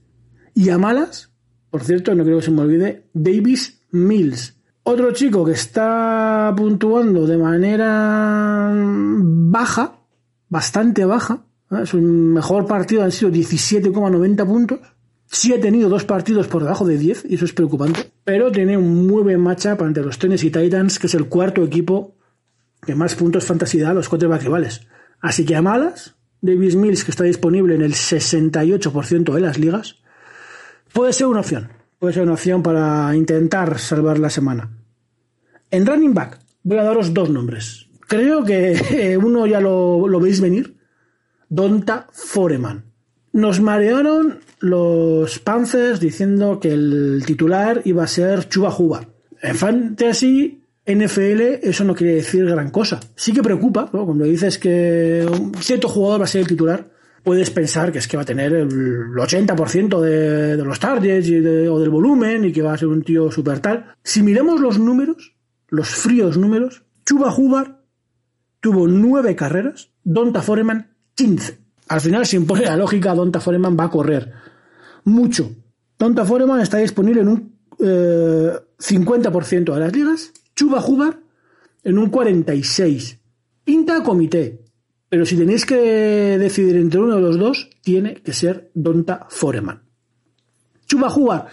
Y 0.55 0.68
a 0.68 0.78
malas, 0.78 1.33
por 1.70 1.83
cierto, 1.83 2.14
no 2.14 2.24
creo 2.24 2.39
que 2.39 2.45
se 2.45 2.51
me 2.51 2.61
olvide, 2.61 3.09
Davis 3.14 3.80
Mills 3.91 4.62
otro 4.85 5.12
chico 5.12 5.45
que 5.45 5.53
está 5.53 6.53
puntuando 6.57 7.26
de 7.26 7.39
manera 7.39 8.72
baja, 8.74 10.01
bastante 10.49 11.05
baja, 11.05 11.45
¿eh? 11.70 11.87
su 11.87 11.99
mejor 11.99 12.66
partido 12.66 13.05
han 13.05 13.12
sido 13.12 13.30
17,90 13.30 14.47
puntos. 14.47 14.80
Sí 15.26 15.53
ha 15.55 15.61
tenido 15.61 15.89
dos 15.89 16.05
partidos 16.05 16.49
por 16.49 16.62
debajo 16.62 16.85
de 16.85 16.99
10, 16.99 17.26
y 17.28 17.37
eso 17.37 17.45
es 17.45 17.53
preocupante. 17.53 18.12
Pero 18.25 18.53
tiene 18.53 18.77
un 18.77 19.07
muy 19.07 19.23
buen 19.23 19.41
matchup 19.41 19.83
ante 19.83 20.03
los 20.03 20.18
Tennessee 20.18 20.51
Titans, 20.51 20.99
que 20.99 21.07
es 21.07 21.14
el 21.14 21.29
cuarto 21.29 21.62
equipo 21.64 22.16
que 22.85 22.95
más 22.95 23.14
puntos 23.14 23.45
fantasy 23.45 23.79
da 23.79 23.91
a 23.91 23.95
los 23.95 24.09
quarterbacks 24.09 24.45
rivales. 24.45 24.87
Así 25.20 25.45
que 25.45 25.55
a 25.55 25.62
malas, 25.62 26.16
Davis 26.41 26.75
Mills, 26.75 27.05
que 27.05 27.12
está 27.12 27.25
disponible 27.25 27.75
en 27.75 27.83
el 27.83 27.95
68% 27.95 29.33
de 29.33 29.41
las 29.41 29.59
ligas, 29.59 30.03
puede 30.93 31.12
ser 31.12 31.27
una 31.27 31.41
opción 31.41 31.70
puede 32.03 32.14
ser 32.14 32.25
una 32.25 32.33
opción 32.33 32.64
para 32.64 33.14
intentar 33.14 33.79
salvar 33.79 34.18
la 34.18 34.29
semana. 34.29 34.77
En 35.70 35.87
running 35.87 36.12
back, 36.12 36.41
voy 36.64 36.79
a 36.79 36.83
daros 36.83 37.14
dos 37.14 37.31
nombres. 37.31 37.87
Creo 38.09 38.43
que 38.43 39.16
uno 39.23 39.47
ya 39.47 39.61
lo, 39.61 40.09
lo 40.09 40.18
veis 40.18 40.41
venir. 40.41 40.77
Donta 41.49 42.09
Foreman. 42.11 42.91
Nos 43.33 43.61
marearon 43.61 44.41
los 44.61 45.39
Panthers 45.39 46.01
diciendo 46.01 46.61
que 46.61 46.72
el 46.72 47.22
titular 47.26 47.83
iba 47.85 48.05
a 48.05 48.09
ser 48.09 48.49
Chuba 48.49 48.70
Juba. 48.70 49.09
En 49.41 49.57
Fantasy 49.57 50.62
NFL 50.85 51.61
eso 51.62 51.85
no 51.85 51.95
quiere 51.95 52.14
decir 52.14 52.45
gran 52.45 52.70
cosa. 52.70 53.01
Sí 53.14 53.33
que 53.33 53.43
preocupa, 53.43 53.89
¿no? 53.93 54.05
Cuando 54.05 54.24
dices 54.24 54.59
que 54.59 55.26
un 55.30 55.55
cierto 55.55 55.89
jugador 55.89 56.20
va 56.20 56.24
a 56.24 56.28
ser 56.28 56.43
el 56.43 56.47
titular, 56.47 56.91
puedes 57.22 57.51
pensar 57.51 57.93
que 57.93 57.99
es 57.99 58.09
que 58.09 58.16
va 58.16 58.24
a 58.24 58.26
tener 58.26 58.53
el 58.53 58.68
80% 58.68 60.01
de, 60.01 60.57
de, 60.57 60.64
los 60.64 60.78
targets 60.80 61.28
o 61.28 61.78
del 61.78 61.91
volumen 61.91 62.45
y 62.45 62.53
que 62.53 62.62
va 62.62 62.74
a 62.74 62.78
ser 62.78 62.89
un 62.89 63.03
tío 63.03 63.30
super 63.30 63.61
tal. 63.61 63.95
Si 64.03 64.22
miramos 64.22 64.61
los 64.61 64.78
números, 64.78 65.35
los 65.68 65.89
fríos 65.89 66.37
números, 66.37 66.83
Chuba 67.07 67.35
Hubbard 67.35 67.76
tuvo 68.61 68.87
nueve 68.87 69.35
carreras, 69.37 69.91
Donta 70.05 70.43
Foreman 70.43 70.95
15. 71.14 71.62
Al 71.93 72.01
final, 72.01 72.24
si 72.24 72.36
impone 72.36 72.62
la 72.64 72.74
lógica, 72.74 73.14
Donta 73.14 73.38
Foreman 73.38 73.76
va 73.78 73.84
a 73.84 73.90
correr 73.90 74.32
mucho. 75.05 75.55
Donta 75.99 76.24
Foreman 76.24 76.62
está 76.62 76.78
disponible 76.78 77.20
en 77.20 77.28
un 77.28 77.59
eh, 77.78 78.53
50% 78.78 79.74
de 79.74 79.78
las 79.78 79.93
ligas, 79.93 80.32
Chuba 80.57 80.82
Hubbard 80.82 81.16
en 81.84 81.99
un 81.99 82.11
46%. 82.11 83.18
Pinta 83.64 84.02
comité, 84.02 84.64
pero 85.10 85.27
si 85.27 85.36
tenéis 85.36 85.66
que 85.66 86.39
decidir 86.39 86.77
entre 86.77 86.98
uno 86.98 87.16
de 87.16 87.20
los 87.20 87.39
dos, 87.39 87.69
tiene 87.82 88.14
que 88.14 88.32
ser 88.32 88.70
Donta 88.73 89.27
Foreman. 89.28 89.82
Chuba 90.86 91.10
Jugar 91.10 91.48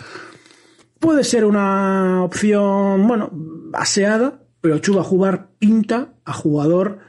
puede 1.00 1.26
ser 1.26 1.44
una 1.44 2.24
opción, 2.24 3.06
bueno, 3.06 3.30
aseada, 3.74 4.42
pero 4.62 4.80
Chuba 4.80 5.04
Jugar 5.04 5.50
pinta 5.60 6.14
a 6.24 6.32
jugador 6.32 7.00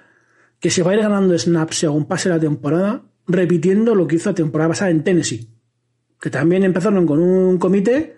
que 0.58 0.70
se 0.70 0.82
va 0.82 0.90
a 0.90 0.94
ir 0.94 1.00
ganando 1.00 1.38
snaps 1.38 1.78
según 1.78 2.06
pase 2.06 2.28
la 2.28 2.40
temporada, 2.40 3.04
repitiendo 3.32 3.94
lo 3.94 4.06
que 4.06 4.16
hizo 4.16 4.30
la 4.30 4.34
temporada 4.34 4.70
pasada 4.70 4.90
en 4.90 5.04
Tennessee, 5.04 5.48
que 6.20 6.30
también 6.30 6.64
empezaron 6.64 7.06
con 7.06 7.20
un 7.20 7.58
comité 7.58 8.16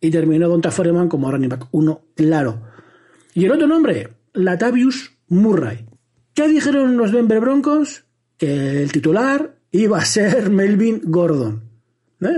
y 0.00 0.10
terminó 0.10 0.48
Donta 0.48 0.70
Foreman 0.70 1.08
como 1.08 1.30
running 1.30 1.48
back 1.48 1.68
uno, 1.72 2.02
claro. 2.14 2.62
Y 3.34 3.44
el 3.44 3.52
otro 3.52 3.66
nombre, 3.66 4.08
Latavius 4.32 5.12
Murray. 5.28 5.86
¿Qué 6.34 6.48
dijeron 6.48 6.96
los 6.96 7.12
Denver 7.12 7.40
Broncos? 7.40 8.04
Que 8.36 8.82
el 8.82 8.92
titular 8.92 9.56
iba 9.70 9.98
a 9.98 10.04
ser 10.04 10.50
Melvin 10.50 11.02
Gordon. 11.04 11.68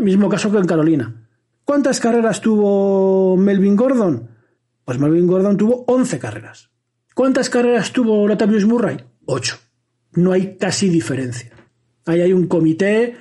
Mismo 0.03 0.29
caso 0.29 0.51
que 0.51 0.59
en 0.59 0.67
Carolina. 0.67 1.29
¿Cuántas 1.65 2.01
carreras 2.01 2.41
tuvo 2.41 3.37
Melvin 3.37 3.77
Gordon? 3.77 4.29
Pues 4.85 4.99
Melvin 4.99 5.27
Gordon 5.27 5.57
tuvo 5.57 5.85
11 5.87 6.19
carreras. 6.19 6.71
¿Cuántas 7.15 7.51
carreras 7.51 7.93
tuvo 7.93 8.27
Latavius 8.27 8.65
Murray? 8.65 8.99
8. 9.27 9.57
No 10.15 10.33
hay 10.33 10.57
casi 10.57 10.89
diferencia. 10.89 11.53
Ahí 12.07 12.21
hay 12.21 12.33
un 12.33 12.47
comité 12.47 13.17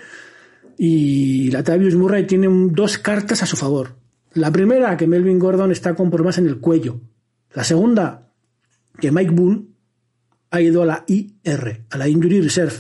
y 0.78 1.52
Latavius 1.52 1.96
Murray 1.96 2.26
tiene 2.26 2.48
dos 2.72 2.98
cartas 2.98 3.44
a 3.44 3.46
su 3.46 3.56
favor. 3.56 3.96
La 4.34 4.52
primera, 4.52 4.96
que 4.98 5.08
Melvin 5.08 5.40
Gordon 5.40 5.72
está 5.72 5.94
con 5.94 6.10
problemas 6.10 6.38
en 6.38 6.48
el 6.48 6.60
cuello. 6.60 7.00
La 7.54 7.64
segunda, 7.64 8.32
que 9.00 9.12
Mike 9.12 9.32
Boone 9.32 9.66
ha 10.50 10.62
ido 10.62 10.84
a 10.84 10.86
la 10.86 11.04
IR, 11.08 11.86
a 11.90 11.98
la 11.98 12.08
Injury 12.08 12.42
Reserve. 12.42 12.74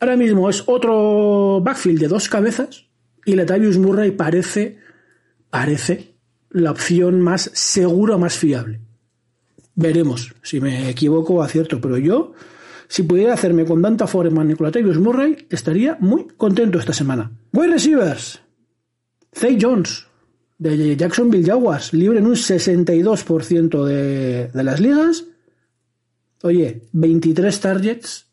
Ahora 0.00 0.16
mismo 0.16 0.48
es 0.48 0.62
otro 0.66 1.60
backfield 1.60 2.00
de 2.00 2.08
dos 2.08 2.28
cabezas 2.28 2.86
y 3.24 3.34
Latavius 3.34 3.78
Murray 3.78 4.12
parece, 4.12 4.78
parece 5.50 6.14
la 6.50 6.70
opción 6.70 7.20
más 7.20 7.50
segura, 7.52 8.16
más 8.16 8.36
fiable. 8.36 8.80
Veremos 9.74 10.34
si 10.42 10.60
me 10.60 10.88
equivoco 10.88 11.34
o 11.34 11.42
acierto, 11.42 11.80
pero 11.80 11.98
yo 11.98 12.32
Si 12.88 13.02
pudiera 13.02 13.34
hacerme 13.34 13.66
con 13.66 13.82
Danta 13.82 14.06
Foreman 14.06 14.50
y 14.50 14.54
Colaterius 14.54 14.98
Murray, 14.98 15.46
estaría 15.50 15.98
muy 16.00 16.26
contento 16.36 16.78
esta 16.78 16.94
semana. 16.94 17.30
Wide 17.52 17.72
receivers. 17.72 18.40
Zay 19.34 19.58
Jones, 19.60 20.06
de 20.56 20.96
Jacksonville 20.96 21.44
Jaguars, 21.44 21.92
libre 21.92 22.18
en 22.18 22.26
un 22.26 22.34
62% 22.34 23.84
de, 23.84 24.48
de 24.48 24.64
las 24.64 24.80
ligas. 24.80 25.26
Oye, 26.42 26.82
23 26.92 27.60
targets 27.60 28.26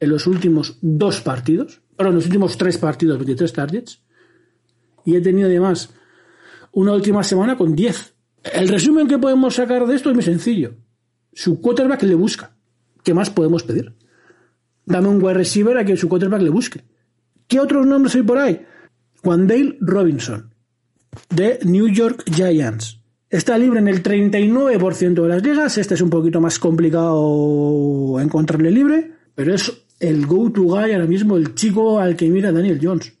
en 0.00 0.08
los 0.08 0.26
últimos 0.26 0.78
dos 0.80 1.20
partidos. 1.20 1.82
Perdón, 1.94 2.12
en 2.12 2.16
los 2.16 2.26
últimos 2.26 2.56
tres 2.56 2.78
partidos, 2.78 3.18
23 3.18 3.52
targets. 3.52 4.02
Y 5.04 5.16
he 5.16 5.20
tenido 5.20 5.48
además 5.48 5.90
una 6.72 6.94
última 6.94 7.22
semana 7.22 7.58
con 7.58 7.74
10. 7.74 8.14
El 8.54 8.68
resumen 8.68 9.06
que 9.06 9.18
podemos 9.18 9.54
sacar 9.54 9.86
de 9.86 9.94
esto 9.94 10.08
es 10.08 10.14
muy 10.14 10.24
sencillo. 10.24 10.76
Su 11.34 11.60
quarterback 11.60 12.02
le 12.04 12.14
busca. 12.14 12.56
¿Qué 13.04 13.14
más 13.14 13.30
podemos 13.30 13.62
pedir? 13.62 13.97
Dame 14.88 15.08
un 15.08 15.22
wide 15.22 15.34
receiver 15.34 15.76
a 15.76 15.84
que 15.84 15.96
su 15.96 16.08
quarterback 16.08 16.40
le 16.40 16.48
busque. 16.48 16.82
¿Qué 17.46 17.60
otros 17.60 17.86
nombres 17.86 18.14
hay 18.14 18.22
por 18.22 18.38
ahí? 18.38 18.64
Wandale 19.22 19.76
Robinson, 19.80 20.54
de 21.28 21.58
New 21.64 21.88
York 21.88 22.24
Giants. 22.32 22.98
Está 23.28 23.58
libre 23.58 23.80
en 23.80 23.88
el 23.88 24.02
39% 24.02 25.22
de 25.22 25.28
las 25.28 25.42
ligas. 25.42 25.76
Este 25.76 25.92
es 25.92 26.00
un 26.00 26.08
poquito 26.08 26.40
más 26.40 26.58
complicado 26.58 28.18
encontrarle 28.18 28.70
libre, 28.70 29.12
pero 29.34 29.54
es 29.54 29.70
el 30.00 30.24
go-to 30.24 30.62
guy 30.62 30.92
ahora 30.92 31.06
mismo, 31.06 31.36
el 31.36 31.54
chico 31.54 32.00
al 32.00 32.16
que 32.16 32.30
mira 32.30 32.50
Daniel 32.50 32.80
Jones. 32.82 33.12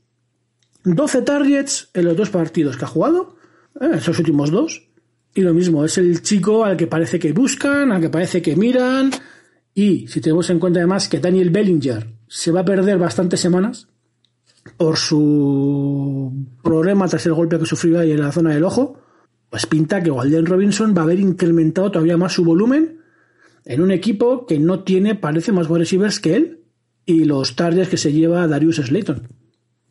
12 0.84 1.22
targets 1.22 1.90
en 1.92 2.06
los 2.06 2.16
dos 2.16 2.30
partidos 2.30 2.78
que 2.78 2.86
ha 2.86 2.88
jugado, 2.88 3.36
eh, 3.78 3.90
esos 3.96 4.18
últimos 4.18 4.50
dos. 4.50 4.88
Y 5.34 5.42
lo 5.42 5.52
mismo, 5.52 5.84
es 5.84 5.98
el 5.98 6.22
chico 6.22 6.64
al 6.64 6.78
que 6.78 6.86
parece 6.86 7.18
que 7.18 7.32
buscan, 7.32 7.92
al 7.92 8.00
que 8.00 8.08
parece 8.08 8.40
que 8.40 8.56
miran. 8.56 9.10
Y 9.78 10.08
si 10.08 10.20
tenemos 10.20 10.50
en 10.50 10.58
cuenta 10.58 10.80
además 10.80 11.08
que 11.08 11.20
Daniel 11.20 11.50
Bellinger 11.50 12.04
se 12.26 12.50
va 12.50 12.62
a 12.62 12.64
perder 12.64 12.98
bastantes 12.98 13.38
semanas 13.38 13.86
por 14.76 14.96
su 14.96 16.32
problema 16.64 17.06
tras 17.06 17.24
el 17.26 17.34
golpe 17.34 17.60
que 17.60 17.64
sufrió 17.64 18.00
ahí 18.00 18.10
en 18.10 18.18
la 18.18 18.32
zona 18.32 18.52
del 18.52 18.64
ojo, 18.64 18.98
pues 19.48 19.66
pinta 19.66 20.02
que 20.02 20.10
Walden 20.10 20.46
Robinson 20.46 20.94
va 20.96 21.02
a 21.02 21.04
haber 21.04 21.20
incrementado 21.20 21.92
todavía 21.92 22.16
más 22.16 22.32
su 22.32 22.44
volumen 22.44 23.02
en 23.64 23.80
un 23.80 23.92
equipo 23.92 24.46
que 24.46 24.58
no 24.58 24.82
tiene, 24.82 25.14
parece, 25.14 25.52
más 25.52 25.70
wide 25.70 25.78
receivers 25.78 26.18
que 26.18 26.34
él 26.34 26.64
y 27.06 27.22
los 27.22 27.54
targets 27.54 27.88
que 27.88 27.98
se 27.98 28.12
lleva 28.12 28.48
Darius 28.48 28.78
Slayton. 28.78 29.28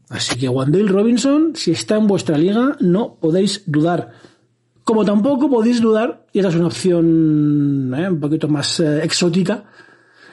Así 0.10 0.38
que 0.38 0.50
Wandale 0.50 0.90
Robinson, 0.90 1.54
si 1.56 1.72
está 1.72 1.96
en 1.96 2.08
vuestra 2.08 2.38
liga, 2.38 2.76
no 2.82 3.20
podéis 3.22 3.64
dudar. 3.68 4.12
Como 4.88 5.04
tampoco 5.04 5.50
podéis 5.50 5.82
dudar, 5.82 6.26
y 6.32 6.40
esa 6.40 6.48
es 6.48 6.56
una 6.56 6.68
opción 6.68 7.94
eh, 7.94 8.10
un 8.10 8.22
poquito 8.22 8.48
más 8.48 8.80
eh, 8.80 9.04
exótica, 9.04 9.66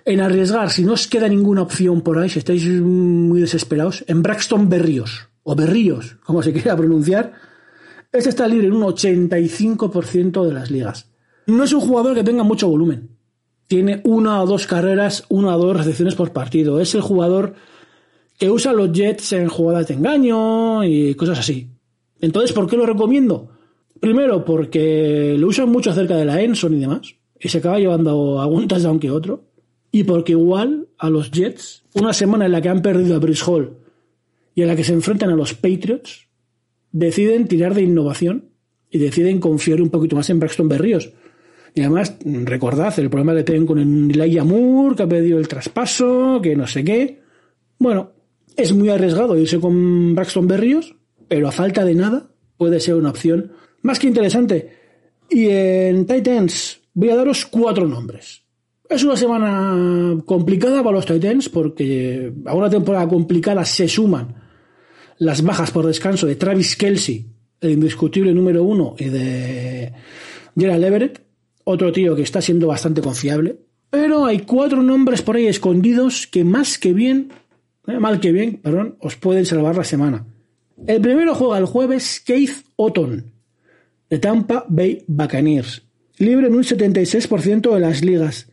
en 0.05 0.21
arriesgar, 0.21 0.71
si 0.71 0.85
no 0.85 0.93
os 0.93 1.09
queda 1.09 1.27
ninguna 1.27 1.63
opción 1.63 2.03
por 2.03 2.19
ahí, 2.19 2.29
si 2.29 2.39
estáis 2.39 2.65
muy 2.69 3.41
desesperados, 3.41 4.05
en 4.07 4.23
Braxton 4.23 4.69
Berríos, 4.69 5.29
o 5.43 5.57
Berríos, 5.57 6.19
como 6.23 6.41
se 6.41 6.53
quiera 6.53 6.77
pronunciar, 6.77 7.33
este 8.13 8.29
está 8.29 8.47
libre 8.47 8.69
en 8.69 8.75
un 8.75 8.83
85% 8.83 10.47
de 10.47 10.55
las 10.55 10.71
ligas. 10.71 11.11
No 11.49 11.65
es 11.65 11.73
un 11.73 11.81
jugador 11.81 12.15
que 12.15 12.23
tenga 12.23 12.45
mucho 12.45 12.69
volumen. 12.69 13.11
Tiene 13.67 14.03
una 14.05 14.41
o 14.41 14.47
dos 14.47 14.69
carreras, 14.69 15.25
una 15.31 15.57
o 15.57 15.59
dos 15.59 15.79
recepciones 15.79 16.15
por 16.15 16.33
partido. 16.33 16.79
Es 16.79 16.95
el 16.95 17.01
jugador 17.01 17.55
que 18.39 18.53
usa 18.53 18.73
los 18.73 18.93
Jets 18.93 19.33
en 19.33 19.49
jugadas 19.49 19.89
de 19.89 19.95
engaño 19.95 20.85
y 20.85 21.17
cosas 21.17 21.41
así. 21.41 21.73
Entonces, 22.21 22.53
¿por 22.53 22.69
qué 22.69 22.77
lo 22.77 22.87
recomiendo? 22.87 23.54
Primero, 24.05 24.45
porque 24.45 25.35
lo 25.39 25.47
usan 25.47 25.71
mucho 25.71 25.89
acerca 25.89 26.15
de 26.15 26.27
la 26.27 26.43
Enson 26.43 26.75
y 26.75 26.81
demás, 26.81 27.15
y 27.41 27.49
se 27.49 27.57
acaba 27.57 27.79
llevando 27.79 28.39
algún 28.39 28.69
touchdown 28.69 29.01
que 29.01 29.11
otro. 29.11 29.47
Y 29.93 30.05
porque 30.05 30.33
igual 30.33 30.89
a 30.99 31.09
los 31.09 31.31
Jets, 31.31 31.85
una 31.95 32.13
semana 32.13 32.45
en 32.45 32.53
la 32.53 32.61
que 32.61 32.69
han 32.69 32.83
perdido 32.83 33.17
a 33.17 33.19
Brice 33.19 33.43
Hall 33.47 33.79
y 34.55 34.61
en 34.61 34.69
la 34.69 34.77
que 34.77 34.85
se 34.85 34.93
enfrentan 34.93 35.31
a 35.31 35.37
los 35.37 35.55
Patriots, 35.55 36.29
deciden 36.93 37.49
tirar 37.49 37.73
de 37.73 37.81
innovación 37.81 38.51
y 38.91 38.99
deciden 38.99 39.41
confiar 39.41 39.81
un 39.81 39.89
poquito 39.89 40.17
más 40.17 40.29
en 40.29 40.39
Braxton 40.39 40.69
Berríos. 40.69 41.11
Y 41.75 41.81
además, 41.81 42.15
recordad 42.27 42.93
el 42.99 43.09
problema 43.09 43.35
que 43.35 43.45
tienen 43.45 43.65
con 43.65 43.79
Elijah 43.79 44.45
Moore, 44.45 44.97
que 44.97 45.03
ha 45.05 45.09
pedido 45.09 45.39
el 45.39 45.49
traspaso, 45.49 46.41
que 46.43 46.55
no 46.55 46.67
sé 46.67 46.85
qué. 46.85 47.23
Bueno, 47.79 48.13
es 48.55 48.75
muy 48.75 48.91
arriesgado 48.91 49.39
irse 49.39 49.59
con 49.61 50.15
Braxton 50.15 50.47
Berrios, 50.47 50.95
pero 51.27 51.49
a 51.49 51.53
falta 51.53 51.87
de 51.87 51.95
nada 51.95 52.29
puede 52.59 52.81
ser 52.81 52.97
una 52.97 53.09
opción 53.09 53.53
más 53.85 53.99
que 53.99 54.09
interesante. 54.09 54.71
Y 55.31 55.49
en 55.49 56.05
Titans 56.07 56.81
voy 56.93 57.11
a 57.11 57.17
daros 57.17 57.47
cuatro 57.47 57.87
nombres. 57.87 58.43
Es 58.89 59.05
una 59.05 59.17
semana 59.17 60.21
complicada 60.27 60.83
para 60.83 60.97
los 60.97 61.07
Titans 61.07 61.49
porque 61.49 62.33
a 62.45 62.55
una 62.55 62.69
temporada 62.69 63.09
complicada 63.09 63.65
se 63.65 63.89
suman 63.89 64.35
las 65.19 65.43
bajas 65.43 65.71
por 65.71 65.87
descanso 65.87 66.27
de 66.27 66.37
Travis 66.37 66.77
Kelsey, 66.77 67.27
el 67.61 67.71
indiscutible 67.71 68.35
número 68.35 68.65
uno, 68.65 68.95
y 68.99 69.07
de 69.07 69.93
Gerald 70.57 70.85
Everett, 70.85 71.23
otro 71.65 71.93
tío 71.93 72.17
que 72.17 72.23
está 72.23 72.43
siendo 72.43 72.67
bastante 72.67 73.01
confiable. 73.01 73.57
Pero 73.91 74.27
hay 74.27 74.41
cuatro 74.41 74.83
nombres 74.83 75.23
por 75.23 75.37
ahí 75.37 75.47
escondidos 75.47 76.27
que 76.27 76.45
más 76.45 76.79
que 76.79 76.93
bien 76.93 77.31
eh, 77.87 77.99
mal 77.99 78.21
que 78.21 78.33
bien, 78.33 78.61
perdón, 78.63 78.97
os 79.01 79.17
pueden 79.17 79.45
salvar 79.45 79.77
la 79.77 79.85
semana. 79.85 80.27
El 80.87 81.01
primero 81.01 81.35
juega 81.35 81.59
el 81.59 81.67
jueves 81.67 82.23
Keith 82.25 82.65
Otton, 82.77 83.34
de 84.15 84.21
Tampa 84.21 84.65
Bay 84.69 85.03
Buccaneers, 85.09 85.83
libre 86.19 86.47
en 86.47 86.55
un 86.55 86.63
76% 86.63 87.75
de 87.75 87.81
las 87.81 88.05
ligas. 88.05 88.49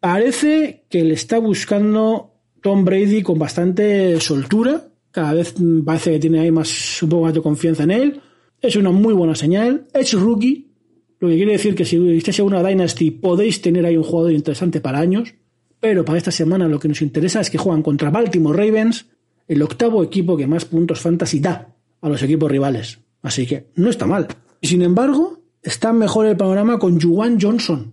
Parece 0.00 0.84
que 0.90 1.04
le 1.04 1.14
está 1.14 1.38
buscando 1.38 2.34
Tom 2.60 2.84
Brady 2.84 3.22
con 3.22 3.38
bastante 3.38 4.18
soltura, 4.18 4.88
cada 5.12 5.32
vez 5.32 5.54
parece 5.84 6.10
que 6.10 6.18
tiene 6.18 6.40
ahí 6.40 6.50
más, 6.50 7.00
un 7.04 7.08
poco 7.08 7.22
más 7.22 7.34
de 7.34 7.40
confianza 7.40 7.84
en 7.84 7.92
él. 7.92 8.20
Es 8.60 8.74
una 8.74 8.90
muy 8.90 9.14
buena 9.14 9.36
señal. 9.36 9.86
Es 9.94 10.12
rookie, 10.12 10.72
lo 11.20 11.28
que 11.28 11.36
quiere 11.36 11.52
decir 11.52 11.76
que 11.76 11.84
si 11.84 11.96
estáis 12.16 12.40
en 12.40 12.46
una 12.46 12.64
Dynasty 12.64 13.12
podéis 13.12 13.62
tener 13.62 13.86
ahí 13.86 13.96
un 13.96 14.02
jugador 14.02 14.32
interesante 14.32 14.80
para 14.80 14.98
años. 14.98 15.34
Pero 15.78 16.04
para 16.04 16.18
esta 16.18 16.32
semana 16.32 16.66
lo 16.66 16.80
que 16.80 16.88
nos 16.88 17.00
interesa 17.00 17.40
es 17.40 17.48
que 17.48 17.58
juegan 17.58 17.84
contra 17.84 18.10
Baltimore 18.10 18.58
Ravens, 18.58 19.06
el 19.46 19.62
octavo 19.62 20.02
equipo 20.02 20.36
que 20.36 20.48
más 20.48 20.64
puntos 20.64 20.98
fantasy 20.98 21.38
da 21.38 21.76
a 22.00 22.08
los 22.08 22.20
equipos 22.24 22.50
rivales. 22.50 22.98
Así 23.22 23.46
que 23.46 23.68
no 23.76 23.88
está 23.88 24.06
mal. 24.06 24.26
Y 24.66 24.68
sin 24.68 24.82
embargo, 24.82 25.38
está 25.62 25.92
mejor 25.92 26.26
el 26.26 26.36
panorama 26.36 26.80
con 26.80 27.00
Juwan 27.00 27.40
Johnson, 27.40 27.92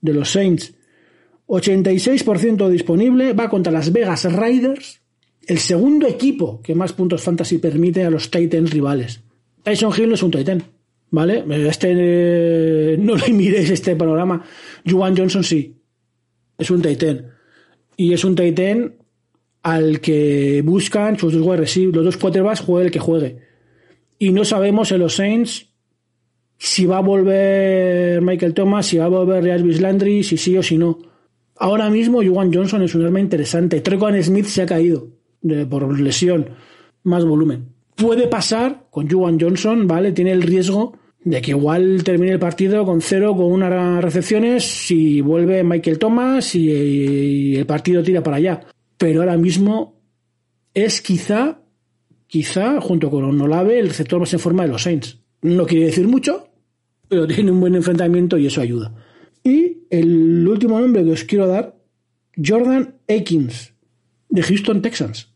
de 0.00 0.12
los 0.12 0.30
Saints. 0.30 0.72
86% 1.48 2.68
disponible, 2.68 3.32
va 3.32 3.50
contra 3.50 3.72
las 3.72 3.92
Vegas 3.92 4.32
Raiders, 4.32 5.00
el 5.48 5.58
segundo 5.58 6.06
equipo 6.06 6.62
que 6.62 6.76
más 6.76 6.92
puntos 6.92 7.22
fantasy 7.22 7.58
permite 7.58 8.04
a 8.04 8.10
los 8.10 8.30
Titans 8.30 8.70
rivales. 8.70 9.20
Tyson 9.64 9.92
Hill 9.98 10.10
no 10.10 10.14
es 10.14 10.22
un 10.22 10.30
Titan, 10.30 10.62
¿vale? 11.10 11.44
Este, 11.68 11.88
eh, 11.92 12.96
no 13.00 13.16
le 13.16 13.32
miréis 13.32 13.70
este 13.70 13.96
panorama. 13.96 14.44
Juwan 14.88 15.16
Johnson 15.16 15.42
sí, 15.42 15.74
es 16.56 16.70
un 16.70 16.82
Titan. 16.82 17.32
Y 17.96 18.12
es 18.12 18.24
un 18.24 18.36
Titan 18.36 18.94
al 19.64 20.00
que 20.00 20.62
buscan 20.64 21.18
sus 21.18 21.32
dos 21.32 21.76
los 21.76 22.04
dos 22.04 22.16
quarterbacks, 22.16 22.60
juegue 22.60 22.86
el 22.86 22.92
que 22.92 23.00
juegue. 23.00 23.38
Y 24.20 24.30
no 24.30 24.44
sabemos 24.44 24.92
en 24.92 25.00
los 25.00 25.16
Saints 25.16 25.71
si 26.64 26.86
va 26.86 26.98
a 26.98 27.00
volver 27.00 28.22
Michael 28.22 28.54
Thomas, 28.54 28.86
si 28.86 28.96
va 28.96 29.06
a 29.06 29.08
volver 29.08 29.44
Jarvis 29.44 29.80
Landry, 29.80 30.22
si 30.22 30.36
sí 30.36 30.56
o 30.56 30.62
si 30.62 30.78
no. 30.78 30.96
Ahora 31.56 31.90
mismo, 31.90 32.22
Juwan 32.22 32.54
Johnson 32.54 32.82
es 32.82 32.94
un 32.94 33.04
arma 33.04 33.18
interesante. 33.18 33.80
Trequan 33.80 34.22
Smith 34.22 34.46
se 34.46 34.62
ha 34.62 34.66
caído 34.66 35.08
por 35.68 36.00
lesión, 36.00 36.50
más 37.02 37.24
volumen. 37.24 37.70
Puede 37.96 38.28
pasar 38.28 38.86
con 38.90 39.10
Juwan 39.10 39.40
Johnson, 39.40 39.88
¿vale? 39.88 40.12
Tiene 40.12 40.30
el 40.30 40.40
riesgo 40.40 40.96
de 41.24 41.42
que 41.42 41.50
igual 41.50 42.04
termine 42.04 42.34
el 42.34 42.38
partido 42.38 42.84
con 42.84 43.00
cero, 43.00 43.34
con 43.36 43.46
unas 43.46 44.00
recepciones, 44.00 44.62
si 44.62 45.20
vuelve 45.20 45.64
Michael 45.64 45.98
Thomas 45.98 46.54
y, 46.54 47.56
el 47.56 47.66
partido 47.66 48.04
tira 48.04 48.22
para 48.22 48.36
allá. 48.36 48.60
Pero 48.96 49.22
ahora 49.22 49.36
mismo 49.36 50.00
es 50.72 51.02
quizá, 51.02 51.60
quizá, 52.28 52.80
junto 52.80 53.10
con 53.10 53.24
Onolave, 53.24 53.80
el 53.80 53.88
receptor 53.88 54.20
más 54.20 54.32
en 54.32 54.38
forma 54.38 54.62
de 54.62 54.68
los 54.68 54.84
Saints. 54.84 55.18
No 55.40 55.66
quiere 55.66 55.86
decir 55.86 56.06
mucho, 56.06 56.51
pero 57.12 57.26
tiene 57.26 57.50
un 57.50 57.60
buen 57.60 57.74
enfrentamiento 57.74 58.38
y 58.38 58.46
eso 58.46 58.62
ayuda. 58.62 58.90
Y 59.44 59.82
el 59.90 60.48
último 60.48 60.80
nombre 60.80 61.04
que 61.04 61.10
os 61.10 61.24
quiero 61.24 61.46
dar, 61.46 61.76
Jordan 62.42 62.94
Akins, 63.06 63.74
de 64.30 64.42
Houston 64.42 64.80
Texans. 64.80 65.28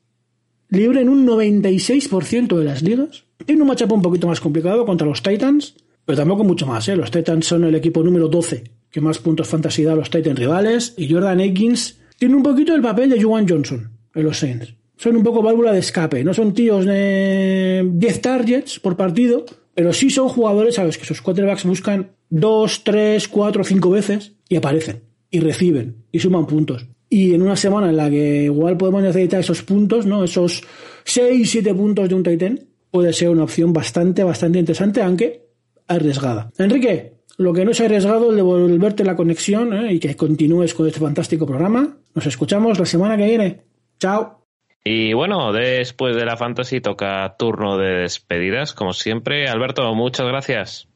Libre 0.70 1.02
en 1.02 1.10
un 1.10 1.26
96% 1.26 2.56
de 2.56 2.64
las 2.64 2.80
ligas 2.80 3.24
tiene 3.44 3.60
un 3.60 3.68
matchup 3.68 3.92
un 3.92 4.00
poquito 4.00 4.26
más 4.26 4.40
complicado 4.40 4.86
contra 4.86 5.06
los 5.06 5.22
Titans, 5.22 5.74
pero 6.06 6.16
tampoco 6.16 6.44
mucho 6.44 6.66
más. 6.66 6.88
¿eh? 6.88 6.96
Los 6.96 7.10
Titans 7.10 7.44
son 7.44 7.64
el 7.64 7.74
equipo 7.74 8.02
número 8.02 8.28
12 8.28 8.64
que 8.90 9.02
más 9.02 9.18
puntos 9.18 9.46
fantasy 9.46 9.82
da 9.82 9.92
a 9.92 9.96
los 9.96 10.08
Titans 10.08 10.38
rivales. 10.38 10.94
Y 10.96 11.12
Jordan 11.12 11.40
Aikins 11.40 12.00
tiene 12.18 12.36
un 12.36 12.42
poquito 12.42 12.74
el 12.74 12.80
papel 12.80 13.10
de 13.10 13.22
Juwan 13.22 13.46
Johnson 13.46 13.90
en 14.14 14.24
los 14.24 14.38
Saints. 14.38 14.74
Son 14.96 15.14
un 15.14 15.22
poco 15.22 15.42
válvula 15.42 15.72
de 15.72 15.80
escape. 15.80 16.24
No 16.24 16.32
son 16.32 16.54
tíos 16.54 16.86
de 16.86 17.86
10 17.86 18.20
targets 18.22 18.80
por 18.80 18.96
partido, 18.96 19.44
pero 19.76 19.92
sí 19.92 20.08
son 20.08 20.28
jugadores 20.28 20.78
a 20.78 20.84
los 20.84 20.96
que 20.96 21.04
sus 21.04 21.20
quarterbacks 21.20 21.64
buscan 21.64 22.12
2, 22.30 22.82
3, 22.82 23.28
4, 23.28 23.62
5 23.62 23.90
veces 23.90 24.32
y 24.48 24.56
aparecen. 24.56 25.02
Y 25.30 25.40
reciben 25.40 25.96
y 26.10 26.18
suman 26.18 26.46
puntos. 26.46 26.86
y 27.10 27.34
en 27.34 27.42
una 27.42 27.56
semana 27.56 27.90
en 27.90 27.96
la 27.98 28.08
que 28.08 28.44
igual 28.44 28.78
podemos 28.78 29.02
necesitar 29.02 29.40
esos 29.40 29.62
puntos, 29.62 30.06
¿no? 30.06 30.24
Esos 30.24 30.62
6, 31.04 31.48
7 31.48 31.74
puntos 31.74 32.08
de 32.08 32.14
un 32.14 32.22
Titan, 32.22 32.58
puede 32.90 33.12
ser 33.12 33.28
una 33.28 33.44
opción 33.44 33.74
bastante, 33.74 34.24
bastante 34.24 34.58
interesante, 34.58 35.02
aunque 35.02 35.42
arriesgada. 35.86 36.50
Enrique, 36.56 37.12
lo 37.36 37.52
que 37.52 37.66
no 37.66 37.72
es 37.72 37.80
arriesgado 37.82 38.30
es 38.30 38.36
devolverte 38.36 39.04
la 39.04 39.14
conexión 39.14 39.74
¿eh? 39.74 39.92
y 39.92 39.98
que 39.98 40.16
continúes 40.16 40.72
con 40.72 40.86
este 40.86 41.00
fantástico 41.00 41.46
programa. 41.46 41.98
Nos 42.14 42.26
escuchamos 42.26 42.78
la 42.78 42.86
semana 42.86 43.16
que 43.16 43.26
viene. 43.26 43.60
Chao. 44.00 44.45
Y 44.88 45.14
bueno, 45.14 45.52
después 45.52 46.14
de 46.14 46.24
la 46.24 46.36
fantasy 46.36 46.80
toca 46.80 47.34
turno 47.36 47.76
de 47.76 48.02
despedidas, 48.02 48.72
como 48.72 48.92
siempre. 48.92 49.48
Alberto, 49.48 49.92
muchas 49.96 50.28
gracias. 50.28 50.86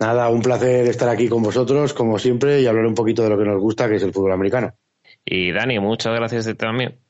Nada, 0.00 0.30
un 0.30 0.40
placer 0.40 0.88
estar 0.88 1.10
aquí 1.10 1.28
con 1.28 1.42
vosotros, 1.42 1.92
como 1.92 2.18
siempre, 2.18 2.62
y 2.62 2.66
hablar 2.66 2.86
un 2.86 2.94
poquito 2.94 3.22
de 3.22 3.28
lo 3.28 3.36
que 3.36 3.44
nos 3.44 3.60
gusta, 3.60 3.86
que 3.86 3.96
es 3.96 4.02
el 4.02 4.14
fútbol 4.14 4.32
americano. 4.32 4.72
Y 5.26 5.52
Dani, 5.52 5.78
muchas 5.78 6.14
gracias 6.14 6.56
también. 6.56 7.00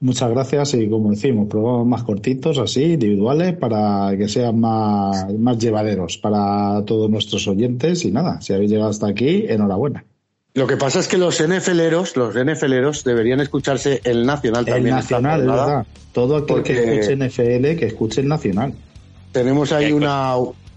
Muchas 0.00 0.30
gracias 0.30 0.72
y 0.72 0.88
como 0.88 1.10
decimos, 1.10 1.46
programas 1.46 1.86
más 1.86 2.04
cortitos, 2.04 2.56
así, 2.56 2.94
individuales, 2.94 3.52
para 3.52 4.16
que 4.16 4.28
sean 4.28 4.58
más, 4.58 5.30
más 5.34 5.58
llevaderos 5.58 6.16
para 6.16 6.82
todos 6.86 7.10
nuestros 7.10 7.46
oyentes. 7.48 8.06
Y 8.06 8.12
nada, 8.12 8.40
si 8.40 8.54
habéis 8.54 8.70
llegado 8.70 8.88
hasta 8.88 9.08
aquí, 9.08 9.44
enhorabuena. 9.46 10.06
Lo 10.54 10.66
que 10.66 10.76
pasa 10.76 10.98
es 10.98 11.06
que 11.06 11.16
los 11.16 11.40
NFLeros, 11.40 12.16
los 12.16 12.34
NFLeros 12.34 13.04
deberían 13.04 13.40
escucharse 13.40 14.00
el 14.04 14.26
Nacional 14.26 14.64
también. 14.64 14.88
El 14.88 14.94
Nacional, 14.94 15.40
es 15.40 15.46
verdad. 15.46 15.86
Todo 16.12 16.36
aquel 16.38 16.62
que 16.62 17.00
escuche 17.00 17.16
NFL, 17.16 17.78
que 17.78 17.86
escuche 17.86 18.20
el 18.20 18.28
Nacional. 18.28 18.74
Tenemos 19.30 19.70
ahí 19.70 19.92
una, 19.92 20.34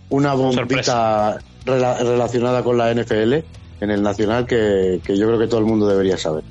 una 0.10 0.34
bombita 0.36 1.40
relacionada 1.66 2.64
con 2.64 2.78
la 2.78 2.94
NFL 2.94 3.34
en 3.82 3.92
el 3.92 4.04
Nacional 4.04 4.46
que, 4.46 5.02
que 5.04 5.18
yo 5.18 5.26
creo 5.26 5.40
que 5.40 5.48
todo 5.48 5.60
el 5.60 5.66
mundo 5.66 5.88
debería 5.88 6.18
saber. 6.18 6.44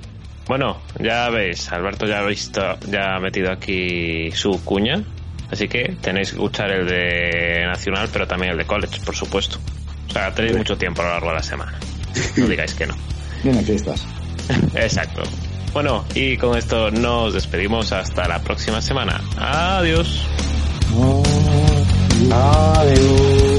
Bueno, 0.49 0.79
ya 0.99 1.31
veis, 1.31 1.71
Alberto 1.71 2.07
ya 2.07 2.19
ha 2.19 2.27
visto, 2.27 2.61
ya 2.91 3.17
ha 3.17 3.21
metido 3.21 3.53
aquí 3.53 4.33
su 4.33 4.63
cuña, 4.65 5.05
así 5.51 5.69
que 5.69 5.97
tenéis 6.01 6.31
que 6.31 6.37
escuchar 6.37 6.73
el 6.73 6.89
de 6.89 7.65
Nacional, 7.67 8.09
pero 8.13 8.27
también 8.27 8.53
el 8.53 8.59
de 8.59 8.65
College, 8.65 9.01
por 9.05 9.15
supuesto. 9.15 9.59
O 10.09 10.13
sea, 10.13 10.35
tenéis 10.35 10.57
mucho 10.57 10.77
tiempo 10.77 11.03
a 11.03 11.05
lo 11.05 11.11
largo 11.13 11.29
de 11.29 11.35
la 11.37 11.43
semana. 11.43 11.79
No 12.37 12.47
digáis 12.47 12.75
que 12.75 12.87
no. 12.87 12.95
Bien, 13.43 13.65
fiestas. 13.65 14.07
Exacto. 14.75 15.23
Bueno, 15.73 16.05
y 16.15 16.37
con 16.37 16.57
esto 16.57 16.91
nos 16.91 17.33
despedimos 17.33 17.93
hasta 17.93 18.29
la 18.29 18.41
próxima 18.41 18.83
semana. 18.83 19.23
Adiós. 19.39 20.27
Adiós. 22.31 23.52